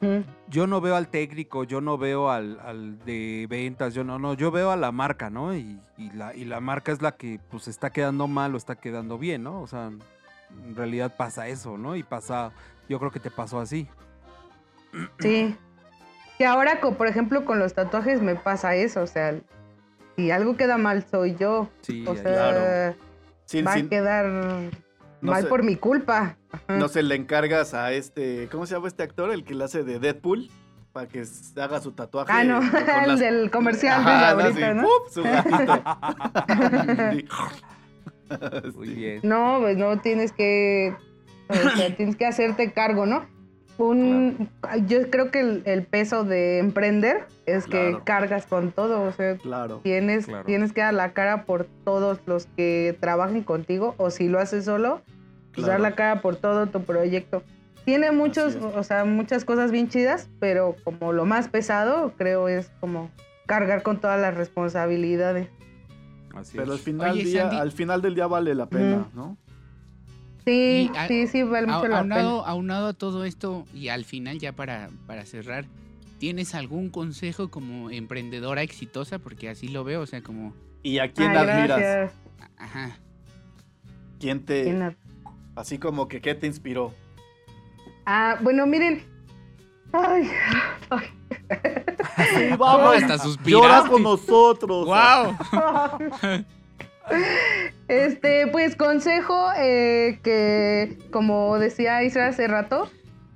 Ujú. 0.00 0.24
Yo 0.48 0.66
no 0.66 0.80
veo 0.80 0.96
al 0.96 1.08
técnico, 1.08 1.64
yo 1.64 1.80
no 1.80 1.98
veo 1.98 2.30
al, 2.30 2.58
al 2.60 2.98
de 3.04 3.46
ventas, 3.50 3.92
yo 3.92 4.02
no, 4.02 4.18
no, 4.18 4.34
yo 4.34 4.50
veo 4.50 4.70
a 4.70 4.76
la 4.76 4.92
marca, 4.92 5.28
¿no? 5.28 5.54
Y, 5.54 5.78
y 5.98 6.10
la, 6.10 6.34
y 6.34 6.44
la 6.44 6.60
marca 6.60 6.90
es 6.90 7.02
la 7.02 7.12
que 7.12 7.38
pues 7.50 7.68
está 7.68 7.90
quedando 7.90 8.26
mal 8.28 8.54
o 8.54 8.56
está 8.56 8.76
quedando 8.76 9.18
bien, 9.18 9.42
¿no? 9.42 9.60
O 9.60 9.66
sea, 9.66 9.86
en 9.88 10.74
realidad 10.74 11.14
pasa 11.16 11.48
eso, 11.48 11.76
¿no? 11.76 11.96
Y 11.96 12.02
pasa, 12.02 12.52
yo 12.88 12.98
creo 12.98 13.10
que 13.10 13.20
te 13.20 13.30
pasó 13.30 13.60
así. 13.60 13.88
Sí. 15.20 15.54
Y 16.38 16.44
ahora, 16.44 16.80
por 16.80 17.08
ejemplo, 17.08 17.44
con 17.44 17.58
los 17.58 17.74
tatuajes 17.74 18.22
me 18.22 18.36
pasa 18.36 18.74
eso, 18.76 19.02
o 19.02 19.06
sea, 19.06 19.34
si 20.16 20.30
algo 20.30 20.56
queda 20.56 20.78
mal 20.78 21.04
soy 21.04 21.34
yo. 21.34 21.68
Sí, 21.82 22.04
O 22.06 22.14
sea, 22.14 22.22
Claro. 22.22 22.96
Sí, 23.44 23.62
va 23.62 23.74
a 23.74 23.82
quedar 23.82 24.26
no 25.20 25.32
mal 25.32 25.42
sé. 25.42 25.48
por 25.48 25.62
mi 25.62 25.76
culpa. 25.76 26.36
Ajá. 26.50 26.76
no 26.78 26.88
se 26.88 27.02
le 27.02 27.14
encargas 27.14 27.74
a 27.74 27.92
este, 27.92 28.48
¿cómo 28.50 28.64
se 28.66 28.74
llama 28.74 28.88
este 28.88 29.02
actor? 29.02 29.30
El 29.32 29.44
que 29.44 29.54
le 29.54 29.64
hace 29.64 29.84
de 29.84 29.98
Deadpool, 29.98 30.48
para 30.92 31.06
que 31.08 31.22
haga 31.60 31.80
su 31.80 31.92
tatuaje. 31.92 32.32
Ah, 32.32 32.42
no, 32.44 32.60
el 33.02 33.08
las- 33.08 33.20
del 33.20 33.50
comercial 33.50 34.04
de 34.04 34.10
ahorita, 34.10 34.70
así, 34.70 34.74
¿no? 34.76 34.88
su 35.10 35.22
gatito. 35.22 35.82
Muy 38.76 38.88
Sí. 38.88 38.94
bien. 38.94 39.20
No, 39.24 39.58
pues 39.60 39.76
no 39.76 39.98
tienes 40.00 40.32
que, 40.32 40.94
o 41.48 41.54
sea, 41.76 41.94
tienes 41.96 42.16
que 42.16 42.26
hacerte 42.26 42.72
cargo, 42.72 43.06
¿no? 43.06 43.26
Un, 43.78 44.48
Yo 44.86 45.08
creo 45.08 45.30
que 45.30 45.40
el, 45.40 45.62
el 45.64 45.84
peso 45.84 46.24
de 46.24 46.58
emprender 46.58 47.26
es 47.46 47.66
que 47.66 47.96
cargas 48.04 48.44
con 48.46 48.72
todo, 48.72 49.02
o 49.02 49.12
sea, 49.12 49.36
Claro. 49.36 49.80
tienes, 49.84 50.26
Claro. 50.26 50.44
tienes 50.44 50.72
que 50.72 50.80
dar 50.80 50.92
la 50.94 51.12
cara 51.12 51.44
por 51.44 51.66
todos 51.84 52.18
los 52.26 52.46
que 52.56 52.96
trabajen 53.00 53.44
contigo, 53.44 53.94
o 53.98 54.10
si 54.10 54.28
lo 54.28 54.40
haces 54.40 54.64
solo, 54.64 55.00
pues 55.54 55.66
dar 55.66 55.80
la 55.80 55.92
cara 55.94 56.20
por 56.20 56.34
todo 56.36 56.66
tu 56.66 56.82
proyecto. 56.82 57.42
Tiene 57.84 58.10
muchos, 58.12 58.56
o 58.56 58.82
sea, 58.82 59.04
muchas 59.04 59.44
cosas 59.44 59.70
bien 59.70 59.88
chidas, 59.88 60.28
pero 60.40 60.74
como 60.84 61.12
lo 61.12 61.24
más 61.24 61.48
pesado, 61.48 62.12
creo, 62.18 62.48
es 62.48 62.70
como 62.80 63.10
cargar 63.46 63.82
con 63.82 63.98
todas 64.00 64.20
las 64.20 64.34
responsabilidades. 64.36 65.48
Así 66.36 66.58
Pero 66.58 66.72
al 66.72 66.78
final, 66.78 67.12
Oye, 67.12 67.24
día, 67.24 67.42
Sandy. 67.42 67.56
al 67.56 67.72
final 67.72 68.02
del 68.02 68.14
día 68.14 68.26
vale 68.26 68.54
la 68.54 68.66
pena. 68.66 69.08
¿no? 69.14 69.36
Sí, 70.48 70.90
a- 70.96 71.08
sí, 71.08 71.26
sí, 71.26 71.42
vale 71.42 71.66
mucho 71.66 71.84
A- 71.84 71.88
la 71.88 71.98
aunado, 71.98 72.38
pena. 72.40 72.50
aunado 72.52 72.86
a 72.88 72.92
todo 72.94 73.24
esto 73.24 73.66
y 73.74 73.88
al 73.88 74.04
final 74.04 74.38
ya 74.38 74.52
para, 74.52 74.88
para 75.06 75.24
cerrar, 75.26 75.66
¿tienes 76.18 76.54
algún 76.54 76.88
consejo 76.90 77.48
como 77.50 77.90
emprendedora 77.90 78.62
exitosa? 78.62 79.18
Porque 79.18 79.48
así 79.48 79.68
lo 79.68 79.84
veo, 79.84 80.00
o 80.00 80.06
sea, 80.06 80.22
como, 80.22 80.54
¿Y 80.82 80.98
a 81.00 81.12
quién 81.12 81.32
Ay, 81.32 81.36
admiras? 81.36 81.78
gracias. 81.80 82.12
ajá, 82.56 82.98
¿Quién 84.20 84.44
te, 84.44 84.64
¿Quién 84.64 84.82
ad- 84.82 84.94
así 85.54 85.78
como 85.78 86.08
que, 86.08 86.20
qué 86.20 86.34
te 86.34 86.46
inspiró? 86.46 86.92
Ah, 88.06 88.38
bueno, 88.40 88.66
miren. 88.66 89.02
Ay, 89.92 90.28
ay. 90.90 91.04
Sí, 92.36 92.48
vamos, 92.58 92.94
hasta 92.96 93.16
llora 93.16 93.22
suspiraste. 93.24 93.90
con 93.90 94.02
nosotros. 94.02 94.86
¡Wow! 94.86 95.36
Este, 97.88 98.46
pues 98.48 98.76
consejo 98.76 99.48
eh, 99.56 100.18
que, 100.22 100.98
como 101.10 101.58
decía 101.58 102.02
Isra 102.02 102.28
hace 102.28 102.46
rato, 102.46 102.90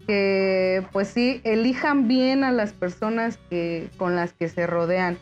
que 0.06 0.84
pues 0.92 1.08
sí, 1.08 1.40
elijan 1.44 2.06
bien 2.06 2.44
a 2.44 2.52
las 2.52 2.74
personas 2.74 3.38
que, 3.48 3.88
con 3.96 4.14
las 4.14 4.34
que 4.34 4.48
se 4.48 4.66
rodean. 4.66 5.18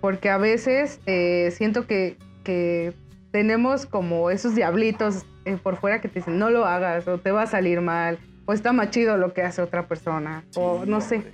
Porque 0.00 0.30
a 0.30 0.38
veces 0.38 1.00
eh, 1.06 1.52
siento 1.52 1.86
que, 1.86 2.16
que 2.44 2.92
tenemos 3.32 3.86
como 3.86 4.30
esos 4.30 4.54
diablitos 4.54 5.26
eh, 5.44 5.58
por 5.60 5.76
fuera 5.76 6.00
que 6.00 6.08
te 6.08 6.20
dicen, 6.20 6.38
no 6.38 6.50
lo 6.50 6.64
hagas, 6.64 7.08
o 7.08 7.18
te 7.18 7.32
va 7.32 7.42
a 7.42 7.46
salir 7.46 7.80
mal, 7.80 8.18
o 8.46 8.52
está 8.52 8.72
más 8.72 8.90
chido 8.90 9.16
lo 9.16 9.32
que 9.32 9.42
hace 9.42 9.60
otra 9.60 9.88
persona, 9.88 10.44
o 10.54 10.84
no 10.86 11.00
sé. 11.00 11.24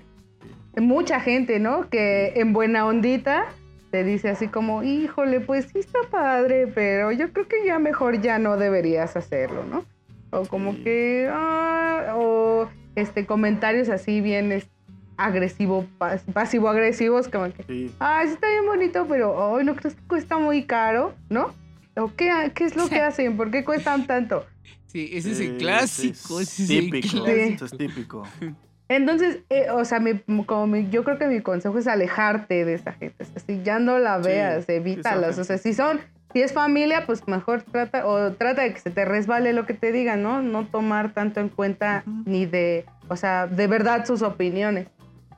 mucha 0.76 1.20
gente, 1.20 1.58
¿no? 1.58 1.90
Que 1.90 2.32
en 2.36 2.54
buena 2.54 2.86
ondita 2.86 3.46
te 3.90 4.05
dice 4.05 4.28
así 4.28 4.48
como, 4.48 4.82
híjole, 4.82 5.40
pues 5.40 5.66
sí 5.73 5.78
está 5.78 5.98
padre, 6.10 6.66
pero 6.66 7.10
yo 7.12 7.32
creo 7.32 7.48
que 7.48 7.65
ya 7.66 7.78
mejor 7.78 8.20
ya 8.20 8.39
no 8.39 8.56
deberías 8.56 9.16
hacerlo, 9.16 9.65
¿no? 9.65 9.85
O 10.31 10.44
como 10.47 10.73
Sí. 10.74 10.82
que, 10.85 11.28
ah, 11.32 12.15
o 12.16 12.69
este, 12.97 13.24
comentarios 13.27 13.89
así 13.89 14.20
bien 14.20 14.52
es- 14.52 14.69
agresivo, 15.16 15.85
pas- 15.98 16.23
pasivo-agresivos, 16.32 17.28
como 17.28 17.52
que, 17.52 17.62
Sí. 17.65 17.90
ah, 17.98 18.23
sí 18.24 18.32
está 18.35 18.48
bien 18.48 18.66
bonito, 18.66 19.06
pero, 19.09 19.56
ay, 19.56 19.65
¿no 19.65 19.74
crees 19.74 19.94
que 19.97 20.02
cuesta 20.06 20.39
muy 20.39 20.65
caro? 20.65 21.15
¿no? 21.28 21.55
¿O 21.97 22.12
qué, 22.15 22.31
qué 22.55 22.65
es 22.65 22.77
lo 22.77 22.89
que 22.89 23.01
hacen? 23.01 23.36
¿Por 23.36 23.51
qué 23.51 23.65
cuestan 23.65 24.06
tanto? 24.06 24.47
Sí, 24.86 25.10
ese 25.12 25.32
es 25.32 25.40
el 25.40 25.56
clásico, 25.56 26.39
sí, 26.39 26.43
ese 26.43 26.62
es 26.65 26.70
el 26.70 26.90
típico. 26.90 27.24
clásico. 27.24 27.55
Eso 27.55 27.65
es 27.65 27.77
típico. 27.77 28.23
Entonces, 28.89 29.40
eh, 29.51 29.66
o 29.70 29.85
sea, 29.85 30.01
mi- 30.01 30.19
como 30.47 30.66
mi- 30.66 30.89
yo 30.89 31.05
creo 31.05 31.19
que 31.19 31.27
mi 31.27 31.40
consejo 31.40 31.78
es 31.78 31.86
alejarte 31.86 32.65
de 32.65 32.74
esa 32.74 32.93
gente. 32.93 33.23
O 33.23 33.27
sea, 33.27 33.43
si 33.47 33.62
ya 33.62 33.78
no 33.78 33.98
la 33.98 34.23
Sí, 34.23 34.28
veas, 34.28 34.62
esa 34.62 34.73
evítalos. 34.73 35.39
O 35.39 35.44
sea, 35.44 35.59
si 35.59 35.74
son, 35.74 36.01
si 36.32 36.40
es 36.40 36.52
familia, 36.52 37.05
pues 37.06 37.27
mejor 37.28 37.62
trata, 37.62 38.06
o 38.06 38.32
trata 38.32 38.62
de 38.62 38.73
que 38.73 38.81
se 38.81 38.90
te 38.90 39.05
resbale 39.05 39.52
lo 39.52 39.66
que 39.66 39.74
te 39.74 39.93
digan, 39.93 40.23
¿no? 40.23 40.40
No 40.43 40.66
tomar 40.66 41.12
tanto 41.12 41.40
en 41.40 41.48
cuenta 41.51 42.02
ni 42.24 42.47
de, 42.47 42.86
o 43.09 43.16
sea, 43.16 43.47
de 43.47 43.66
verdad 43.66 44.06
sus 44.06 44.23
opiniones. 44.23 44.89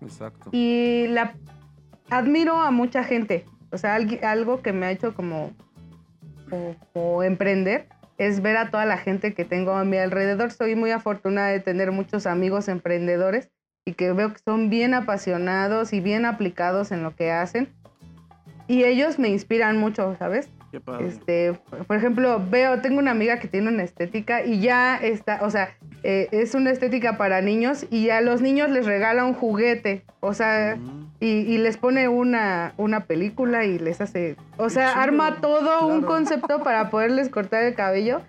Exacto. 0.00 0.50
Y 0.52 1.06
la 1.08 1.34
admiro 2.08 2.60
a 2.60 2.70
mucha 2.70 3.02
gente. 3.04 3.44
O 3.72 3.78
sea, 3.78 3.96
algo 4.22 4.62
que 4.62 4.72
me 4.72 4.86
ha 4.86 4.90
hecho 4.92 5.14
como, 5.14 5.50
como- 6.48 6.76
como 6.92 7.22
emprender 7.22 7.86
es 8.20 8.42
ver 8.42 8.58
a 8.58 8.70
toda 8.70 8.84
la 8.84 8.98
gente 8.98 9.32
que 9.32 9.46
tengo 9.46 9.72
a 9.72 9.84
mi 9.84 9.96
alrededor. 9.96 10.52
Soy 10.52 10.74
muy 10.76 10.90
afortunada 10.90 11.48
de 11.48 11.60
tener 11.60 11.90
muchos 11.90 12.26
amigos 12.26 12.68
emprendedores 12.68 13.48
y 13.86 13.94
que 13.94 14.12
veo 14.12 14.34
que 14.34 14.40
son 14.44 14.68
bien 14.68 14.92
apasionados 14.92 15.94
y 15.94 16.00
bien 16.00 16.26
aplicados 16.26 16.92
en 16.92 17.02
lo 17.02 17.16
que 17.16 17.32
hacen. 17.32 17.72
Y 18.68 18.84
ellos 18.84 19.18
me 19.18 19.30
inspiran 19.30 19.78
mucho, 19.78 20.16
¿sabes? 20.18 20.50
Qué 20.70 20.80
padre. 20.80 21.08
Este, 21.08 21.52
por 21.86 21.96
ejemplo, 21.96 22.40
veo, 22.48 22.80
tengo 22.80 22.98
una 22.98 23.10
amiga 23.10 23.38
que 23.40 23.48
tiene 23.48 23.68
una 23.68 23.82
estética 23.82 24.44
y 24.44 24.60
ya 24.60 24.96
está, 24.96 25.40
o 25.42 25.50
sea, 25.50 25.70
eh, 26.02 26.28
es 26.30 26.54
una 26.54 26.70
estética 26.70 27.18
para 27.18 27.40
niños 27.40 27.86
y 27.90 28.10
a 28.10 28.20
los 28.20 28.40
niños 28.40 28.70
les 28.70 28.86
regala 28.86 29.24
un 29.24 29.34
juguete, 29.34 30.04
o 30.20 30.32
sea, 30.32 30.76
Mm. 30.76 31.10
y, 31.20 31.26
y 31.26 31.58
les 31.58 31.76
pone 31.76 32.08
una, 32.08 32.74
una 32.76 33.00
película 33.06 33.64
y 33.64 33.78
les 33.78 34.00
hace, 34.00 34.36
o 34.56 34.64
Qué 34.64 34.70
sea, 34.70 34.90
chido, 34.90 35.02
arma 35.02 35.40
todo 35.40 35.86
un 35.88 36.02
concepto 36.02 36.62
para 36.62 36.88
poderles 36.90 37.28
cortar 37.28 37.64
el 37.64 37.74
cabello. 37.74 38.22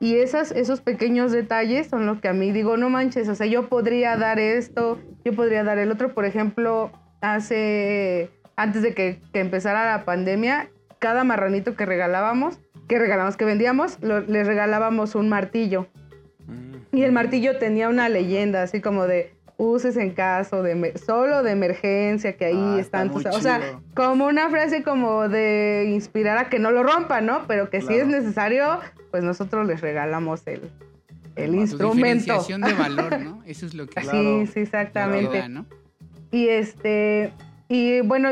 Y 0.00 0.16
esas, 0.16 0.50
esos 0.50 0.80
pequeños 0.80 1.30
detalles 1.30 1.86
son 1.86 2.06
los 2.06 2.20
que 2.20 2.26
a 2.26 2.32
mí 2.32 2.50
digo, 2.50 2.76
no 2.76 2.90
manches, 2.90 3.28
o 3.28 3.36
sea, 3.36 3.46
yo 3.46 3.68
podría 3.68 4.16
dar 4.16 4.40
esto, 4.40 4.98
yo 5.24 5.32
podría 5.32 5.62
dar 5.62 5.78
el 5.78 5.92
otro. 5.92 6.12
Por 6.12 6.24
ejemplo, 6.24 6.90
hace, 7.20 8.28
antes 8.56 8.82
de 8.82 8.94
que, 8.94 9.20
que 9.32 9.38
empezara 9.38 9.86
la 9.86 10.04
pandemia, 10.04 10.70
cada 11.02 11.24
marranito 11.24 11.74
que 11.74 11.84
regalábamos, 11.84 12.60
que 12.86 12.96
regalábamos, 12.96 13.36
que 13.36 13.44
vendíamos, 13.44 13.98
lo- 14.02 14.20
les 14.20 14.46
regalábamos 14.46 15.16
un 15.16 15.28
martillo. 15.28 15.88
Mm. 16.46 16.96
Y 16.96 17.02
el 17.02 17.10
martillo 17.10 17.58
tenía 17.58 17.88
una 17.88 18.08
leyenda, 18.08 18.62
así 18.62 18.80
como 18.80 19.08
de 19.08 19.34
uses 19.56 19.96
en 19.96 20.10
caso 20.12 20.62
de 20.62 20.96
solo 21.04 21.42
de 21.42 21.50
emergencia, 21.50 22.36
que 22.36 22.44
ahí 22.46 22.54
Ah, 22.56 22.76
está 22.78 23.02
están. 23.02 23.10
tus- 23.10 23.26
o 23.26 23.40
sea, 23.40 23.58
chido. 23.60 23.82
como 23.94 24.26
una 24.26 24.48
frase 24.48 24.84
como 24.84 25.28
de 25.28 25.88
inspirar 25.92 26.38
a 26.38 26.48
que 26.48 26.60
no 26.60 26.70
lo 26.70 26.84
rompan, 26.84 27.26
¿no? 27.26 27.46
Pero 27.48 27.68
que 27.68 27.80
si 27.80 27.94
es 27.94 28.06
necesario, 28.06 28.78
pues 29.10 29.24
nosotros 29.24 29.66
les 29.66 29.80
regalamos 29.80 30.46
el, 30.46 30.62
el 31.34 31.54
instrumento. 31.56 31.96
diferenciación 31.96 32.60
de 32.60 32.72
valor, 32.74 33.20
¿no? 33.20 33.42
Eso 33.46 33.66
es 33.66 33.74
lo 33.74 33.86
que 33.86 34.00
Claro. 34.00 34.10
Sí, 34.46 34.46
sí, 34.52 34.60
exactamente. 34.60 35.30
que 35.32 35.38
da, 35.38 35.48
¿no? 35.48 35.66
Y 36.30 36.48
este, 36.48 37.32
y 37.68 38.00
bueno, 38.02 38.30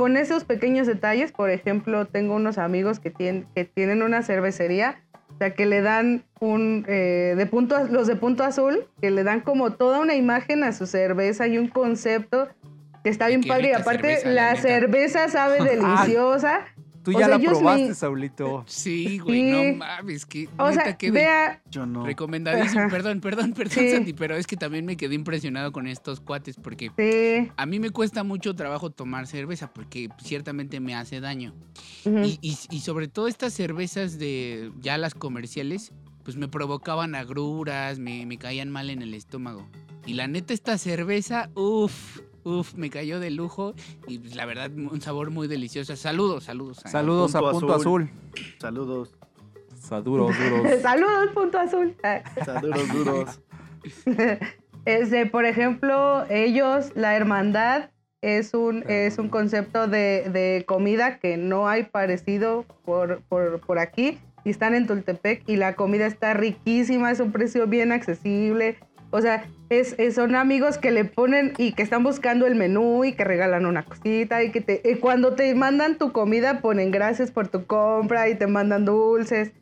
con 0.00 0.16
esos 0.16 0.44
pequeños 0.44 0.86
detalles, 0.86 1.30
por 1.30 1.50
ejemplo, 1.50 2.06
tengo 2.06 2.34
unos 2.34 2.56
amigos 2.56 3.00
que 3.00 3.10
tienen, 3.10 3.46
que 3.54 3.66
tienen 3.66 4.00
una 4.02 4.22
cervecería, 4.22 4.98
o 5.28 5.36
sea, 5.36 5.50
que 5.50 5.66
le 5.66 5.82
dan 5.82 6.24
un, 6.40 6.86
eh, 6.88 7.34
de 7.36 7.44
punto, 7.44 7.76
los 7.84 8.06
de 8.06 8.16
punto 8.16 8.42
azul, 8.42 8.86
que 9.02 9.10
le 9.10 9.24
dan 9.24 9.42
como 9.42 9.74
toda 9.74 10.00
una 10.00 10.14
imagen 10.14 10.64
a 10.64 10.72
su 10.72 10.86
cerveza 10.86 11.48
y 11.48 11.58
un 11.58 11.68
concepto 11.68 12.48
que 13.04 13.10
está 13.10 13.26
bien 13.26 13.42
padre. 13.42 13.68
Y 13.68 13.72
aparte, 13.74 14.16
cerveza, 14.16 14.28
la 14.30 14.56
cerveza 14.56 15.28
sabe 15.28 15.62
deliciosa. 15.64 16.60
Tú 17.02 17.12
O 17.12 17.14
ya 17.14 17.20
sea, 17.26 17.28
la 17.28 17.38
probaste, 17.38 17.88
me- 17.88 17.94
Saulito. 17.94 18.64
Sí, 18.68 19.18
güey, 19.18 19.40
Sí. 19.40 19.50
no 19.72 19.78
mames, 19.78 20.26
que 20.26 20.48
o 20.58 20.68
neta 20.68 20.84
sea, 20.84 20.98
quedé 20.98 21.12
vea, 21.12 21.62
Yo 21.70 21.86
no. 21.86 22.04
recomendadísimo. 22.04 22.80
Ajá. 22.82 22.90
Perdón, 22.90 23.20
perdón, 23.20 23.52
perdón, 23.54 23.78
Sí. 23.78 23.90
Santi, 23.90 24.12
pero 24.12 24.36
es 24.36 24.46
que 24.46 24.56
también 24.56 24.84
me 24.84 24.96
quedé 24.98 25.14
impresionado 25.14 25.72
con 25.72 25.86
estos 25.86 26.20
cuates 26.20 26.56
porque 26.56 26.90
sí. 26.98 27.50
a 27.56 27.64
mí 27.66 27.80
me 27.80 27.88
cuesta 27.90 28.22
mucho 28.22 28.54
trabajo 28.54 28.90
tomar 28.90 29.26
cerveza 29.26 29.72
porque 29.72 30.08
ciertamente 30.22 30.78
me 30.80 30.94
hace 30.94 31.20
daño. 31.20 31.54
ujú. 32.04 32.18
Y, 32.24 32.38
y- 32.42 32.58
y 32.70 32.80
sobre 32.80 33.08
todo 33.08 33.28
estas 33.28 33.54
cervezas 33.54 34.18
de 34.18 34.70
ya 34.80 34.98
las 34.98 35.14
comerciales, 35.14 35.92
pues 36.22 36.36
me 36.36 36.48
provocaban 36.48 37.14
agruras, 37.14 37.98
me, 37.98 38.26
me 38.26 38.36
caían 38.36 38.70
mal 38.70 38.90
en 38.90 39.00
el 39.00 39.14
estómago. 39.14 39.66
Y 40.06 40.14
la 40.14 40.26
neta, 40.28 40.52
esta 40.52 40.76
cerveza, 40.76 41.50
uff, 41.54 42.20
uff, 42.44 42.74
me 42.74 42.90
cayó 42.90 43.20
de 43.20 43.30
lujo. 43.30 43.74
Y 44.06 44.18
pues, 44.18 44.34
la 44.34 44.46
verdad, 44.46 44.70
un 44.72 45.00
sabor 45.00 45.30
muy 45.30 45.48
delicioso. 45.48 45.94
Saludos, 45.96 46.44
saludos. 46.44 46.84
a- 46.84 46.88
Saludos 46.88 47.34
a 47.34 47.40
Punto 47.40 47.74
Azul. 47.74 48.02
Azul. 48.02 48.10
Saludos. 48.58 49.14
Saduros, 49.80 50.36
duros. 50.38 50.80
Saludos, 50.82 51.30
punto 51.32 51.58
azul. 51.58 51.96
Saludos 52.44 52.88
duros. 52.92 53.40
Este, 54.86 55.26
por 55.26 55.44
ejemplo, 55.44 56.24
ellos, 56.30 56.92
la 56.94 57.14
hermandad, 57.14 57.90
es 58.22 58.54
un, 58.54 58.82
es 58.88 59.18
un 59.18 59.28
concepto 59.28 59.88
de, 59.88 60.28
de 60.30 60.64
comida 60.66 61.18
que 61.18 61.36
no 61.36 61.68
hay 61.68 61.84
parecido 61.84 62.64
por, 62.84 63.20
por, 63.28 63.60
por 63.60 63.78
aquí. 63.78 64.18
Y 64.44 64.50
están 64.50 64.74
en 64.74 64.86
Tultepec 64.86 65.46
y 65.46 65.56
la 65.56 65.74
comida 65.76 66.06
está 66.06 66.32
riquísima, 66.32 67.10
es 67.10 67.20
un 67.20 67.30
precio 67.30 67.66
bien 67.66 67.92
accesible. 67.92 68.78
O 69.12 69.20
sea, 69.20 69.44
es, 69.70 69.94
es- 69.98 70.14
son 70.14 70.36
amigos 70.36 70.78
que 70.78 70.90
le 70.90 71.04
ponen 71.04 71.52
y 71.58 71.72
que 71.72 71.82
están 71.82 72.02
buscando 72.04 72.46
el 72.46 72.54
menú 72.54 73.04
y 73.04 73.12
que 73.12 73.24
regalan 73.24 73.66
una 73.66 73.84
cosita 73.84 74.42
y 74.42 74.50
que 74.52 74.60
te, 74.60 74.80
y 74.84 74.96
cuando 74.96 75.34
te 75.34 75.52
mandan 75.54 75.98
tu 75.98 76.12
comida 76.12 76.60
ponen 76.60 76.90
gracias 76.90 77.30
por 77.30 77.48
tu 77.48 77.66
compra 77.66 78.28
y 78.28 78.34
te 78.36 78.46
mandan 78.46 78.84
dulces. 78.84 79.52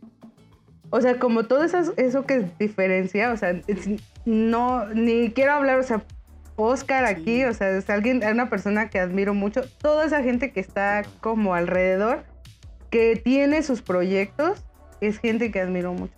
O 0.91 1.01
sea, 1.01 1.19
como 1.19 1.45
todo 1.45 1.65
eso, 1.65 1.93
eso 1.97 2.25
que 2.25 2.45
diferencia, 2.59 3.33
o 3.33 3.37
sea, 3.37 3.51
es- 3.67 3.89
no, 4.25 4.87
ni 4.89 5.31
quiero 5.31 5.53
hablar, 5.53 5.79
o 5.79 5.83
sea, 5.83 6.03
Oscar 6.57 7.05
aquí, 7.05 7.45
o 7.45 7.55
sea, 7.55 7.71
es 7.71 7.89
alguien, 7.89 8.23
es 8.23 8.33
una 8.33 8.51
persona 8.51 8.89
que 8.91 8.99
admiro 8.99 9.33
mucho. 9.33 9.63
Toda 9.81 10.05
esa 10.05 10.23
gente 10.23 10.51
que 10.51 10.61
está 10.61 11.03
como 11.21 11.55
alrededor, 11.55 12.25
que 12.91 13.15
tiene 13.17 13.63
sus 13.63 13.81
proyectos, 13.81 14.65
es 15.01 15.19
gente 15.21 15.51
que 15.53 15.61
admiro 15.61 15.93
mucho. 15.93 16.13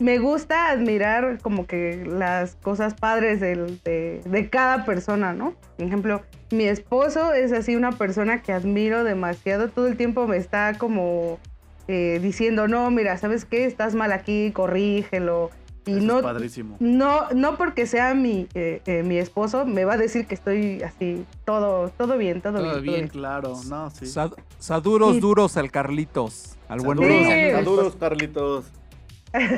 Me 0.00 0.18
gusta 0.18 0.70
admirar 0.70 1.38
como 1.40 1.66
que 1.66 2.04
las 2.04 2.56
cosas 2.56 2.94
padres 2.94 3.40
de, 3.40 4.20
de 4.24 4.50
cada 4.50 4.84
persona, 4.84 5.32
¿no? 5.32 5.54
Por 5.76 5.86
ejemplo, 5.86 6.22
mi 6.50 6.64
esposo 6.64 7.32
es 7.32 7.52
así 7.52 7.76
una 7.76 7.92
persona 7.92 8.42
que 8.42 8.52
admiro 8.52 9.04
demasiado. 9.04 9.68
Todo 9.68 9.86
el 9.86 9.96
tiempo 9.96 10.26
me 10.26 10.36
está 10.36 10.74
como 10.78 11.38
eh, 11.86 12.18
diciendo, 12.20 12.66
no, 12.66 12.90
mira, 12.90 13.16
¿sabes 13.18 13.44
qué? 13.44 13.66
Estás 13.66 13.94
mal 13.94 14.10
aquí, 14.12 14.50
corrígelo. 14.52 15.50
Y 15.86 15.98
Eso 15.98 16.06
no, 16.06 16.16
es 16.16 16.22
padrísimo. 16.22 16.76
no, 16.80 17.28
no 17.34 17.56
porque 17.58 17.86
sea 17.86 18.14
mi, 18.14 18.48
eh, 18.54 18.80
eh, 18.86 19.02
mi 19.02 19.18
esposo, 19.18 19.66
me 19.66 19.84
va 19.84 19.92
a 19.92 19.96
decir 19.98 20.26
que 20.26 20.34
estoy 20.34 20.82
así, 20.82 21.26
todo, 21.44 21.90
todo 21.90 22.16
bien, 22.16 22.40
todo, 22.40 22.54
Todo 22.60 22.80
bien. 22.80 22.94
bien. 23.00 23.08
Claro, 23.08 23.52
no, 23.68 23.90
sí. 23.90 24.06
Sad- 24.06 24.32
Saduros 24.58 25.12
Sí. 25.16 25.20
duros 25.20 25.58
al 25.58 25.70
Carlitos. 25.70 26.56
Al 26.68 26.80
buen. 26.80 26.98
Sí. 26.98 27.50
saludos, 27.52 27.96
Carlitos. 28.00 28.64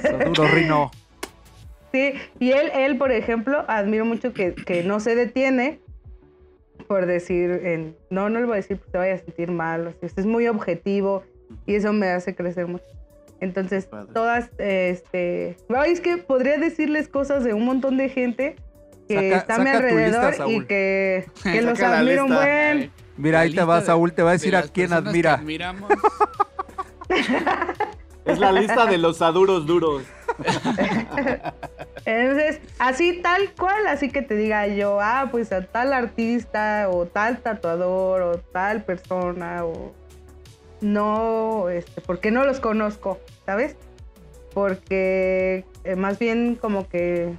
Saduros, 0.02 0.50
Rino. 0.52 0.90
Sí, 1.92 2.12
y 2.40 2.50
él, 2.50 2.70
él, 2.74 2.98
por 2.98 3.10
ejemplo, 3.10 3.64
admiro 3.68 4.04
mucho 4.04 4.34
que, 4.34 4.54
que 4.54 4.82
no 4.82 5.00
se 5.00 5.14
detiene 5.14 5.80
por 6.86 7.06
decir, 7.06 7.50
en, 7.64 7.96
no, 8.10 8.28
no 8.28 8.40
le 8.40 8.46
voy 8.46 8.54
a 8.54 8.56
decir 8.56 8.78
que 8.78 8.90
te 8.90 8.98
vaya 8.98 9.14
a 9.14 9.18
sentir 9.18 9.50
mal, 9.50 9.88
o 9.88 9.92
sea, 9.92 10.08
es 10.16 10.26
muy 10.26 10.46
objetivo 10.46 11.24
y 11.66 11.74
eso 11.74 11.92
me 11.92 12.08
hace 12.08 12.34
crecer 12.34 12.66
mucho. 12.66 12.84
Entonces, 13.40 13.86
Padre. 13.86 14.12
todas, 14.14 14.50
este, 14.58 15.56
es 15.86 16.00
que 16.00 16.16
podría 16.16 16.58
decirles 16.58 17.08
cosas 17.08 17.44
de 17.44 17.54
un 17.54 17.64
montón 17.64 17.96
de 17.96 18.08
gente 18.08 18.56
que 19.08 19.30
Saca- 19.30 19.36
está 19.36 19.54
a 19.56 19.58
mi 19.58 19.64
lista, 19.64 19.76
alrededor 19.76 20.50
y 20.50 20.64
que, 20.64 21.24
que 21.42 21.62
los 21.62 21.80
admiro 21.80 22.24
un 22.24 22.34
buen. 22.34 22.90
Mira, 23.16 23.38
La 23.38 23.44
ahí 23.44 23.54
te 23.54 23.64
va, 23.64 23.80
Saúl, 23.80 24.12
te 24.12 24.22
va 24.22 24.30
a 24.30 24.32
de 24.32 24.38
decir 24.38 24.56
a 24.56 24.62
quién 24.62 24.92
admira. 24.92 25.42
Es 28.26 28.38
la 28.38 28.52
lista 28.52 28.86
de 28.86 28.98
los 28.98 29.18
saduros 29.18 29.66
duros. 29.66 30.02
Entonces, 32.04 32.60
así 32.78 33.20
tal 33.22 33.52
cual, 33.58 33.86
así 33.86 34.10
que 34.10 34.22
te 34.22 34.36
diga 34.36 34.66
yo, 34.68 35.00
ah, 35.00 35.28
pues 35.30 35.52
a 35.52 35.62
tal 35.64 35.92
artista 35.92 36.88
o 36.90 37.06
tal 37.06 37.38
tatuador 37.38 38.22
o 38.22 38.38
tal 38.38 38.84
persona 38.84 39.64
o 39.64 39.92
no, 40.80 41.68
este, 41.68 42.00
porque 42.00 42.30
no 42.30 42.44
los 42.44 42.60
conozco, 42.60 43.18
¿sabes? 43.44 43.76
Porque 44.54 45.64
eh, 45.84 45.96
más 45.96 46.18
bien 46.18 46.56
como 46.60 46.88
que 46.88 47.34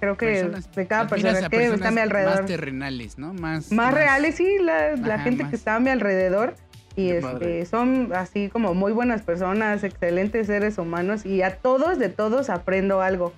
creo 0.00 0.16
que 0.16 0.26
Personas- 0.26 0.72
de 0.72 0.86
cada 0.86 1.06
persona 1.06 1.48
que 1.48 1.64
está 1.66 1.88
a 1.88 1.90
mi 1.90 2.00
alrededor. 2.00 2.40
Más 2.40 2.46
terrenales, 2.46 3.18
¿no? 3.18 3.32
Más, 3.34 3.70
Más 3.72 3.94
reales, 3.94 4.36
sí, 4.36 4.58
la, 4.60 5.18
gente 5.20 5.44
más. 5.44 5.50
que 5.50 5.56
está 5.56 5.76
a 5.76 5.80
mi 5.80 5.90
alrededor. 5.90 6.54
Y 6.96 7.10
este, 7.10 7.64
son 7.66 8.12
así 8.14 8.48
como 8.48 8.74
muy 8.74 8.92
buenas 8.92 9.22
personas, 9.22 9.82
excelentes 9.84 10.46
seres 10.46 10.76
humanos. 10.78 11.24
Y 11.24 11.42
a 11.42 11.56
todos, 11.56 11.98
de 11.98 12.08
todos, 12.10 12.50
aprendo 12.50 13.00
algo. 13.00 13.32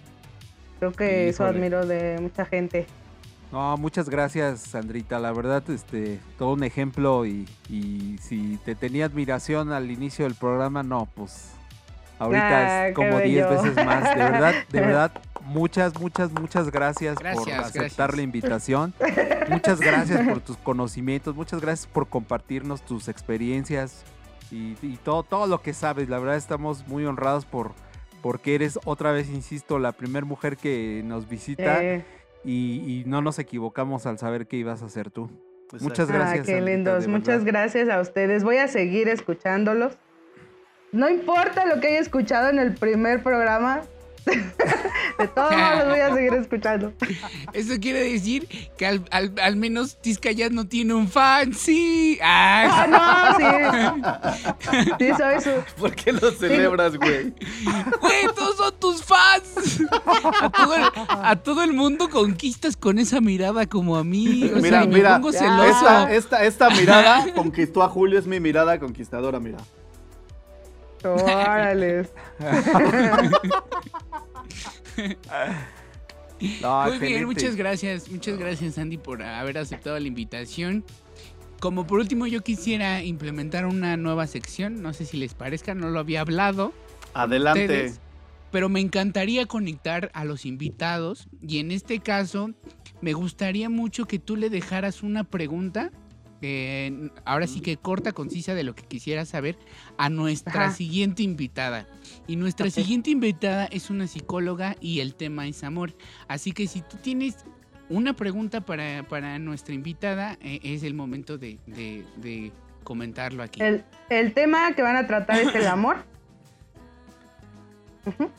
Creo 0.80 0.92
que 0.92 1.28
eso 1.28 1.44
admiro 1.44 1.86
de 1.86 2.18
mucha 2.20 2.44
gente. 2.44 2.86
No, 3.52 3.76
muchas 3.76 4.08
gracias, 4.08 4.60
Sandrita. 4.60 5.20
La 5.20 5.32
verdad, 5.32 5.62
este, 5.70 6.18
todo 6.38 6.54
un 6.54 6.64
ejemplo 6.64 7.24
y, 7.24 7.48
y 7.70 8.16
si 8.20 8.58
te 8.64 8.74
tenía 8.74 9.06
admiración 9.06 9.70
al 9.72 9.90
inicio 9.92 10.24
del 10.24 10.34
programa, 10.34 10.82
no, 10.82 11.06
pues 11.14 11.52
ahorita 12.18 12.48
Ah, 12.48 12.88
es 12.88 12.90
qué 12.90 12.94
como 12.94 13.20
10 13.20 13.22
bello. 13.48 13.62
veces 13.62 13.86
más. 13.86 14.02
De 14.16 14.22
verdad, 14.24 14.54
de 14.72 14.80
verdad, 14.80 15.12
muchas, 15.44 15.98
muchas, 16.00 16.32
muchas 16.32 16.70
gracias, 16.70 17.16
por 17.16 17.26
aceptar 17.26 17.72
gracias. 17.72 18.16
la 18.16 18.22
invitación. 18.22 18.94
Muchas 19.48 19.80
gracias 19.80 20.26
por 20.26 20.40
tus 20.40 20.56
conocimientos, 20.56 21.34
muchas 21.34 21.60
gracias 21.60 21.86
por 21.86 22.08
compartirnos 22.08 22.82
tus 22.82 23.08
experiencias 23.08 24.02
y, 24.50 24.76
y 24.82 24.98
todo, 25.02 25.22
todo 25.22 25.46
lo 25.46 25.60
que 25.60 25.74
sabes. 25.74 26.08
La 26.08 26.18
verdad 26.18 26.36
estamos 26.36 26.86
muy 26.88 27.04
honrados 27.04 27.44
por 27.44 27.72
porque 28.22 28.54
eres 28.54 28.78
otra 28.86 29.12
vez, 29.12 29.28
insisto, 29.28 29.78
la 29.78 29.92
primera 29.92 30.24
mujer 30.24 30.56
que 30.56 31.02
nos 31.04 31.28
visita 31.28 31.82
Eh, 31.84 32.04
y, 32.42 33.00
y 33.00 33.04
no 33.06 33.20
nos 33.20 33.38
equivocamos 33.38 34.06
al 34.06 34.18
saber 34.18 34.46
que 34.46 34.56
ibas 34.56 34.82
a 34.82 34.88
ser 34.88 35.10
tú. 35.10 35.30
Muchas 35.80 36.08
ah, 36.10 36.12
gracias. 36.12 36.46
qué 36.46 36.60
lindos. 36.60 37.06
Muchas 37.06 37.44
gracias 37.44 37.88
a 37.88 38.00
ustedes. 38.00 38.44
Voy 38.44 38.56
a 38.58 38.68
seguir 38.68 39.08
escuchándolos. 39.08 39.98
no 40.92 41.10
importa 41.10 41.66
lo 41.66 41.80
que 41.80 41.88
haya 41.88 41.98
escuchado 42.00 42.48
en 42.48 42.58
el 42.58 42.74
primer 42.74 43.22
programa, 43.22 43.82
de 45.18 45.28
todos 45.28 45.50
modos 45.52 45.78
los 45.78 45.88
voy 45.88 46.00
a 46.00 46.14
seguir 46.14 46.34
escuchando. 46.34 46.92
Eso 47.52 47.74
quiere 47.80 48.02
decir 48.12 48.48
que 48.76 48.86
al, 48.86 49.04
al- 49.10 49.34
al 49.42 49.56
menos 49.56 50.00
Tisca 50.00 50.30
ya 50.32 50.48
no 50.50 50.66
tiene 50.66 50.94
un 50.94 51.08
fan, 51.08 51.52
sí. 51.54 52.18
Ah, 52.22 52.86
Ah, 52.86 53.36
no, 53.38 53.38
sí. 53.38 54.84
Sí, 54.98 55.10
soy 55.16 55.40
su. 55.40 55.50
¿Por 55.80 55.94
qué 55.94 56.12
lo 56.12 56.30
celebras, 56.32 56.96
güey? 56.96 57.34
güey, 58.00 58.26
todos 58.34 58.56
son 58.56 58.74
tus 58.80 59.02
fans. 59.04 59.80
A 60.40 60.50
todo, 60.50 60.74
el, 60.74 60.84
a 61.08 61.36
todo 61.36 61.62
el 61.62 61.72
mundo 61.72 62.08
conquistas 62.08 62.76
con 62.76 62.98
esa 62.98 63.20
mirada 63.20 63.66
como 63.66 63.96
a 63.96 64.04
mí. 64.04 64.50
O 64.54 64.56
Mira, 64.56 64.80
sea, 64.80 64.88
me 64.88 64.94
mira, 64.96 65.14
pongo 65.16 65.30
ya. 65.32 65.38
celoso. 65.40 65.68
esta, 65.70 66.12
esta, 66.14 66.44
esta 66.44 66.70
mirada 66.70 67.32
conquistó 67.34 67.82
a 67.82 67.88
Julio, 67.88 68.18
es 68.18 68.26
mi 68.26 68.40
mirada 68.40 68.78
conquistadora, 68.78 69.40
mira. 69.40 69.58
Órale. 71.12 72.08
No, 76.60 76.86
Muy 76.86 76.98
bien, 76.98 77.24
muchas 77.24 77.56
gracias, 77.56 78.10
muchas 78.10 78.38
gracias 78.38 78.76
Andy 78.78 78.98
por 78.98 79.22
haber 79.22 79.58
aceptado 79.58 79.98
la 79.98 80.06
invitación. 80.06 80.84
Como 81.60 81.86
por 81.86 82.00
último 82.00 82.26
yo 82.26 82.42
quisiera 82.42 83.02
implementar 83.02 83.64
una 83.66 83.96
nueva 83.96 84.26
sección, 84.26 84.82
no 84.82 84.92
sé 84.92 85.06
si 85.06 85.16
les 85.16 85.32
parezca, 85.34 85.74
no 85.74 85.88
lo 85.88 85.98
había 85.98 86.20
hablado, 86.20 86.72
Adelante. 87.14 87.62
ustedes, 87.62 88.00
pero 88.50 88.68
me 88.68 88.80
encantaría 88.80 89.46
conectar 89.46 90.10
a 90.12 90.24
los 90.24 90.44
invitados 90.44 91.28
y 91.40 91.58
en 91.58 91.70
este 91.70 92.00
caso 92.00 92.50
me 93.00 93.12
gustaría 93.14 93.70
mucho 93.70 94.06
que 94.06 94.18
tú 94.18 94.36
le 94.36 94.50
dejaras 94.50 95.02
una 95.02 95.24
pregunta, 95.24 95.90
eh, 96.46 97.10
ahora 97.24 97.46
sí 97.46 97.60
que 97.60 97.76
corta, 97.76 98.12
concisa 98.12 98.54
de 98.54 98.64
lo 98.64 98.74
que 98.74 98.82
quisiera 98.82 99.24
saber, 99.24 99.56
a 99.98 100.08
nuestra 100.10 100.66
Ajá. 100.66 100.72
siguiente 100.72 101.22
invitada. 101.22 101.86
Y 102.26 102.36
nuestra 102.36 102.70
siguiente 102.70 103.10
invitada 103.10 103.66
es 103.66 103.90
una 103.90 104.06
psicóloga 104.06 104.76
y 104.80 105.00
el 105.00 105.14
tema 105.14 105.46
es 105.46 105.64
amor. 105.64 105.92
Así 106.28 106.52
que 106.52 106.66
si 106.66 106.80
tú 106.82 106.96
tienes 107.02 107.36
una 107.88 108.14
pregunta 108.14 108.60
para, 108.62 109.02
para 109.08 109.38
nuestra 109.38 109.74
invitada, 109.74 110.38
eh, 110.40 110.60
es 110.62 110.82
el 110.82 110.94
momento 110.94 111.36
de, 111.38 111.58
de- 111.66 112.04
de 112.16 112.52
comentarlo 112.82 113.42
aquí. 113.42 113.62
El, 113.62 113.84
el 114.10 114.32
tema 114.34 114.72
que 114.74 114.82
van 114.82 114.96
a 114.96 115.06
tratar 115.06 115.38
es 115.40 115.54
el 115.54 115.66
amor. 115.66 115.96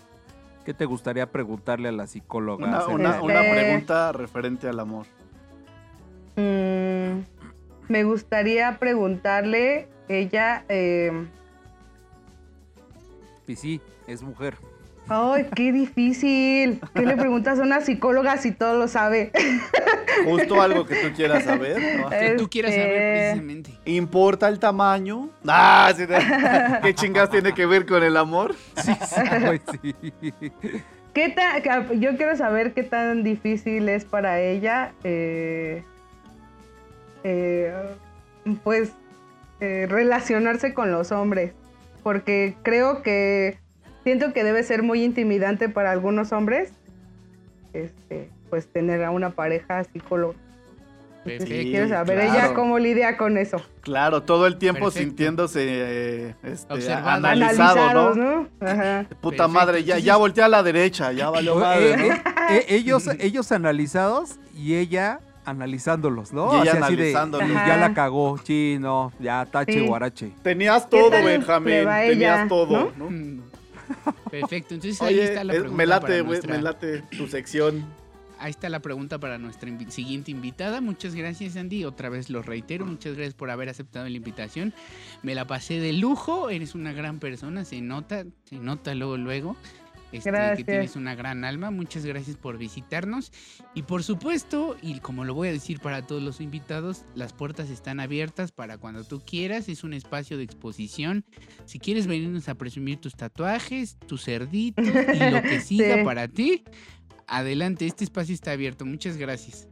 ¿Qué 0.65 0.73
te 0.73 0.86
gustaría 0.86 1.32
preguntarle 1.32 1.90
a 1.90 1.91
la 1.91 2.07
psicóloga? 2.07 2.88
Una 2.88 3.11
Este- 3.18 3.49
pregunta 3.52 4.11
referente 4.11 4.68
al 4.68 4.80
amor. 4.80 5.06
Mm, 6.36 7.22
me 7.88 8.03
gustaría 8.03 8.78
preguntarle, 8.80 9.88
ella, 10.07 10.64
eh, 10.70 11.12
Y 13.48 13.56
sí, 13.56 13.82
es 14.07 14.22
mujer. 14.24 14.56
ay, 15.07 15.48
qué 15.56 15.72
difícil. 15.72 16.82
¿Qué 16.95 17.06
le 17.06 17.16
preguntas 17.16 17.60
a 17.60 17.62
una 17.64 17.82
psicóloga 17.82 18.38
si 18.38 18.52
todo 18.52 18.78
lo 18.78 18.88
sabe? 18.88 19.32
Justo 20.26 20.62
algo 20.62 20.86
que 20.86 20.95
tú 20.95 21.14
quieras 21.16 21.44
saber. 21.44 21.99
¿no? 22.02 22.10
que 22.10 22.32
tú 22.38 22.49
quieras 22.49 22.74
saber 22.74 22.91
Este, 22.91 23.12
precisamente. 23.41 23.72
¿Importa 23.86 24.48
el 24.48 24.60
tamaño? 24.60 25.30
Ah, 25.48 25.94
¿Qué 26.82 26.95
chingas 26.95 27.30
tiene 27.30 27.53
que 27.53 27.66
ver 27.66 27.86
con 27.86 28.02
el 28.03 28.18
amor? 28.18 28.56
Sí, 28.78 28.94
sí, 29.82 29.95
sí. 30.02 30.52
¿Qué 31.14 31.30
tan, 31.30 31.99
yo 32.02 32.18
quiero 32.18 32.36
saber 32.36 32.74
qué 32.74 32.84
tan 32.84 33.24
difícil 33.24 33.88
es 33.88 34.03
para 34.03 34.41
ella, 34.41 34.91
eh, 35.06 35.84
eh, 37.26 37.73
pues, 38.64 38.91
eh, 39.60 39.88
relacionarse 39.89 40.73
con 40.76 40.91
los 40.91 41.11
hombres. 41.11 41.53
Porque 42.03 42.56
creo 42.61 43.02
que 43.02 43.57
siento 44.03 44.31
que 44.31 44.43
debe 44.43 44.61
ser 44.61 44.84
muy 44.84 45.03
intimidante 45.03 45.68
para 45.68 45.91
algunos 45.91 46.31
hombres, 46.31 46.72
este, 47.73 48.30
pues, 48.52 48.68
tener 48.68 49.03
a 49.03 49.10
una 49.10 49.31
pareja 49.31 49.84
psicóloga. 49.85 50.38
Perfecto. 51.23 51.53
quiero 51.72 51.89
saber 51.89 52.19
claro. 52.19 52.34
ella 52.34 52.53
cómo 52.53 52.77
lidia 52.77 53.18
con 53.18 53.39
eso. 53.39 53.57
Claro, 53.81 54.22
todo 54.22 54.45
el 54.45 54.60
tiempo 54.60 54.85
Perfecto. 54.85 55.07
sintiéndose 55.07 55.64
eh, 55.65 56.35
este, 56.43 56.93
analizado, 56.93 57.81
Analizados, 57.81 58.18
¿no? 58.18 58.23
¿no? 58.41 58.49
Ajá. 58.60 59.06
Puta 59.10 59.19
Perfecto, 59.22 59.47
madre, 59.49 59.84
ya, 59.84 59.97
ya 59.97 60.18
volteé 60.18 60.43
a 60.43 60.47
la 60.47 60.61
derecha, 60.61 61.11
ya 61.14 61.31
valió 61.31 61.56
madre, 61.56 61.93
Eh, 61.93 61.97
¿no? 61.97 62.03
eh, 62.14 62.22
eh, 62.52 62.65
ellos, 62.69 63.10
ellos 63.19 63.52
analizados 63.52 64.35
y 64.56 64.76
ella 64.76 65.19
analizándolos, 65.45 66.34
¿no? 66.34 66.63
Y 66.63 66.67
así 66.67 66.77
de, 66.77 66.84
analizándolos. 66.85 67.49
"Pues 67.51 67.67
ya 67.67 67.77
la 67.77 67.93
cagó, 67.93 68.38
chino, 68.43 69.11
ya 69.19 69.45
tache 69.45 69.73
Sí. 69.80 69.85
guarache. 69.88 70.31
Tenías 70.43 70.84
¿Qué 70.84 70.89
todo, 70.97 71.11
Benjamín, 71.11 71.85
tenías 72.07 72.47
todo, 72.47 72.91
no? 72.97 73.09
¿no? 73.09 73.09
Mm. 73.11 73.41
Perfecto, 74.31 74.73
entonces 74.73 75.01
ahí 75.01 75.19
está 75.19 75.43
la 75.43 75.53
eh, 75.53 75.59
pregunta. 75.59 75.77
me 75.77 75.85
late, 75.85 76.01
para 76.01 76.13
güey, 76.15 76.26
nuestra- 76.27 76.55
me 76.55 76.61
late 76.61 77.01
tu 77.17 77.27
sección. 77.27 77.85
Ahí 78.38 78.49
está 78.51 78.67
la 78.67 78.81
pregunta 78.81 79.17
para 79.17 79.38
nuestra 79.38 79.69
invi- 79.69 79.89
siguiente 79.89 80.30
invitada. 80.30 80.81
Muchas 80.81 81.15
gracias, 81.15 81.55
Andy. 81.55 81.85
Otra 81.85 82.09
vez 82.09 82.30
lo 82.30 82.41
reitero. 82.41 82.85
Muchas 82.85 83.13
gracias 83.15 83.34
por 83.34 83.49
haber 83.49 83.69
aceptado 83.69 84.09
la 84.09 84.15
invitación. 84.17 84.73
Me 85.23 85.35
la 85.35 85.47
pasé 85.47 85.80
de 85.80 85.93
lujo. 85.93 86.49
Eres 86.49 86.76
una 86.76 86.91
gran 86.91 87.19
persona. 87.19 87.63
Se 87.63 87.80
nota, 87.80 88.26
se 88.43 88.57
nota 88.57 88.93
luego, 88.93 89.15
luego. 89.15 89.55
Este, 90.17 90.31
que 90.57 90.63
tienes 90.63 90.95
una 90.95 91.15
gran 91.15 91.43
alma. 91.43 91.71
Muchas 91.71 92.05
gracias 92.05 92.37
por 92.37 92.57
visitarnos. 92.57 93.31
Y 93.73 93.83
por 93.83 94.03
supuesto, 94.03 94.75
y 94.81 94.99
como 94.99 95.23
lo 95.25 95.33
voy 95.33 95.47
a 95.49 95.51
decir 95.51 95.79
para 95.79 96.01
todos 96.05 96.21
los 96.23 96.41
invitados, 96.41 97.05
las 97.15 97.33
puertas 97.33 97.69
están 97.69 97.99
abiertas 97.99 98.51
para 98.51 98.77
cuando 98.77 99.03
tú 99.03 99.21
quieras. 99.25 99.69
Es 99.69 99.83
un 99.83 99.93
espacio 99.93 100.37
de 100.37 100.43
exposición. 100.43 101.25
Si 101.65 101.79
quieres 101.79 102.07
venirnos 102.07 102.49
a 102.49 102.55
presumir 102.55 102.97
tus 102.99 103.15
tatuajes, 103.15 103.97
tus 104.07 104.23
cerditos 104.23 104.85
y 104.85 105.29
lo 105.31 105.41
que 105.41 105.59
siga 105.61 105.95
Sí. 105.97 106.03
para 106.03 106.27
ti, 106.27 106.63
adelante. 107.27 107.85
Este 107.85 108.03
espacio 108.03 108.33
está 108.33 108.51
abierto. 108.51 108.85
Muchas 108.85 109.17
gracias. 109.17 109.67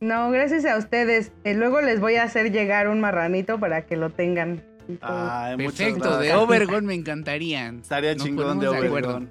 No, 0.00 0.30
gracias 0.30 0.64
a 0.66 0.76
ustedes. 0.76 1.32
Eh, 1.44 1.54
luego 1.54 1.80
les 1.80 2.00
voy 2.00 2.16
a 2.16 2.24
hacer 2.24 2.52
llegar 2.52 2.88
un 2.88 3.00
marranito 3.00 3.58
para 3.58 3.86
que 3.86 3.96
lo 3.96 4.10
tengan. 4.10 4.62
Muchas 4.88 5.56
Perfecto, 5.56 6.18
de. 6.18 6.34
Obergon 6.34 6.86
me 6.86 6.94
encantaría. 6.94 7.68
Estaría 7.68 8.14
Nos 8.14 8.24
chingón 8.24 8.58
de. 8.60 8.68
Obergón. 8.68 9.30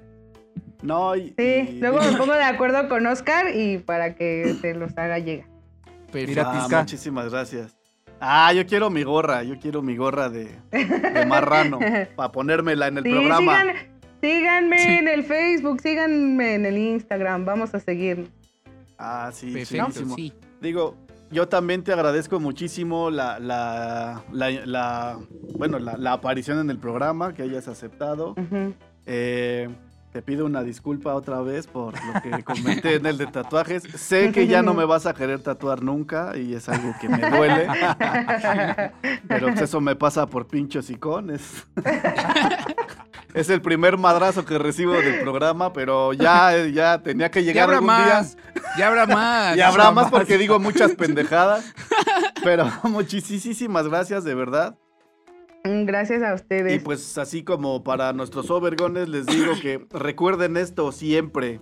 No, 0.82 1.16
y, 1.16 1.32
Sí, 1.38 1.44
y- 1.76 1.78
luego 1.80 1.98
me 2.00 2.12
pongo 2.16 2.34
de 2.34 2.42
acuerdo 2.44 2.88
con 2.88 3.06
Oscar 3.06 3.46
y 3.54 3.78
para 3.78 4.14
que 4.14 4.54
se 4.60 4.74
los 4.74 4.96
haga. 4.98 5.16
Perfecto. 5.16 5.46
Mira, 6.12 6.44
Ah, 6.46 6.68
muchísimas 6.80 7.30
gracias. 7.30 7.76
Ah, 8.20 8.52
yo 8.52 8.66
quiero 8.66 8.90
mi 8.90 9.02
gorra, 9.02 9.42
yo 9.42 9.58
quiero 9.58 9.82
mi 9.82 9.96
gorra 9.96 10.28
de, 10.28 10.48
de 10.70 11.26
marrano 11.26 11.78
para 12.16 12.30
ponérmela 12.32 12.86
en 12.88 12.98
el 12.98 13.04
Sí, 13.04 13.10
programa. 13.10 13.60
sigan, 13.62 13.76
síganme 14.20 14.78
Sí. 14.78 14.88
en 14.92 15.08
el 15.08 15.24
Facebook, 15.24 15.80
síganme 15.80 16.54
en 16.54 16.66
el 16.66 16.78
Instagram, 16.78 17.44
vamos 17.44 17.74
a 17.74 17.80
seguir. 17.80 18.28
Ah, 18.98 19.30
sí, 19.32 19.50
Perfecto, 19.52 19.90
sí. 20.14 20.32
Digo, 20.60 20.96
yo 21.34 21.48
también 21.48 21.82
te 21.84 21.92
agradezco 21.92 22.40
muchísimo 22.40 23.10
la, 23.10 23.38
la, 23.38 24.22
la, 24.32 24.50
la- 24.50 25.18
bueno, 25.58 25.78
la, 25.78 26.12
aparición 26.12 26.58
en 26.60 26.70
el 26.70 26.78
programa, 26.78 27.34
que 27.34 27.42
hayas 27.42 27.68
aceptado. 27.68 28.34
Eh, 29.06 29.68
te 30.12 30.22
pido 30.22 30.46
una 30.46 30.62
disculpa 30.62 31.12
otra 31.14 31.40
vez 31.42 31.66
por 31.66 31.92
lo 32.06 32.22
que 32.22 32.44
comenté 32.44 32.94
en 32.94 33.06
el 33.06 33.18
de 33.18 33.26
tatuajes. 33.26 33.82
Sé 33.96 34.30
que 34.30 34.46
ya 34.46 34.62
no 34.62 34.72
me 34.72 34.84
vas 34.84 35.06
a 35.06 35.12
querer 35.14 35.40
tatuar 35.40 35.82
nunca 35.82 36.36
y 36.36 36.54
es 36.54 36.68
algo 36.68 36.94
que 37.00 37.08
me 37.08 37.18
duele. 37.18 37.66
Pero 39.28 39.48
pues 39.48 39.62
eso 39.62 39.80
me 39.80 39.96
pasa 39.96 40.26
por 40.26 40.46
pinchos 40.46 40.88
y 40.90 40.94
cones. 40.94 41.66
Es 43.40 43.50
el 43.50 43.60
primer 43.60 43.98
madrazo 43.98 44.44
que 44.44 44.58
recibo 44.58 44.92
del 44.92 45.20
programa, 45.20 45.72
pero 45.72 46.12
ya, 46.12 46.66
ya 46.66 47.02
tenía 47.02 47.30
que 47.30 47.42
Ya 47.42 47.46
llegar 47.52 47.64
habrá 47.64 47.76
algún 47.78 47.86
más. 47.88 48.36
Ya 48.78 48.86
habrá 48.88 49.06
más. 49.08 49.54
día. 49.54 49.64
Y 49.64 49.68
habrá 49.68 49.84
más 49.90 50.04
más. 50.04 50.10
porque 50.12 50.38
digo 50.38 50.58
muchas 50.60 50.92
pendejadas. 50.94 51.74
Pero 52.44 52.70
muchísimas 52.84 53.88
gracias, 53.88 54.22
de 54.22 54.34
verdad. 54.34 54.76
Mm, 55.64 55.84
Gracias 55.86 56.22
a 56.22 56.30
Y 56.30 56.34
ustedes. 56.34 56.82
pues 56.84 57.16
así 57.18 57.42
como 57.42 57.82
para 57.82 58.12
nuestros 58.12 58.50
overgones 58.50 59.08
les 59.08 59.26
digo 59.26 59.54
que 59.60 59.84
recuerden 59.90 60.56
esto 60.56 60.92
siempre. 60.92 61.60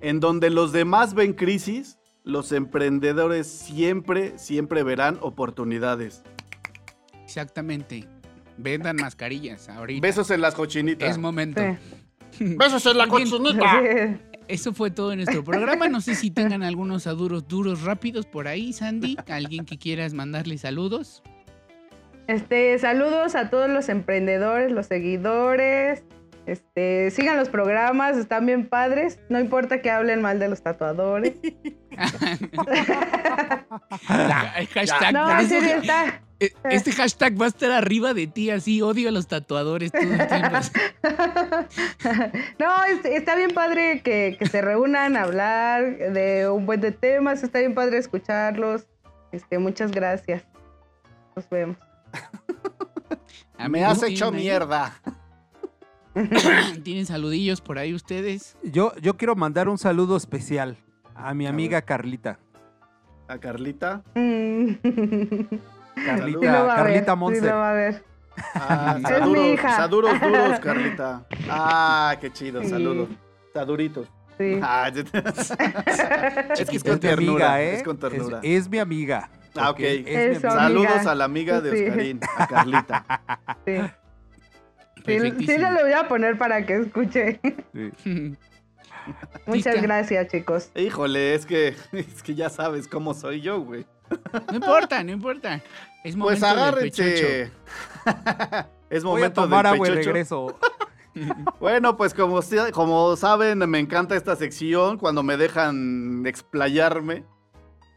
En 0.00 0.20
donde 0.20 0.50
los 0.50 0.72
demás 0.72 1.14
ven 1.14 1.32
crisis, 1.32 1.98
los 2.24 2.52
emprendedores 2.52 3.46
siempre, 3.46 4.36
siempre 4.38 4.82
verán 4.82 5.18
oportunidades. 5.22 6.22
Exactamente. 7.24 8.08
Vendan 8.58 8.96
mascarillas 8.96 9.68
ahorita. 9.68 10.06
Besos 10.06 10.30
en 10.30 10.40
las 10.40 10.54
cochinitas. 10.54 11.10
Es 11.10 11.18
momento. 11.18 11.60
Sí. 12.32 12.44
Besos 12.58 12.84
en 12.86 12.98
la 12.98 13.06
bien. 13.06 13.30
cochinita. 13.30 14.18
Eso 14.48 14.72
fue 14.72 14.90
todo 14.90 15.12
en 15.12 15.18
nuestro 15.18 15.44
programa. 15.44 15.88
No 15.88 16.00
sé 16.00 16.14
si 16.14 16.30
tengan 16.30 16.62
algunos 16.62 17.06
aduros 17.06 17.46
duros 17.48 17.82
rápidos 17.82 18.26
por 18.26 18.48
ahí, 18.48 18.72
Sandy. 18.72 19.16
Alguien 19.28 19.64
que 19.66 19.78
quieras 19.78 20.14
mandarle 20.14 20.56
saludos. 20.58 21.22
Este, 22.26 22.78
saludos 22.78 23.34
a 23.34 23.50
todos 23.50 23.68
los 23.70 23.88
emprendedores, 23.88 24.72
los 24.72 24.86
seguidores. 24.86 26.02
Este, 26.46 27.10
sigan 27.10 27.36
los 27.36 27.50
programas, 27.50 28.16
están 28.16 28.46
bien 28.46 28.66
padres. 28.66 29.18
No 29.28 29.38
importa 29.38 29.82
que 29.82 29.90
hablen 29.90 30.22
mal 30.22 30.38
de 30.38 30.48
los 30.48 30.62
tatuadores. 30.62 31.34
Hashtag, 34.06 35.12
No, 35.12 35.30
en 35.30 35.38
eso- 35.38 35.48
serio, 35.48 35.76
está, 35.82 36.20
Este 36.40 36.92
hashtag 36.92 37.40
va 37.40 37.46
a 37.46 37.48
estar 37.48 37.70
arriba 37.72 38.14
de 38.14 38.26
ti, 38.28 38.50
así 38.50 38.80
odio 38.80 39.08
a 39.08 39.12
los 39.12 39.26
tatuadores 39.26 39.90
todo 39.90 40.02
el 40.02 40.28
tiempo. 40.28 40.58
no, 42.58 42.84
es- 42.84 43.04
está 43.04 43.34
bien 43.36 43.50
padre 43.50 44.02
que, 44.02 44.36
que 44.38 44.46
se 44.46 44.60
reúnan 44.62 45.16
a 45.16 45.22
hablar 45.24 45.96
de 46.12 46.48
un 46.48 46.64
buen 46.66 46.80
de 46.80 46.92
temas, 46.92 47.42
está 47.42 47.58
bien 47.58 47.74
padre 47.74 47.98
escucharlos. 47.98 48.86
Este, 49.32 49.58
muchas 49.58 49.90
gracias. 49.90 50.44
Nos 51.34 51.48
vemos. 51.50 51.76
Me 53.68 53.84
has 53.84 54.02
hecho 54.02 54.30
¿tienen 54.30 54.34
ahí- 54.34 54.42
mierda. 54.42 54.94
¿Tienen 56.84 57.06
saludillos 57.06 57.60
por 57.60 57.78
ahí 57.78 57.92
ustedes? 57.94 58.56
Yo, 58.62 58.92
yo 59.02 59.16
quiero 59.16 59.34
mandar 59.36 59.68
un 59.68 59.78
saludo 59.78 60.16
especial 60.16 60.76
a 61.14 61.34
mi 61.34 61.46
amiga 61.46 61.82
Carlita. 61.82 62.38
A 63.26 63.38
Carlita. 63.38 64.02
Carlita, 66.04 66.38
Sí 66.40 66.46
lo 66.46 66.52
va 66.52 66.58
a 66.58 66.62
ver, 66.62 66.76
Carlita 66.94 67.12
sí 67.12 67.18
Monster. 67.18 67.50
lo 67.50 67.56
va 67.58 67.70
a 67.70 67.74
ver. 67.74 68.04
Ah, 68.54 68.94
Es 68.98 69.02
saduros, 69.02 69.28
mi 69.42 69.50
hija. 69.52 69.76
saduros 69.76 70.20
duros, 70.20 70.60
Carlita. 70.62 71.26
Ah, 71.50 72.16
qué 72.20 72.32
chido, 72.32 72.62
Sí. 72.62 72.68
saludos. 72.68 73.08
Saduritos. 73.52 74.06
Sí. 74.38 74.60
Ah, 74.62 74.88
es 74.94 75.02
que 75.10 75.18
es 75.18 76.70
Es 76.70 76.84
con 76.84 76.92
mi 76.94 77.00
ternura, 77.00 77.54
amiga, 77.54 77.62
¿eh? 77.62 77.74
es 77.74 77.82
con 77.82 77.98
ternura. 77.98 78.38
Es, 78.42 78.62
es 78.64 78.68
mi 78.68 78.78
amiga. 78.78 79.30
Ah, 79.56 79.70
Ok, 79.70 79.80
es. 79.80 80.40
Saludos 80.40 80.86
amiga. 80.96 81.10
a 81.10 81.14
la 81.16 81.24
amiga 81.24 81.60
de 81.60 81.76
Sí. 81.76 81.84
Oscarín, 81.88 82.20
a 82.36 82.46
Carlita. 82.46 83.04
Sí. 83.66 83.76
Sí, 85.06 85.18
sí 85.46 85.58
le 85.58 85.82
voy 85.82 85.92
a 85.92 86.06
poner 86.06 86.36
para 86.38 86.64
que 86.66 86.76
escuche. 86.76 87.40
Muchas 89.46 89.80
gracias, 89.82 90.28
chicos. 90.28 90.70
Híjole, 90.74 91.34
es 91.34 91.46
que, 91.46 91.74
es 91.92 92.22
que 92.22 92.34
ya 92.34 92.50
sabes 92.50 92.86
cómo 92.88 93.14
soy 93.14 93.40
yo, 93.40 93.60
güey. 93.60 93.86
No 94.50 94.56
importa, 94.56 95.02
no 95.02 95.12
importa. 95.12 95.60
Es 96.04 96.16
Pues 96.16 96.40
momento 96.40 96.46
pechocho. 96.46 96.60
agárrense. 96.60 97.50
es 98.90 99.04
Voy 99.04 99.10
a 99.10 99.14
momento 99.16 99.42
tomar 99.42 99.64
del 99.66 99.74
agua 99.74 99.86
y 99.88 99.90
pechocho. 99.90 100.06
regreso. 100.06 100.58
Bueno, 101.58 101.96
pues 101.96 102.14
como 102.14 103.16
saben, 103.16 103.58
me 103.68 103.80
encanta 103.80 104.14
esta 104.14 104.36
sección 104.36 104.98
cuando 104.98 105.24
me 105.24 105.36
dejan 105.36 106.22
explayarme. 106.26 107.24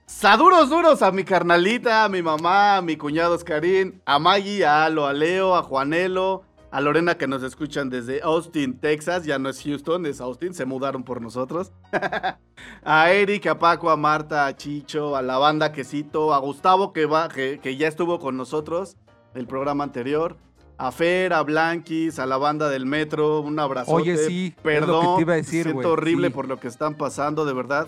Saduros 0.08 0.70
duros 0.72 1.04
a 1.04 1.12
mi 1.12 1.24
carnalita, 1.24 2.04
a 2.06 2.10
mi 2.10 2.24
mamá, 2.24 2.78
a 2.78 2.82
mi 2.82 2.98
cuñado 2.98 3.36
Oscarín, 3.36 4.02
a 4.08 4.18
Maggie, 4.18 4.66
a 4.66 4.86
Alo, 4.86 5.06
a 5.06 5.14
Leo, 5.14 5.56
a 5.56 5.62
Juanelo, 5.62 6.44
a 6.72 6.80
Lorena 6.80 7.18
que 7.18 7.28
nos 7.28 7.44
escuchan 7.44 7.90
desde 7.90 8.22
Austin, 8.22 8.80
Texas. 8.80 9.26
Ya 9.26 9.38
no 9.38 9.50
es 9.50 9.62
Houston, 9.62 10.06
es 10.06 10.22
Austin, 10.22 10.54
se 10.54 10.66
mudaron 10.66 11.04
por 11.04 11.22
nosotros. 11.22 11.72
a 12.84 13.12
Eric, 13.12 13.48
a 13.48 13.60
Paco, 13.60 13.90
a 13.90 13.98
Marta, 13.98 14.48
a 14.48 14.56
Chicho, 14.56 15.16
a 15.16 15.22
la 15.22 15.38
banda 15.38 15.74
Quesito, 15.74 16.34
a 16.34 16.40
Gustavo 16.40 16.94
que, 16.94 17.06
va, 17.06 17.28
que, 17.28 17.60
que 17.62 17.76
ya 17.76 17.88
estuvo 17.88 18.20
con 18.20 18.38
nosotros 18.38 18.98
el 19.36 19.48
programa 19.48 19.84
anterior. 19.84 20.38
A 20.78 20.92
Fer, 20.92 21.32
a 21.34 21.44
Blanquis, 21.44 22.18
a 22.18 22.26
la 22.26 22.38
banda 22.38 22.68
del 22.68 22.88
metro, 22.88 23.42
un 23.42 23.60
abrazo. 23.60 23.92
Oye, 23.92 24.18
sí, 24.18 24.48
es 24.48 24.56
lo 24.56 24.56
que 24.56 24.62
Perdón, 24.64 25.16
te 25.18 25.22
iba 25.22 25.34
a 25.34 25.36
decir, 25.36 25.64
siento 25.66 25.92
horrible 25.92 26.30
sí. 26.30 26.34
por 26.34 26.48
lo 26.48 26.60
que 26.60 26.68
están 26.68 26.96
pasando, 26.96 27.46
de 27.46 27.54
verdad. 27.54 27.88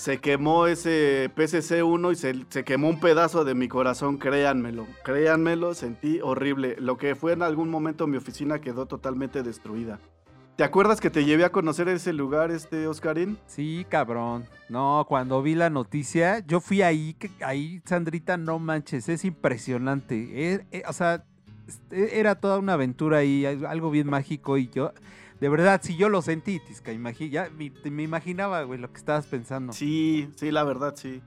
Se 0.00 0.16
quemó 0.16 0.66
ese 0.66 1.30
PCC1 1.36 2.12
y 2.12 2.16
se, 2.16 2.34
se 2.48 2.64
quemó 2.64 2.88
un 2.88 3.00
pedazo 3.00 3.44
de 3.44 3.54
mi 3.54 3.68
corazón, 3.68 4.16
créanmelo. 4.16 4.86
Créanmelo, 5.04 5.74
sentí 5.74 6.20
horrible. 6.22 6.74
Lo 6.78 6.96
que 6.96 7.14
fue 7.14 7.34
en 7.34 7.42
algún 7.42 7.68
momento 7.68 8.06
mi 8.06 8.16
oficina 8.16 8.62
quedó 8.62 8.86
totalmente 8.86 9.42
destruida. 9.42 9.98
¿Te 10.56 10.64
acuerdas 10.64 11.02
que 11.02 11.10
te 11.10 11.26
llevé 11.26 11.44
a 11.44 11.52
conocer 11.52 11.86
ese 11.90 12.14
lugar, 12.14 12.50
este 12.50 12.86
Oscarín? 12.86 13.36
Sí, 13.46 13.84
cabrón. 13.90 14.46
No, 14.70 15.04
cuando 15.06 15.42
vi 15.42 15.54
la 15.54 15.68
noticia, 15.68 16.38
yo 16.46 16.60
fui 16.60 16.80
ahí, 16.80 17.14
ahí, 17.44 17.82
Sandrita, 17.84 18.38
no 18.38 18.58
manches, 18.58 19.06
es 19.10 19.26
impresionante. 19.26 20.54
Eh, 20.54 20.66
eh, 20.72 20.82
o 20.88 20.94
sea, 20.94 21.24
este, 21.68 22.18
era 22.20 22.36
toda 22.36 22.58
una 22.58 22.72
aventura 22.72 23.18
ahí, 23.18 23.44
al- 23.44 23.66
algo 23.66 23.90
bien 23.90 24.08
mágico 24.08 24.56
y 24.56 24.70
yo, 24.70 24.92
de 25.40 25.48
verdad, 25.48 25.80
si 25.82 25.96
yo 25.96 26.08
lo 26.08 26.20
sentí, 26.20 26.60
Tisca, 26.60 26.92
ya 26.92 27.50
me 27.50 28.02
imaginaba, 28.02 28.62
güey, 28.64 28.78
lo 28.78 28.92
que 28.92 28.98
estabas 28.98 29.26
pensando. 29.26 29.72
Sí, 29.72 30.28
sí, 30.36 30.50
la 30.50 30.64
verdad, 30.64 30.94
sí. 30.96 31.22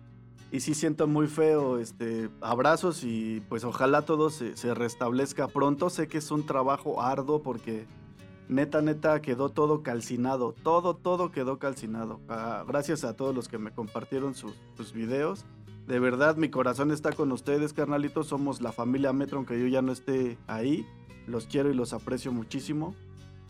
Y 0.52 0.60
sí 0.60 0.76
siento 0.76 1.08
muy 1.08 1.26
feo, 1.26 1.80
este, 1.80 2.30
abrazos 2.40 3.04
y 3.04 3.42
pues 3.50 3.64
ojalá 3.64 4.04
todo 4.04 4.30
se, 4.30 4.56
se 4.56 4.76
restablezca 4.76 5.48
pronto. 5.48 5.90
Sé 5.90 6.08
que 6.08 6.20
es 6.20 6.30
un 6.30 6.46
trabajo 6.46 7.02
arduo 7.02 7.42
porque 7.42 7.88
neta, 8.50 8.84
neta 8.84 9.20
quedó 9.20 9.50
todo 9.50 9.82
calcinado. 9.82 10.54
Todo, 10.62 10.96
todo 10.96 11.32
quedó 11.32 11.58
calcinado. 11.58 12.20
Ah, 12.30 12.64
gracias 12.68 13.04
a 13.04 13.16
todos 13.16 13.34
los 13.34 13.48
que 13.48 13.58
me 13.58 13.72
compartieron 13.72 14.36
sus, 14.36 14.54
sus 14.78 14.94
videos. 14.94 15.44
De 15.88 15.98
verdad, 15.98 16.36
mi 16.36 16.50
corazón 16.50 16.92
está 16.92 17.14
con 17.14 17.32
ustedes, 17.32 17.74
carnalitos. 17.74 18.28
Somos 18.28 18.62
la 18.62 18.72
familia 18.72 19.12
Metro, 19.12 19.38
aunque 19.38 19.60
yo 19.60 19.66
ya 19.66 19.82
no 19.82 19.92
esté 19.92 20.38
ahí. 20.46 20.86
Los 21.26 21.48
quiero 21.48 21.72
y 21.72 21.74
los 21.74 21.94
aprecio 21.94 22.32
muchísimo. 22.32 22.94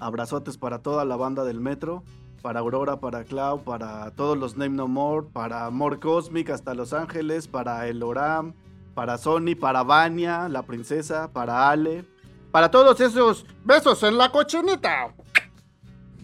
Abrazotes 0.06 0.58
para 0.58 0.80
toda 0.80 1.06
la 1.06 1.16
banda 1.16 1.44
del 1.44 1.60
Metro 1.60 2.04
para 2.44 2.60
Aurora, 2.60 3.00
para 3.00 3.24
Clau, 3.24 3.64
para 3.64 4.12
todos 4.12 4.38
los 4.38 4.58
Name 4.58 4.76
No 4.76 4.88
More, 4.90 5.26
para 5.32 5.70
More 5.70 5.98
Cosmic 5.98 6.50
hasta 6.50 6.74
Los 6.74 6.92
Ángeles, 6.92 7.48
para 7.48 7.88
Eloram, 7.88 8.54
para 8.94 9.18
Sony, 9.18 9.56
para 9.60 9.82
Vania, 9.84 10.50
la 10.50 10.64
princesa, 10.64 11.32
para 11.32 11.70
Ale, 11.70 12.04
para 12.52 12.70
todos 12.70 13.00
esos 13.00 13.46
besos 13.64 14.04
en 14.04 14.18
la 14.18 14.30
cochinita. 14.30 15.16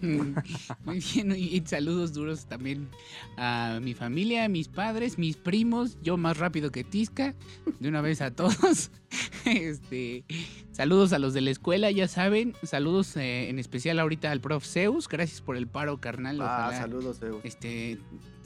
Muy 0.85 0.99
bien, 0.99 1.35
y 1.37 1.61
saludos 1.65 2.13
duros 2.13 2.45
también 2.45 2.89
a 3.37 3.79
mi 3.81 3.93
familia, 3.93 4.45
a 4.45 4.49
mis 4.49 4.67
padres, 4.67 5.17
mis 5.17 5.37
primos, 5.37 5.97
yo 6.01 6.17
más 6.17 6.37
rápido 6.37 6.71
que 6.71 6.83
Tisca, 6.83 7.35
de 7.79 7.89
una 7.89 8.01
vez 8.01 8.21
a 8.21 8.31
todos. 8.31 8.91
Este, 9.45 10.25
saludos 10.71 11.13
a 11.13 11.17
los 11.17 11.33
de 11.33 11.41
la 11.41 11.49
escuela, 11.49 11.89
ya 11.89 12.07
saben, 12.07 12.53
saludos 12.61 13.15
eh, 13.15 13.49
en 13.49 13.57
especial 13.57 13.97
ahorita 13.97 14.31
al 14.31 14.41
prof 14.41 14.63
Zeus, 14.65 15.07
gracias 15.07 15.41
por 15.41 15.55
el 15.55 15.65
paro, 15.65 15.99
carnal. 15.99 16.39
Ah, 16.41 16.65
Ojalá 16.67 16.77
saludos, 16.77 17.21
Eus. 17.23 17.39
este, 17.43 17.97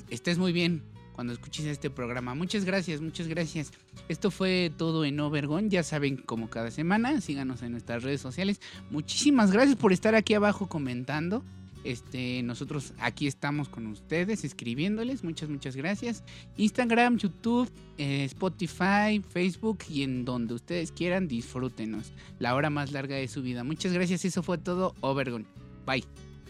estés 0.10 0.38
muy 0.38 0.54
bien 0.54 0.84
cuando 1.14 1.34
escuches 1.34 1.66
este 1.66 1.90
programa. 1.90 2.36
Muchas 2.36 2.66
gracias, 2.66 3.02
muchas 3.02 3.28
gracias. 3.28 3.72
Esto 4.10 4.32
fue 4.32 4.72
todo 4.78 5.06
en 5.06 5.20
Overgon. 5.20 5.70
Ya 5.70 5.84
saben, 5.84 6.18
como 6.18 6.50
cada 6.50 6.72
semana, 6.72 7.22
síganos 7.22 7.62
en 7.62 7.72
nuestras 7.72 8.04
redes 8.04 8.22
sociales. 8.22 8.60
Muchísimas 8.90 9.52
gracias 9.52 9.78
por 9.78 9.94
estar 9.94 10.16
aquí 10.16 10.34
abajo 10.34 10.68
comentando. 10.68 11.44
Este, 11.84 12.42
nosotros 12.44 12.94
aquí 13.00 13.28
estamos 13.28 13.68
con 13.68 13.88
ustedes, 13.88 14.44
escribiéndoles. 14.44 15.24
Muchas, 15.24 15.50
muchas 15.50 15.76
gracias. 15.76 16.24
Instagram, 16.58 17.18
YouTube, 17.18 17.70
eh, 17.98 18.24
Spotify, 18.26 19.22
Facebook 19.30 19.80
y 19.90 20.04
en 20.04 20.24
donde 20.26 20.54
ustedes 20.54 20.92
quieran, 20.92 21.28
disfrútenos. 21.28 22.14
La 22.40 22.56
hora 22.56 22.70
más 22.70 22.92
larga 22.92 23.16
de 23.16 23.28
su 23.28 23.42
vida. 23.42 23.64
Muchas 23.64 23.92
gracias. 23.92 24.24
Eso 24.26 24.44
fue 24.44 24.58
todo. 24.58 24.96
Overgon. 25.02 25.46
Bye. 25.86 26.06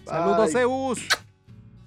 Saludos. 0.06 0.52
Zeus. 0.52 1.00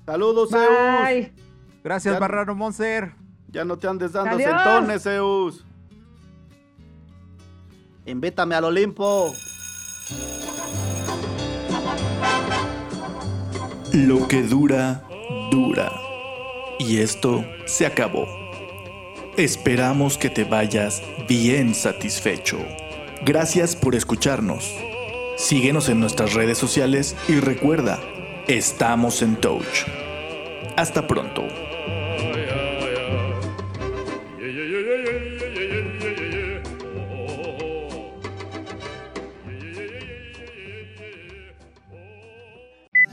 Saludos, 0.05 0.51
Zeus. 0.51 0.69
Bye. 1.05 1.46
Gracias, 1.87 2.15
Ya- 2.15 2.19
Barrano 2.19 2.57
Monster. 2.57 3.13
Ya 3.47 3.65
no 3.65 3.79
te 3.79 3.87
andes 3.87 4.11
dando 4.11 4.35
Adiós. 4.35 4.51
sentones, 4.51 5.03
Zeus. 5.05 5.65
Invétame 8.05 8.57
al 8.57 8.65
Olimpo. 8.65 9.33
Lo 13.93 14.27
que 14.27 14.43
dura, 14.43 15.05
dura. 15.53 15.93
Y 16.81 16.99
esto 16.99 17.45
se 17.67 17.87
acabó. 17.87 18.27
Esperamos 19.37 20.19
que 20.19 20.29
te 20.29 20.43
vayas 20.43 21.05
bien 21.29 21.73
satisfecho. 21.73 22.59
Gracias 23.25 23.77
por 23.77 23.95
escucharnos. 23.95 24.75
Síguenos 25.37 25.89
en 25.89 26.01
nuestras 26.01 26.35
redes 26.35 26.59
sociales 26.59 27.15
y 27.29 27.39
recuerda, 27.39 28.01
estamos 28.49 29.23
en 29.23 29.37
Touch. 29.37 29.85
Hasta 30.77 31.07
pronto. 31.07 31.45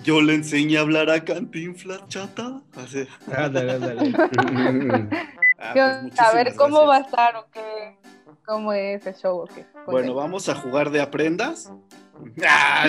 Yo 0.03 0.21
le 0.21 0.35
enseñé 0.35 0.77
a 0.77 0.81
hablar 0.81 1.09
a 1.09 1.23
Cantinflas, 1.23 2.07
chata. 2.07 2.61
Así. 2.75 3.07
Ándale, 3.35 3.71
ándale. 3.73 4.13
Ah, 5.65 5.71
pues, 5.71 6.19
a 6.19 6.33
ver 6.33 6.53
cómo 6.55 6.85
va 6.85 6.97
a 6.97 6.99
estar 6.99 7.37
o 7.37 7.45
qué. 7.53 7.95
¿Cómo 8.45 8.73
es 8.73 9.05
el 9.07 9.15
show 9.15 9.37
o 9.37 9.45
qué? 9.45 9.65
Bueno, 9.87 10.13
vamos 10.13 10.49
a 10.49 10.55
jugar 10.55 10.89
de 10.89 10.99
aprendas. 10.99 11.71
Ah. 12.45 12.85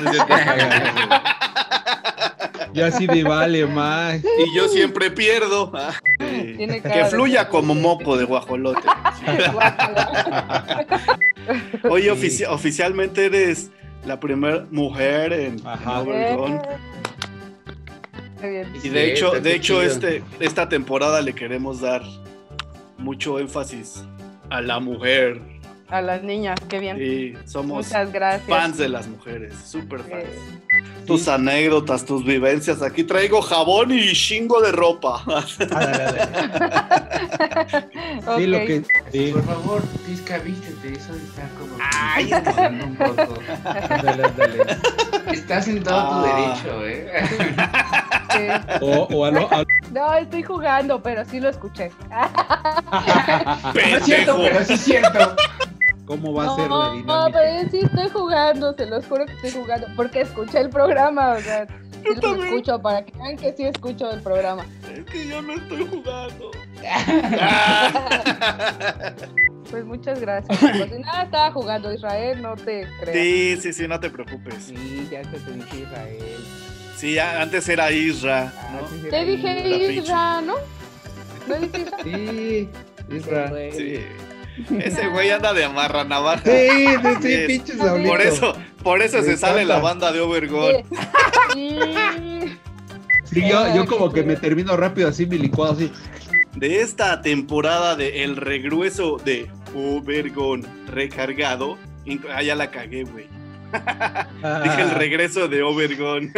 Ya 2.73 2.91
sí 2.91 3.07
me 3.07 3.23
vale 3.23 3.65
más. 3.67 4.17
y 4.17 4.57
yo 4.57 4.67
siempre 4.69 5.13
pierdo. 5.13 5.71
Sí. 6.19 6.57
Que 6.57 6.67
de- 6.67 7.05
fluya 7.07 7.49
como 7.49 7.77
moco 7.77 8.17
de 8.17 8.25
guajolote. 8.25 8.89
Oye, 11.89 12.11
ofici- 12.13 12.47
oficialmente 12.49 13.27
eres 13.27 13.71
la 14.05 14.19
primera 14.19 14.67
mujer 14.73 15.33
en 15.33 15.65
Ajá. 15.67 16.01
Overgone. 16.01 16.61
Bien. 18.49 18.73
Y 18.83 18.89
de 18.89 19.13
hecho, 19.13 19.31
de 19.33 19.55
hecho 19.55 19.81
chido. 19.81 19.83
este, 19.83 20.23
esta 20.41 20.69
temporada 20.69 21.21
le 21.21 21.35
queremos 21.35 21.81
dar 21.81 22.03
mucho 22.99 23.39
énfasis 23.39 24.05
a 24.51 24.61
la 24.61 24.79
mujer. 24.81 25.41
a 25.89 26.01
las 26.01 26.23
niñas, 26.23 26.59
qué 26.69 26.79
bien. 26.81 26.97
Y 27.01 27.35
somos 27.49 27.87
Muchas 27.87 28.13
gracias. 28.13 28.49
fans 28.49 28.79
de 28.79 28.89
las 28.89 29.07
mujeres, 29.07 29.55
súper 29.65 30.01
fans. 30.01 30.25
Tus 31.07 31.29
anécdotas, 31.29 32.05
tus 32.07 32.25
vivencias. 32.25 32.81
Aquí 32.83 33.05
traigo 33.05 33.43
jabón 33.43 33.93
y 33.93 34.13
chingo 34.13 34.61
de 34.63 34.73
ropa. 34.73 35.23
Ah, 35.27 35.45
dale, 35.69 36.05
dale. 36.05 36.21
Sí, 38.37 38.47
lo 38.47 38.59
que. 38.59 38.83
Sí, 39.13 39.31
Por 39.33 39.45
favor, 39.45 39.83
Tisca, 40.07 40.39
vístete, 40.39 40.93
eso 40.95 41.15
está 41.15 41.49
como... 41.59 41.74
Ay, 42.07 42.31
incomodando 42.33 42.85
un 42.87 42.97
poco. 42.97 43.35
dale, 44.03 44.23
dale. 44.37 44.59
Estás 45.33 45.69
en 45.69 45.83
todo 45.83 46.09
tu 46.09 46.15
Ah. 46.15 46.23
derecho, 46.27 46.87
¿eh? 46.87 47.11
Sí. 48.33 48.47
O, 48.81 49.07
o 49.11 49.25
a 49.25 49.31
lo. 49.31 49.41
a- 49.53 49.65
No, 49.93 50.13
estoy 50.15 50.43
jugando, 50.43 51.01
pero 51.03 51.25
sí 51.25 51.41
lo 51.41 51.49
escuché. 51.51 51.91
No 53.75 53.81
es 53.81 54.05
cierto, 54.05 54.37
pero 54.43 54.65
sí 54.65 54.73
es 54.75 54.81
cierto. 54.81 55.37
¿Cómo 56.07 56.35
va 56.35 56.45
a 56.53 56.57
ser 56.57 56.65
la 56.65 56.69
No, 56.77 56.93
dinámica? 56.93 57.31
pero 57.39 57.71
sí 57.71 57.79
estoy 57.81 58.09
jugando, 58.11 58.75
se 58.75 58.85
los 58.87 59.07
juro 59.07 59.25
que 59.25 59.33
estoy 59.33 59.53
jugando, 59.53 59.87
porque 59.97 60.21
escuché 60.21 60.61
el 60.61 60.69
programa, 60.69 61.31
o 61.33 61.41
sea, 61.41 61.67
sí 61.67 61.75
lo 62.15 62.21
también. 62.21 62.49
escucho 62.49 62.79
para 62.83 63.03
que 63.05 63.13
vean 63.17 63.37
que 63.39 63.55
sí 63.57 63.65
escucho 63.65 64.11
el 64.11 64.21
programa. 64.21 64.67
Es 64.93 65.05
que 65.07 65.27
yo 65.29 65.41
no 65.41 65.55
estoy 65.55 65.87
jugando. 65.89 66.51
Pues 69.75 69.87
muchas 69.87 70.21
gracias. 70.21 70.57
Y 70.63 71.01
nada, 71.01 71.25
estaba 71.25 71.51
jugando 71.51 71.93
Israel, 71.93 72.41
no 72.41 72.55
te 72.55 72.87
creas. 73.01 73.13
sí, 73.19 73.57
sí, 73.61 73.73
sí, 73.73 73.89
no 73.89 73.99
te 73.99 74.09
preocupes. 74.09 74.55
Sí, 74.67 75.09
ya 75.11 75.23
te 75.23 75.37
dije 75.53 75.79
Israel. 75.81 76.45
Sí, 76.97 77.15
ya- 77.15 77.43
antes 77.43 77.69
era 77.69 77.91
Isra. 77.91 78.53
Ah, 78.57 78.79
¿no? 78.81 78.87
sí, 78.89 79.01
sí, 79.03 79.09
Te 79.11 79.25
dije 79.25 79.93
Isra, 79.95 80.41
¿no? 80.43 80.55
¿No 81.49 81.55
dije 81.57 81.81
Isra? 81.81 81.99
Sí, 82.05 82.69
Isra. 83.17 83.53
Sí. 83.73 83.99
Ese 84.79 85.09
güey 85.09 85.31
anda 85.31 85.53
de 85.53 85.65
amarra 85.65 86.05
navaja. 86.05 86.45
Sí, 86.45 86.69
sí, 86.87 87.09
sí, 87.21 87.37
Sí. 87.37 87.45
pinches. 87.49 87.77
Por 88.07 88.21
eso, 88.21 88.57
por 88.85 89.03
eso 89.03 89.23
se 89.25 89.37
sale 89.37 89.65
la 89.65 89.81
banda 89.81 90.13
de 90.13 90.21
Overgod. 90.21 90.71
Sí. 91.53 91.79
Sí, 93.25 93.41
yo, 93.49 93.75
yo 93.75 93.87
como 93.87 94.13
que 94.13 94.23
me 94.23 94.37
termino 94.37 94.77
rápido 94.77 95.09
así 95.09 95.27
mi 95.27 95.39
licuado 95.39 95.73
así. 95.73 95.91
De 96.55 96.83
esta 96.83 97.21
temporada 97.21 97.97
de 97.97 98.23
El 98.23 98.37
Regreso 98.37 99.17
de 99.25 99.51
Overgon 99.75 100.63
recargado. 100.87 101.77
Ah, 102.33 102.43
ya 102.43 102.55
la 102.55 102.71
cagué, 102.71 103.05
güey. 103.05 103.27
Dije 104.63 104.83
el 104.83 104.91
regreso 104.91 105.49
de 105.49 105.63
Overgon. 105.63 106.33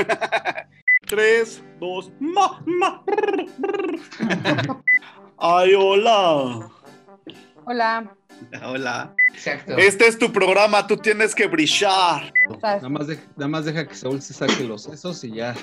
Tres, 1.06 1.62
dos, 1.78 2.10
ma, 2.18 2.60
ma. 2.66 3.02
Ay, 5.38 5.74
hola. 5.74 6.68
Hola. 7.64 8.12
Hola. 8.64 9.14
Exacto. 9.32 9.76
Este 9.76 10.06
es 10.06 10.18
tu 10.18 10.32
programa, 10.32 10.86
tú 10.86 10.96
tienes 10.96 11.34
que 11.34 11.46
brillar. 11.46 12.32
Nada 12.62 12.88
más, 12.88 13.06
de- 13.06 13.18
nada 13.36 13.48
más 13.48 13.64
deja 13.64 13.86
que 13.86 13.94
Saúl 13.94 14.20
se 14.22 14.34
saque 14.34 14.64
los 14.64 14.82
sesos 14.84 15.22
y 15.24 15.32
ya. 15.34 15.54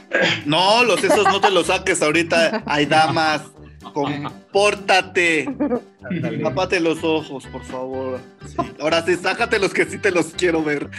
No, 0.46 0.84
los 0.84 1.04
esos 1.04 1.26
no 1.26 1.42
te 1.42 1.50
los 1.52 1.68
saques 1.68 2.02
ahorita. 2.02 2.64
Hay 2.66 2.86
damas. 2.86 3.42
Compórtate. 3.92 5.48
Tápate 6.44 6.80
los 6.80 7.04
ojos, 7.04 7.46
por 7.48 7.64
favor. 7.64 8.20
Sí. 8.46 8.56
Ahora 8.80 9.02
sí, 9.04 9.16
sácate 9.16 9.60
los 9.60 9.74
que 9.74 9.86
sí 9.86 9.98
te 9.98 10.12
los 10.12 10.28
quiero 10.28 10.64
ver. 10.64 10.90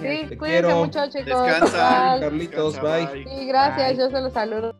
Sí, 0.00 0.26
Te 0.28 0.36
cuídense 0.38 0.62
quiero. 0.62 0.76
mucho, 0.84 1.06
chicos. 1.06 1.24
Descansa. 1.46 2.12
Bye. 2.12 2.20
Carlitos, 2.20 2.80
bye. 2.80 3.24
Sí, 3.24 3.46
gracias, 3.46 3.88
Bye. 3.88 3.98
yo 3.98 4.10
se 4.10 4.20
los 4.20 4.32
saludo. 4.32 4.76